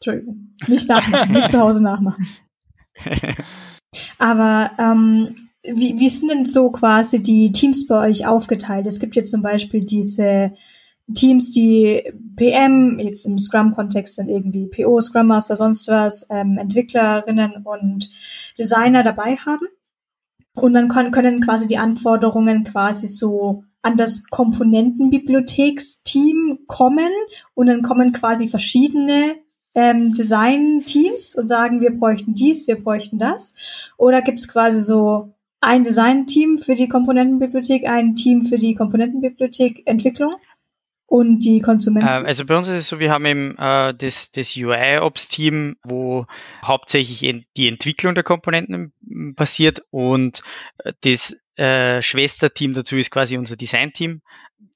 Entschuldigung, 0.00 0.54
nicht 0.66 0.88
nachmachen, 0.88 1.32
nicht 1.32 1.50
zu 1.50 1.60
Hause 1.60 1.82
nachmachen. 1.82 2.26
Aber 4.18 4.72
ähm, 4.78 5.36
wie, 5.62 5.98
wie 5.98 6.08
sind 6.08 6.30
denn 6.30 6.44
so 6.44 6.70
quasi 6.70 7.22
die 7.22 7.52
Teams 7.52 7.86
bei 7.86 8.08
euch 8.08 8.26
aufgeteilt? 8.26 8.86
Es 8.86 8.98
gibt 8.98 9.14
jetzt 9.14 9.30
zum 9.30 9.42
Beispiel 9.42 9.84
diese 9.84 10.52
Teams, 11.14 11.50
die 11.50 12.12
PM, 12.36 12.98
jetzt 12.98 13.26
im 13.26 13.38
Scrum-Kontext 13.38 14.18
dann 14.18 14.28
irgendwie 14.28 14.66
PO, 14.66 15.00
Scrum 15.00 15.28
Master, 15.28 15.56
sonst 15.56 15.88
was, 15.88 16.26
ähm, 16.30 16.58
Entwicklerinnen 16.58 17.64
und 17.64 18.10
Designer 18.58 19.02
dabei 19.02 19.36
haben. 19.36 19.66
Und 20.54 20.74
dann 20.74 20.88
können, 20.88 21.40
quasi 21.40 21.66
die 21.66 21.78
Anforderungen 21.78 22.64
quasi 22.64 23.06
so 23.06 23.64
an 23.82 23.96
das 23.96 24.24
Komponentenbibliotheksteam 24.30 26.60
kommen 26.66 27.10
und 27.54 27.66
dann 27.66 27.82
kommen 27.82 28.12
quasi 28.12 28.48
verschiedene 28.48 29.36
ähm, 29.74 30.14
Design-Teams 30.14 31.36
und 31.36 31.46
sagen, 31.46 31.82
wir 31.82 31.94
bräuchten 31.94 32.34
dies, 32.34 32.66
wir 32.66 32.82
bräuchten 32.82 33.18
das. 33.18 33.54
Oder 33.98 34.22
gibt 34.22 34.40
es 34.40 34.48
quasi 34.48 34.80
so 34.80 35.34
ein 35.60 35.84
Design-Team 35.84 36.56
für 36.58 36.74
die 36.74 36.88
Komponentenbibliothek, 36.88 37.86
ein 37.86 38.16
Team 38.16 38.46
für 38.46 38.56
die 38.56 38.74
Komponentenbibliothek 38.74 39.82
Entwicklung? 39.84 40.32
Und 41.06 41.38
die 41.40 41.60
Konsumenten? 41.60 42.08
Ähm, 42.08 42.26
also 42.26 42.44
bei 42.44 42.56
uns 42.56 42.68
ist 42.68 42.74
es 42.74 42.88
so, 42.88 42.98
wir 42.98 43.10
haben 43.10 43.26
eben 43.26 43.56
äh, 43.58 43.94
das, 43.94 44.30
das 44.32 44.56
UI-Ops-Team, 44.56 45.76
wo 45.84 46.26
hauptsächlich 46.64 47.44
die 47.56 47.68
Entwicklung 47.68 48.14
der 48.14 48.24
Komponenten 48.24 48.92
passiert 49.36 49.82
und 49.90 50.42
äh, 50.78 50.92
das 51.02 51.36
äh, 51.56 52.02
Schwesterteam 52.02 52.74
dazu 52.74 52.96
ist 52.96 53.10
quasi 53.10 53.38
unser 53.38 53.56
Design-Team. 53.56 54.20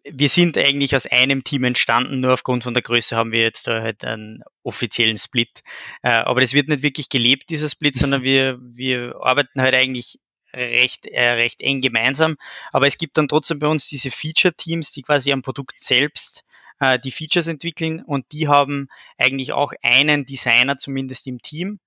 Wir 0.04 0.28
sind 0.28 0.56
eigentlich 0.56 0.96
aus 0.96 1.06
einem 1.06 1.44
Team 1.44 1.64
entstanden, 1.64 2.20
nur 2.20 2.32
aufgrund 2.32 2.62
von 2.62 2.74
der 2.74 2.82
Größe 2.82 3.16
haben 3.16 3.32
wir 3.32 3.40
jetzt 3.40 3.66
da 3.66 3.82
halt 3.82 4.04
einen 4.04 4.42
offiziellen 4.62 5.18
Split. 5.18 5.62
Äh, 6.02 6.10
aber 6.10 6.40
das 6.40 6.54
wird 6.54 6.68
nicht 6.68 6.82
wirklich 6.82 7.08
gelebt, 7.08 7.50
dieser 7.50 7.68
Split, 7.68 7.96
sondern 7.96 8.22
wir, 8.22 8.58
wir 8.62 9.16
arbeiten 9.20 9.60
halt 9.60 9.74
eigentlich 9.74 10.18
recht, 10.52 11.06
äh, 11.06 11.30
recht 11.30 11.60
eng 11.60 11.80
gemeinsam. 11.80 12.36
Aber 12.72 12.86
es 12.86 12.98
gibt 12.98 13.16
dann 13.18 13.28
trotzdem 13.28 13.58
bei 13.58 13.68
uns 13.68 13.88
diese 13.88 14.10
Feature-Teams, 14.10 14.92
die 14.92 15.02
quasi 15.02 15.32
am 15.32 15.42
Produkt 15.42 15.80
selbst 15.80 16.44
äh, 16.80 16.98
die 16.98 17.10
Features 17.10 17.46
entwickeln 17.46 18.02
und 18.02 18.32
die 18.32 18.48
haben 18.48 18.88
eigentlich 19.18 19.52
auch 19.52 19.72
einen 19.82 20.24
Designer 20.24 20.78
zumindest 20.78 21.26
im 21.26 21.40
Team. 21.40 21.78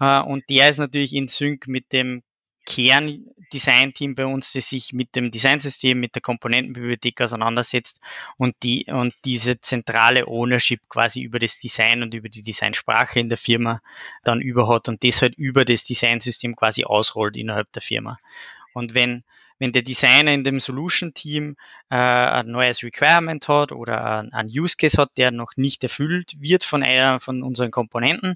Äh, 0.00 0.20
und 0.22 0.48
der 0.48 0.70
ist 0.70 0.78
natürlich 0.78 1.14
in 1.14 1.28
Sync 1.28 1.66
mit 1.66 1.92
dem 1.92 2.22
Kern-Design-Team 2.68 4.14
bei 4.14 4.26
uns, 4.26 4.52
das 4.52 4.68
sich 4.68 4.92
mit 4.92 5.16
dem 5.16 5.30
Designsystem, 5.30 5.98
mit 5.98 6.14
der 6.14 6.22
Komponentenbibliothek 6.22 7.22
auseinandersetzt 7.22 8.00
und 8.36 8.54
die 8.62 8.84
und 8.88 9.14
diese 9.24 9.60
zentrale 9.60 10.26
Ownership 10.26 10.80
quasi 10.88 11.22
über 11.22 11.38
das 11.38 11.58
Design 11.58 12.02
und 12.02 12.12
über 12.12 12.28
die 12.28 12.42
Designsprache 12.42 13.20
in 13.20 13.30
der 13.30 13.38
Firma 13.38 13.80
dann 14.22 14.42
über 14.42 14.68
hat 14.68 14.88
und 14.88 15.02
das 15.02 15.22
halt 15.22 15.34
über 15.36 15.64
das 15.64 15.84
Designsystem 15.84 16.54
quasi 16.54 16.84
ausrollt 16.84 17.36
innerhalb 17.36 17.72
der 17.72 17.82
Firma. 17.82 18.18
Und 18.74 18.94
wenn 18.94 19.24
wenn 19.58 19.72
der 19.72 19.82
Designer 19.82 20.32
in 20.32 20.44
dem 20.44 20.60
Solution-Team 20.60 21.56
äh, 21.90 21.94
ein 21.96 22.46
neues 22.46 22.82
Requirement 22.82 23.48
hat 23.48 23.72
oder 23.72 24.26
ein, 24.32 24.48
Use 24.48 24.76
Case 24.76 25.00
hat, 25.00 25.10
der 25.16 25.30
noch 25.30 25.52
nicht 25.56 25.82
erfüllt 25.82 26.34
wird 26.38 26.64
von 26.64 26.82
einer 26.82 27.20
von 27.20 27.42
unseren 27.42 27.70
Komponenten, 27.70 28.34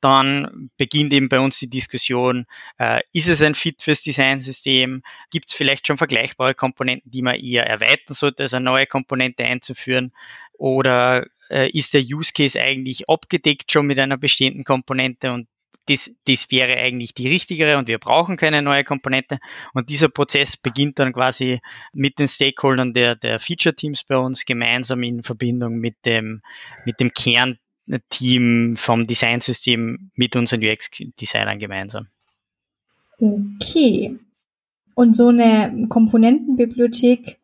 dann 0.00 0.70
beginnt 0.76 1.12
eben 1.12 1.28
bei 1.28 1.40
uns 1.40 1.58
die 1.58 1.70
Diskussion, 1.70 2.46
äh, 2.78 3.00
ist 3.12 3.28
es 3.28 3.42
ein 3.42 3.54
Fit 3.54 3.82
fürs 3.82 4.02
Designsystem? 4.02 5.02
Gibt 5.30 5.48
es 5.48 5.54
vielleicht 5.54 5.86
schon 5.86 5.98
vergleichbare 5.98 6.54
Komponenten, 6.54 7.10
die 7.10 7.22
man 7.22 7.36
eher 7.36 7.66
erweitern 7.66 8.14
sollte, 8.14 8.42
als 8.42 8.54
eine 8.54 8.64
neue 8.64 8.86
Komponente 8.86 9.44
einzuführen? 9.44 10.12
Oder 10.58 11.26
äh, 11.50 11.70
ist 11.70 11.94
der 11.94 12.02
Use 12.02 12.32
Case 12.32 12.60
eigentlich 12.60 13.08
abgedeckt 13.08 13.70
schon 13.70 13.86
mit 13.86 13.98
einer 13.98 14.16
bestehenden 14.16 14.64
Komponente 14.64 15.32
und 15.32 15.48
das, 15.86 16.10
das 16.26 16.50
wäre 16.50 16.76
eigentlich 16.76 17.14
die 17.14 17.28
richtigere 17.28 17.78
und 17.78 17.88
wir 17.88 17.98
brauchen 17.98 18.36
keine 18.36 18.62
neue 18.62 18.84
Komponente. 18.84 19.38
Und 19.72 19.90
dieser 19.90 20.08
Prozess 20.08 20.56
beginnt 20.56 20.98
dann 20.98 21.12
quasi 21.12 21.60
mit 21.92 22.18
den 22.18 22.28
Stakeholdern 22.28 22.94
der, 22.94 23.16
der 23.16 23.38
Feature-Teams 23.38 24.04
bei 24.04 24.16
uns 24.16 24.44
gemeinsam 24.44 25.02
in 25.02 25.22
Verbindung 25.22 25.76
mit 25.76 25.96
dem, 26.04 26.42
mit 26.84 27.00
dem 27.00 27.12
Kernteam 27.12 28.76
vom 28.76 29.06
Designsystem 29.06 30.10
mit 30.14 30.36
unseren 30.36 30.62
UX-Designern 30.62 31.58
gemeinsam. 31.58 32.08
Okay. 33.18 34.18
Und 34.94 35.16
so 35.16 35.28
eine 35.28 35.86
Komponentenbibliothek, 35.88 37.40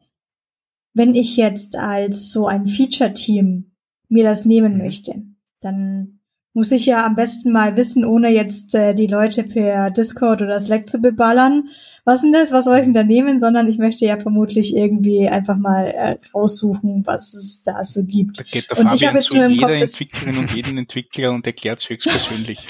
wenn 0.94 1.14
ich 1.14 1.36
jetzt 1.36 1.76
als 1.76 2.32
so 2.32 2.46
ein 2.46 2.66
Feature-Team 2.66 3.72
mir 4.08 4.24
das 4.24 4.44
nehmen 4.44 4.74
mhm. 4.74 4.78
möchte, 4.78 5.22
dann 5.60 6.19
muss 6.52 6.72
ich 6.72 6.86
ja 6.86 7.06
am 7.06 7.14
besten 7.14 7.52
mal 7.52 7.76
wissen, 7.76 8.04
ohne 8.04 8.30
jetzt 8.30 8.74
äh, 8.74 8.94
die 8.94 9.06
Leute 9.06 9.44
per 9.44 9.90
Discord 9.90 10.42
oder 10.42 10.58
Slack 10.58 10.88
zu 10.88 11.00
beballern. 11.00 11.68
Was 12.04 12.22
denn 12.22 12.32
das? 12.32 12.50
Was 12.50 12.64
soll 12.64 12.78
ich 12.78 12.84
denn 12.84 12.94
da 12.94 13.04
nehmen? 13.04 13.38
Sondern 13.38 13.68
ich 13.68 13.78
möchte 13.78 14.04
ja 14.04 14.18
vermutlich 14.18 14.74
irgendwie 14.74 15.28
einfach 15.28 15.56
mal 15.56 15.86
äh, 15.86 16.16
raussuchen, 16.34 17.02
was 17.06 17.34
es 17.34 17.62
da 17.62 17.84
so 17.84 18.04
gibt. 18.04 18.40
Da 18.40 18.42
geht 18.42 18.70
der 18.70 18.78
und 18.78 18.92
ich 18.92 19.06
habe 19.06 19.18
jetzt 19.18 19.28
zu 19.28 19.36
jeder 19.36 19.68
Kopf, 19.68 19.80
Entwicklerin 19.80 20.38
und 20.38 20.50
jeden 20.50 20.78
Entwickler 20.78 21.30
und 21.30 21.46
erklärt 21.46 21.78
es 21.78 21.88
höchstpersönlich. 21.88 22.66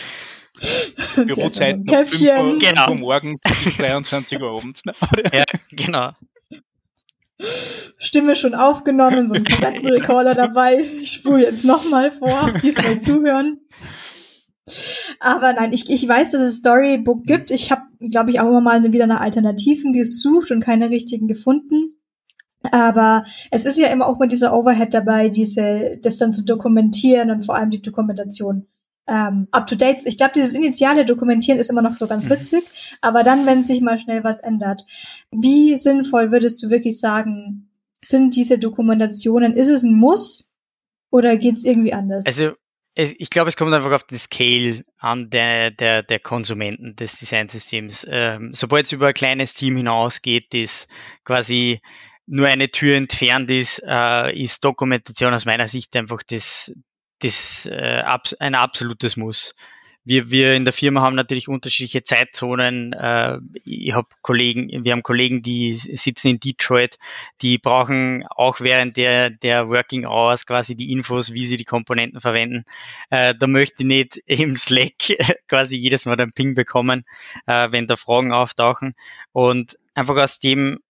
Bürozeiten 1.15 1.89
um 1.89 2.05
5 2.05 2.21
Uhr, 2.21 2.59
genau. 2.59 2.91
Uhr 2.91 2.99
morgens 2.99 3.41
bis 3.63 3.79
23 3.79 4.41
Uhr 4.41 4.51
abends. 4.51 4.85
Ne? 4.85 4.95
ja, 5.33 5.45
genau. 5.71 6.11
Stimme 7.97 8.35
schon 8.35 8.55
aufgenommen, 8.55 9.27
so 9.27 9.35
ein 9.35 9.45
Kassettenrekorder 9.45 10.35
dabei. 10.35 10.79
Ich 11.01 11.13
spule 11.13 11.43
jetzt 11.43 11.65
nochmal 11.65 12.11
vor, 12.11 12.53
diesmal 12.63 13.01
zuhören. 13.01 13.61
Aber 15.19 15.53
nein, 15.53 15.73
ich, 15.73 15.91
ich 15.91 16.07
weiß, 16.07 16.33
dass 16.33 16.43
es 16.43 16.59
Storybook 16.59 17.25
gibt. 17.25 17.51
Ich 17.51 17.71
habe, 17.71 17.83
glaube 17.99 18.31
ich, 18.31 18.41
auch 18.41 18.49
immer 18.49 18.61
mal 18.61 18.93
wieder 18.93 19.07
nach 19.07 19.21
Alternativen 19.21 19.93
gesucht 19.93 20.51
und 20.51 20.61
keine 20.61 20.91
richtigen 20.91 21.27
gefunden. 21.27 21.97
Aber 22.71 23.25
es 23.51 23.65
ist 23.65 23.79
ja 23.79 23.89
immer 23.89 24.07
auch 24.07 24.19
mal 24.19 24.29
dieser 24.29 24.55
Overhead 24.55 24.93
dabei, 24.93 25.29
diese, 25.29 25.99
das 26.03 26.19
dann 26.19 26.33
zu 26.33 26.45
dokumentieren 26.45 27.31
und 27.31 27.47
vor 27.47 27.57
allem 27.57 27.71
die 27.71 27.83
Dokumentation 27.83 28.67
ähm, 29.09 29.49
up-to-date. 29.51 30.07
Ich 30.07 30.17
glaube, 30.17 30.33
dieses 30.35 30.55
initiale 30.55 31.05
Dokumentieren 31.05 31.59
ist 31.59 31.71
immer 31.71 31.83
noch 31.83 31.97
so 31.97 32.07
ganz 32.07 32.29
mhm. 32.29 32.35
witzig, 32.35 32.65
aber 33.01 33.23
dann, 33.23 33.47
wenn 33.47 33.65
sich 33.65 33.81
mal 33.81 33.99
schnell 33.99 34.25
was 34.25 34.41
ändert, 34.41 34.85
wie 35.31 35.77
sinnvoll 35.77 36.31
würdest 36.31 36.63
du 36.63 36.71
wirklich 36.71 36.99
sagen, 37.01 37.71
sind 38.01 38.35
diese 38.37 38.59
Dokumentationen, 38.59 39.55
ist 39.55 39.69
es 39.69 39.83
ein 39.83 39.95
Muss 39.95 40.55
oder 41.11 41.37
geht 41.37 41.57
es 41.57 41.65
irgendwie 41.65 41.93
anders? 41.93 42.27
Also 42.27 42.53
ich 42.95 43.31
glaube, 43.31 43.49
es 43.49 43.57
kommt 43.57 43.73
einfach 43.73 43.93
auf 43.93 44.05
den 44.05 44.19
Scale 44.19 44.85
an 44.99 45.31
der, 45.31 45.71
der, 45.71 46.03
der 46.03 46.19
Konsumenten 46.19 46.97
des 46.97 47.19
Designsystems. 47.19 48.07
Ähm, 48.09 48.51
sobald 48.53 48.87
es 48.87 48.93
über 48.93 49.09
ein 49.09 49.15
kleines 49.15 49.55
Team 49.55 49.77
hinausgeht, 49.77 50.53
das 50.53 50.89
quasi 51.25 51.81
nur 52.27 52.47
eine 52.47 52.71
Tür 52.71 52.97
entfernt 52.97 53.51
ist, 53.51 53.83
äh, 53.87 54.37
ist 54.37 54.65
Dokumentation 54.65 55.33
aus 55.35 55.47
meiner 55.47 55.69
Sicht 55.69 55.95
einfach 55.97 56.23
das, 56.23 56.73
das 57.21 57.67
äh, 57.67 58.03
ein 58.39 58.55
absolutes 58.55 59.17
Muss 59.17 59.55
wir, 60.05 60.31
wir 60.31 60.55
in 60.55 60.65
der 60.65 60.73
Firma 60.73 61.03
haben 61.03 61.15
natürlich 61.15 61.49
unterschiedliche 61.49 62.03
Zeitzonen. 62.03 62.95
Äh, 62.95 63.39
ich 63.65 63.93
habe 63.93 64.09
Kollegen, 64.23 64.85
wir 64.85 64.93
haben 64.93 65.03
Kollegen, 65.03 65.43
die 65.43 65.75
sitzen 65.75 66.29
in 66.29 66.41
Detroit, 66.41 66.99
die 67.43 67.59
brauchen 67.59 68.27
auch 68.29 68.61
während 68.61 68.97
der, 68.97 69.31
der 69.31 69.69
Working 69.69 70.07
Hours 70.07 70.47
quasi 70.47 70.75
die 70.75 70.91
Infos, 70.93 71.35
wie 71.35 71.45
sie 71.45 71.59
die 71.59 71.65
Komponenten 71.65 72.21
verwenden. 72.21 72.65
Äh, 73.11 73.35
da 73.39 73.47
möchte 73.47 73.83
ich 73.83 73.87
nicht 73.87 74.17
im 74.27 74.57
Slack 74.57 75.17
quasi 75.49 75.77
jedes 75.77 76.07
Mal 76.07 76.19
einen 76.19 76.33
Ping 76.33 76.55
bekommen, 76.55 77.05
äh, 77.47 77.71
wenn 77.71 77.87
da 77.87 77.97
Fragen 77.97 78.33
auftauchen. 78.33 78.95
Und 79.33 79.79
einfach 79.95 80.17
aus 80.17 80.39
dem 80.39 80.81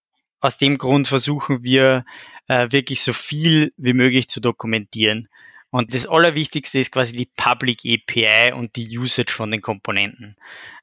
aus 0.43 0.57
dem 0.57 0.79
Grund 0.79 1.07
versuchen 1.07 1.65
wir 1.65 2.05
äh, 2.49 2.69
wirklich 2.71 3.03
so 3.03 3.13
viel 3.13 3.75
wie 3.77 3.93
möglich 3.93 4.29
zu 4.29 4.41
dokumentieren. 4.41 5.29
Und 5.71 5.95
das 5.95 6.07
Allerwichtigste 6.07 6.79
ist 6.79 6.93
quasi 6.93 7.13
die 7.13 7.31
Public 7.37 7.81
API 7.85 8.53
und 8.53 8.77
die 8.77 8.99
Usage 8.99 9.33
von 9.33 9.51
den 9.51 9.61
Komponenten 9.61 10.37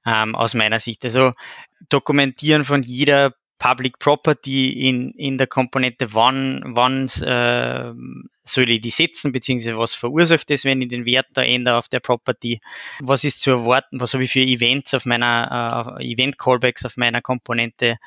ähm, 0.06 0.34
aus 0.36 0.54
meiner 0.54 0.80
Sicht. 0.80 1.04
Also 1.04 1.34
dokumentieren 1.90 2.64
von 2.64 2.84
jeder 2.84 3.34
Public 3.60 4.00
Property 4.00 4.88
in, 4.88 5.12
in 5.12 5.38
der 5.38 5.48
Komponente, 5.48 6.14
wann, 6.14 6.62
wann 6.64 7.06
äh, 7.06 7.94
soll 8.44 8.70
ich 8.70 8.82
die 8.82 8.90
setzen, 8.90 9.32
beziehungsweise 9.32 9.78
was 9.78 9.96
verursacht 9.96 10.50
es, 10.52 10.64
wenn 10.64 10.82
ich 10.82 10.90
den 10.90 11.06
Wert 11.06 11.28
da 11.34 11.44
ändere 11.44 11.78
auf 11.78 11.90
der 11.90 12.00
Property, 12.00 12.62
was 13.00 13.24
ist 13.24 13.42
zu 13.42 13.52
erwarten, 13.52 14.00
was 14.00 14.14
habe 14.14 14.24
ich 14.24 14.32
für 14.32 14.42
Events 14.42 14.94
auf 14.94 15.06
meiner, 15.06 15.98
äh, 16.00 16.14
Event-Callbacks 16.14 16.86
auf 16.86 16.98
meiner 16.98 17.22
Komponente, 17.22 17.98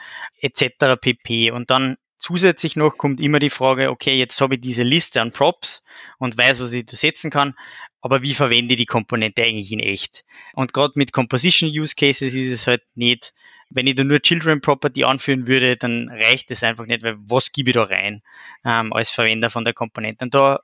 etc. 0.40 0.96
pp. 1.00 1.50
Und 1.50 1.70
dann 1.70 1.96
Zusätzlich 2.20 2.76
noch 2.76 2.98
kommt 2.98 3.18
immer 3.18 3.38
die 3.38 3.48
Frage, 3.48 3.90
okay, 3.90 4.18
jetzt 4.18 4.40
habe 4.42 4.54
ich 4.54 4.60
diese 4.60 4.82
Liste 4.82 5.22
an 5.22 5.32
Props 5.32 5.82
und 6.18 6.36
weiß, 6.36 6.60
was 6.60 6.72
ich 6.72 6.84
da 6.84 6.94
setzen 6.94 7.30
kann, 7.30 7.54
aber 8.02 8.22
wie 8.22 8.34
verwende 8.34 8.74
ich 8.74 8.78
die 8.78 8.86
Komponente 8.86 9.42
eigentlich 9.42 9.72
in 9.72 9.80
echt? 9.80 10.24
Und 10.52 10.74
gerade 10.74 10.92
mit 10.96 11.12
Composition 11.12 11.70
Use 11.70 11.94
Cases 11.94 12.34
ist 12.34 12.52
es 12.52 12.66
halt 12.66 12.82
nicht, 12.94 13.32
wenn 13.70 13.86
ich 13.86 13.94
da 13.94 14.04
nur 14.04 14.20
Children 14.20 14.60
Property 14.60 15.04
anführen 15.04 15.46
würde, 15.46 15.78
dann 15.78 16.10
reicht 16.10 16.50
es 16.50 16.62
einfach 16.62 16.84
nicht, 16.84 17.02
weil 17.02 17.16
was 17.18 17.52
gebe 17.52 17.70
ich 17.70 17.74
da 17.74 17.84
rein 17.84 18.22
ähm, 18.64 18.92
als 18.92 19.10
Verwender 19.10 19.48
von 19.48 19.64
der 19.64 19.72
Komponente? 19.72 20.24
Und 20.24 20.34
da, 20.34 20.60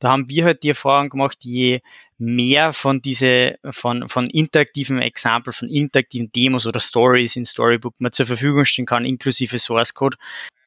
da 0.00 0.10
haben 0.10 0.28
wir 0.28 0.44
halt 0.44 0.64
die 0.64 0.70
Erfahrung 0.70 1.08
gemacht, 1.08 1.38
je 1.42 1.80
mehr 2.18 2.74
von 2.74 3.00
diese, 3.00 3.58
von, 3.70 4.06
von 4.08 4.28
interaktiven 4.28 5.00
Example, 5.00 5.52
von 5.52 5.68
interaktiven 5.68 6.30
Demos 6.30 6.66
oder 6.66 6.80
Stories 6.80 7.36
in 7.36 7.46
Storybook 7.46 7.94
man 8.00 8.12
zur 8.12 8.26
Verfügung 8.26 8.64
stellen 8.66 8.86
kann, 8.86 9.06
inklusive 9.06 9.58
Source 9.58 9.94
Code, 9.94 10.16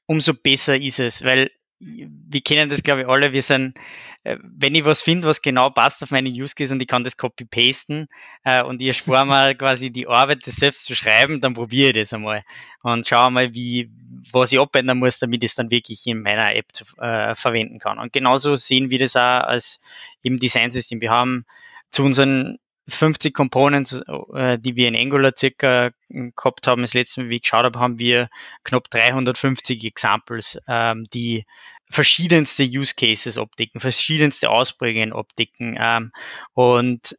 umso 0.08 0.34
besser 0.34 0.76
ist 0.76 1.00
es, 1.00 1.24
weil 1.24 1.52
wir 1.80 2.42
kennen 2.42 2.70
das, 2.70 2.82
glaube 2.82 3.02
ich, 3.02 3.08
alle. 3.08 3.34
Wir 3.34 3.44
sind, 3.44 3.78
äh, 4.24 4.38
wenn 4.42 4.74
ich 4.74 4.84
was 4.84 5.04
finde, 5.04 5.28
was 5.28 5.44
genau 5.44 5.70
passt 5.70 6.02
auf 6.02 6.10
meine 6.10 6.30
Use 6.30 6.56
Case 6.56 6.74
und 6.74 6.82
ich 6.82 6.88
kann 6.88 7.04
das 7.04 7.18
copy-pasten 7.18 8.08
äh, 8.44 8.64
und 8.64 8.82
ich 8.82 8.98
spare 8.98 9.26
mal 9.26 9.56
quasi 9.58 9.92
die 9.92 10.08
Arbeit, 10.08 10.48
das 10.48 10.56
selbst 10.56 10.86
zu 10.86 10.96
schreiben, 10.96 11.40
dann 11.40 11.54
probiere 11.54 11.90
ich 11.90 11.96
das 11.96 12.14
einmal 12.14 12.44
und 12.82 13.08
schaue 13.08 13.30
mal, 13.30 13.54
wie, 13.54 13.92
was 14.32 14.52
ich 14.52 14.60
abändern 14.60 14.98
muss, 14.98 15.20
damit 15.20 15.44
ich 15.44 15.52
es 15.52 15.56
dann 15.56 15.70
wirklich 15.70 16.08
in 16.08 16.24
meiner 16.24 16.56
App 16.56 16.66
zu, 16.74 16.84
äh, 16.98 17.36
verwenden 17.36 17.78
kann. 17.78 18.00
Und 18.00 18.12
genauso 18.12 18.56
sehen 18.56 18.90
wir 18.90 18.98
das 18.98 19.16
auch 19.16 19.44
als 19.44 19.80
im 20.24 20.40
Design-System. 20.40 21.00
Wir 21.00 21.12
haben 21.12 21.46
zu 21.92 22.04
unseren 22.04 22.58
50 22.88 23.34
Components, 23.34 24.02
äh, 24.34 24.58
die 24.60 24.76
wir 24.76 24.88
in 24.88 24.96
Angular 24.96 25.34
circa 25.38 25.92
gehabt 26.10 26.68
haben, 26.68 26.82
das 26.82 26.94
letzte 26.94 27.22
Mal, 27.22 27.30
wie 27.30 27.36
ich 27.36 27.42
geschaut 27.42 27.66
habe, 27.66 27.80
haben 27.80 28.00
wir 28.00 28.30
knapp 28.64 28.90
350 28.90 29.84
Examples, 29.84 30.58
ähm, 30.68 31.06
die 31.14 31.46
verschiedenste 31.90 32.64
Use 32.64 32.96
Cases 32.96 33.38
abdecken, 33.38 33.82
verschiedenste 33.82 34.50
Ausprägungen 34.50 35.14
abdecken. 35.14 35.78
Ähm, 35.80 36.12
und 36.54 37.18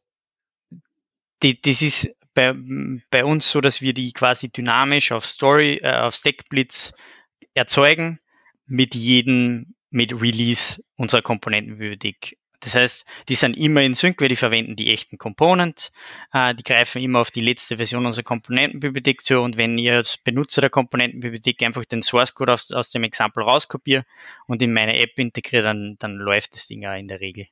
die, 1.43 1.61
das 1.61 1.83
ist 1.83 2.15
bei, 2.35 2.55
bei 3.11 3.25
uns 3.25 3.51
so, 3.51 3.61
dass 3.61 3.83
wir 3.83 3.95
die 3.95 4.13
quasi 4.13 4.51
dynamisch 4.51 5.13
auf 5.13 5.27
Story, 5.27 5.81
äh, 5.83 5.93
auf 5.93 6.15
Stackblitz 6.15 6.95
erzeugen 7.55 8.19
mit 8.67 8.95
jedem, 8.95 9.75
mit 9.91 10.21
Release 10.21 10.83
unserer 10.97 11.23
Komponentenbibliothek 11.23 12.39
das 12.61 12.75
heißt, 12.75 13.05
die 13.29 13.35
sind 13.35 13.57
immer 13.57 13.83
in 13.83 13.95
Sync, 13.95 14.21
weil 14.21 14.29
die 14.29 14.37
verwenden 14.37 14.75
die 14.75 14.93
echten 14.93 15.17
Components, 15.19 15.93
äh, 16.33 16.55
die 16.55 16.65
greifen 16.65 17.03
immer 17.03 17.21
auf 17.21 17.31
die 17.31 17.41
letzte 17.41 17.77
Version 17.77 18.07
unserer 18.07 18.25
Komponentenbibliothek 18.25 19.25
zu 19.25 19.41
und 19.41 19.57
wenn 19.57 19.79
ihr 19.79 19.97
als 19.97 20.17
Benutzer 20.19 20.61
der 20.61 20.71
Komponentenbibliothek 20.71 21.63
einfach 21.63 21.85
den 21.85 22.03
Source 22.03 22.35
Code 22.35 22.53
aus, 22.53 22.73
aus 22.73 22.91
dem 22.91 23.05
Exempel 23.05 23.45
rauskopiert 23.45 24.07
und 24.47 24.61
in 24.63 24.73
meine 24.73 24.99
App 25.01 25.19
integriert, 25.19 25.65
dann, 25.65 25.97
dann 25.99 26.17
läuft 26.17 26.55
das 26.55 26.67
Ding 26.67 26.85
auch 26.85 26.99
in 26.99 27.09
der 27.09 27.21
Regel. 27.21 27.47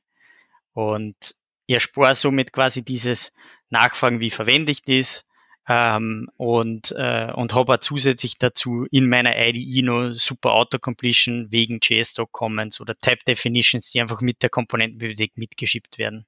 Und 0.73 1.35
ihr 1.67 1.79
spart 1.79 2.17
somit 2.17 2.51
quasi 2.51 2.83
dieses 2.83 3.33
Nachfragen, 3.69 4.19
wie 4.19 4.29
verwende 4.29 4.71
ich 4.71 4.81
das, 4.81 5.25
ähm, 5.67 6.29
und, 6.37 6.93
äh, 6.97 7.31
und 7.33 7.53
habe 7.53 7.73
auch 7.73 7.79
zusätzlich 7.79 8.37
dazu 8.37 8.85
in 8.89 9.09
meiner 9.09 9.35
IDE 9.37 9.81
noch 9.81 10.11
super 10.11 10.53
Autocompletion 10.53 11.51
wegen 11.51 11.79
JS-Doc 11.81 12.31
Comments 12.31 12.79
oder 12.79 12.95
Type 12.95 13.23
Definitions, 13.27 13.91
die 13.91 13.99
einfach 13.99 14.21
mit 14.21 14.41
der 14.43 14.49
Komponentenbibliothek 14.49 15.37
mitgeschippt 15.37 15.97
werden. 15.97 16.25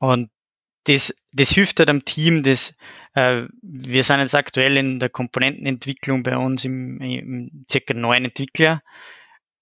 Und 0.00 0.30
das, 0.84 1.14
das 1.32 1.50
hilft 1.50 1.78
halt 1.78 1.90
am 1.90 2.04
Team, 2.04 2.42
das, 2.42 2.74
äh, 3.14 3.44
wir 3.62 4.02
sind 4.02 4.20
jetzt 4.20 4.34
aktuell 4.34 4.76
in 4.76 4.98
der 4.98 5.10
Komponentenentwicklung 5.10 6.24
bei 6.24 6.36
uns 6.36 6.64
im, 6.64 7.00
im 7.00 7.64
circa 7.70 7.94
neun 7.94 8.24
Entwickler. 8.24 8.82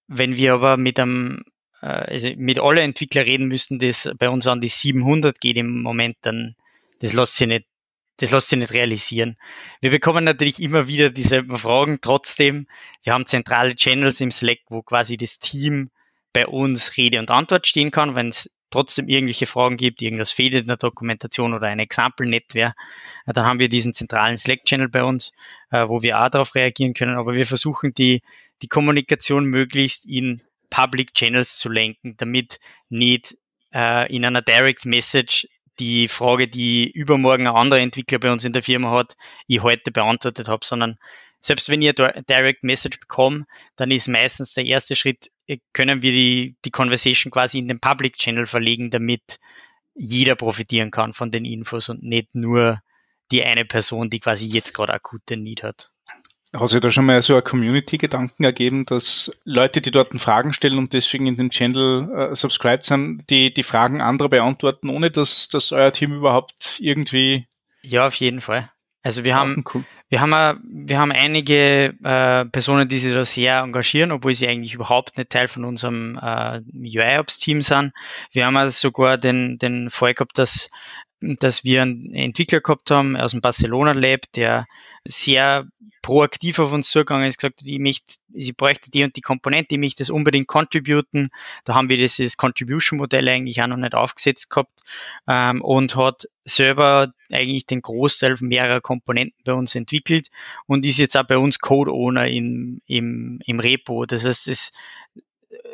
Wenn 0.07 0.37
wir 0.37 0.55
aber 0.55 0.79
mit 0.79 0.99
einem, 0.99 1.45
äh, 1.83 1.87
also 1.87 2.31
mit 2.37 2.59
allen 2.61 2.79
Entwicklern 2.79 3.25
reden 3.25 3.49
müssten, 3.49 3.79
das 3.79 4.11
bei 4.17 4.31
uns 4.31 4.47
an 4.47 4.63
die 4.63 4.69
700 4.69 5.39
geht 5.39 5.59
im 5.59 5.83
Moment, 5.83 6.17
dann, 6.23 6.55
das 7.01 7.13
lässt 7.13 7.37
sich 7.37 7.49
nicht 7.49 7.67
das 8.19 8.31
lässt 8.33 8.49
sich 8.49 8.59
nicht 8.59 8.75
realisieren. 8.75 9.37
Wir 9.81 9.91
bekommen 9.91 10.25
natürlich 10.25 10.61
immer 10.61 10.87
wieder 10.87 11.11
dieselben 11.11 11.57
Fragen. 11.57 11.99
Trotzdem, 12.01 12.66
wir 13.03 13.14
haben 13.14 13.27
zentrale 13.27 13.75
Channels 13.75 14.21
im 14.21 14.31
Slack, 14.31 14.59
wo 14.69 14.83
quasi 14.83 15.16
das 15.16 15.39
Team 15.39 15.91
bei 16.33 16.47
uns 16.47 16.97
Rede 16.97 17.19
und 17.21 17.31
Antwort 17.31 17.66
stehen 17.66 17.91
kann, 17.91 18.16
wenn 18.16 18.29
es 18.29 18.51
trotzdem 18.71 19.09
irgendwelche 19.09 19.47
Fragen 19.47 19.77
gibt, 19.77 20.03
irgendwas 20.03 20.33
fehlt 20.33 20.55
in 20.55 20.66
der 20.66 20.77
Dokumentation 20.77 21.55
oder 21.55 21.69
ein 21.69 21.79
Example 21.79 22.27
nicht 22.27 22.55
wäre, 22.55 22.75
dann 23.27 23.47
haben 23.47 23.61
wir 23.61 23.69
diesen 23.69 23.95
zentralen 23.95 24.37
Slack-Channel 24.37 24.89
bei 24.89 25.05
uns, 25.05 25.33
äh, 25.71 25.89
wo 25.89 26.03
wir 26.03 26.21
auch 26.21 26.29
darauf 26.29 26.55
reagieren 26.55 26.95
können. 26.95 27.16
Aber 27.16 27.35
wir 27.35 27.47
versuchen 27.47 27.95
die, 27.95 28.21
die 28.62 28.69
Kommunikation 28.69 29.47
möglichst 29.47 30.05
in 30.05 30.43
Public 30.71 31.14
Channels 31.14 31.57
zu 31.57 31.71
lenken, 31.71 32.16
damit 32.19 32.59
nicht 32.89 33.37
äh, 33.73 34.14
in 34.14 34.25
einer 34.25 34.43
Direct 34.43 34.85
Message 34.85 35.49
die 35.79 36.09
Frage, 36.09 36.49
die 36.49 36.91
übermorgen 36.91 37.47
ein 37.47 37.55
anderer 37.55 37.81
Entwickler 37.81 38.18
bei 38.18 38.33
uns 38.33 38.45
in 38.45 38.53
der 38.53 38.62
Firma 38.62 38.91
hat, 38.91 39.16
ich 39.47 39.62
heute 39.62 39.91
beantwortet 39.91 40.49
habe, 40.49 40.64
sondern 40.64 40.99
selbst 41.41 41.68
wenn 41.68 41.83
ihr 41.83 41.93
Direct 41.93 42.64
Message 42.64 42.99
bekommt, 43.01 43.47
dann 43.76 43.91
ist 43.91 44.09
meistens 44.09 44.55
der 44.55 44.64
erste 44.64 44.97
Schritt, 44.97 45.31
äh, 45.47 45.59
können 45.72 46.03
wir 46.03 46.12
die, 46.12 46.57
die 46.64 46.70
Conversation 46.70 47.31
quasi 47.31 47.59
in 47.59 47.68
den 47.68 47.81
Public 47.81 48.16
Channel 48.16 48.47
verlegen, 48.47 48.91
damit 48.91 49.39
jeder 49.95 50.35
profitieren 50.35 50.91
kann 50.91 51.14
von 51.14 51.31
den 51.31 51.45
Infos 51.45 51.89
und 51.89 52.03
nicht 52.03 52.35
nur 52.35 52.81
die 53.31 53.45
eine 53.45 53.64
Person, 53.64 54.11
die 54.11 54.20
quasi 54.20 54.47
jetzt 54.47 54.74
gerade 54.74 54.95
akute 54.95 55.37
Need 55.37 55.62
hat. 55.62 55.93
Hat 56.57 56.69
sich 56.69 56.81
da 56.81 56.91
schon 56.91 57.05
mal 57.05 57.21
so 57.21 57.37
ein 57.37 57.45
Community-Gedanken 57.45 58.43
ergeben, 58.43 58.87
dass 58.87 59.39
Leute, 59.45 59.83
die 59.83 59.91
dort 59.91 60.19
Fragen 60.19 60.55
stellen 60.55 60.79
und 60.79 60.95
deswegen 60.95 61.27
in 61.27 61.37
den 61.37 61.51
Channel 61.51 62.31
äh, 62.31 62.35
subscribed 62.35 62.87
sind, 62.87 63.29
die, 63.29 63.53
die 63.53 63.63
Fragen 63.63 64.01
anderer 64.01 64.31
beantworten, 64.31 64.89
ohne 64.89 65.11
dass, 65.11 65.49
dass 65.49 65.73
euer 65.73 65.93
Team 65.93 66.15
überhaupt 66.15 66.79
irgendwie. 66.81 67.47
Ja, 67.83 68.07
auf 68.07 68.15
jeden 68.15 68.41
Fall. 68.41 68.71
Also 69.03 69.25
wir 69.25 69.35
haben, 69.35 69.63
cool. 69.75 69.85
wir 70.09 70.21
haben, 70.21 70.61
wir 70.87 70.99
haben 70.99 71.13
einige 71.13 71.95
äh, 72.03 72.47
Personen, 72.47 72.89
die 72.89 72.99
sich 72.99 73.13
da 73.13 73.25
sehr 73.27 73.59
engagieren, 73.59 74.11
obwohl 74.11 74.35
sie 74.35 74.49
eigentlich 74.49 74.75
überhaupt 74.75 75.19
nicht 75.19 75.31
Teil 75.31 75.49
von 75.49 75.65
unserem 75.65 76.19
äh, 76.21 76.61
UI-Ops-Team 76.75 77.61
sind. 77.61 77.93
Wir 78.33 78.47
haben 78.47 78.57
also 78.57 78.89
sogar 78.89 79.19
den, 79.19 79.59
den 79.59 79.91
Fall 79.91 80.15
gehabt, 80.15 80.39
dass 80.39 80.71
dass 81.21 81.64
wir 81.64 81.83
einen 81.83 82.14
Entwickler 82.14 82.61
gehabt 82.61 82.91
haben 82.91 83.16
aus 83.16 83.33
dem 83.33 83.41
Barcelona 83.41 83.93
Lab, 83.93 84.21
der 84.35 84.66
sehr 85.05 85.66
proaktiv 86.03 86.59
auf 86.59 86.73
uns 86.73 86.91
zugegangen 86.91 87.27
ist, 87.27 87.39
gesagt, 87.39 87.61
ich 87.64 87.79
möchte, 87.79 88.14
ich 88.33 88.57
bräuchte 88.57 88.91
die 88.91 89.05
und 89.05 89.16
die 89.16 89.21
Komponente, 89.21 89.75
ich 89.75 89.81
möchte 89.81 90.03
das 90.03 90.11
unbedingt 90.11 90.47
contributen. 90.47 91.31
Da 91.64 91.75
haben 91.75 91.89
wir 91.89 91.97
dieses 91.97 92.37
Contribution-Modell 92.37 93.29
eigentlich 93.29 93.61
auch 93.62 93.66
noch 93.66 93.77
nicht 93.77 93.95
aufgesetzt 93.95 94.49
gehabt 94.49 94.81
ähm, 95.27 95.61
und 95.61 95.97
hat 95.97 96.29
selber 96.45 97.12
eigentlich 97.31 97.66
den 97.66 97.83
Großteil 97.83 98.37
mehrerer 98.41 98.81
Komponenten 98.81 99.39
bei 99.45 99.55
uns 99.55 99.75
entwickelt 99.75 100.29
und 100.66 100.87
ist 100.87 100.99
jetzt 100.99 101.16
auch 101.16 101.27
bei 101.27 101.37
uns 101.37 101.59
Code-Owner 101.59 102.29
im, 102.29 102.81
im, 102.87 103.41
im 103.45 103.61
Repo. 103.61 104.07
Das 104.07 104.25
heißt, 104.25 104.49
es, 104.49 104.73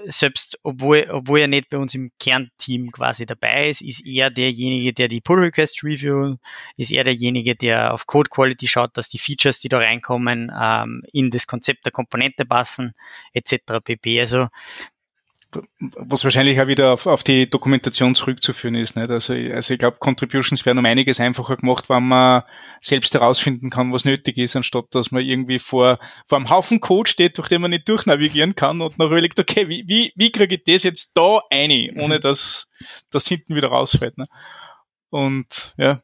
selbst 0.07 0.59
obwohl, 0.62 1.07
obwohl 1.11 1.40
er 1.40 1.48
nicht 1.48 1.70
bei 1.70 1.78
uns 1.78 1.94
im 1.94 2.11
Kernteam 2.18 2.90
quasi 2.90 3.26
dabei 3.26 3.68
ist, 3.68 3.82
ist 3.82 4.07
er 4.07 4.30
derjenige, 4.30 4.92
der 4.92 5.09
die 5.09 5.20
Pull 5.20 5.40
Request 5.40 5.82
Review, 5.82 6.36
ist 6.76 6.92
er 6.92 7.05
derjenige, 7.05 7.55
der 7.57 7.94
auf 7.94 8.07
Code 8.07 8.30
Quality 8.30 8.68
schaut, 8.68 8.96
dass 8.96 9.09
die 9.09 9.18
Features, 9.18 9.61
die 9.61 9.68
da 9.68 9.78
reinkommen, 9.78 10.50
ähm, 10.59 11.02
in 11.12 11.30
das 11.30 11.46
Konzept 11.46 11.84
der 11.84 11.92
Komponente 11.92 12.44
passen, 12.44 12.92
etc. 13.32 13.80
pp. 13.82 14.20
Also 14.20 14.48
was 15.78 16.24
wahrscheinlich 16.24 16.61
auch 16.61 16.66
wieder 16.66 16.92
auf, 16.92 17.07
auf 17.07 17.22
die 17.22 17.48
Dokumentation 17.48 18.14
zurückzuführen 18.14 18.74
ist. 18.74 18.96
Nicht? 18.96 19.11
Also, 19.11 19.34
also 19.34 19.74
ich 19.74 19.78
glaube, 19.78 19.98
Contributions 19.98 20.64
werden 20.66 20.78
um 20.78 20.86
einiges 20.86 21.20
einfacher 21.20 21.57
gemacht, 21.57 21.88
wenn 21.88 22.07
man 22.07 22.42
selbst 22.80 23.14
herausfinden 23.14 23.70
kann, 23.70 23.92
was 23.92 24.05
nötig 24.05 24.38
ist, 24.38 24.57
anstatt 24.57 24.86
dass 24.92 25.11
man 25.11 25.22
irgendwie 25.22 25.59
vor, 25.59 25.98
vor 26.26 26.38
einem 26.38 26.50
Haufen 26.50 26.80
Code 26.80 27.11
steht, 27.11 27.38
durch 27.38 27.48
den 27.48 27.62
man 27.62 27.70
nicht 27.70 27.88
durchnavigieren 27.88 28.55
kann 28.55 28.80
und 28.80 28.98
noch 28.98 29.07
überlegt, 29.07 29.38
okay, 29.38 29.68
wie, 29.68 29.84
wie, 29.86 30.12
wie 30.16 30.32
kriege 30.32 30.57
ich 30.57 30.64
das 30.64 30.82
jetzt 30.82 31.16
da 31.16 31.40
ein, 31.50 31.70
ohne 31.96 32.16
mhm. 32.16 32.20
dass 32.20 32.68
das 33.11 33.26
hinten 33.26 33.55
wieder 33.55 33.68
rausfällt. 33.68 34.18
Ne? 34.18 34.26
Und 35.11 35.74
ja. 35.76 36.00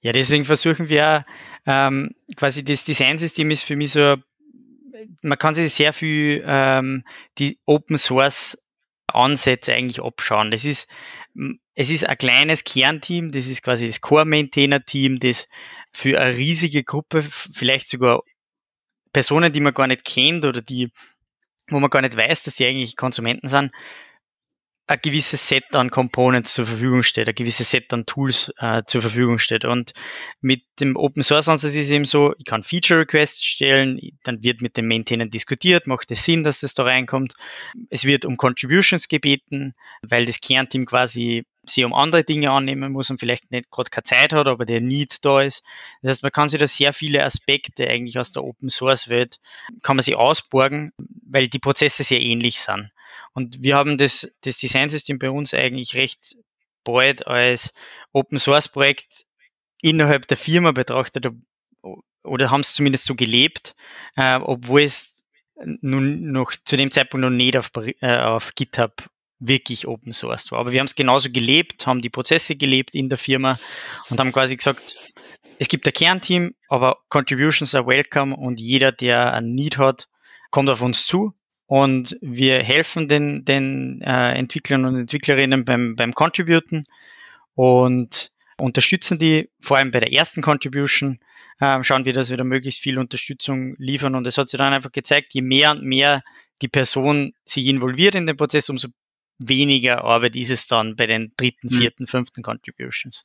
Ja, 0.00 0.12
deswegen 0.12 0.44
versuchen 0.44 0.88
wir 0.88 1.22
ähm, 1.64 2.10
quasi 2.36 2.64
das 2.64 2.84
Designsystem 2.84 3.50
ist 3.50 3.64
für 3.64 3.76
mich 3.76 3.92
so 3.92 4.16
man 5.22 5.38
kann 5.38 5.54
sich 5.54 5.72
sehr 5.74 5.92
viel 5.92 6.42
ähm, 6.46 7.04
die 7.38 7.58
Open 7.66 7.98
Source 7.98 8.61
Ansätze 9.14 9.74
eigentlich 9.74 10.02
abschauen. 10.02 10.50
Das 10.50 10.64
ist, 10.64 10.88
es 11.74 11.90
ist 11.90 12.06
ein 12.06 12.18
kleines 12.18 12.64
Kernteam, 12.64 13.32
das 13.32 13.46
ist 13.46 13.62
quasi 13.62 13.86
das 13.86 14.00
Core-Maintainer-Team, 14.00 15.18
das 15.20 15.48
für 15.92 16.20
eine 16.20 16.36
riesige 16.36 16.84
Gruppe, 16.84 17.22
vielleicht 17.22 17.90
sogar 17.90 18.22
Personen, 19.12 19.52
die 19.52 19.60
man 19.60 19.74
gar 19.74 19.86
nicht 19.86 20.04
kennt 20.04 20.44
oder 20.44 20.62
die, 20.62 20.90
wo 21.68 21.80
man 21.80 21.90
gar 21.90 22.02
nicht 22.02 22.16
weiß, 22.16 22.44
dass 22.44 22.56
sie 22.56 22.66
eigentlich 22.66 22.96
Konsumenten 22.96 23.48
sind, 23.48 23.72
ein 24.86 24.98
gewisses 25.00 25.48
Set 25.48 25.74
an 25.74 25.90
Components 25.90 26.54
zur 26.54 26.66
Verfügung 26.66 27.02
steht, 27.02 27.28
ein 27.28 27.34
gewisses 27.34 27.70
Set 27.70 27.92
an 27.92 28.04
Tools 28.04 28.52
äh, 28.58 28.82
zur 28.86 29.00
Verfügung 29.00 29.38
steht. 29.38 29.64
Und 29.64 29.92
mit 30.40 30.64
dem 30.80 30.96
Open 30.96 31.22
Source 31.22 31.48
Ansatz 31.48 31.74
ist 31.74 31.86
es 31.86 31.90
eben 31.90 32.04
so, 32.04 32.34
ich 32.38 32.44
kann 32.44 32.62
Feature 32.62 33.00
Requests 33.00 33.44
stellen, 33.44 34.00
dann 34.24 34.42
wird 34.42 34.60
mit 34.60 34.76
dem 34.76 34.88
Maintainer 34.88 35.26
diskutiert, 35.26 35.86
macht 35.86 36.10
es 36.10 36.24
Sinn, 36.24 36.42
dass 36.42 36.60
das 36.60 36.74
da 36.74 36.82
reinkommt. 36.82 37.34
Es 37.90 38.04
wird 38.04 38.24
um 38.24 38.36
Contributions 38.36 39.08
gebeten, 39.08 39.74
weil 40.02 40.26
das 40.26 40.40
Kernteam 40.40 40.84
quasi 40.84 41.44
sich 41.64 41.84
um 41.84 41.94
andere 41.94 42.24
Dinge 42.24 42.50
annehmen 42.50 42.92
muss 42.92 43.08
und 43.10 43.20
vielleicht 43.20 43.52
nicht 43.52 43.70
gerade 43.70 43.90
keine 43.90 44.02
Zeit 44.02 44.32
hat, 44.32 44.48
aber 44.48 44.66
der 44.66 44.80
Need 44.80 45.24
da 45.24 45.42
ist. 45.42 45.62
Das 46.02 46.10
heißt, 46.10 46.22
man 46.24 46.32
kann 46.32 46.48
sich 46.48 46.58
da 46.58 46.66
sehr 46.66 46.92
viele 46.92 47.24
Aspekte 47.24 47.88
eigentlich 47.88 48.18
aus 48.18 48.32
der 48.32 48.42
Open 48.42 48.68
Source 48.68 49.08
Welt, 49.08 49.38
kann 49.82 49.96
man 49.96 50.02
sich 50.02 50.16
ausborgen, 50.16 50.92
weil 51.24 51.46
die 51.46 51.60
Prozesse 51.60 52.02
sehr 52.02 52.20
ähnlich 52.20 52.60
sind. 52.60 52.90
Und 53.32 53.62
wir 53.62 53.76
haben 53.76 53.98
das, 53.98 54.30
das 54.42 54.58
Designsystem 54.58 55.18
bei 55.18 55.30
uns 55.30 55.54
eigentlich 55.54 55.94
recht 55.94 56.36
bald 56.84 57.26
als 57.26 57.72
Open 58.12 58.38
Source 58.38 58.68
Projekt 58.68 59.24
innerhalb 59.80 60.26
der 60.28 60.36
Firma 60.36 60.72
betrachtet 60.72 61.26
oder 62.24 62.50
haben 62.50 62.60
es 62.60 62.74
zumindest 62.74 63.04
so 63.04 63.14
gelebt, 63.14 63.74
äh, 64.16 64.36
obwohl 64.36 64.82
es 64.82 65.24
nun 65.80 66.32
noch 66.32 66.52
zu 66.64 66.76
dem 66.76 66.90
Zeitpunkt 66.90 67.22
noch 67.22 67.30
nicht 67.30 67.56
auf, 67.56 67.70
äh, 67.74 68.18
auf 68.18 68.54
GitHub 68.54 69.08
wirklich 69.38 69.86
Open 69.86 70.12
Source 70.12 70.50
war. 70.52 70.60
Aber 70.60 70.72
wir 70.72 70.80
haben 70.80 70.86
es 70.86 70.94
genauso 70.94 71.30
gelebt, 71.30 71.86
haben 71.86 72.00
die 72.00 72.10
Prozesse 72.10 72.56
gelebt 72.56 72.94
in 72.94 73.08
der 73.08 73.18
Firma 73.18 73.58
und 74.08 74.20
haben 74.20 74.32
quasi 74.32 74.56
gesagt, 74.56 74.96
es 75.58 75.68
gibt 75.68 75.86
ein 75.86 75.92
Kernteam, 75.92 76.54
aber 76.68 76.98
Contributions 77.08 77.74
are 77.74 77.86
welcome 77.86 78.36
und 78.36 78.60
jeder, 78.60 78.92
der 78.92 79.34
ein 79.34 79.54
Need 79.54 79.78
hat, 79.78 80.08
kommt 80.50 80.68
auf 80.68 80.80
uns 80.80 81.06
zu 81.06 81.32
und 81.72 82.18
wir 82.20 82.62
helfen 82.62 83.08
den, 83.08 83.46
den 83.46 84.02
äh, 84.02 84.34
Entwicklern 84.34 84.84
und 84.84 84.94
Entwicklerinnen 84.94 85.64
beim, 85.64 85.96
beim 85.96 86.12
Contributen 86.12 86.84
und 87.54 88.30
unterstützen 88.58 89.18
die, 89.18 89.48
vor 89.58 89.78
allem 89.78 89.90
bei 89.90 90.00
der 90.00 90.12
ersten 90.12 90.42
Contribution, 90.42 91.18
äh, 91.60 91.82
schauen 91.82 92.04
wir, 92.04 92.12
dass 92.12 92.28
wir 92.28 92.36
da 92.36 92.44
möglichst 92.44 92.82
viel 92.82 92.98
Unterstützung 92.98 93.74
liefern. 93.78 94.14
Und 94.16 94.26
es 94.26 94.36
hat 94.36 94.50
sich 94.50 94.58
dann 94.58 94.74
einfach 94.74 94.92
gezeigt, 94.92 95.32
je 95.32 95.40
mehr 95.40 95.70
und 95.70 95.82
mehr 95.82 96.22
die 96.60 96.68
Person 96.68 97.32
sich 97.46 97.66
involviert 97.68 98.16
in 98.16 98.26
den 98.26 98.36
Prozess, 98.36 98.68
umso 98.68 98.88
weniger 99.38 100.04
Arbeit 100.04 100.36
ist 100.36 100.50
es 100.50 100.66
dann 100.66 100.94
bei 100.94 101.06
den 101.06 101.32
dritten, 101.38 101.70
hm. 101.70 101.78
vierten, 101.78 102.06
fünften 102.06 102.42
Contributions. 102.42 103.24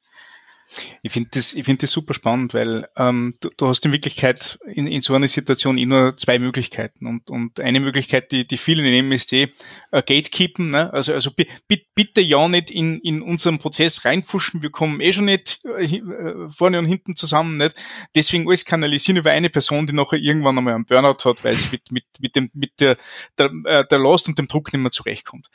Ich 1.01 1.11
finde 1.11 1.29
das, 1.33 1.53
ich 1.53 1.63
finde 1.63 1.81
das 1.81 1.91
super 1.91 2.13
spannend, 2.13 2.53
weil 2.53 2.87
ähm, 2.97 3.33
du, 3.39 3.49
du 3.55 3.67
hast 3.67 3.85
in 3.85 3.91
Wirklichkeit 3.93 4.59
in, 4.65 4.87
in 4.87 5.01
so 5.01 5.13
einer 5.13 5.27
Situation 5.27 5.77
immer 5.77 6.15
zwei 6.15 6.39
Möglichkeiten 6.39 7.07
und, 7.07 7.29
und 7.29 7.59
eine 7.59 7.79
Möglichkeit, 7.79 8.31
die, 8.31 8.45
die 8.45 8.57
viele 8.57 8.83
nehmen, 8.83 9.11
ist 9.11 9.31
die 9.31 9.53
äh, 9.91 10.03
Gatekeepen. 10.03 10.69
Ne? 10.69 10.91
Also, 10.93 11.13
also 11.13 11.31
bitte 11.31 12.21
ja 12.21 12.47
nicht 12.47 12.69
in, 12.69 12.99
in 12.99 13.21
unseren 13.21 13.59
Prozess 13.59 14.05
reinpfuschen. 14.05 14.61
Wir 14.61 14.69
kommen 14.69 14.99
eh 14.99 15.13
schon 15.13 15.25
nicht 15.25 15.59
äh, 15.65 15.85
äh, 15.85 16.49
vorne 16.49 16.79
und 16.79 16.85
hinten 16.85 17.15
zusammen. 17.15 17.57
Nicht? 17.57 17.75
Deswegen 18.15 18.47
alles 18.47 18.65
kanalisieren 18.65 19.17
über 19.17 19.31
eine 19.31 19.49
Person, 19.49 19.87
die 19.87 19.93
nachher 19.93 20.19
irgendwann 20.19 20.57
einmal 20.57 20.73
einen 20.73 20.85
Burnout 20.85 21.23
hat, 21.23 21.43
weil 21.43 21.57
sie 21.57 21.69
mit, 21.71 21.91
mit, 21.91 22.05
mit 22.19 22.35
dem 22.35 22.49
mit 22.53 22.79
der 22.79 22.97
der, 23.37 23.51
äh, 23.65 23.85
der 23.89 23.99
Last 23.99 24.27
und 24.27 24.37
dem 24.37 24.47
Druck 24.47 24.73
nicht 24.73 24.81
mehr 24.81 24.91
zurechtkommt. 24.91 25.47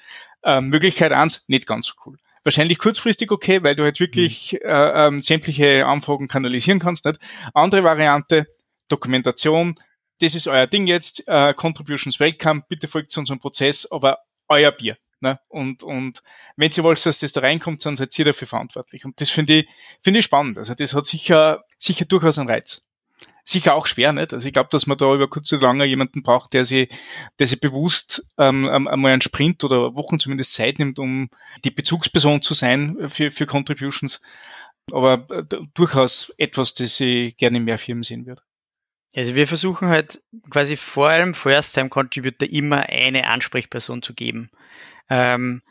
Ähm, 0.44 0.68
Möglichkeit 0.68 1.12
eins, 1.12 1.44
nicht 1.48 1.66
ganz 1.66 1.86
so 1.86 1.94
cool 2.06 2.16
wahrscheinlich 2.44 2.78
kurzfristig 2.78 3.30
okay, 3.30 3.62
weil 3.62 3.76
du 3.76 3.84
halt 3.84 4.00
wirklich 4.00 4.52
mhm. 4.52 4.68
äh, 4.68 5.06
ähm, 5.06 5.22
sämtliche 5.22 5.86
Anfragen 5.86 6.28
kanalisieren 6.28 6.80
kannst. 6.80 7.04
Nicht? 7.04 7.18
Andere 7.54 7.84
Variante, 7.84 8.46
Dokumentation, 8.88 9.74
das 10.20 10.34
ist 10.34 10.46
euer 10.46 10.66
Ding 10.66 10.86
jetzt, 10.86 11.26
äh, 11.26 11.54
Contributions 11.54 12.20
Welcome, 12.20 12.62
bitte 12.68 12.88
folgt 12.88 13.10
zu 13.10 13.20
unserem 13.20 13.40
Prozess, 13.40 13.90
aber 13.90 14.18
euer 14.48 14.70
Bier. 14.70 14.96
Ne? 15.20 15.38
Und, 15.48 15.82
und 15.82 16.20
wenn 16.56 16.70
ihr 16.76 16.82
wollt, 16.82 17.04
dass 17.04 17.20
das 17.20 17.32
da 17.32 17.40
reinkommt, 17.40 17.84
dann 17.86 17.96
seid 17.96 18.16
ihr 18.18 18.24
dafür 18.24 18.48
verantwortlich. 18.48 19.04
Und 19.04 19.20
das 19.20 19.30
finde 19.30 19.54
ich, 19.54 19.68
finde 20.02 20.18
ich 20.18 20.24
spannend. 20.24 20.58
Also 20.58 20.74
das 20.74 20.94
hat 20.94 21.06
sicher, 21.06 21.62
sicher 21.78 22.04
durchaus 22.04 22.38
einen 22.38 22.50
Reiz 22.50 22.82
sicher 23.44 23.74
auch 23.74 23.86
schwer, 23.86 24.12
nicht? 24.12 24.32
Also 24.32 24.46
ich 24.46 24.52
glaube, 24.52 24.68
dass 24.70 24.86
man 24.86 24.96
da 24.96 25.14
über 25.14 25.28
kurz 25.28 25.52
oder 25.52 25.66
lange 25.66 25.84
jemanden 25.84 26.22
braucht, 26.22 26.52
der 26.52 26.64
sich, 26.64 26.88
der 27.38 27.46
sich 27.46 27.60
bewusst 27.60 28.26
ähm, 28.38 28.68
einmal 28.68 29.12
einen 29.12 29.22
Sprint 29.22 29.64
oder 29.64 29.96
Wochen 29.96 30.18
zumindest 30.18 30.54
Zeit 30.54 30.78
nimmt, 30.78 30.98
um 30.98 31.28
die 31.64 31.70
Bezugsperson 31.70 32.42
zu 32.42 32.54
sein 32.54 32.96
für, 33.08 33.30
für 33.30 33.46
Contributions. 33.46 34.20
Aber 34.90 35.26
äh, 35.30 35.44
durchaus 35.74 36.32
etwas, 36.38 36.74
das 36.74 36.98
ich 37.00 37.36
gerne 37.36 37.58
in 37.58 37.64
mehr 37.64 37.78
Firmen 37.78 38.02
sehen 38.02 38.26
würde. 38.26 38.42
Also 39.14 39.34
wir 39.34 39.46
versuchen 39.46 39.88
halt 39.88 40.22
quasi 40.48 40.76
vor 40.76 41.08
allem 41.08 41.34
First-Time-Contributor 41.34 42.48
immer 42.48 42.88
eine 42.88 43.26
Ansprechperson 43.26 44.02
zu 44.02 44.14
geben. 44.14 44.50
Ähm, 45.10 45.62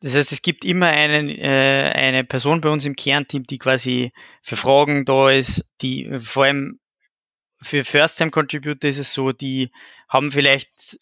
das 0.00 0.14
heißt, 0.14 0.32
es 0.32 0.42
gibt 0.42 0.64
immer 0.64 0.86
einen, 0.86 1.28
äh, 1.28 1.92
eine 1.94 2.24
Person 2.24 2.60
bei 2.60 2.70
uns 2.70 2.84
im 2.84 2.96
Kernteam, 2.96 3.44
die 3.44 3.58
quasi 3.58 4.12
für 4.42 4.56
Fragen 4.56 5.04
da 5.04 5.30
ist, 5.30 5.68
die 5.82 6.18
vor 6.20 6.44
allem 6.44 6.78
für 7.60 7.84
First-Time-Contributor 7.84 8.88
ist 8.88 8.98
es 8.98 9.12
so, 9.12 9.32
die 9.32 9.70
haben 10.08 10.30
vielleicht 10.32 10.98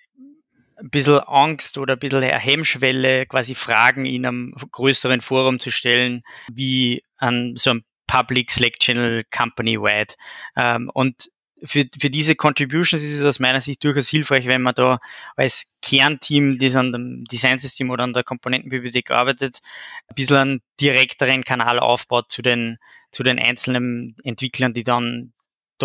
ein 0.77 0.91
bisschen 0.91 1.21
Angst 1.21 1.79
oder 1.79 1.95
ein 1.95 1.99
bisschen 1.99 2.23
Hemmschwelle, 2.23 3.27
quasi 3.27 3.55
Fragen 3.55 4.07
in 4.07 4.27
einem 4.27 4.55
größeren 4.73 5.21
Forum 5.21 5.61
zu 5.61 5.71
stellen, 5.71 6.23
wie 6.53 7.05
an 7.17 7.57
so 7.57 7.71
einem 7.71 7.85
Public 8.07 8.51
Slack 8.51 8.79
Channel 8.81 9.25
company-wide. 9.31 10.15
Ähm, 10.57 10.91
und 10.93 11.31
für, 11.65 11.85
für 11.99 12.11
diese 12.11 12.35
Contributions 12.35 13.03
ist 13.03 13.19
es 13.19 13.25
aus 13.25 13.39
meiner 13.39 13.61
Sicht 13.61 13.83
durchaus 13.85 14.09
hilfreich, 14.09 14.47
wenn 14.47 14.63
man 14.63 14.75
da 14.75 14.99
als 15.37 15.67
Kernteam, 15.81 16.59
das 16.59 16.77
an 16.77 16.93
dem 16.93 17.25
Designsystem 17.25 17.91
oder 17.91 18.05
an 18.05 18.13
der 18.13 18.25
Komponentenbibliothek 18.25 19.11
arbeitet, 19.11 19.61
ein 20.09 20.15
bisschen 20.15 20.37
einen 20.37 20.63
direkteren 20.81 21.43
Kanal 21.43 21.79
aufbaut 21.79 22.31
zu 22.31 22.43
den, 22.43 22.79
zu 23.11 23.23
den 23.23 23.39
einzelnen 23.39 24.17
Entwicklern, 24.25 24.75
die 24.75 24.85
dann 24.85 25.33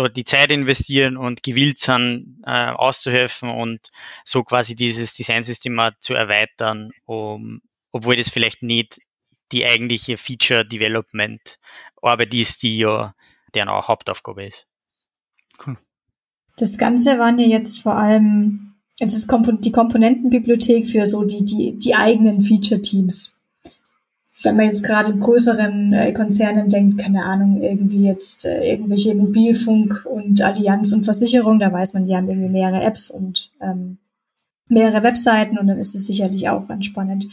dort 0.00 0.16
die 0.16 0.24
Zeit 0.24 0.50
investieren 0.50 1.16
und 1.16 1.42
gewillt 1.42 1.78
sind, 1.78 2.42
äh, 2.46 2.70
auszuhelfen 2.70 3.50
und 3.50 3.90
so 4.24 4.42
quasi 4.42 4.74
dieses 4.74 5.14
Designsystem 5.14 5.74
mal 5.74 5.92
zu 6.00 6.14
erweitern, 6.14 6.90
um, 7.04 7.60
obwohl 7.92 8.16
das 8.16 8.30
vielleicht 8.30 8.62
nicht 8.62 9.00
die 9.52 9.66
eigentliche 9.66 10.16
Feature 10.16 10.64
Development 10.64 11.58
Arbeit 12.00 12.32
ist, 12.34 12.62
die 12.62 12.78
ja 12.78 13.14
deren 13.54 13.68
auch 13.68 13.88
Hauptaufgabe 13.88 14.46
ist. 14.46 14.66
Cool. 15.64 15.76
Das 16.56 16.78
Ganze 16.78 17.18
waren 17.18 17.38
ja 17.38 17.46
jetzt 17.46 17.80
vor 17.80 17.96
allem, 17.96 18.74
es 19.00 19.14
ist 19.14 19.30
die 19.64 19.72
Komponentenbibliothek 19.72 20.86
für 20.86 21.04
so 21.06 21.24
die, 21.24 21.44
die, 21.44 21.78
die 21.78 21.94
eigenen 21.94 22.42
Feature 22.42 22.80
Teams. 22.80 23.39
Wenn 24.42 24.56
man 24.56 24.66
jetzt 24.66 24.84
gerade 24.84 25.12
in 25.12 25.20
größeren 25.20 25.92
äh, 25.92 26.12
Konzernen 26.12 26.68
denkt, 26.68 26.98
keine 26.98 27.24
Ahnung, 27.24 27.62
irgendwie 27.62 28.06
jetzt 28.06 28.46
äh, 28.46 28.70
irgendwelche 28.70 29.14
Mobilfunk 29.14 30.06
und 30.06 30.40
Allianz 30.40 30.92
und 30.92 31.04
Versicherung, 31.04 31.58
da 31.58 31.72
weiß 31.72 31.92
man, 31.92 32.06
die 32.06 32.16
haben 32.16 32.28
irgendwie 32.28 32.48
mehrere 32.48 32.82
Apps 32.82 33.10
und 33.10 33.50
ähm, 33.60 33.98
mehrere 34.68 35.02
Webseiten 35.02 35.58
und 35.58 35.66
dann 35.66 35.78
ist 35.78 35.94
es 35.94 36.06
sicherlich 36.06 36.48
auch 36.48 36.68
ganz 36.68 36.86
spannend. 36.86 37.26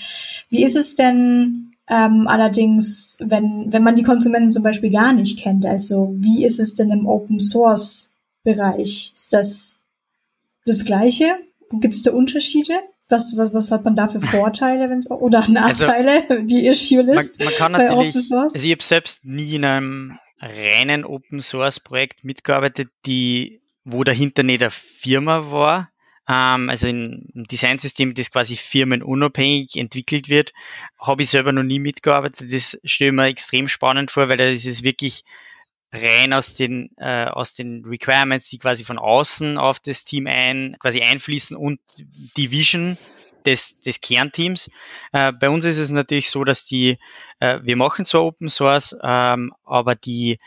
Wie 0.50 0.64
ist 0.64 0.76
es 0.76 0.96
denn 0.96 1.72
ähm, 1.90 2.28
allerdings, 2.28 3.18
wenn, 3.22 3.72
wenn 3.72 3.84
man 3.84 3.96
die 3.96 4.04
Konsumenten 4.04 4.52
zum 4.52 4.64
Beispiel 4.64 4.92
gar 4.92 5.14
nicht 5.14 5.40
kennt? 5.40 5.66
Also 5.66 6.14
wie 6.18 6.46
ist 6.46 6.60
es 6.60 6.74
denn 6.74 6.92
im 6.92 7.08
Open 7.08 7.40
Source 7.40 8.16
Bereich? 8.44 9.12
Ist 9.14 9.34
das 9.34 9.80
das 10.66 10.84
Gleiche? 10.84 11.26
Gibt 11.72 11.96
es 11.96 12.02
da 12.02 12.12
Unterschiede? 12.12 12.74
Was, 13.10 13.38
was, 13.38 13.54
was 13.54 13.72
hat 13.72 13.86
man 13.86 13.96
da 13.96 14.08
für 14.08 14.20
Vorteile, 14.20 14.90
wenn 14.90 14.98
es 14.98 15.10
oder 15.10 15.40
also, 15.40 15.52
Nachteile, 15.54 16.30
also, 16.30 16.44
die 16.46 16.68
Issue-List? 16.68 17.40
Man, 17.40 17.46
man 17.48 17.56
kann 17.56 17.72
natürlich, 17.72 18.16
also 18.32 18.52
ich 18.54 18.72
habe 18.72 18.84
selbst 18.84 19.24
nie 19.24 19.56
in 19.56 19.66
einem 19.66 20.20
reinen 20.40 21.06
Open 21.06 21.40
Source 21.40 21.80
Projekt 21.80 22.24
mitgearbeitet, 22.24 22.90
die, 23.06 23.62
wo 23.86 24.04
dahinter 24.04 24.44
nicht 24.44 24.62
eine 24.62 24.72
Firma 24.72 25.52
war. 25.52 25.90
Ähm, 26.28 26.70
also 26.70 26.88
in 26.88 27.30
einem 27.34 27.46
Designsystem, 27.46 28.14
das 28.14 28.32
quasi 28.32 28.58
firmenunabhängig 28.58 29.78
entwickelt 29.78 30.28
wird, 30.28 30.54
habe 31.00 31.24
ich 31.24 31.30
selber 31.30 31.54
noch 31.54 31.64
nie 31.64 31.80
mitgearbeitet. 31.80 32.52
Das 32.52 32.78
stelle 32.84 33.12
ich 33.12 33.16
mir 33.16 33.28
extrem 33.28 33.68
spannend 33.70 34.12
vor, 34.12 34.28
weil 34.28 34.38
da 34.38 34.46
ist 34.46 34.66
es 34.66 34.84
wirklich 34.84 35.24
rein 35.92 36.34
aus 36.34 36.56
den, 36.56 36.90
äh, 36.98 37.26
aus 37.26 37.54
den 37.54 37.86
Requirements, 37.86 38.50
die 38.50 38.58
quasi 38.58 38.84
von 38.84 38.98
außen 38.98 39.58
auf 39.58 39.80
das 39.80 40.04
Team 40.04 40.28
ein, 40.28 40.76
quasi 40.80 41.02
einfließen 41.02 41.56
und 41.56 41.80
die 42.36 42.52
Vision 42.52 42.98
des, 43.46 43.80
des 43.80 44.02
Kernteams. 44.02 44.70
Äh, 45.14 45.32
bei 45.32 45.50
uns 45.50 45.66
ist 45.66 45.78
es 45.78 45.90
natürlich 45.90 46.30
so, 46.30 46.44
dass 46.44 46.66
die, 46.66 46.98
äh, 47.40 47.60
wir 47.64 47.78
machen 47.78 48.06
zwar 48.06 48.26
Open 48.26 48.50
Source, 48.50 48.98
ähm, 49.02 49.54
aber 49.64 49.96
die, 49.96 50.38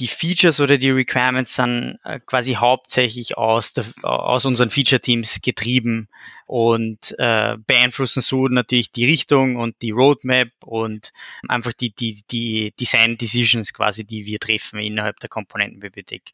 die 0.00 0.06
Features 0.06 0.60
oder 0.60 0.78
die 0.78 0.90
Requirements 0.90 1.54
sind 1.54 1.98
äh, 2.04 2.18
quasi 2.20 2.54
hauptsächlich 2.54 3.36
aus, 3.36 3.72
der, 3.74 3.84
aus 4.02 4.46
unseren 4.46 4.70
Feature-Teams 4.70 5.40
getrieben 5.42 6.08
und 6.46 7.14
äh, 7.18 7.56
beeinflussen 7.66 8.22
so 8.22 8.48
natürlich 8.48 8.90
die 8.92 9.04
Richtung 9.04 9.56
und 9.56 9.80
die 9.82 9.90
Roadmap 9.90 10.48
und 10.64 11.12
einfach 11.46 11.72
die, 11.72 11.94
die, 11.94 12.22
die 12.30 12.72
Design 12.80 13.16
Decisions 13.16 13.72
quasi, 13.74 14.04
die 14.04 14.24
wir 14.24 14.38
treffen 14.38 14.80
innerhalb 14.80 15.20
der 15.20 15.28
Komponentenbibliothek. 15.28 16.32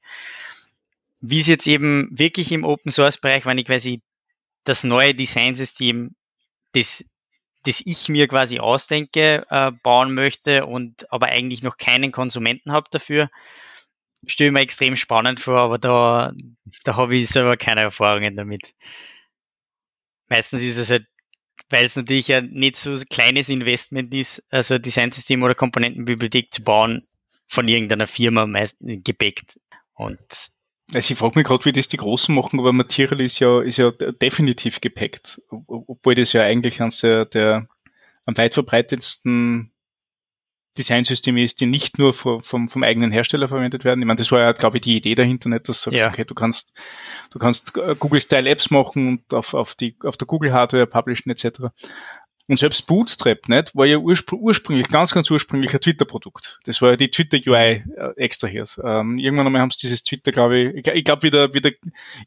Wie 1.21 1.41
es 1.41 1.49
jetzt 1.49 1.67
eben 1.67 2.09
wirklich 2.13 2.53
im 2.53 2.65
Open 2.65 2.93
Source 2.93 3.19
Bereich, 3.19 3.45
wenn 3.45 3.59
ich 3.59 3.67
quasi 3.67 4.03
das 4.63 4.85
neue 4.85 5.15
Designsystem, 5.15 6.15
das 6.73 7.05
das 7.65 7.83
ich 7.85 8.09
mir 8.09 8.29
quasi 8.29 8.59
ausdenke, 8.59 9.45
äh, 9.51 9.73
bauen 9.83 10.15
möchte 10.15 10.67
und 10.67 11.11
aber 11.13 11.27
eigentlich 11.27 11.63
noch 11.63 11.77
keinen 11.77 12.13
Konsumenten 12.13 12.73
habe 12.73 12.89
dafür, 12.91 13.31
stelle 14.27 14.53
mir 14.53 14.61
extrem 14.61 14.97
spannend 14.97 15.41
vor, 15.41 15.59
aber 15.59 15.79
da, 15.79 16.33
da 16.85 16.97
habe 16.97 17.17
ich 17.17 17.29
selber 17.29 17.57
keine 17.57 17.83
Erfahrungen 17.83 18.37
damit. 18.37 18.75
Meistens 20.29 20.63
ist 20.63 20.77
es 20.77 20.91
halt, 20.91 21.07
weil 21.71 21.85
es 21.85 21.97
natürlich 21.97 22.33
ein 22.33 22.51
nicht 22.51 22.77
so 22.77 22.97
kleines 23.11 23.49
Investment 23.49 24.13
ist, 24.15 24.43
also 24.51 24.79
Designsystem 24.79 25.43
oder 25.43 25.55
Komponentenbibliothek 25.55 26.53
zu 26.53 26.63
bauen, 26.63 27.07
von 27.49 27.67
irgendeiner 27.67 28.07
Firma 28.07 28.47
meist 28.47 28.77
gebackt. 28.81 29.59
Und 29.95 30.19
also 30.95 31.13
ich 31.13 31.19
frage 31.19 31.39
mich 31.39 31.47
gerade, 31.47 31.65
wie 31.65 31.73
das 31.73 31.89
die 31.89 31.99
Großen 31.99 32.35
machen, 32.35 32.59
aber 32.59 32.73
Material 32.73 33.21
ist 33.21 33.39
ja, 33.41 33.61
ist 33.61 33.77
ja 33.77 33.91
definitiv 33.91 34.81
gepackt, 34.81 35.43
obwohl 35.51 36.15
das 36.15 36.33
ja 36.33 36.43
eigentlich 36.43 36.81
eines 36.81 37.01
der, 37.01 37.27
der 37.27 37.69
am 38.25 38.37
weit 38.37 38.55
verbreitetsten 38.55 39.73
Designsysteme 40.79 41.43
ist, 41.43 41.61
die 41.61 41.67
nicht 41.67 41.99
nur 41.99 42.15
vom, 42.15 42.41
vom, 42.41 42.69
vom 42.69 42.83
eigenen 42.85 43.11
Hersteller 43.11 43.49
verwendet 43.49 43.85
werden. 43.85 44.01
Ich 44.01 44.07
meine, 44.07 44.19
das 44.19 44.31
war 44.31 44.41
ja, 44.41 44.53
glaube 44.53 44.79
ich, 44.79 44.83
die 44.83 44.97
Idee 44.97 45.15
dahinter, 45.17 45.49
nicht, 45.49 45.69
dass 45.69 45.83
du 45.83 45.91
sagst, 45.91 46.01
ja. 46.01 46.09
okay, 46.09 46.25
du 46.25 46.35
kannst, 46.35 46.73
du 47.31 47.39
kannst 47.39 47.77
äh, 47.77 47.97
Google-Style-Apps 47.99 48.71
machen 48.71 49.09
und 49.09 49.35
auf, 49.35 49.55
auf, 49.55 49.75
die, 49.75 49.97
auf 50.05 50.17
der 50.17 50.27
Google-Hardware 50.27 50.87
publishen 50.87 51.31
etc. 51.31 51.73
Und 52.49 52.59
selbst 52.59 52.87
Bootstrap, 52.87 53.47
nicht, 53.49 53.77
war 53.77 53.85
ja 53.85 53.99
urspr 53.99 54.33
ursprünglich, 54.35 54.89
ganz, 54.89 55.13
ganz 55.13 55.31
ursprünglich 55.31 55.75
ein 55.75 55.81
Twitter-Produkt. 55.81 56.61
Das 56.65 56.81
war 56.81 56.91
ja 56.91 56.97
die 56.97 57.11
Twitter-UI 57.11 57.85
äh, 57.95 58.17
extra 58.17 58.49
hier. 58.49 58.65
Ähm, 58.83 59.19
irgendwann 59.19 59.47
einmal 59.47 59.61
haben 59.61 59.71
sie 59.71 59.81
dieses 59.83 60.03
Twitter, 60.03 60.31
glaube 60.31 60.57
ich, 60.59 60.87
ich, 60.87 61.05
glaube, 61.05 61.25
wie 61.25 61.31
der, 61.31 61.53
wie 61.53 61.61
der 61.61 61.73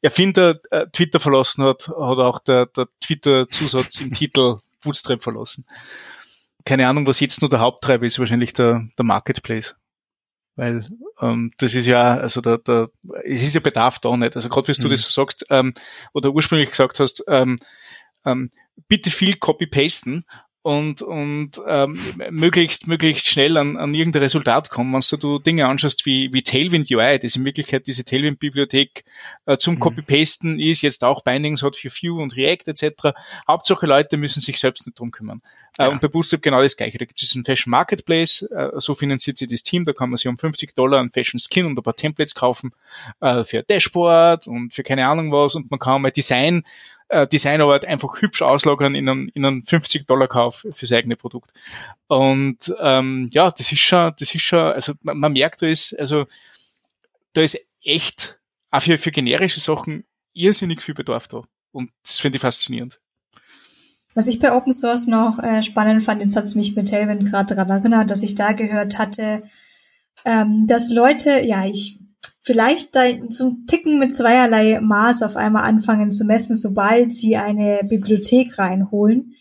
Erfinder 0.04 0.60
äh, 0.70 0.86
Twitter 0.94 1.20
verlassen 1.20 1.64
hat, 1.64 1.88
hat 1.88 1.98
auch 1.98 2.38
der, 2.38 2.68
der 2.68 2.88
Twitter-Zusatz 3.00 4.00
im 4.00 4.14
Titel 4.14 4.60
Bootstrap 4.84 5.24
verlassen. 5.24 5.66
Keine 6.66 6.88
Ahnung, 6.88 7.08
was 7.08 7.20
jetzt 7.20 7.42
nur 7.42 7.50
der 7.50 7.60
Haupttreiber 7.60 8.06
ist, 8.06 8.20
wahrscheinlich 8.20 8.54
der, 8.54 8.88
der 8.96 9.06
Marketplace. 9.06 9.76
Weil 10.56 10.86
ähm, 11.20 11.52
das 11.58 11.74
ist 11.74 11.88
ja, 11.88 12.18
also 12.18 12.42
der, 12.42 12.60
der, 12.60 12.90
es 13.24 13.42
ist 13.42 13.56
ja 13.56 13.60
Bedarf 13.62 13.98
da 13.98 14.16
nicht. 14.16 14.36
Also 14.36 14.50
gerade 14.50 14.68
wie 14.68 14.80
mhm. 14.80 14.84
du 14.84 14.90
das 14.90 15.02
so 15.02 15.22
sagst, 15.22 15.48
ähm, 15.50 15.74
oder 16.14 16.32
ursprünglich 16.32 16.70
gesagt 16.70 17.00
hast, 17.00 17.24
ähm, 17.28 17.58
ähm, 18.26 18.52
bitte 18.88 19.12
viel 19.12 19.36
copy-pasten 19.36 20.26
und, 20.64 21.02
und 21.02 21.52
ähm, 21.66 22.00
möglichst, 22.30 22.88
möglichst 22.88 23.28
schnell 23.28 23.58
an, 23.58 23.78
an 23.78 23.96
irgendein 23.96 24.22
Resultat 24.22 24.70
kommen. 24.70 24.94
Wenn 24.94 25.20
du 25.20 25.40
Dinge 25.40 25.66
anschaust 25.66 26.06
wie, 26.06 26.32
wie 26.34 26.44
Tailwind 26.44 26.92
UI, 26.92 27.18
das 27.18 27.36
in 27.36 27.46
Wirklichkeit 27.46 27.88
diese 27.88 28.04
Tailwind-Bibliothek 28.04 29.04
äh, 29.48 29.58
zum 29.58 29.76
mhm. 29.76 29.80
Copy-Pasten 29.80 30.60
ist, 30.60 30.84
jetzt 30.84 31.04
auch 31.04 31.24
Bindings 31.24 31.64
hat 31.64 31.76
für 31.76 31.90
Vue 31.90 32.22
und 32.22 32.38
React 32.38 32.68
etc. 32.68 33.18
Hauptsache 33.48 33.88
Leute 33.88 34.18
müssen 34.18 34.40
sich 34.40 34.60
selbst 34.60 34.86
nicht 34.86 35.00
drum 35.00 35.10
kümmern. 35.10 35.42
Äh, 35.80 35.84
ja. 35.84 35.88
Äh, 35.88 35.92
und 35.92 36.02
bei 36.02 36.08
Bootstrap 36.08 36.44
genau 36.44 36.62
das 36.62 36.78
gleiche. 36.78 37.00
Da 37.00 37.06
gibt 37.06 37.22
es 37.22 37.34
einen 37.34 37.44
Fashion 37.44 37.72
Marketplace, 37.72 38.44
äh, 38.44 38.70
so 38.76 38.94
finanziert 38.94 39.38
sich 39.38 39.48
das 39.48 39.64
Team, 39.64 39.84
da 39.84 39.94
kann 39.94 40.12
man 40.12 40.18
sich 40.18 40.28
um 40.28 40.38
50 40.38 40.76
Dollar 40.76 41.00
einen 41.00 41.10
Fashion 41.10 41.40
Skin 41.40 41.66
und 41.66 41.78
ein 41.78 41.84
paar 41.84 41.96
Templates 41.96 42.36
kaufen 42.36 42.72
äh, 43.20 43.44
für 43.44 43.60
ein 43.60 43.66
Dashboard 43.68 44.46
und 44.46 44.76
für 44.76 44.84
keine 44.84 45.08
Ahnung 45.08 45.32
was 45.32 45.56
und 45.56 45.72
man 45.72 45.80
kann 45.80 46.04
mal 46.04 46.12
Design 46.12 46.64
äh, 47.12 47.28
Designarbeit 47.28 47.86
einfach 47.86 48.22
hübsch 48.22 48.42
auslagern 48.42 48.96
in 48.96 49.08
einen, 49.08 49.30
in 49.30 49.46
einen 49.46 49.64
50-Dollar-Kauf 49.64 50.66
fürs 50.70 50.92
eigene 50.94 51.16
Produkt. 51.16 51.52
Und 52.08 52.74
ähm, 52.80 53.30
ja, 53.34 53.52
das 53.52 53.72
ist 53.72 53.82
schon, 53.82 54.14
das 54.18 54.34
ist 54.34 54.42
schon, 54.42 54.60
also 54.60 54.94
man, 55.02 55.18
man 55.18 55.34
merkt, 55.34 55.62
da 55.62 55.68
ist, 55.68 55.98
also 56.00 56.26
da 57.34 57.42
ist 57.42 57.60
echt 57.84 58.40
auch 58.72 58.82
für, 58.82 58.98
für 58.98 59.12
generische 59.12 59.60
Sachen 59.60 60.06
irrsinnig 60.34 60.82
viel 60.82 60.96
Bedarf 60.96 61.28
da. 61.28 61.44
Und 61.72 61.92
das 62.04 62.20
finde 62.20 62.38
ich 62.38 62.42
faszinierend. 62.42 63.00
Was 64.14 64.28
ich 64.28 64.40
bei 64.40 64.54
Open 64.54 64.74
Source 64.74 65.08
noch 65.08 65.40
äh, 65.40 65.64
spannend 65.64 66.04
fand, 66.04 66.24
jetzt 66.24 66.36
hat 66.36 66.46
es 66.46 66.56
mich 66.56 66.76
mit 66.76 66.90
Tailwind 66.90 67.30
gerade 67.30 67.56
daran 67.56 67.70
erinnert, 67.70 68.12
dass 68.12 68.24
ich 68.24 68.36
da 68.36 68.52
gehört 68.54 68.98
hatte, 68.98 69.44
ähm, 70.26 70.68
dass 70.68 70.92
Leute, 70.92 71.46
ja, 71.46 71.66
ich 71.66 71.98
vielleicht 72.42 72.96
da 72.96 73.04
so 73.30 73.50
ein 73.50 73.66
Ticken 73.68 74.00
mit 74.00 74.14
zweierlei 74.14 74.80
Maß 74.82 75.24
auf 75.24 75.36
einmal 75.36 75.64
anfangen 75.64 76.12
zu 76.12 76.26
messen, 76.26 76.56
sobald 76.56 77.14
sie 77.14 77.38
eine 77.38 77.82
Bibliothek 77.84 78.58
reinholen, 78.58 79.34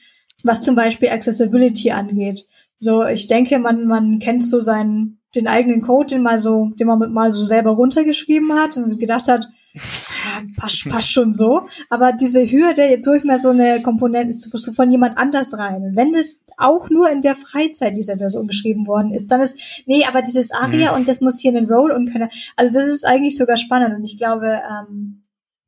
was 0.44 0.62
zum 0.62 0.74
Beispiel 0.74 1.08
Accessibility 1.08 1.90
angeht. 1.90 2.46
So, 2.78 3.04
ich 3.06 3.26
denke, 3.26 3.58
man, 3.58 3.86
man 3.86 4.18
kennt 4.18 4.44
so 4.44 4.60
seinen, 4.60 5.18
den 5.34 5.46
eigenen 5.46 5.80
Code, 5.82 6.14
den 6.14 6.22
mal 6.22 6.38
so, 6.38 6.72
den 6.78 6.86
man 6.86 7.12
mal 7.12 7.30
so 7.30 7.44
selber 7.44 7.70
runtergeschrieben 7.70 8.52
hat 8.54 8.76
und 8.76 8.98
gedacht 8.98 9.28
hat, 9.28 9.48
ja, 9.74 10.42
passt, 10.56 10.88
passt 10.88 11.12
schon 11.12 11.32
so. 11.32 11.66
Aber 11.88 12.12
diese 12.12 12.50
Hürde, 12.50 12.84
jetzt 12.84 13.06
hole 13.06 13.18
ich 13.18 13.24
mal 13.24 13.38
so 13.38 13.50
eine 13.50 13.80
Komponente 13.82 14.36
von 14.72 14.90
jemand 14.90 15.18
anders 15.18 15.56
rein. 15.56 15.82
Und 15.82 15.96
wenn 15.96 16.12
das 16.12 16.40
auch 16.56 16.90
nur 16.90 17.10
in 17.10 17.22
der 17.22 17.34
Freizeit 17.34 17.96
dieser 17.96 18.18
Version 18.18 18.46
geschrieben 18.46 18.86
worden 18.86 19.12
ist, 19.12 19.28
dann 19.28 19.40
ist, 19.40 19.82
nee, 19.86 20.04
aber 20.04 20.22
dieses 20.22 20.52
Aria 20.52 20.92
mhm. 20.92 20.98
und 20.98 21.08
das 21.08 21.20
muss 21.20 21.40
hier 21.40 21.56
einen 21.56 21.70
Roll 21.70 21.90
und 21.90 22.12
keine, 22.12 22.28
also 22.56 22.72
das 22.72 22.88
ist 22.88 23.06
eigentlich 23.06 23.36
sogar 23.36 23.56
spannend 23.56 23.96
und 23.96 24.04
ich 24.04 24.18
glaube, 24.18 24.60
ähm, 24.68 25.22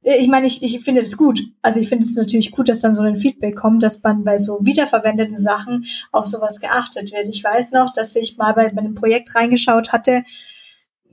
ich 0.04 0.28
meine, 0.28 0.46
ich, 0.46 0.62
ich 0.62 0.80
finde 0.80 1.00
das 1.00 1.16
gut. 1.16 1.40
Also 1.62 1.78
ich 1.78 1.88
finde 1.88 2.04
es 2.04 2.16
natürlich 2.16 2.50
gut, 2.50 2.68
dass 2.68 2.80
dann 2.80 2.94
so 2.94 3.02
ein 3.04 3.16
Feedback 3.16 3.54
kommt, 3.54 3.84
dass 3.84 4.02
man 4.02 4.24
bei 4.24 4.36
so 4.36 4.58
wiederverwendeten 4.62 5.36
Sachen 5.36 5.86
auf 6.10 6.26
sowas 6.26 6.60
geachtet 6.60 7.12
wird. 7.12 7.28
Ich 7.28 7.44
weiß 7.44 7.70
noch, 7.70 7.92
dass 7.92 8.16
ich 8.16 8.36
mal 8.36 8.52
bei, 8.52 8.68
bei 8.70 8.80
einem 8.80 8.96
Projekt 8.96 9.34
reingeschaut 9.36 9.92
hatte, 9.92 10.24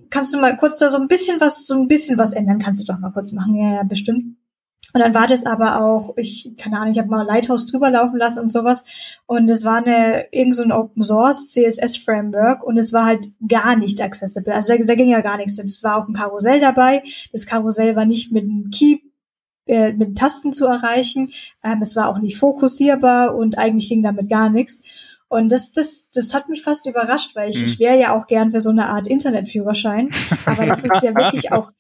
kannst 0.10 0.34
du 0.34 0.40
mal 0.40 0.56
kurz 0.58 0.80
da 0.80 0.90
so 0.90 0.98
ein 0.98 1.08
bisschen 1.08 1.40
was, 1.40 1.68
so 1.68 1.76
ein 1.76 1.88
bisschen 1.88 2.18
was 2.18 2.34
ändern? 2.34 2.60
Kannst 2.60 2.82
du 2.82 2.92
doch 2.92 3.00
mal 3.00 3.12
kurz 3.12 3.32
machen. 3.32 3.56
Ja, 3.56 3.76
ja, 3.76 3.84
bestimmt. 3.84 4.38
Und 4.94 5.02
dann 5.02 5.14
war 5.14 5.28
das 5.28 5.46
aber 5.46 5.82
auch, 5.84 6.18
ich, 6.18 6.52
keine 6.58 6.78
Ahnung, 6.78 6.92
ich 6.92 6.98
habe 6.98 7.10
mal 7.10 7.22
Lighthouse 7.24 7.68
drüber 7.68 7.92
laufen 7.92 8.18
lassen 8.18 8.40
und 8.40 8.52
sowas. 8.52 8.86
Und 9.28 9.50
es 9.50 9.64
war 9.64 9.78
eine, 9.78 10.26
irgend 10.32 10.56
so 10.56 10.64
ein 10.64 10.72
Open 10.72 11.04
Source 11.04 11.48
CSS 11.48 11.98
Framework 11.98 12.64
und 12.64 12.78
es 12.78 12.92
war 12.92 13.06
halt 13.06 13.28
gar 13.48 13.76
nicht 13.76 14.02
accessible. 14.02 14.54
Also 14.54 14.76
da, 14.76 14.84
da 14.84 14.96
ging 14.96 15.10
ja 15.10 15.22
gar 15.22 15.38
nichts. 15.38 15.60
Es 15.60 15.84
war 15.84 15.98
auch 15.98 16.08
ein 16.08 16.16
Karussell 16.16 16.60
dabei. 16.60 17.04
Das 17.32 17.46
Karussell 17.46 17.96
war 17.96 18.06
nicht 18.06 18.32
mit 18.32 18.44
einem 18.44 18.72
Key 18.72 18.98
äh, 19.68 19.94
mit 19.94 20.18
Tasten 20.18 20.52
zu 20.52 20.66
erreichen. 20.66 21.32
Ähm, 21.64 21.80
es 21.82 21.96
war 21.96 22.10
auch 22.10 22.18
nicht 22.18 22.38
fokussierbar 22.38 23.36
und 23.36 23.60
eigentlich 23.60 23.88
ging 23.90 24.02
damit 24.02 24.28
gar 24.28 24.50
nichts. 24.50 24.84
Und 25.30 25.52
das, 25.52 25.72
das, 25.72 26.10
das 26.12 26.34
hat 26.34 26.50
mich 26.50 26.64
fast 26.64 26.88
überrascht, 26.88 27.36
weil 27.36 27.52
ich, 27.52 27.60
mhm. 27.60 27.66
ich 27.66 27.80
wäre 27.80 28.00
ja 28.00 28.18
auch 28.18 28.26
gern 28.26 28.52
für 28.52 28.62
so 28.62 28.72
eine 28.72 28.88
Art 28.88 29.08
Internetführerschein. 29.08 30.10
Aber 30.46 30.66
das 30.66 30.84
ist 30.84 31.04
ja 31.04 31.14
wirklich 31.16 31.52
auch, 31.52 31.72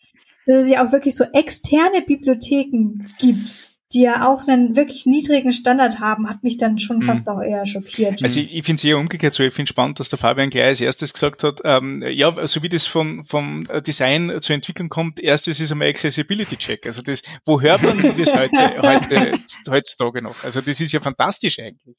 dass 0.46 0.64
es 0.64 0.70
ja 0.70 0.86
auch 0.86 0.92
wirklich 0.92 1.16
so 1.16 1.26
externe 1.34 2.04
Bibliotheken 2.06 3.02
gibt. 3.20 3.70
die 3.92 4.02
ja 4.02 4.30
auch 4.30 4.48
einen 4.48 4.76
wirklich 4.76 5.08
niedrigen 5.08 5.52
Standard 5.52 6.00
haben, 6.00 6.30
hat 6.30 6.44
mich 6.44 6.58
dann 6.58 6.78
schon 6.78 6.98
mhm. 6.98 7.02
fast 7.02 7.28
auch 7.28 7.42
eher 7.42 7.66
schockiert. 7.66 8.22
Also 8.22 8.40
ich, 8.40 8.54
ich 8.54 8.64
finde 8.64 8.80
es 8.80 8.84
eher 8.84 9.00
umgekehrt 9.00 9.34
so. 9.34 9.42
Ich 9.42 9.52
finde 9.52 9.70
spannend, 9.70 10.00
dass 10.00 10.10
der 10.10 10.20
Fabian 10.20 10.52
gleich 10.52 10.66
als 10.66 10.82
erstes 10.82 11.12
gesagt 11.12 11.44
hat, 11.44 11.62
ähm, 11.64 12.04
ja, 12.08 12.46
so 12.46 12.62
wie 12.62 12.70
das 12.70 12.86
von, 12.86 13.26
vom 13.26 13.68
Design 13.88 14.32
zur 14.42 14.54
Entwicklung 14.54 14.90
kommt, 14.90 15.20
erstes 15.20 15.60
ist 15.60 15.72
einmal 15.72 15.88
Accessibility 15.88 16.56
Check. 16.56 16.86
Also 16.86 17.02
das, 17.02 17.24
wo 17.48 17.60
hört 17.60 17.82
man 17.82 18.16
das 18.16 18.32
heute, 18.32 18.58
heute, 18.84 19.40
heutzutage 19.72 20.22
noch? 20.22 20.44
Also 20.44 20.62
das 20.62 20.80
ist 20.80 20.92
ja 20.92 21.00
fantastisch 21.00 21.58
eigentlich. 21.58 21.98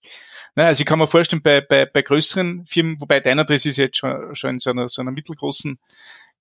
Na, 0.57 0.67
also 0.67 0.81
ich 0.81 0.87
kann 0.87 0.99
mir 0.99 1.07
vorstellen, 1.07 1.43
bei, 1.43 1.61
bei, 1.61 1.87
bei 1.87 2.03
größeren 2.03 2.67
Firmen, 2.67 3.01
wobei 3.01 3.21
deiner 3.21 3.45
das 3.45 3.67
ist 3.67 3.77
jetzt 3.77 3.99
schon, 3.99 4.35
schon 4.35 4.51
in 4.51 4.59
so 4.59 4.71
einer, 4.71 4.89
so 4.89 5.03
einer 5.03 5.13
mittelgroßen 5.13 5.79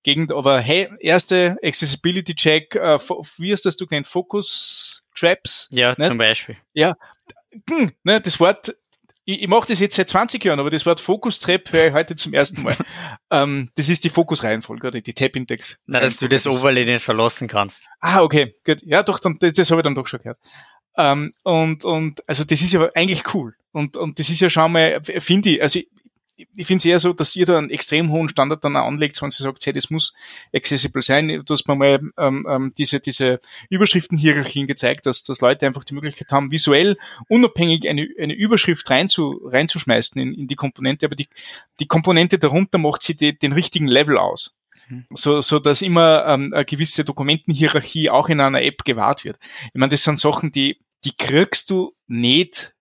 Gegend, 0.02 0.32
aber 0.32 0.60
hey, 0.62 0.88
erste 1.02 1.58
Accessibility 1.62 2.34
Check, 2.34 2.76
äh, 2.76 2.98
wie 3.38 3.52
hast 3.52 3.66
das 3.66 3.76
du 3.76 3.86
genannt? 3.86 4.08
Focus 4.08 5.04
Traps? 5.14 5.68
Ja, 5.72 5.94
nicht? 5.98 6.08
zum 6.08 6.18
Beispiel. 6.18 6.56
Ja, 6.74 6.96
hm, 7.70 7.92
ne, 8.04 8.22
das 8.22 8.40
Wort, 8.40 8.74
ich, 9.26 9.44
ich 9.44 9.48
mache 9.48 9.68
das 9.68 9.80
jetzt 9.80 9.96
seit 9.96 10.10
20 10.10 10.44
Jahren, 10.44 10.60
aber 10.60 10.70
das 10.70 10.86
Wort 10.86 11.02
Focus 11.02 11.40
Trap 11.40 11.72
höre 11.72 11.88
ich 11.88 11.94
heute 11.94 12.16
zum 12.16 12.34
ersten 12.34 12.64
Mal. 12.64 12.78
ähm, 13.32 13.70
das 13.76 13.90
ist 13.90 14.04
die 14.04 14.10
Fokus-Reihenfolge, 14.10 14.88
oder 14.88 15.02
die 15.02 15.14
Tab-Index. 15.14 15.82
Na, 15.86 16.00
dass 16.00 16.18
du 16.18 16.28
das 16.28 16.48
Overlay 16.48 16.86
nicht 16.86 17.04
verlassen 17.04 17.48
kannst. 17.48 17.88
Ah, 18.00 18.22
okay, 18.22 18.56
gut. 18.66 18.80
Ja, 18.84 19.04
doch, 19.04 19.20
dann, 19.20 19.38
das, 19.40 19.54
das 19.54 19.70
habe 19.70 19.82
ich 19.82 19.84
dann 19.84 19.96
doch 19.96 20.08
schon 20.08 20.20
gehört. 20.20 20.40
Ähm, 20.98 21.32
und, 21.44 21.86
und, 21.86 22.28
also 22.28 22.44
das 22.44 22.62
ist 22.62 22.74
ja 22.74 22.90
eigentlich 22.94 23.34
cool. 23.34 23.56
Und, 23.72 23.98
und 23.98 24.20
das 24.20 24.30
ist 24.30 24.40
ja 24.40 24.50
schon 24.50 24.72
mal, 24.72 25.02
finde 25.04 25.50
ich, 25.50 25.62
also 25.62 25.80
ich, 26.40 26.48
ich 26.56 26.68
finde 26.68 26.78
es 26.78 26.86
eher 26.86 27.00
so, 27.00 27.12
dass 27.12 27.36
ihr 27.36 27.46
da 27.46 27.58
einen 27.58 27.70
extrem 27.70 28.12
hohen 28.12 28.30
Standard 28.30 28.64
dann 28.64 28.76
anlegt, 28.78 29.22
wenn 29.22 29.30
sie 29.30 29.44
sagt, 29.44 29.66
hey, 29.66 29.74
das 29.74 29.90
muss 29.90 30.14
accessible 30.56 31.02
sein. 31.02 31.28
Du 31.28 31.54
hast 31.54 31.68
mir 31.68 31.76
mal 31.76 32.00
ähm, 32.18 32.48
ähm, 32.50 32.74
diese, 32.78 33.00
diese 33.02 33.40
Überschriftenhierarchien 33.70 34.66
gezeigt, 34.66 35.06
dass, 35.06 35.22
dass 35.24 35.42
Leute 35.42 35.66
einfach 35.68 35.84
die 35.84 35.94
Möglichkeit 35.94 36.32
haben, 36.32 36.52
visuell 36.52 36.98
unabhängig 37.28 37.90
eine, 37.90 38.08
eine 38.18 38.34
Überschrift 38.34 38.90
reinzu, 38.90 39.42
reinzuschmeißen 39.44 40.22
in, 40.22 40.34
in 40.34 40.48
die 40.48 40.56
Komponente, 40.56 41.06
aber 41.06 41.16
die, 41.16 41.28
die 41.82 41.88
Komponente 41.88 42.40
darunter 42.40 42.78
macht 42.78 43.04
sie 43.04 43.16
die, 43.16 43.38
den 43.38 43.52
richtigen 43.52 43.88
Level 43.88 44.18
aus. 44.18 44.59
Mhm. 44.90 45.06
So, 45.12 45.42
so 45.42 45.60
dass 45.60 45.82
immer 45.82 46.26
ähm, 46.28 46.52
eine 46.54 46.66
gewisse 46.66 47.06
Dokumentenhierarchie 47.06 48.10
auch 48.10 48.30
in 48.30 48.42
einer 48.42 48.62
App 48.62 48.84
gewahrt 48.84 49.24
wird. 49.24 49.38
Ich 49.66 49.80
meine, 49.80 49.92
das 49.92 50.04
sind 50.04 50.20
Sachen, 50.20 50.52
die, 50.52 50.80
die 51.06 51.16
kriegst 51.16 51.70
du 51.70 51.96
nicht 52.08 52.74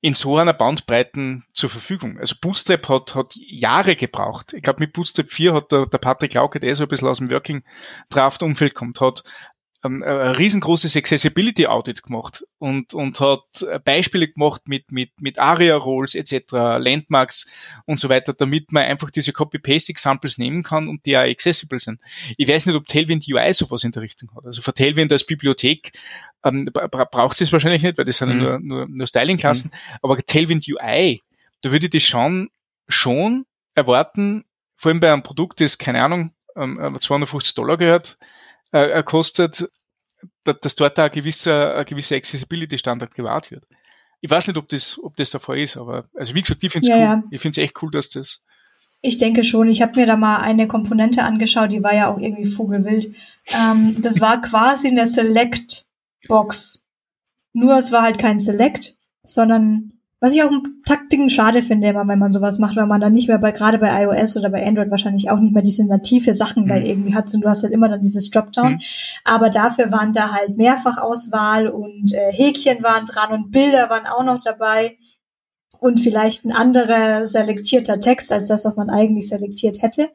in 0.00 0.14
so 0.14 0.36
einer 0.36 0.52
Bandbreite 0.52 1.42
zur 1.52 1.70
Verfügung. 1.70 2.18
Also 2.18 2.36
Bootstrap 2.40 2.88
hat, 2.88 3.14
hat 3.16 3.34
Jahre 3.34 3.96
gebraucht. 3.96 4.52
Ich 4.52 4.62
glaube, 4.62 4.80
mit 4.80 4.92
Bootstrap 4.92 5.26
4 5.26 5.54
hat 5.54 5.72
der, 5.72 5.86
der 5.86 5.98
Patrick 5.98 6.34
Lauke, 6.34 6.60
der 6.60 6.74
so 6.76 6.84
ein 6.84 6.88
bisschen 6.88 7.08
aus 7.08 7.18
dem 7.18 7.30
Working 7.32 7.64
Draft 8.08 8.44
Umfeld 8.44 8.74
kommt, 8.74 9.00
hat 9.00 9.24
ähm, 9.84 10.02
ein 10.02 10.32
riesengroßes 10.32 10.96
Accessibility 10.96 11.66
Audit 11.66 12.02
gemacht 12.02 12.44
und, 12.58 12.94
und 12.94 13.20
hat 13.20 13.64
Beispiele 13.84 14.28
gemacht 14.28 14.62
mit, 14.66 14.90
mit, 14.90 15.20
mit 15.20 15.38
ARIA 15.38 15.76
Roles 15.76 16.14
etc., 16.14 16.52
Landmarks 16.78 17.46
und 17.86 17.98
so 17.98 18.08
weiter, 18.08 18.32
damit 18.32 18.72
man 18.72 18.84
einfach 18.84 19.10
diese 19.10 19.32
Copy-Paste 19.32 19.92
Examples 19.92 20.38
nehmen 20.38 20.62
kann 20.62 20.88
und 20.88 21.06
die 21.06 21.16
auch 21.16 21.22
accessible 21.22 21.78
sind. 21.78 22.00
Ich 22.36 22.48
weiß 22.48 22.66
nicht, 22.66 22.76
ob 22.76 22.86
Tailwind 22.86 23.24
UI 23.28 23.52
sowas 23.52 23.84
in 23.84 23.92
der 23.92 24.02
Richtung 24.02 24.30
hat. 24.34 24.44
Also 24.44 24.62
für 24.62 24.74
Tailwind 24.74 25.12
als 25.12 25.24
Bibliothek 25.24 25.92
ähm, 26.44 26.64
braucht 26.64 27.40
es 27.40 27.52
wahrscheinlich 27.52 27.82
nicht, 27.82 27.98
weil 27.98 28.04
das 28.04 28.18
sind 28.18 28.30
mhm. 28.30 28.38
nur, 28.38 28.58
nur, 28.58 28.88
nur 28.88 29.06
Styling-Klassen, 29.06 29.70
mhm. 29.72 29.98
aber 30.02 30.16
Tailwind 30.16 30.66
UI, 30.68 31.22
da 31.60 31.70
würde 31.70 31.86
ich 31.86 31.90
das 31.90 32.02
schon, 32.02 32.50
schon 32.88 33.46
erwarten, 33.74 34.44
vor 34.76 34.90
allem 34.90 35.00
bei 35.00 35.12
einem 35.12 35.22
Produkt, 35.22 35.60
das, 35.60 35.78
keine 35.78 36.02
Ahnung, 36.02 36.32
250 36.54 37.50
ähm, 37.50 37.54
Dollar 37.54 37.76
gehört, 37.76 38.18
äh, 38.72 39.02
kostet, 39.02 39.68
dass 40.44 40.74
dort 40.74 40.98
ein 40.98 41.10
gewisser, 41.10 41.76
ein 41.76 41.84
gewisser 41.84 42.16
Accessibility-Standard 42.16 43.14
gewahrt 43.14 43.50
wird. 43.50 43.64
Ich 44.20 44.30
weiß 44.30 44.48
nicht, 44.48 44.56
ob 44.56 44.68
das, 44.68 44.98
ob 45.02 45.16
das 45.16 45.30
der 45.30 45.40
Fall 45.40 45.58
ist, 45.58 45.76
aber 45.76 46.08
also 46.14 46.34
wie 46.34 46.42
gesagt, 46.42 46.62
ich 46.62 46.72
finde 46.72 46.88
es 46.88 46.90
ja, 46.90 46.96
cool. 46.96 47.02
Ja. 47.02 47.22
Ich 47.30 47.40
finde 47.40 47.60
es 47.60 47.64
echt 47.64 47.82
cool, 47.82 47.90
dass 47.90 48.08
das. 48.08 48.44
Ich 49.00 49.18
denke 49.18 49.44
schon. 49.44 49.68
Ich 49.68 49.80
habe 49.80 50.00
mir 50.00 50.06
da 50.06 50.16
mal 50.16 50.38
eine 50.38 50.66
Komponente 50.66 51.22
angeschaut, 51.22 51.70
die 51.70 51.82
war 51.82 51.94
ja 51.94 52.12
auch 52.12 52.18
irgendwie 52.18 52.50
vogelwild. 52.50 53.14
Ähm, 53.46 53.94
das 54.02 54.20
war 54.20 54.40
quasi 54.42 54.88
eine 54.88 55.06
Select-Box. 55.06 56.84
Nur 57.52 57.78
es 57.78 57.92
war 57.92 58.02
halt 58.02 58.18
kein 58.18 58.40
Select, 58.40 58.96
sondern 59.22 59.92
was 60.20 60.32
ich 60.34 60.42
auch 60.42 60.50
im 60.50 60.82
Taktiken 60.84 61.30
schade 61.30 61.62
finde, 61.62 61.88
immer, 61.88 62.06
wenn 62.08 62.18
man 62.18 62.32
sowas 62.32 62.58
macht, 62.58 62.76
weil 62.76 62.86
man 62.86 63.00
dann 63.00 63.12
nicht 63.12 63.28
mehr 63.28 63.38
bei, 63.38 63.52
gerade 63.52 63.78
bei 63.78 64.02
iOS 64.02 64.36
oder 64.36 64.50
bei 64.50 64.66
Android 64.66 64.90
wahrscheinlich 64.90 65.30
auch 65.30 65.38
nicht 65.38 65.54
mehr 65.54 65.62
diese 65.62 65.86
native 65.86 66.34
Sachen 66.34 66.64
mhm. 66.64 66.68
da 66.68 66.76
irgendwie 66.76 67.14
hat 67.14 67.32
und 67.32 67.42
du 67.42 67.48
hast 67.48 67.62
halt 67.62 67.72
immer 67.72 67.88
dann 67.88 68.02
dieses 68.02 68.30
Dropdown. 68.30 68.72
Mhm. 68.72 68.80
Aber 69.24 69.48
dafür 69.48 69.92
waren 69.92 70.12
da 70.12 70.32
halt 70.32 70.56
Mehrfachauswahl 70.56 71.68
und 71.68 72.12
äh, 72.12 72.32
Häkchen 72.32 72.82
waren 72.82 73.06
dran 73.06 73.32
und 73.32 73.50
Bilder 73.52 73.90
waren 73.90 74.06
auch 74.06 74.24
noch 74.24 74.40
dabei 74.42 74.96
und 75.80 76.00
vielleicht 76.00 76.44
ein 76.44 76.52
anderer 76.52 77.26
selektierter 77.26 78.00
Text 78.00 78.32
als 78.32 78.48
das, 78.48 78.64
was 78.64 78.76
man 78.76 78.90
eigentlich 78.90 79.28
selektiert 79.28 79.82
hätte. 79.82 80.10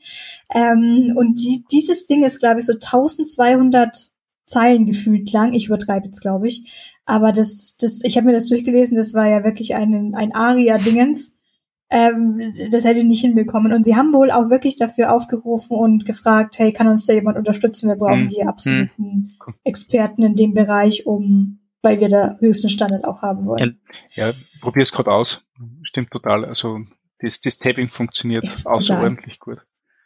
Ähm, 0.54 1.14
und 1.16 1.40
die, 1.40 1.64
dieses 1.72 2.06
Ding 2.06 2.24
ist, 2.24 2.40
glaube 2.40 2.60
ich, 2.60 2.66
so 2.66 2.74
1200 2.74 4.12
Zeilen 4.46 4.86
gefühlt 4.86 5.32
lang. 5.32 5.54
Ich 5.54 5.68
übertreibe 5.68 6.08
jetzt, 6.08 6.22
glaube 6.22 6.48
ich. 6.48 6.93
Aber 7.06 7.32
das, 7.32 7.76
das, 7.78 8.02
ich 8.04 8.16
habe 8.18 8.28
mir 8.28 8.34
das 8.34 8.48
durchgelesen, 8.48 8.96
das 8.96 9.14
war 9.14 9.28
ja 9.28 9.44
wirklich 9.44 9.76
ein, 9.76 10.16
ein 10.16 10.34
Aria-Dingens. 10.34 11.40
Ähm, 11.90 12.54
das 12.72 12.86
hätte 12.86 13.00
ich 13.00 13.06
nicht 13.06 13.22
hinbekommen. 13.22 13.74
Und 13.74 13.84
sie 13.84 13.96
haben 13.96 14.14
wohl 14.14 14.32
auch 14.32 14.50
wirklich 14.50 14.78
dafür 14.78 15.14
aufgerufen 15.14 15.76
und 15.76 16.06
gefragt, 16.06 16.58
hey, 16.58 16.72
kann 16.72 16.88
uns 16.88 17.06
da 17.06 17.14
jemand 17.14 17.38
unterstützen? 17.38 17.90
Wir 17.90 17.98
brauchen 17.98 18.22
hm. 18.22 18.30
hier 18.30 18.48
absoluten 18.48 18.90
hm. 18.98 19.28
Experten 19.64 20.24
in 20.24 20.36
dem 20.36 20.54
Bereich, 20.54 21.06
um, 21.06 21.60
weil 21.82 22.00
wir 22.00 22.10
da 22.10 22.38
höchsten 22.40 22.70
Standard 22.70 23.04
auch 23.06 23.22
haben 23.22 23.46
wollen. 23.46 23.80
Ja, 24.16 24.34
probier's 24.62 24.92
gerade 24.92 25.12
aus. 25.12 25.46
Stimmt 25.84 26.10
total. 26.12 26.46
Also 26.46 26.80
das, 27.20 27.42
das 27.42 27.58
Tapping 27.58 27.90
funktioniert 27.90 28.48
außerordentlich 28.66 29.40
gut. 29.40 29.60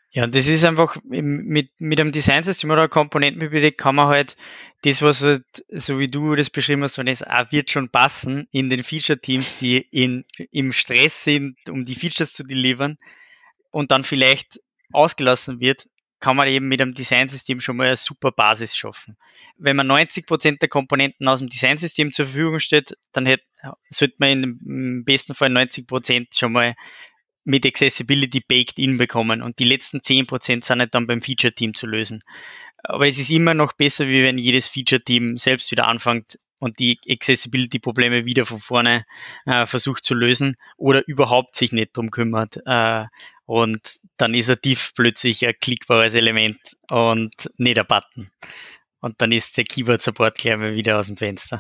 Ja, 0.10 0.26
das 0.26 0.48
ist 0.48 0.64
einfach 0.64 0.98
mit, 1.04 1.70
mit 1.78 2.00
einem 2.00 2.12
Designsystem 2.12 2.70
oder 2.70 2.82
einer 2.82 2.90
Komponentenbibliothek 2.90 3.78
kann 3.78 3.96
man 3.96 4.08
halt 4.08 4.36
das, 4.84 5.02
was 5.02 5.24
halt, 5.24 5.44
so 5.70 6.00
wie 6.00 6.08
du 6.08 6.36
das 6.36 6.50
beschrieben 6.50 6.84
hast, 6.84 6.98
wenn 6.98 7.08
es 7.08 7.24
auch 7.24 7.52
wird 7.52 7.72
schon 7.72 7.90
passen 7.90 8.48
in 8.52 8.70
den 8.70 8.84
Feature-Teams, 8.84 9.60
die 9.60 9.78
in, 9.78 10.24
im 10.52 10.72
Stress 10.72 11.24
sind, 11.24 11.58
um 11.70 11.84
die 11.84 11.96
Features 11.96 12.34
zu 12.34 12.44
delivern 12.44 12.98
und 13.72 13.92
dann 13.92 14.04
vielleicht 14.04 14.62
ausgelassen 14.92 15.60
wird, 15.60 15.88
kann 16.20 16.36
man 16.36 16.48
eben 16.48 16.68
mit 16.68 16.82
einem 16.82 16.94
Designsystem 16.94 17.60
schon 17.62 17.78
mal 17.78 17.88
eine 17.88 17.96
super 17.96 18.32
Basis 18.32 18.76
schaffen. 18.76 19.18
Wenn 19.58 19.76
man 19.76 19.90
90% 19.90 20.60
der 20.60 20.70
Komponenten 20.70 21.28
aus 21.28 21.40
dem 21.40 21.50
Designsystem 21.50 22.12
zur 22.12 22.26
Verfügung 22.26 22.60
stellt, 22.60 22.98
dann 23.12 23.26
hätte, 23.26 23.44
sollte 23.90 24.16
man 24.18 24.44
im 24.44 25.04
besten 25.06 25.36
Fall 25.36 25.50
90% 25.50 26.28
schon 26.38 26.54
mal 26.54 26.76
mit 27.44 27.66
Accessibility 27.66 28.42
baked 28.42 28.78
in 28.78 28.98
bekommen 28.98 29.42
und 29.42 29.60
die 29.60 29.64
letzten 29.64 30.00
10% 30.00 30.66
sind 30.66 30.80
halt 30.80 30.94
dann 30.94 31.08
beim 31.08 31.22
Feature-Team 31.22 31.76
zu 31.76 31.88
lösen. 31.88 32.22
Aber 32.88 33.06
es 33.06 33.20
ist 33.20 33.30
immer 33.32 33.54
noch 33.54 33.74
besser, 33.74 34.08
wie 34.08 34.24
wenn 34.24 34.38
jedes 34.38 34.70
Feature-Team 34.70 35.36
selbst 35.36 35.70
wieder 35.72 35.88
anfängt 35.88 36.40
und 36.60 36.80
die 36.80 36.98
Accessibility-Probleme 37.08 38.26
wieder 38.26 38.46
von 38.46 38.60
vorne 38.60 39.04
äh, 39.46 39.66
versucht 39.66 40.06
zu 40.06 40.14
lösen 40.14 40.56
oder 40.78 41.06
überhaupt 41.06 41.58
sich 41.58 41.74
nicht 41.74 41.96
drum 41.96 42.12
kümmert. 42.12 42.60
Äh, 42.66 43.06
und 43.46 44.00
dann 44.16 44.34
ist 44.34 44.50
ein 44.50 44.58
Diff 44.64 44.94
plötzlich 44.96 45.46
ein 45.46 45.54
klickbares 45.60 46.14
Element 46.14 46.60
und 46.90 47.34
nicht 47.58 47.78
ein 47.78 47.86
Button. 47.88 48.30
Und 49.02 49.22
dann 49.22 49.34
ist 49.34 49.58
der 49.58 49.66
Keyboard-Support 49.66 50.38
gleich 50.38 50.58
mal 50.58 50.74
wieder 50.74 50.98
aus 50.98 51.08
dem 51.08 51.18
Fenster. 51.18 51.60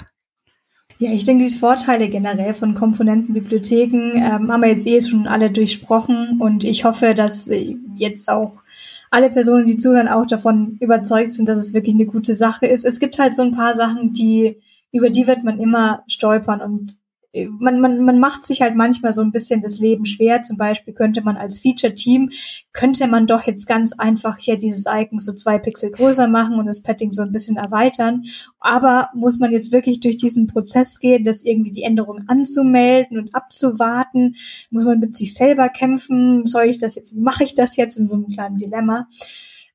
Ja, 0.99 1.11
ich 1.11 1.25
denke, 1.25 1.43
diese 1.43 1.59
Vorteile 1.59 2.09
generell 2.09 2.53
von 2.53 2.73
Komponentenbibliotheken 2.73 4.13
ähm, 4.15 4.51
haben 4.51 4.61
wir 4.61 4.69
jetzt 4.69 4.88
eh 4.88 4.99
schon 5.01 5.28
alle 5.28 5.51
durchsprochen 5.51 6.39
und 6.41 6.63
ich 6.63 6.86
hoffe, 6.86 7.13
dass 7.13 7.51
jetzt 7.95 8.30
auch 8.30 8.63
alle 9.10 9.30
Personen, 9.30 9.66
die 9.66 9.78
zuhören, 9.78 10.08
auch 10.08 10.26
davon 10.26 10.78
überzeugt 10.80 11.34
sind, 11.34 11.47
dass 11.49 11.58
es 11.58 11.74
wirklich 11.74 11.95
eine 11.95 12.05
gute 12.05 12.36
Sache 12.36 12.66
ist. 12.66 12.86
Es 12.86 12.99
gibt 12.99 13.20
halt 13.20 13.34
so 13.34 13.41
ein 13.41 13.51
paar 13.51 13.76
Sachen, 13.76 14.14
die, 14.14 14.62
über 14.91 15.10
die 15.10 15.28
wird 15.28 15.43
man 15.43 15.60
immer 15.60 16.03
stolpern 16.08 16.62
und 16.62 16.97
man, 17.46 17.80
man, 17.80 18.04
man 18.04 18.20
macht 18.20 18.46
sich 18.46 18.62
halt 18.62 18.76
manchmal 18.76 19.14
so 19.14 19.22
ein 19.22 19.32
bisschen 19.32 19.62
das 19.62 19.80
Leben 19.80 20.06
schwer. 20.06 20.44
Zum 20.44 20.58
Beispiel 20.58 20.94
könnte 20.94 21.22
man 21.22 21.38
als 21.38 21.60
Feature-Team, 21.60 22.32
könnte 22.74 23.08
man 23.08 23.28
doch 23.28 23.44
jetzt 23.44 23.68
ganz 23.68 23.94
einfach 23.94 24.38
hier 24.38 24.58
dieses 24.58 24.86
Icon 24.88 25.20
so 25.20 25.34
zwei 25.34 25.60
Pixel 25.60 25.92
größer 25.92 26.28
machen 26.28 26.60
und 26.60 26.66
das 26.66 26.82
Padding 26.82 27.12
so 27.12 27.22
ein 27.22 27.32
bisschen 27.32 27.58
erweitern. 27.58 28.24
Aber 28.60 29.10
muss 29.14 29.40
man 29.40 29.52
jetzt 29.52 29.72
wirklich 29.72 30.00
durch 30.00 30.18
diesen 30.18 30.48
Prozess 30.48 31.00
gehen, 31.00 31.24
das 31.24 31.44
irgendwie 31.44 31.72
die 31.72 31.84
Änderung 31.84 32.24
anzumelden 32.28 33.18
und 33.18 33.36
abzuwarten? 33.36 34.36
Muss 34.70 34.86
man 34.86 35.00
mit 35.00 35.16
sich 35.16 35.34
selber 35.34 35.70
kämpfen? 35.70 36.46
Soll 36.46 36.66
ich 36.66 36.80
das 36.80 36.96
jetzt, 36.96 37.16
mache 37.16 37.44
ich 37.44 37.54
das 37.54 37.76
jetzt 37.76 37.98
in 37.98 38.08
so 38.08 38.16
einem 38.16 38.28
kleinen 38.28 38.58
Dilemma? 38.58 39.08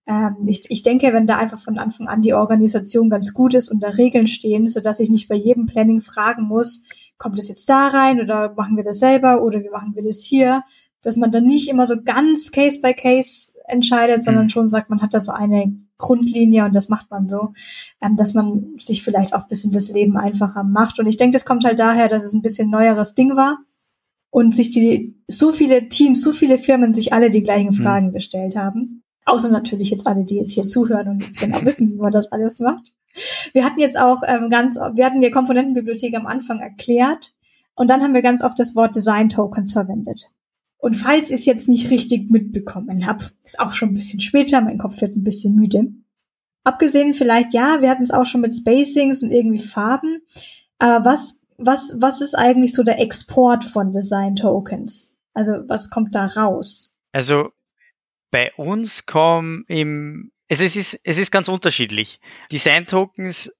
Ähm, 0.06 0.36
ich, 0.46 0.64
ich 0.68 0.82
denke, 0.82 1.12
wenn 1.12 1.26
da 1.26 1.38
einfach 1.38 1.60
von 1.60 1.78
Anfang 1.78 2.08
an 2.08 2.22
die 2.22 2.34
Organisation 2.34 3.08
ganz 3.08 3.32
gut 3.34 3.54
ist 3.54 3.70
und 3.70 3.82
da 3.82 3.88
Regeln 3.88 4.26
stehen, 4.26 4.66
so 4.66 4.80
dass 4.80 5.00
ich 5.00 5.10
nicht 5.10 5.28
bei 5.28 5.36
jedem 5.36 5.66
Planning 5.66 6.00
fragen 6.00 6.42
muss, 6.42 6.82
kommt 7.22 7.38
das 7.38 7.48
jetzt 7.48 7.70
da 7.70 7.86
rein 7.86 8.20
oder 8.20 8.52
machen 8.54 8.76
wir 8.76 8.82
das 8.82 8.98
selber 8.98 9.42
oder 9.42 9.62
wie 9.62 9.70
machen 9.70 9.94
wir 9.94 10.02
das 10.02 10.22
hier? 10.22 10.62
Dass 11.02 11.16
man 11.16 11.30
dann 11.30 11.44
nicht 11.44 11.68
immer 11.68 11.86
so 11.86 12.02
ganz 12.02 12.50
Case 12.50 12.80
by 12.80 12.94
Case 12.94 13.52
entscheidet, 13.66 14.22
sondern 14.22 14.44
mhm. 14.44 14.50
schon 14.50 14.68
sagt, 14.68 14.90
man 14.90 15.00
hat 15.00 15.14
da 15.14 15.20
so 15.20 15.32
eine 15.32 15.72
Grundlinie 15.98 16.64
und 16.64 16.74
das 16.74 16.88
macht 16.88 17.10
man 17.10 17.28
so, 17.28 17.52
ähm, 18.02 18.16
dass 18.16 18.34
man 18.34 18.74
sich 18.78 19.04
vielleicht 19.04 19.34
auch 19.34 19.42
ein 19.42 19.48
bisschen 19.48 19.70
das 19.70 19.88
Leben 19.90 20.16
einfacher 20.16 20.64
macht. 20.64 20.98
Und 20.98 21.06
ich 21.06 21.16
denke, 21.16 21.34
das 21.34 21.44
kommt 21.44 21.64
halt 21.64 21.78
daher, 21.78 22.08
dass 22.08 22.24
es 22.24 22.32
ein 22.32 22.42
bisschen 22.42 22.70
neueres 22.70 23.14
Ding 23.14 23.36
war 23.36 23.58
und 24.30 24.52
sich 24.52 24.70
die 24.70 25.16
so 25.28 25.52
viele 25.52 25.88
Teams, 25.88 26.22
so 26.22 26.32
viele 26.32 26.58
Firmen 26.58 26.92
sich 26.92 27.12
alle 27.12 27.30
die 27.30 27.42
gleichen 27.42 27.70
hm. 27.70 27.82
Fragen 27.82 28.06
mhm. 28.08 28.12
gestellt 28.12 28.56
haben. 28.56 29.04
Außer 29.24 29.50
natürlich 29.50 29.90
jetzt 29.90 30.08
alle, 30.08 30.24
die 30.24 30.36
jetzt 30.36 30.52
hier 30.52 30.66
zuhören 30.66 31.08
und 31.08 31.22
jetzt 31.22 31.38
genau 31.38 31.64
wissen, 31.64 31.92
wie 31.92 31.98
man 31.98 32.10
das 32.10 32.32
alles 32.32 32.58
macht. 32.58 32.92
Wir 33.52 33.64
hatten 33.64 33.80
jetzt 33.80 33.98
auch 33.98 34.22
ähm, 34.26 34.48
ganz, 34.50 34.76
wir 34.76 35.04
hatten 35.04 35.20
die 35.20 35.30
Komponentenbibliothek 35.30 36.14
am 36.16 36.26
Anfang 36.26 36.60
erklärt 36.60 37.34
und 37.74 37.90
dann 37.90 38.02
haben 38.02 38.14
wir 38.14 38.22
ganz 38.22 38.42
oft 38.42 38.58
das 38.58 38.74
Wort 38.74 38.96
Design 38.96 39.28
Tokens 39.28 39.72
verwendet. 39.72 40.30
Und 40.78 40.94
falls 40.94 41.26
ich 41.26 41.40
es 41.40 41.46
jetzt 41.46 41.68
nicht 41.68 41.90
richtig 41.90 42.30
mitbekommen 42.30 43.06
habe, 43.06 43.26
ist 43.44 43.60
auch 43.60 43.72
schon 43.72 43.90
ein 43.90 43.94
bisschen 43.94 44.20
später, 44.20 44.60
mein 44.60 44.78
Kopf 44.78 45.00
wird 45.00 45.14
ein 45.14 45.22
bisschen 45.22 45.54
müde. 45.54 45.92
Abgesehen 46.64 47.14
vielleicht, 47.14 47.54
ja, 47.54 47.80
wir 47.80 47.88
hatten 47.88 48.02
es 48.02 48.10
auch 48.10 48.26
schon 48.26 48.40
mit 48.40 48.54
Spacings 48.54 49.22
und 49.22 49.30
irgendwie 49.30 49.60
Farben. 49.60 50.22
Aber 50.78 51.04
was, 51.04 51.40
was, 51.56 51.94
was 51.98 52.20
ist 52.20 52.34
eigentlich 52.34 52.72
so 52.72 52.82
der 52.82 52.98
Export 53.00 53.64
von 53.64 53.92
Design 53.92 54.34
Tokens? 54.34 55.16
Also 55.34 55.52
was 55.68 55.88
kommt 55.88 56.14
da 56.16 56.26
raus? 56.26 56.98
Also 57.12 57.50
bei 58.32 58.52
uns 58.56 59.06
kommen 59.06 59.64
im, 59.68 60.31
es 60.60 60.76
ist, 60.76 61.00
es 61.04 61.18
ist 61.18 61.30
ganz 61.30 61.48
unterschiedlich. 61.48 62.20
Design 62.50 62.86
Tokens 62.86 63.52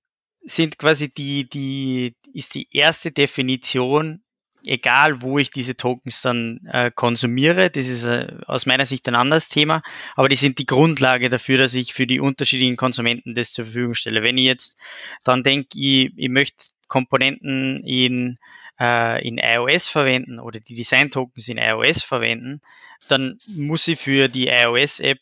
sind 0.42 0.78
quasi 0.78 1.08
die, 1.08 1.48
die, 1.48 2.16
ist 2.34 2.54
die 2.54 2.68
erste 2.70 3.12
Definition 3.12 4.22
egal 4.64 5.22
wo 5.22 5.38
ich 5.38 5.50
diese 5.50 5.76
Tokens 5.76 6.22
dann 6.22 6.60
äh, 6.70 6.90
konsumiere, 6.90 7.70
das 7.70 7.86
ist 7.88 8.04
äh, 8.04 8.28
aus 8.46 8.66
meiner 8.66 8.86
Sicht 8.86 9.08
ein 9.08 9.14
anderes 9.14 9.48
Thema, 9.48 9.82
aber 10.14 10.28
die 10.28 10.36
sind 10.36 10.58
die 10.58 10.66
Grundlage 10.66 11.28
dafür, 11.28 11.58
dass 11.58 11.74
ich 11.74 11.92
für 11.92 12.06
die 12.06 12.20
unterschiedlichen 12.20 12.76
Konsumenten 12.76 13.34
das 13.34 13.52
zur 13.52 13.64
Verfügung 13.66 13.94
stelle. 13.94 14.22
Wenn 14.22 14.38
ich 14.38 14.44
jetzt 14.44 14.76
dann 15.24 15.42
denke, 15.42 15.68
ich, 15.74 16.12
ich 16.16 16.28
möchte 16.28 16.66
Komponenten 16.88 17.82
in, 17.84 18.36
äh, 18.78 19.26
in 19.26 19.38
iOS 19.38 19.88
verwenden 19.88 20.38
oder 20.38 20.60
die 20.60 20.76
Design-Tokens 20.76 21.48
in 21.48 21.58
iOS 21.58 22.02
verwenden, 22.02 22.60
dann 23.08 23.38
muss 23.48 23.88
ich 23.88 23.98
für 23.98 24.28
die 24.28 24.48
iOS-App 24.48 25.18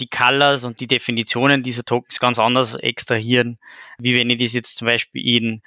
die 0.00 0.08
Colors 0.08 0.64
und 0.64 0.80
die 0.80 0.86
Definitionen 0.86 1.62
dieser 1.62 1.84
Tokens 1.84 2.20
ganz 2.20 2.38
anders 2.38 2.74
extrahieren, 2.74 3.58
wie 3.98 4.14
wenn 4.14 4.30
ich 4.30 4.38
das 4.38 4.52
jetzt 4.52 4.76
zum 4.76 4.86
Beispiel 4.86 5.26
in 5.26 5.62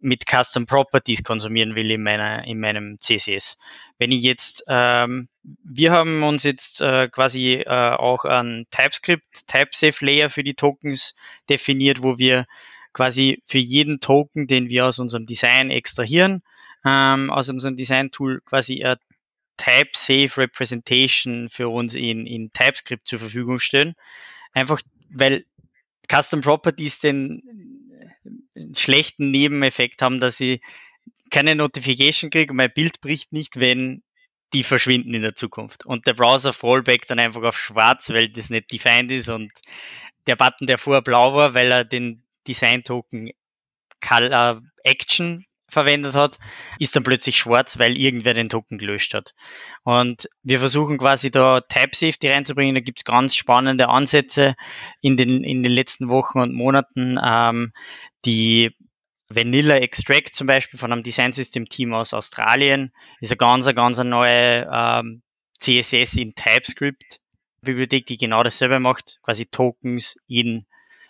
mit 0.00 0.24
Custom 0.26 0.66
Properties 0.66 1.24
konsumieren 1.24 1.74
will 1.74 1.90
in, 1.90 2.02
meiner, 2.02 2.44
in 2.44 2.60
meinem 2.60 3.00
CSS. 3.00 3.56
Wenn 3.98 4.12
ich 4.12 4.22
jetzt, 4.22 4.62
ähm, 4.68 5.28
wir 5.42 5.92
haben 5.92 6.22
uns 6.22 6.44
jetzt 6.44 6.80
äh, 6.80 7.08
quasi 7.08 7.54
äh, 7.54 7.66
auch 7.66 8.24
ein 8.24 8.66
TypeScript 8.70 9.48
TypeSafe 9.48 10.04
Layer 10.04 10.30
für 10.30 10.44
die 10.44 10.54
Tokens 10.54 11.14
definiert, 11.48 12.02
wo 12.02 12.18
wir 12.18 12.46
quasi 12.92 13.42
für 13.46 13.58
jeden 13.58 14.00
Token, 14.00 14.46
den 14.46 14.68
wir 14.68 14.86
aus 14.86 14.98
unserem 14.98 15.26
Design 15.26 15.70
extrahieren, 15.70 16.42
ähm, 16.84 17.30
aus 17.30 17.48
unserem 17.48 17.76
Design 17.76 18.10
Tool 18.10 18.40
quasi 18.44 18.84
eine 18.84 18.98
TypeSafe 19.58 20.40
Representation 20.40 21.50
für 21.50 21.68
uns 21.68 21.94
in, 21.94 22.26
in 22.26 22.50
TypeScript 22.52 23.06
zur 23.06 23.18
Verfügung 23.18 23.58
stellen. 23.58 23.94
Einfach 24.52 24.80
weil 25.10 25.44
Custom 26.10 26.40
Properties 26.40 27.00
den 27.00 27.42
schlechten 28.74 29.30
Nebeneffekt 29.30 30.00
haben, 30.02 30.20
dass 30.20 30.40
ich 30.40 30.60
keine 31.30 31.54
Notification 31.54 32.30
kriege 32.30 32.54
mein 32.54 32.72
Bild 32.72 33.00
bricht 33.00 33.32
nicht, 33.32 33.60
wenn 33.60 34.02
die 34.54 34.64
verschwinden 34.64 35.12
in 35.12 35.22
der 35.22 35.36
Zukunft. 35.36 35.84
Und 35.84 36.06
der 36.06 36.14
Browser 36.14 36.54
Fallback 36.54 37.06
dann 37.06 37.18
einfach 37.18 37.42
auf 37.42 37.58
schwarz, 37.58 38.08
weil 38.10 38.28
das 38.28 38.48
nicht 38.48 38.72
defined 38.72 39.10
ist 39.10 39.28
und 39.28 39.52
der 40.26 40.36
Button, 40.36 40.66
der 40.66 40.78
vorher 40.78 41.02
blau 41.02 41.34
war, 41.34 41.54
weil 41.54 41.70
er 41.70 41.84
den 41.84 42.22
Design 42.46 42.82
Token 42.82 43.30
Color 44.00 44.62
Action 44.84 45.44
verwendet 45.68 46.14
hat, 46.14 46.38
ist 46.78 46.96
dann 46.96 47.04
plötzlich 47.04 47.36
schwarz, 47.36 47.78
weil 47.78 47.98
irgendwer 47.98 48.34
den 48.34 48.48
Token 48.48 48.78
gelöscht 48.78 49.14
hat. 49.14 49.34
Und 49.84 50.28
wir 50.42 50.58
versuchen 50.58 50.98
quasi 50.98 51.30
da 51.30 51.60
Type 51.60 51.94
Safety 51.94 52.28
reinzubringen. 52.28 52.74
Da 52.74 52.80
gibt's 52.80 53.04
ganz 53.04 53.34
spannende 53.36 53.88
Ansätze 53.88 54.54
in 55.00 55.16
den, 55.16 55.44
in 55.44 55.62
den 55.62 55.72
letzten 55.72 56.08
Wochen 56.08 56.40
und 56.40 56.54
Monaten. 56.54 57.18
Ähm, 57.22 57.72
die 58.24 58.74
Vanilla 59.28 59.76
Extract 59.76 60.34
zum 60.34 60.46
Beispiel 60.46 60.78
von 60.78 60.90
einem 60.90 61.02
Design 61.02 61.32
System 61.32 61.68
Team 61.68 61.92
aus 61.92 62.14
Australien 62.14 62.92
ist 63.20 63.30
eine 63.30 63.36
ganz, 63.36 63.66
eine 63.66 63.74
ganz 63.74 63.98
neue 63.98 64.68
ähm, 64.72 65.22
CSS 65.60 66.14
in 66.14 66.34
TypeScript 66.34 67.20
Bibliothek, 67.60 68.06
die 68.06 68.16
genau 68.16 68.42
dasselbe 68.42 68.80
macht, 68.80 69.18
quasi 69.22 69.46
Tokens 69.46 70.16
in 70.28 70.64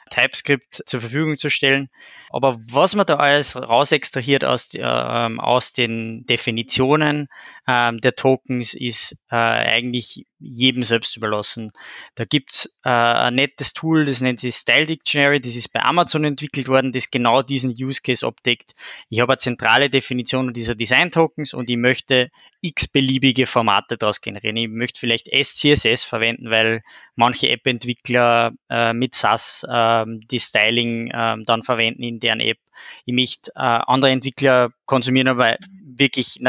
TypeScript 0.08 0.82
zur 0.86 1.00
Verfügung 1.00 1.36
zu 1.36 1.50
stellen. 1.50 1.88
Aber 2.30 2.58
was 2.70 2.94
man 2.94 3.06
da 3.06 3.16
alles 3.16 3.56
rausextrahiert 3.56 4.44
aus, 4.44 4.74
äh, 4.74 4.82
aus 4.82 5.72
den 5.72 6.24
Definitionen 6.26 7.28
äh, 7.66 7.92
der 7.96 8.14
Tokens, 8.14 8.74
ist 8.74 9.16
äh, 9.30 9.36
eigentlich 9.36 10.26
jedem 10.40 10.82
selbst 10.82 11.16
überlassen. 11.16 11.72
Da 12.14 12.24
gibt's 12.24 12.66
äh, 12.84 12.88
ein 12.90 13.34
nettes 13.34 13.72
Tool, 13.72 14.06
das 14.06 14.20
nennt 14.20 14.40
sich 14.40 14.54
Style 14.54 14.86
Dictionary, 14.86 15.40
das 15.40 15.56
ist 15.56 15.72
bei 15.72 15.82
Amazon 15.82 16.24
entwickelt 16.24 16.68
worden, 16.68 16.92
das 16.92 17.10
genau 17.10 17.42
diesen 17.42 17.70
Use 17.70 18.00
Case 18.02 18.26
abdeckt. 18.26 18.74
Ich 19.08 19.20
habe 19.20 19.32
eine 19.32 19.38
zentrale 19.38 19.90
Definition 19.90 20.52
dieser 20.52 20.74
Design 20.74 21.10
Tokens 21.10 21.54
und 21.54 21.68
ich 21.70 21.76
möchte 21.76 22.30
x-beliebige 22.60 23.46
Formate 23.46 23.96
daraus 23.98 24.20
generieren. 24.20 24.56
Ich 24.56 24.68
möchte 24.68 25.00
vielleicht 25.00 25.28
SCSS 25.28 26.04
verwenden, 26.04 26.50
weil 26.50 26.82
manche 27.14 27.48
App-Entwickler 27.48 28.52
äh, 28.68 28.92
mit 28.92 29.14
SAS 29.14 29.66
äh, 29.68 30.04
die 30.06 30.40
Styling 30.40 31.10
äh, 31.10 31.36
dann 31.44 31.62
verwenden 31.62 32.02
in 32.02 32.20
deren 32.20 32.40
App. 32.40 32.58
Ich 33.04 33.14
möchte 33.14 33.50
äh, 33.54 33.60
andere 33.60 34.10
Entwickler 34.10 34.70
konsumieren, 34.88 35.28
aber 35.28 35.56
wirklich 35.82 36.40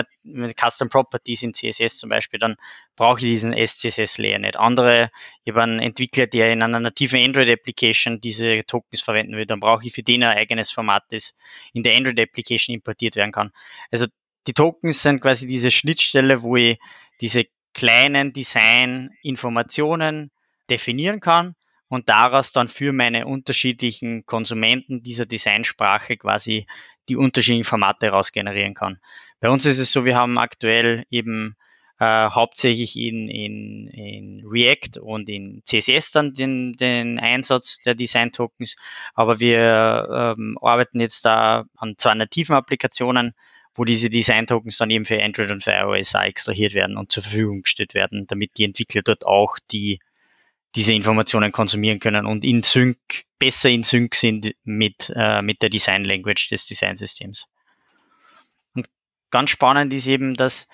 Custom 0.58 0.90
Properties 0.90 1.44
in 1.44 1.54
CSS 1.54 1.98
zum 1.98 2.10
Beispiel, 2.10 2.40
dann 2.40 2.56
brauche 2.96 3.20
ich 3.20 3.26
diesen 3.26 3.54
SCSS-Layer 3.54 4.40
nicht. 4.40 4.56
Andere, 4.56 5.12
ich 5.44 5.52
habe 5.52 5.64
einen 5.64 5.80
Entwickler, 5.80 6.26
der 6.26 6.54
in 6.54 6.64
einer 6.64 6.80
nativen 6.80 7.22
Android-Application 7.22 8.22
diese 8.22 8.64
Tokens 8.66 9.02
verwenden 9.02 9.36
will, 9.36 9.46
dann 9.46 9.60
brauche 9.60 9.86
ich 9.86 9.94
für 9.94 10.04
den 10.04 10.24
ein 10.24 10.38
eigenes 10.38 10.72
Format, 10.72 11.04
das 11.10 11.36
in 11.74 11.84
der 11.84 11.98
Android-Application 11.98 12.74
importiert 12.74 13.16
werden 13.16 13.32
kann. 13.32 13.52
Also 13.92 14.08
die 14.48 14.54
Tokens 14.54 15.04
sind 15.04 15.20
quasi 15.20 15.46
diese 15.46 15.70
Schnittstelle, 15.70 16.42
wo 16.42 16.56
ich 16.56 16.80
diese 17.22 17.46
kleinen 17.74 18.34
Design-Informationen 18.34 20.32
definieren 20.70 21.20
kann 21.20 21.56
und 21.90 22.08
daraus 22.08 22.52
dann 22.54 22.68
für 22.68 22.94
meine 22.94 23.26
unterschiedlichen 23.26 24.26
Konsumenten 24.26 25.02
dieser 25.02 25.26
Designsprache 25.26 26.18
quasi 26.18 26.68
die 27.10 27.18
unterschiedlichen 27.18 27.66
Formate 27.68 28.10
raus 28.10 28.32
generieren 28.32 28.76
kann. 28.76 29.00
Bei 29.40 29.50
uns 29.50 29.66
ist 29.66 29.80
es 29.80 29.92
so, 29.92 30.06
wir 30.06 30.16
haben 30.16 30.38
aktuell 30.38 31.06
eben 31.10 31.56
äh, 32.00 32.30
hauptsächlich 32.30 32.96
in, 32.96 33.28
in, 33.28 33.88
in 33.88 34.46
React 34.46 35.02
und 35.02 35.28
in 35.30 35.64
CSS 35.66 36.12
dann 36.12 36.34
den, 36.34 36.74
den 36.74 37.20
Einsatz 37.20 37.80
der 37.82 37.96
Design 37.96 38.32
Tokens, 38.32 38.78
aber 39.16 39.40
wir 39.40 40.36
ähm, 40.38 40.58
arbeiten 40.62 41.00
jetzt 41.02 41.26
da 41.26 41.66
an 41.76 41.96
zwei 41.98 42.14
nativen 42.14 42.56
Applikationen, 42.56 43.34
wo 43.76 43.84
diese 43.84 44.10
Design 44.10 44.46
Tokens 44.46 44.78
dann 44.78 44.90
eben 44.92 45.06
für 45.06 45.22
Android 45.22 45.52
und 45.52 45.64
für 45.64 45.72
iOS 45.72 46.14
extrahiert 46.14 46.74
werden 46.74 46.98
und 46.98 47.12
zur 47.12 47.24
Verfügung 47.24 47.64
gestellt 47.64 47.94
werden, 47.94 48.28
damit 48.28 48.58
die 48.58 48.66
Entwickler 48.66 49.02
dort 49.02 49.26
auch 49.26 49.58
die 49.72 50.00
diese 50.76 50.94
Informationen 50.94 51.52
konsumieren 51.52 52.00
können 52.00 52.26
und 52.26 52.44
in 52.44 52.64
Sync, 52.64 52.98
besser 53.40 53.70
in 53.70 53.84
Sync 53.84 54.16
sind 54.16 54.54
mit, 54.64 55.12
äh, 55.16 55.42
mit 55.42 55.62
der 55.62 55.70
Design 55.70 56.06
Language 56.06 56.50
des 56.50 56.68
Designsystems. 56.68 57.48
Und 58.76 58.88
ganz 59.32 59.50
spannend 59.50 59.94
ist 59.94 60.08
eben, 60.08 60.36
dass 60.36 60.68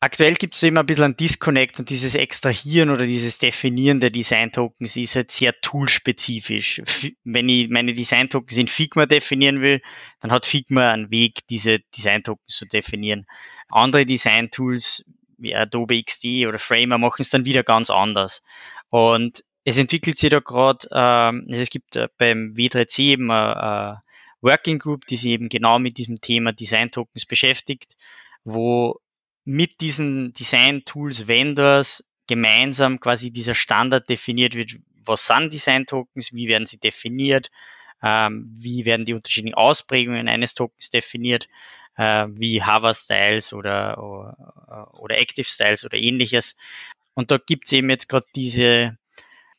aktuell 0.00 0.34
gibt 0.34 0.54
es 0.54 0.62
immer 0.62 0.80
ein 0.80 0.86
bisschen 0.86 1.04
ein 1.04 1.16
Disconnect 1.16 1.78
und 1.78 1.90
dieses 1.90 2.14
Extrahieren 2.14 2.90
oder 2.90 3.06
dieses 3.06 3.38
Definieren 3.38 4.00
der 4.00 4.10
Design-Tokens 4.10 4.96
ist 4.96 5.16
halt 5.16 5.32
sehr 5.32 5.54
toolspezifisch. 5.60 6.82
Wenn 7.24 7.48
ich 7.48 7.68
meine 7.70 7.94
Design-Tokens 7.94 8.58
in 8.58 8.68
Figma 8.68 9.06
definieren 9.06 9.60
will, 9.60 9.80
dann 10.20 10.30
hat 10.30 10.46
Figma 10.46 10.92
einen 10.92 11.10
Weg, 11.10 11.46
diese 11.48 11.80
Design-Tokens 11.96 12.54
zu 12.54 12.66
definieren. 12.66 13.26
Andere 13.68 14.06
Design-Tools 14.06 15.04
wie 15.38 15.54
Adobe 15.54 16.02
XD 16.02 16.46
oder 16.46 16.58
Framer 16.58 16.98
machen 16.98 17.22
es 17.22 17.30
dann 17.30 17.44
wieder 17.44 17.62
ganz 17.62 17.90
anders. 17.90 18.42
Und 18.90 19.44
es 19.64 19.78
entwickelt 19.78 20.18
sich 20.18 20.30
da 20.30 20.40
gerade, 20.40 20.88
ähm, 20.92 21.46
es 21.48 21.70
gibt 21.70 21.96
äh, 21.96 22.08
beim 22.18 22.54
W3C 22.54 23.00
eben 23.00 23.30
eine, 23.30 24.02
Working 24.40 24.78
Group, 24.78 25.06
die 25.06 25.16
sich 25.16 25.32
eben 25.32 25.48
genau 25.48 25.78
mit 25.78 25.98
diesem 25.98 26.20
Thema 26.20 26.52
Design 26.52 26.90
Tokens 26.90 27.26
beschäftigt, 27.26 27.96
wo 28.44 29.00
mit 29.44 29.80
diesen 29.80 30.32
Design 30.32 30.84
Tools 30.84 31.26
Vendors 31.26 32.04
gemeinsam 32.26 33.00
quasi 33.00 33.30
dieser 33.30 33.54
Standard 33.54 34.08
definiert 34.08 34.54
wird, 34.54 34.76
was 35.04 35.26
sind 35.26 35.52
Design 35.52 35.86
Tokens, 35.86 36.32
wie 36.32 36.48
werden 36.48 36.66
sie 36.66 36.78
definiert, 36.78 37.50
ähm, 38.02 38.50
wie 38.56 38.84
werden 38.84 39.06
die 39.06 39.14
unterschiedlichen 39.14 39.54
Ausprägungen 39.54 40.28
eines 40.28 40.54
Tokens 40.54 40.90
definiert, 40.90 41.48
äh, 41.96 42.26
wie 42.30 42.62
Hover 42.62 42.94
Styles 42.94 43.52
oder, 43.52 44.02
oder, 44.02 44.90
oder 45.00 45.18
Active 45.18 45.46
Styles 45.46 45.84
oder 45.84 45.96
ähnliches. 45.98 46.56
Und 47.14 47.30
da 47.30 47.38
gibt 47.38 47.66
es 47.66 47.72
eben 47.72 47.90
jetzt 47.90 48.08
gerade 48.08 48.26
diese 48.34 48.96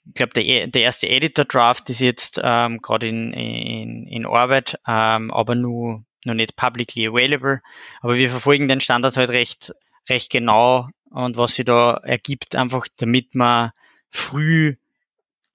ich 0.09 0.15
glaube, 0.15 0.33
der, 0.33 0.67
der 0.67 0.81
erste 0.81 1.07
Editor-Draft 1.07 1.89
ist 1.89 1.99
jetzt 1.99 2.39
ähm, 2.43 2.81
gerade 2.81 3.07
in, 3.07 3.31
in, 3.33 4.07
in 4.07 4.25
Arbeit, 4.25 4.79
ähm, 4.87 5.31
aber 5.31 5.55
nur 5.55 6.03
noch 6.25 6.33
nicht 6.33 6.55
publicly 6.55 7.07
available. 7.07 7.61
Aber 8.01 8.15
wir 8.15 8.29
verfolgen 8.29 8.67
den 8.67 8.81
Standard 8.81 9.17
halt 9.17 9.29
recht, 9.29 9.73
recht 10.09 10.31
genau 10.31 10.87
und 11.11 11.37
was 11.37 11.55
sich 11.55 11.65
da 11.65 11.97
ergibt, 11.97 12.55
einfach 12.55 12.87
damit 12.97 13.35
man 13.35 13.71
früh 14.09 14.75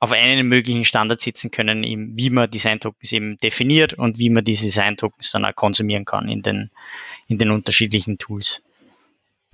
auf 0.05 0.13
einen 0.13 0.47
möglichen 0.49 0.85
Standard 0.85 1.23
setzen 1.23 1.51
können, 1.51 1.83
wie 1.83 2.29
man 2.29 2.51
Design-Tokens 2.51 3.11
eben 3.13 3.39
definiert 3.39 3.95
und 3.95 4.19
wie 4.19 4.29
man 4.29 4.45
diese 4.45 4.67
Design-Tokens 4.67 5.31
dann 5.31 5.47
auch 5.47 5.55
konsumieren 5.55 6.05
kann 6.05 6.29
in 6.29 6.43
den, 6.43 6.71
in 7.27 7.39
den 7.39 7.51
unterschiedlichen 7.51 8.19
Tools. 8.19 8.63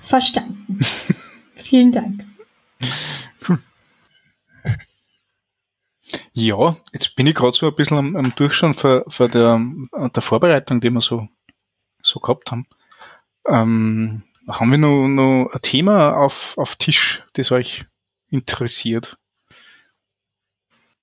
Verstanden. 0.01 0.81
Vielen 1.55 1.93
Dank. 1.93 2.25
Ja, 6.33 6.77
jetzt 6.93 7.15
bin 7.15 7.29
ich 7.29 7.37
gerade 7.37 7.57
so 7.57 7.69
ein 7.69 7.77
bisschen 7.77 7.99
am, 7.99 8.17
am 8.17 8.35
Durchschauen 8.35 8.75
für, 8.75 9.05
für 9.07 9.29
der, 9.29 9.65
der 9.93 10.23
Vorbereitung, 10.23 10.81
die 10.81 10.91
wir 10.91 11.01
so, 11.01 11.29
so 12.03 12.19
gehabt 12.19 12.51
haben. 12.51 12.67
Ähm, 13.47 14.25
haben 14.49 14.71
wir 14.73 14.79
noch, 14.79 15.07
noch 15.07 15.51
ein 15.53 15.63
Thema 15.63 16.17
auf, 16.17 16.59
auf 16.59 16.75
Tisch, 16.75 17.23
das 17.35 17.53
euch 17.53 17.85
interessiert? 18.31 19.17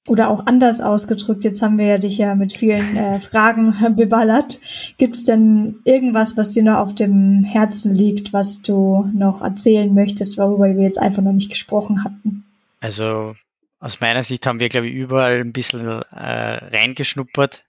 Oder 0.07 0.29
auch 0.29 0.45
anders 0.45 0.81
ausgedrückt, 0.81 1.43
jetzt 1.43 1.61
haben 1.61 1.77
wir 1.77 1.85
ja 1.85 1.97
dich 1.97 2.17
ja 2.17 2.35
mit 2.35 2.53
vielen 2.53 2.95
äh, 2.95 3.19
Fragen 3.19 3.75
beballert. 3.95 4.59
Gibt 4.97 5.15
es 5.15 5.23
denn 5.23 5.79
irgendwas, 5.83 6.37
was 6.37 6.51
dir 6.51 6.63
noch 6.63 6.77
auf 6.77 6.95
dem 6.95 7.43
Herzen 7.43 7.93
liegt, 7.93 8.33
was 8.33 8.61
du 8.61 9.09
noch 9.13 9.41
erzählen 9.41 9.93
möchtest, 9.93 10.37
worüber 10.37 10.65
wir 10.65 10.83
jetzt 10.83 10.99
einfach 10.99 11.21
noch 11.21 11.33
nicht 11.33 11.49
gesprochen 11.49 12.03
hatten? 12.03 12.45
Also 12.79 13.35
aus 13.79 13.99
meiner 13.99 14.23
Sicht 14.23 14.45
haben 14.47 14.59
wir, 14.59 14.69
glaube 14.69 14.87
ich, 14.87 14.93
überall 14.93 15.39
ein 15.39 15.53
bisschen 15.53 15.85
äh, 15.85 16.03
reingeschnuppert. 16.11 17.65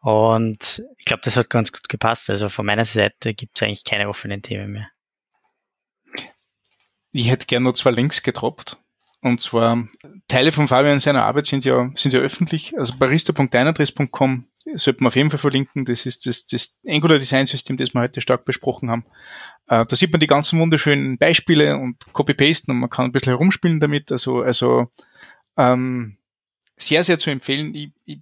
Und 0.00 0.82
ich 0.96 1.04
glaube, 1.04 1.22
das 1.24 1.36
hat 1.36 1.50
ganz 1.50 1.72
gut 1.72 1.88
gepasst. 1.88 2.30
Also 2.30 2.48
von 2.48 2.66
meiner 2.66 2.84
Seite 2.84 3.34
gibt 3.34 3.56
es 3.56 3.62
eigentlich 3.62 3.84
keine 3.84 4.08
offenen 4.08 4.42
Themen 4.42 4.72
mehr. 4.72 4.88
Ich 7.12 7.30
hätte 7.30 7.46
gerne 7.46 7.64
noch 7.64 7.72
zwei 7.72 7.90
Links 7.90 8.22
gedroppt. 8.22 8.78
Und 9.22 9.40
zwar, 9.40 9.86
Teile 10.28 10.50
von 10.50 10.68
Fabian 10.68 10.98
seiner 10.98 11.24
Arbeit 11.24 11.46
sind 11.46 11.64
ja, 11.64 11.90
sind 11.94 12.12
ja 12.12 12.20
öffentlich. 12.20 12.76
Also 12.78 12.94
barista.deinadress.com 12.98 14.46
sollte 14.74 15.02
man 15.02 15.08
auf 15.08 15.16
jeden 15.16 15.30
Fall 15.30 15.38
verlinken. 15.38 15.84
Das 15.84 16.06
ist 16.06 16.26
das, 16.26 16.46
das 16.46 16.80
Angular 16.86 17.18
Design 17.18 17.44
System, 17.44 17.76
das 17.76 17.92
wir 17.92 18.00
heute 18.00 18.22
stark 18.22 18.46
besprochen 18.46 18.90
haben. 18.90 19.04
Äh, 19.66 19.84
da 19.84 19.96
sieht 19.96 20.10
man 20.10 20.20
die 20.20 20.26
ganzen 20.26 20.58
wunderschönen 20.58 21.18
Beispiele 21.18 21.76
und 21.76 22.12
Copy-Pasten 22.12 22.72
und 22.72 22.78
man 22.78 22.88
kann 22.88 23.06
ein 23.06 23.12
bisschen 23.12 23.32
herumspielen 23.32 23.78
damit. 23.78 24.10
Also, 24.10 24.40
also 24.40 24.90
ähm, 25.58 26.16
sehr, 26.76 27.04
sehr 27.04 27.18
zu 27.18 27.30
empfehlen. 27.30 27.74
Ich, 27.74 27.90
ich, 28.06 28.20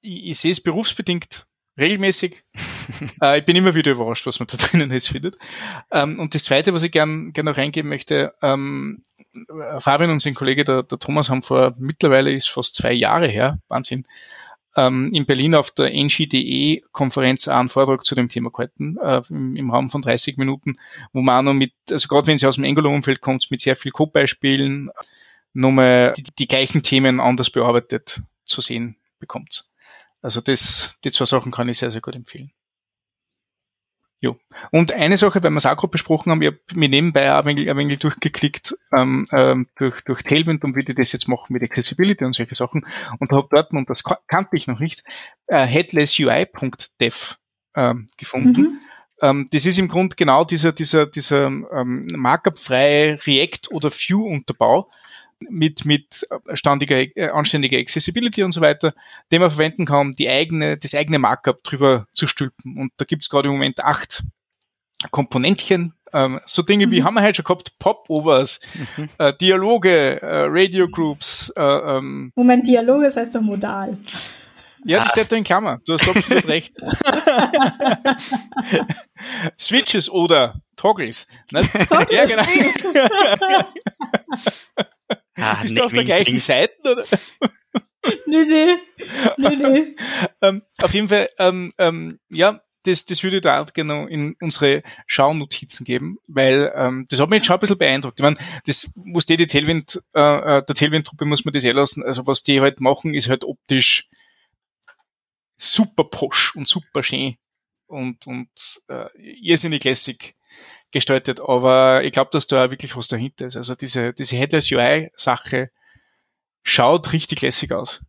ich, 0.00 0.24
ich 0.26 0.38
sehe 0.38 0.52
es 0.52 0.60
berufsbedingt 0.60 1.47
regelmäßig. 1.78 2.44
äh, 3.22 3.38
ich 3.38 3.44
bin 3.44 3.56
immer 3.56 3.74
wieder 3.74 3.92
überrascht, 3.92 4.26
was 4.26 4.40
man 4.40 4.46
da 4.48 4.56
drinnen 4.56 4.90
jetzt 4.92 5.08
findet. 5.08 5.36
Ähm, 5.90 6.18
und 6.18 6.34
das 6.34 6.44
Zweite, 6.44 6.74
was 6.74 6.82
ich 6.82 6.92
gern, 6.92 7.32
gern 7.32 7.46
noch 7.46 7.56
reingeben 7.56 7.88
möchte, 7.88 8.34
ähm, 8.42 9.02
Fabian 9.78 10.10
und 10.10 10.22
sein 10.22 10.34
Kollege, 10.34 10.64
der, 10.64 10.82
der 10.82 10.98
Thomas, 10.98 11.28
haben 11.28 11.42
vor, 11.42 11.74
mittlerweile 11.78 12.32
ist 12.32 12.48
fast 12.48 12.74
zwei 12.74 12.92
Jahre 12.92 13.28
her, 13.28 13.60
Wahnsinn, 13.68 14.06
ähm, 14.76 15.10
in 15.12 15.26
Berlin 15.26 15.54
auf 15.54 15.70
der 15.70 15.92
NGDE-Konferenz 15.92 17.48
einen 17.48 17.68
Vortrag 17.68 18.04
zu 18.04 18.14
dem 18.14 18.28
Thema 18.28 18.50
gehalten, 18.50 18.96
äh, 19.02 19.20
im, 19.28 19.56
im, 19.56 19.70
Raum 19.70 19.90
von 19.90 20.02
30 20.02 20.36
Minuten, 20.36 20.76
wo 21.12 21.20
man 21.20 21.38
auch 21.38 21.52
noch 21.52 21.54
mit, 21.54 21.72
also 21.90 22.08
gerade 22.08 22.26
wenn 22.28 22.38
sie 22.38 22.46
aus 22.46 22.56
dem 22.56 22.64
Angular-Umfeld 22.64 23.20
kommt, 23.20 23.50
mit 23.50 23.60
sehr 23.60 23.76
viel 23.76 23.92
Code-Beispielen 23.92 24.90
nochmal 25.52 26.12
die, 26.16 26.24
die 26.38 26.46
gleichen 26.46 26.82
Themen 26.82 27.20
anders 27.20 27.50
bearbeitet 27.50 28.22
zu 28.44 28.60
sehen 28.60 28.96
bekommt. 29.18 29.67
Also 30.22 30.40
das, 30.40 30.96
die 31.04 31.10
zwei 31.10 31.24
Sachen 31.24 31.52
kann 31.52 31.68
ich 31.68 31.78
sehr, 31.78 31.90
sehr 31.90 32.00
gut 32.00 32.16
empfehlen. 32.16 32.52
Jo. 34.20 34.36
Und 34.72 34.90
eine 34.92 35.16
Sache, 35.16 35.42
weil 35.44 35.50
wir 35.50 35.58
es 35.58 35.66
auch 35.66 35.76
gerade 35.76 35.92
besprochen 35.92 36.32
haben, 36.32 36.42
ich 36.42 36.48
habe 36.48 36.58
mir 36.74 36.88
nebenbei 36.88 37.32
ein 37.32 37.44
wenig, 37.44 37.70
ein 37.70 37.76
wenig 37.76 38.00
durchgeklickt 38.00 38.76
ähm, 38.92 39.28
ähm, 39.30 39.68
durch, 39.76 40.02
durch 40.02 40.22
Tailwind 40.22 40.64
und 40.64 40.74
wie 40.74 40.84
die 40.84 40.94
das 40.94 41.12
jetzt 41.12 41.28
machen 41.28 41.52
mit 41.52 41.62
Accessibility 41.62 42.24
und 42.24 42.32
solche 42.32 42.56
Sachen 42.56 42.84
und 43.20 43.30
habe 43.30 43.46
dort, 43.48 43.70
und 43.70 43.88
das 43.88 44.02
kannte 44.02 44.56
ich 44.56 44.66
noch 44.66 44.80
nicht, 44.80 45.04
äh, 45.46 45.64
headlessui.dev 45.64 47.36
ähm, 47.76 48.06
gefunden. 48.16 48.60
Mhm. 48.60 48.80
Ähm, 49.20 49.48
das 49.52 49.66
ist 49.66 49.78
im 49.78 49.86
Grunde 49.86 50.16
genau 50.16 50.44
dieser, 50.44 50.72
dieser, 50.72 51.06
dieser 51.06 51.46
ähm, 51.46 52.08
markup-freie 52.12 53.20
React- 53.24 53.70
oder 53.70 53.92
View-Unterbau, 53.92 54.90
mit, 55.48 55.84
mit 55.84 56.26
standiger, 56.54 56.96
äh, 57.16 57.30
anständiger 57.30 57.78
Accessibility 57.78 58.42
und 58.42 58.52
so 58.52 58.60
weiter, 58.60 58.92
den 59.30 59.40
man 59.40 59.50
verwenden 59.50 59.86
kann, 59.86 60.12
die 60.12 60.28
eigene, 60.28 60.76
das 60.76 60.94
eigene 60.94 61.18
Markup 61.18 61.62
drüber 61.64 62.06
zu 62.12 62.26
stülpen. 62.26 62.76
Und 62.76 62.92
da 62.96 63.04
gibt's 63.04 63.28
gerade 63.28 63.48
im 63.48 63.54
Moment 63.54 63.84
acht 63.84 64.24
Komponentchen, 65.10 65.94
ähm, 66.12 66.40
so 66.44 66.62
Dinge 66.62 66.86
mhm. 66.86 66.90
wie 66.90 67.02
haben 67.02 67.14
wir 67.14 67.22
halt 67.22 67.36
schon 67.36 67.44
gehabt, 67.44 67.78
Popovers, 67.78 68.60
mhm. 68.96 69.08
äh, 69.18 69.32
Dialoge, 69.34 70.20
äh, 70.22 70.46
Radio 70.48 70.88
Groups. 70.88 71.52
Äh, 71.56 71.62
ähm, 71.62 72.32
Moment, 72.34 72.66
Dialoge, 72.66 73.04
das 73.04 73.16
heißt 73.16 73.34
doch 73.34 73.40
modal. 73.40 73.98
Ja, 74.84 75.00
das 75.00 75.10
steht 75.10 75.30
da 75.32 75.36
in 75.36 75.44
Klammer. 75.44 75.80
Du 75.86 75.94
hast 75.94 76.08
absolut 76.08 76.46
recht. 76.48 76.74
Switches 79.58 80.08
oder 80.08 80.60
Toggles. 80.76 81.26
Ne? 81.50 81.68
Ja, 82.10 82.26
genau. 82.26 82.42
Ah, 85.38 85.54
Bist 85.62 85.78
du 85.78 85.84
auf 85.84 85.92
der 85.92 86.04
gleichen 86.04 86.30
links. 86.30 86.46
Seite? 86.46 86.74
Oder? 86.82 87.04
nee, 88.26 88.44
nee. 88.44 88.76
nee, 89.36 89.56
nee. 89.56 89.84
ähm, 90.42 90.62
auf 90.78 90.94
jeden 90.94 91.08
Fall, 91.08 91.28
ähm, 91.38 91.72
ähm, 91.78 92.18
ja, 92.30 92.60
das, 92.84 93.04
das 93.04 93.22
würde 93.22 93.36
ich 93.36 93.42
da 93.42 93.60
auch 93.60 93.72
genau 93.72 94.06
in 94.06 94.34
unsere 94.40 94.82
Schaunotizen 95.06 95.84
geben, 95.84 96.18
weil 96.26 96.72
ähm, 96.74 97.06
das 97.10 97.20
hat 97.20 97.28
mich 97.28 97.38
jetzt 97.38 97.46
schon 97.46 97.54
ein 97.54 97.60
bisschen 97.60 97.78
beeindruckt. 97.78 98.18
Ich 98.18 98.22
meine, 98.22 98.36
das 98.66 98.90
muss 99.04 99.26
die, 99.26 99.36
die 99.36 99.46
Tailwind, 99.46 100.00
äh, 100.14 100.20
äh, 100.58 100.62
der 100.62 100.74
Tailwind-Truppe 100.74 101.24
muss 101.24 101.44
man 101.44 101.52
das 101.52 101.64
eh 101.64 101.70
lassen. 101.70 102.02
Also 102.02 102.26
was 102.26 102.42
die 102.42 102.60
halt 102.60 102.80
machen, 102.80 103.14
ist 103.14 103.28
halt 103.28 103.44
optisch 103.44 104.08
super 105.56 106.04
posch 106.04 106.54
und 106.54 106.68
super 106.68 107.02
schön 107.02 107.36
und, 107.86 108.26
und 108.26 108.48
äh, 108.88 109.08
irrsinnig 109.18 109.82
lässig 109.84 110.36
gestaltet, 110.90 111.40
aber 111.40 112.02
ich 112.04 112.12
glaube, 112.12 112.30
dass 112.32 112.46
da 112.46 112.70
wirklich 112.70 112.96
was 112.96 113.08
dahinter 113.08 113.46
ist. 113.46 113.56
Also 113.56 113.74
diese, 113.74 114.12
diese 114.12 114.36
Headless 114.36 114.70
UI-Sache 114.72 115.70
schaut 116.62 117.12
richtig 117.12 117.42
lässig 117.42 117.72
aus. 117.72 118.00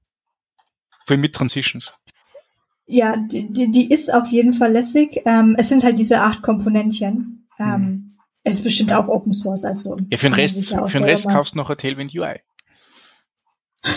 Vor 1.05 1.15
allem 1.15 1.21
mit 1.21 1.35
Transitions. 1.35 1.93
Ja, 2.85 3.17
die, 3.17 3.51
die, 3.51 3.69
die 3.71 3.91
ist 3.91 4.13
auf 4.13 4.29
jeden 4.29 4.53
Fall 4.53 4.71
lässig. 4.71 5.21
Ähm, 5.25 5.55
es 5.57 5.69
sind 5.69 5.83
halt 5.83 5.99
diese 5.99 6.21
acht 6.21 6.41
Komponentchen. 6.41 7.47
Ähm, 7.59 7.81
mhm. 7.81 8.11
Es 8.43 8.55
ist 8.55 8.63
bestimmt 8.63 8.91
auch 8.93 9.07
Open 9.07 9.33
Source, 9.33 9.63
also. 9.63 9.97
Ja, 10.09 10.17
für 10.17 10.27
den 10.27 10.33
Rest, 10.33 10.71
ja 10.71 10.87
für 10.87 10.97
den 10.97 11.03
Rest 11.03 11.29
kaufst 11.29 11.53
du 11.53 11.57
noch 11.57 11.69
ein 11.69 11.77
Tailwind 11.77 12.15
UI. 12.15 12.39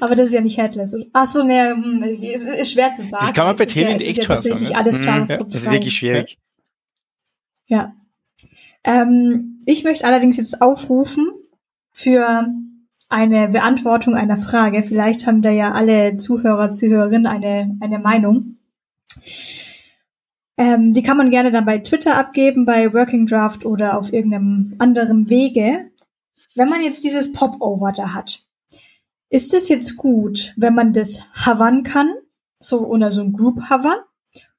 Aber 0.00 0.14
das 0.14 0.28
ist 0.28 0.34
ja 0.34 0.40
nicht 0.40 0.58
headless. 0.58 0.94
Ach 1.12 1.26
so, 1.26 1.42
ne, 1.42 1.70
hm, 1.70 2.02
ist, 2.02 2.42
ist 2.42 2.72
schwer 2.72 2.92
zu 2.92 3.02
sagen. 3.02 3.24
Das 3.26 3.34
kann 3.34 3.46
man 3.46 3.56
bei 3.56 3.66
Tailwind 3.66 4.00
ja, 4.00 4.08
echt 4.08 4.24
schon 4.24 4.42
sagen. 4.42 4.74
Alles 4.74 5.04
JavaScript 5.04 5.40
ja, 5.40 5.46
Das 5.46 5.54
ist 5.62 5.70
wirklich 5.70 5.96
schwierig. 5.96 6.38
Ja. 7.66 7.94
Ähm, 8.84 9.60
ich 9.66 9.84
möchte 9.84 10.04
allerdings 10.04 10.36
jetzt 10.36 10.62
aufrufen 10.62 11.28
für 11.92 12.46
eine 13.08 13.48
Beantwortung 13.48 14.14
einer 14.14 14.38
Frage. 14.38 14.82
Vielleicht 14.82 15.26
haben 15.26 15.42
da 15.42 15.50
ja 15.50 15.72
alle 15.72 16.16
Zuhörer, 16.16 16.70
Zuhörerinnen 16.70 17.26
eine, 17.26 17.76
eine 17.80 17.98
Meinung. 17.98 18.56
Ähm, 20.56 20.94
die 20.94 21.02
kann 21.02 21.16
man 21.16 21.30
gerne 21.30 21.50
dann 21.50 21.66
bei 21.66 21.78
Twitter 21.78 22.16
abgeben, 22.16 22.64
bei 22.64 22.92
Working 22.92 23.26
Draft 23.26 23.64
oder 23.64 23.98
auf 23.98 24.12
irgendeinem 24.12 24.74
anderen 24.78 25.28
Wege. 25.28 25.90
Wenn 26.54 26.68
man 26.68 26.82
jetzt 26.82 27.04
dieses 27.04 27.32
Popover 27.32 27.92
da 27.92 28.14
hat, 28.14 28.44
ist 29.28 29.52
es 29.52 29.68
jetzt 29.68 29.96
gut, 29.96 30.54
wenn 30.56 30.74
man 30.74 30.92
das 30.92 31.24
hovern 31.44 31.82
kann, 31.82 32.14
so 32.60 32.86
oder 32.86 33.10
so 33.10 33.22
ein 33.22 33.32
Group 33.32 33.68
Hover, 33.68 34.06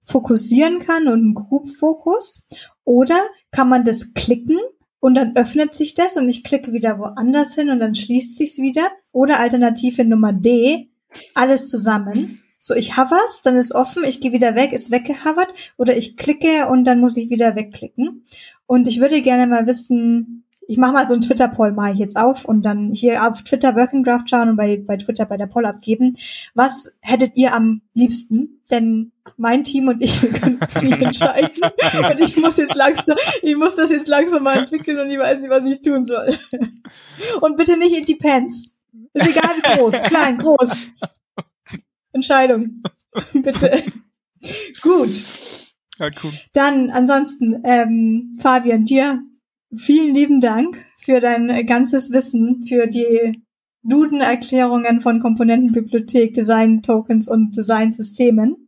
fokussieren 0.08 0.80
kann 0.80 1.08
und 1.08 1.20
einen 1.20 1.34
Group 1.36 1.70
Fokus? 1.70 2.48
Oder 2.84 3.20
kann 3.52 3.70
man 3.70 3.84
das 3.84 4.14
klicken 4.14 4.58
und 5.00 5.16
dann 5.16 5.36
öffnet 5.36 5.74
sich 5.74 5.94
das 5.94 6.16
und 6.18 6.28
ich 6.30 6.44
klicke 6.44 6.72
wieder 6.72 6.98
woanders 6.98 7.54
hin 7.54 7.70
und 7.70 7.80
dann 7.80 7.94
schließt 7.94 8.38
sich's 8.38 8.60
wieder? 8.60 8.90
Oder 9.12 9.40
Alternative 9.40 10.06
Nummer 10.06 10.34
D, 10.34 10.90
alles 11.36 11.68
zusammen. 11.68 12.40
So, 12.60 12.74
ich 12.74 12.98
hover's, 12.98 13.42
dann 13.44 13.56
ist 13.56 13.74
offen, 13.74 14.04
ich 14.04 14.20
gehe 14.20 14.32
wieder 14.32 14.56
weg, 14.56 14.74
ist 14.74 14.92
weggehovert 14.92 15.54
oder 15.78 15.96
ich 15.96 16.18
klicke 16.18 16.68
und 16.68 16.86
dann 16.86 17.00
muss 17.00 17.18
ich 17.18 17.30
wieder 17.30 17.56
wegklicken. 17.56 18.24
Und 18.66 18.88
ich 18.88 19.00
würde 19.00 19.22
gerne 19.22 19.48
mal 19.48 19.68
wissen, 19.68 20.44
ich 20.68 20.78
mache 20.78 20.94
mal 20.94 21.06
so 21.06 21.14
einen 21.14 21.22
Twitter-Poll, 21.22 21.76
ich 21.94 22.00
jetzt 22.00 22.18
auf 22.18 22.46
und 22.46 22.66
dann 22.66 22.92
hier 22.94 23.26
auf 23.26 23.42
Twitter 23.44 23.76
Working 23.76 24.04
Draft 24.04 24.30
schauen 24.30 24.50
und 24.50 24.56
bei, 24.58 24.78
bei 24.78 24.98
Twitter 24.98 25.26
bei 25.26 25.38
der 25.38 25.48
Poll 25.48 25.66
abgeben. 25.66 26.18
Was 26.54 26.98
hättet 27.02 27.36
ihr 27.36 27.54
am 27.54 27.82
liebsten? 27.94 28.57
Denn 28.70 29.14
mein 29.38 29.64
Team 29.64 29.88
und 29.88 30.02
ich 30.02 30.20
können 30.42 30.60
es 30.62 30.82
nicht 30.82 31.02
entscheiden. 31.02 31.62
Und 31.62 32.20
ich 32.20 32.36
muss 32.36 32.58
jetzt 32.58 32.76
langsam, 32.76 33.18
ich 33.42 33.56
muss 33.56 33.76
das 33.76 33.90
jetzt 33.90 34.08
langsam 34.08 34.44
mal 34.44 34.58
entwickeln 34.58 35.00
und 35.00 35.10
ich 35.10 35.18
weiß 35.18 35.40
nicht, 35.40 35.50
was 35.50 35.66
ich 35.66 35.82
tun 35.82 36.04
soll. 36.04 36.38
Und 37.42 37.56
bitte 37.56 37.78
nicht 37.78 37.96
in 37.96 38.06
die 38.06 38.16
Pants. 38.16 38.80
Ist 39.14 39.28
egal 39.28 39.56
wie 39.56 39.78
groß, 39.78 40.02
klein, 40.04 40.38
groß. 40.38 40.70
Entscheidung. 42.12 42.84
bitte. 43.34 43.84
Gut. 44.82 45.12
Ja, 46.00 46.10
cool. 46.24 46.34
Dann 46.54 46.90
ansonsten, 46.92 47.62
ähm, 47.64 48.38
Fabian, 48.42 48.86
dir 48.86 49.22
vielen 49.76 50.14
lieben 50.14 50.42
Dank 50.42 50.86
für 51.00 51.20
dein 51.20 51.66
ganzes 51.66 52.12
Wissen, 52.12 52.64
für 52.68 52.88
die 52.88 53.42
Duden-Erklärungen 53.88 55.00
von 55.00 55.20
Komponentenbibliothek, 55.20 56.34
Design-Tokens 56.34 57.28
und 57.28 57.56
Design-Systemen. 57.56 58.68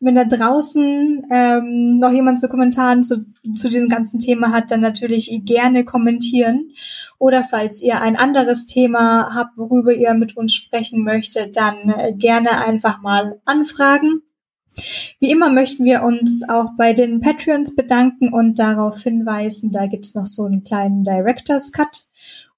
Wenn 0.00 0.14
da 0.14 0.24
draußen 0.24 1.26
ähm, 1.30 1.98
noch 1.98 2.12
jemand 2.12 2.40
zu 2.40 2.48
Kommentaren 2.48 3.02
zu, 3.02 3.24
zu 3.56 3.68
diesem 3.68 3.88
ganzen 3.88 4.20
Thema 4.20 4.52
hat, 4.52 4.70
dann 4.70 4.80
natürlich 4.80 5.30
gerne 5.44 5.84
kommentieren. 5.84 6.70
Oder 7.18 7.42
falls 7.42 7.82
ihr 7.82 8.00
ein 8.00 8.16
anderes 8.16 8.66
Thema 8.66 9.34
habt, 9.34 9.58
worüber 9.58 9.92
ihr 9.92 10.14
mit 10.14 10.36
uns 10.36 10.54
sprechen 10.54 11.02
möchtet, 11.02 11.56
dann 11.56 11.90
äh, 11.90 12.12
gerne 12.14 12.64
einfach 12.64 13.00
mal 13.02 13.40
anfragen. 13.44 14.22
Wie 15.18 15.30
immer 15.30 15.50
möchten 15.50 15.84
wir 15.84 16.02
uns 16.02 16.48
auch 16.48 16.70
bei 16.78 16.92
den 16.92 17.20
Patreons 17.20 17.74
bedanken 17.74 18.32
und 18.32 18.58
darauf 18.58 19.02
hinweisen, 19.02 19.72
da 19.72 19.86
gibt's 19.86 20.14
noch 20.14 20.26
so 20.26 20.44
einen 20.44 20.62
kleinen 20.62 21.04
Director's 21.04 21.72
Cut. 21.72 22.06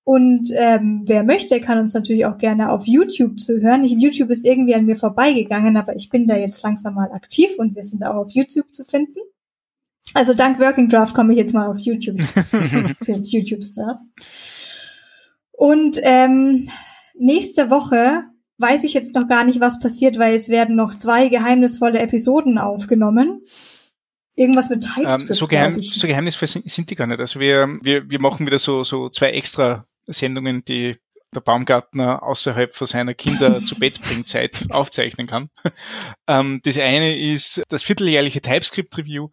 Und 0.04 0.50
ähm, 0.56 1.02
wer 1.06 1.22
möchte, 1.22 1.60
kann 1.60 1.78
uns 1.78 1.94
natürlich 1.94 2.26
auch 2.26 2.36
gerne 2.36 2.72
auf 2.72 2.86
YouTube 2.86 3.38
zuhören. 3.38 3.84
Ich, 3.84 3.92
YouTube 3.92 4.30
ist 4.30 4.44
irgendwie 4.44 4.74
an 4.74 4.84
mir 4.84 4.96
vorbeigegangen, 4.96 5.76
aber 5.76 5.94
ich 5.94 6.10
bin 6.10 6.26
da 6.26 6.36
jetzt 6.36 6.62
langsam 6.62 6.94
mal 6.94 7.12
aktiv 7.12 7.50
und 7.56 7.76
wir 7.76 7.84
sind 7.84 8.04
auch 8.04 8.16
auf 8.16 8.30
YouTube 8.32 8.74
zu 8.74 8.84
finden. 8.84 9.20
Also 10.14 10.34
dank 10.34 10.58
Working 10.58 10.88
Draft 10.88 11.14
komme 11.14 11.32
ich 11.32 11.38
jetzt 11.38 11.54
mal 11.54 11.68
auf 11.68 11.78
YouTube. 11.78 12.20
sind 13.00 13.16
jetzt 13.16 13.32
YouTube-Stars. 13.32 14.10
Und 15.52 16.00
ähm, 16.02 16.68
nächste 17.14 17.70
Woche 17.70 18.24
weiß 18.58 18.82
ich 18.82 18.94
jetzt 18.94 19.14
noch 19.14 19.28
gar 19.28 19.44
nicht, 19.44 19.60
was 19.60 19.78
passiert, 19.78 20.18
weil 20.18 20.34
es 20.34 20.48
werden 20.48 20.74
noch 20.74 20.94
zwei 20.94 21.28
geheimnisvolle 21.28 22.00
Episoden 22.00 22.58
aufgenommen. 22.58 23.42
Irgendwas 24.34 24.70
mit 24.70 24.82
TypeScript. 24.82 25.30
Ähm, 25.30 25.34
so, 25.34 25.46
geheim, 25.46 25.80
so 25.80 26.06
geheimnisvoll 26.06 26.48
sind 26.48 26.90
die 26.90 26.94
gar 26.96 27.06
nicht. 27.06 27.20
Also 27.20 27.38
wir, 27.38 27.72
wir, 27.82 28.10
wir 28.10 28.20
machen 28.20 28.46
wieder 28.46 28.58
so, 28.58 28.82
so 28.82 29.08
zwei 29.08 29.30
extra 29.30 29.84
Sendungen, 30.06 30.64
die 30.64 30.96
der 31.34 31.40
Baumgartner 31.40 32.22
außerhalb 32.22 32.74
von 32.74 32.86
seiner 32.86 33.14
Kinder 33.14 33.62
zu 33.64 33.76
Bett 33.76 34.02
bringt 34.02 34.28
Zeit 34.28 34.66
aufzeichnen 34.70 35.26
kann. 35.26 35.50
Ähm, 36.28 36.60
das 36.62 36.78
eine 36.78 37.18
ist 37.18 37.62
das 37.68 37.82
vierteljährliche 37.82 38.40
TypeScript 38.40 38.96
Review, 38.96 39.30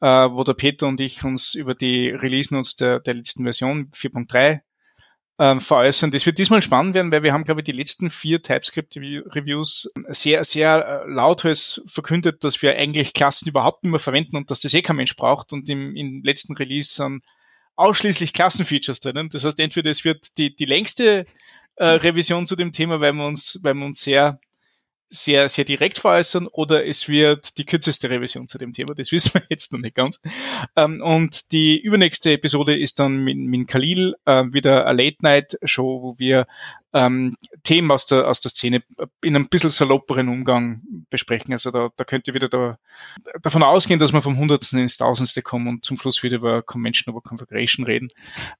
äh, 0.00 0.06
wo 0.06 0.44
der 0.44 0.54
Peter 0.54 0.86
und 0.86 1.00
ich 1.00 1.24
uns 1.24 1.54
über 1.54 1.74
die 1.74 2.10
Release 2.10 2.54
Notes 2.54 2.76
der, 2.76 3.00
der 3.00 3.14
letzten 3.14 3.42
Version 3.42 3.90
4.3 3.90 4.60
ähm, 5.40 5.60
veräußern. 5.60 6.10
Das 6.10 6.26
wird 6.26 6.38
diesmal 6.38 6.62
spannend 6.62 6.94
werden, 6.94 7.10
weil 7.10 7.22
wir 7.24 7.32
haben, 7.32 7.44
glaube 7.44 7.60
ich, 7.60 7.64
die 7.64 7.72
letzten 7.72 8.10
vier 8.10 8.40
TypeScript-Reviews 8.40 9.90
sehr, 10.08 10.44
sehr 10.44 11.04
äh, 11.04 11.10
lauthals 11.10 11.82
verkündet, 11.86 12.44
dass 12.44 12.62
wir 12.62 12.76
eigentlich 12.76 13.14
Klassen 13.14 13.48
überhaupt 13.48 13.82
nicht 13.82 13.90
mehr 13.90 14.00
verwenden 14.00 14.36
und 14.36 14.50
dass 14.50 14.60
das 14.60 14.74
eh 14.74 14.82
kein 14.82 14.96
Mensch 14.96 15.16
braucht. 15.16 15.52
Und 15.52 15.68
im, 15.68 15.94
im 15.96 16.22
letzten 16.22 16.54
Release 16.54 16.94
sind 16.94 17.24
ausschließlich 17.78 18.32
Klassenfeatures 18.32 19.00
drinnen. 19.00 19.28
Das 19.30 19.44
heißt, 19.44 19.60
entweder 19.60 19.90
es 19.90 20.04
wird 20.04 20.36
die, 20.36 20.54
die 20.54 20.64
längste 20.64 21.26
äh, 21.76 21.86
Revision 21.86 22.46
zu 22.46 22.56
dem 22.56 22.72
Thema, 22.72 23.00
weil 23.00 23.12
wir 23.12 23.26
uns, 23.26 23.60
weil 23.62 23.74
wir 23.74 23.86
uns 23.86 24.02
sehr 24.02 24.40
sehr, 25.10 25.48
sehr 25.48 25.64
direkt 25.64 25.98
veräußern 25.98 26.48
oder 26.48 26.86
es 26.86 27.08
wird 27.08 27.56
die 27.56 27.64
kürzeste 27.64 28.10
Revision 28.10 28.46
zu 28.46 28.58
dem 28.58 28.72
Thema. 28.72 28.94
Das 28.94 29.10
wissen 29.12 29.34
wir 29.34 29.42
jetzt 29.48 29.72
noch 29.72 29.80
nicht 29.80 29.94
ganz. 29.94 30.20
Ähm, 30.76 31.00
und 31.02 31.52
die 31.52 31.80
übernächste 31.80 32.32
Episode 32.32 32.76
ist 32.76 32.98
dann 32.98 33.24
mit, 33.24 33.38
mit 33.38 33.68
Khalil 33.68 34.14
äh, 34.26 34.44
wieder 34.50 34.86
eine 34.86 35.02
Late-Night-Show, 35.02 36.02
wo 36.02 36.18
wir 36.18 36.46
ähm, 36.92 37.36
Themen 37.62 37.90
aus 37.90 38.06
der, 38.06 38.28
aus 38.28 38.40
der 38.40 38.50
Szene 38.50 38.82
in 39.22 39.36
einem 39.36 39.48
bisschen 39.48 39.70
salopperen 39.70 40.28
Umgang 40.28 40.82
besprechen. 41.10 41.52
Also 41.52 41.70
da, 41.70 41.90
da 41.96 42.04
könnt 42.04 42.28
ihr 42.28 42.34
wieder 42.34 42.48
da, 42.48 42.78
davon 43.42 43.62
ausgehen, 43.62 44.00
dass 44.00 44.12
wir 44.12 44.22
vom 44.22 44.38
Hundertsten 44.38 44.80
ins 44.80 44.96
Tausendste 44.96 45.42
kommen 45.42 45.68
und 45.68 45.84
zum 45.84 45.98
Schluss 45.98 46.22
wieder 46.22 46.36
über 46.36 46.62
Convention 46.62 47.14
over 47.14 47.22
Configuration 47.22 47.84
reden. 47.84 48.08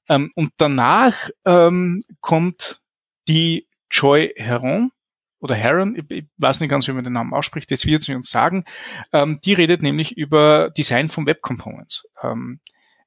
Ähm, 0.07 0.31
und 0.35 0.51
danach 0.57 1.29
ähm, 1.45 1.99
kommt 2.21 2.81
die 3.27 3.67
Joy 3.91 4.33
Heron, 4.35 4.91
oder 5.39 5.55
Heron, 5.55 5.95
ich, 5.95 6.11
ich, 6.11 6.25
weiß 6.37 6.59
nicht 6.59 6.69
ganz, 6.69 6.87
wie 6.87 6.91
man 6.91 7.03
den 7.03 7.13
Namen 7.13 7.33
ausspricht, 7.33 7.71
jetzt 7.71 7.85
wird 7.85 8.03
sie 8.03 8.13
uns 8.13 8.29
sagen, 8.29 8.65
ähm, 9.13 9.39
die 9.43 9.53
redet 9.53 9.81
nämlich 9.81 10.17
über 10.17 10.69
Design 10.69 11.09
von 11.09 11.25
Web 11.25 11.41
Components. 11.41 12.07
Ähm, 12.21 12.59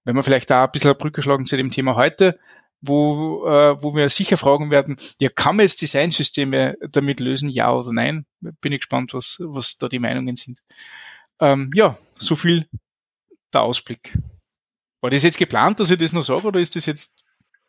wenn 0.05 0.17
wir 0.17 0.23
vielleicht 0.23 0.51
da 0.51 0.65
ein 0.65 0.71
bisschen 0.73 0.91
eine 0.91 0.99
Brücke 0.99 1.23
schlagen 1.23 1.47
zu 1.47 1.57
dem 1.57 1.71
Thema 1.71 1.95
heute, 1.95 2.39
wo, 2.83 3.47
äh, 3.47 3.83
wo 3.83 3.95
wir 3.95 4.09
sicher 4.09 4.37
fragen 4.37 4.71
werden, 4.71 4.97
ja, 5.21 5.31
kann 5.31 5.57
man 5.57 5.65
jetzt 5.65 5.81
Designsysteme 5.81 6.77
damit 6.91 7.21
lösen, 7.21 7.49
ja 7.49 7.73
oder 7.73 7.93
nein? 7.93 8.27
Bin 8.41 8.73
ich 8.73 8.81
gespannt, 8.81 9.15
was, 9.15 9.39
was 9.41 9.79
da 9.79 9.89
die 9.89 10.01
Meinungen 10.01 10.37
sind. 10.37 10.61
Ähm, 11.41 11.71
ja, 11.75 11.97
so 12.17 12.37
viel 12.37 12.67
der 13.55 13.63
Ausblick. 13.63 14.19
War 15.01 15.11
das 15.11 15.23
jetzt 15.23 15.39
geplant, 15.39 15.81
dass 15.81 15.91
ich 15.91 15.99
das 15.99 16.13
noch 16.13 16.23
sage, 16.23 16.47
oder 16.47 16.61
ist 16.61 16.77
das 16.77 16.87
jetzt 16.87 17.23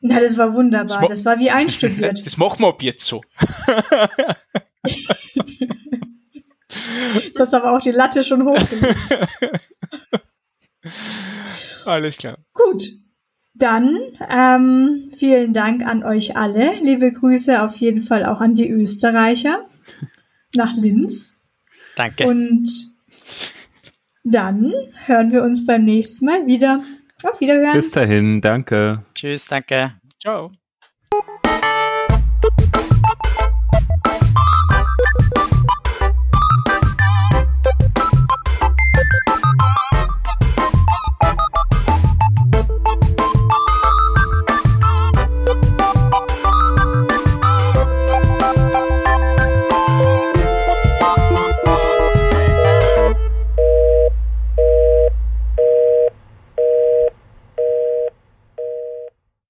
na, 0.06 0.20
das 0.20 0.38
war 0.38 0.54
wunderbar. 0.54 1.00
Das, 1.00 1.10
das 1.10 1.26
war 1.26 1.40
wie 1.40 1.50
einstudiert. 1.50 2.22
Das 2.26 2.36
machen 2.36 2.60
wir 2.60 2.68
ab 2.68 2.84
jetzt 2.84 3.06
so. 3.06 3.22
Jetzt 7.16 7.40
hast 7.40 7.54
du 7.54 7.58
aber 7.58 7.74
auch 7.74 7.80
die 7.80 7.92
Latte 7.92 8.22
schon 8.22 8.44
hochgelegt. 8.44 9.30
Alles 11.86 12.18
klar. 12.18 12.38
Gut. 12.54 12.84
Dann 13.56 13.98
ähm, 14.30 15.12
vielen 15.16 15.54
Dank 15.54 15.86
an 15.86 16.04
euch 16.04 16.36
alle. 16.36 16.74
Liebe 16.82 17.12
Grüße 17.12 17.62
auf 17.62 17.76
jeden 17.76 18.02
Fall 18.02 18.26
auch 18.26 18.42
an 18.42 18.56
die 18.56 18.70
Österreicher 18.70 19.66
nach 20.56 20.76
Linz. 20.76 21.44
Danke. 21.96 22.28
Und 22.28 22.94
dann 24.24 24.74
hören 25.06 25.32
wir 25.32 25.44
uns 25.44 25.66
beim 25.66 25.84
nächsten 25.84 26.26
Mal 26.26 26.48
wieder. 26.48 26.84
Auf 27.24 27.40
Wiederhören. 27.40 27.74
Bis 27.74 27.92
dahin, 27.92 28.42
danke. 28.42 29.06
Tschüss, 29.14 29.46
danke. 29.46 29.94
Ciao. 30.20 30.52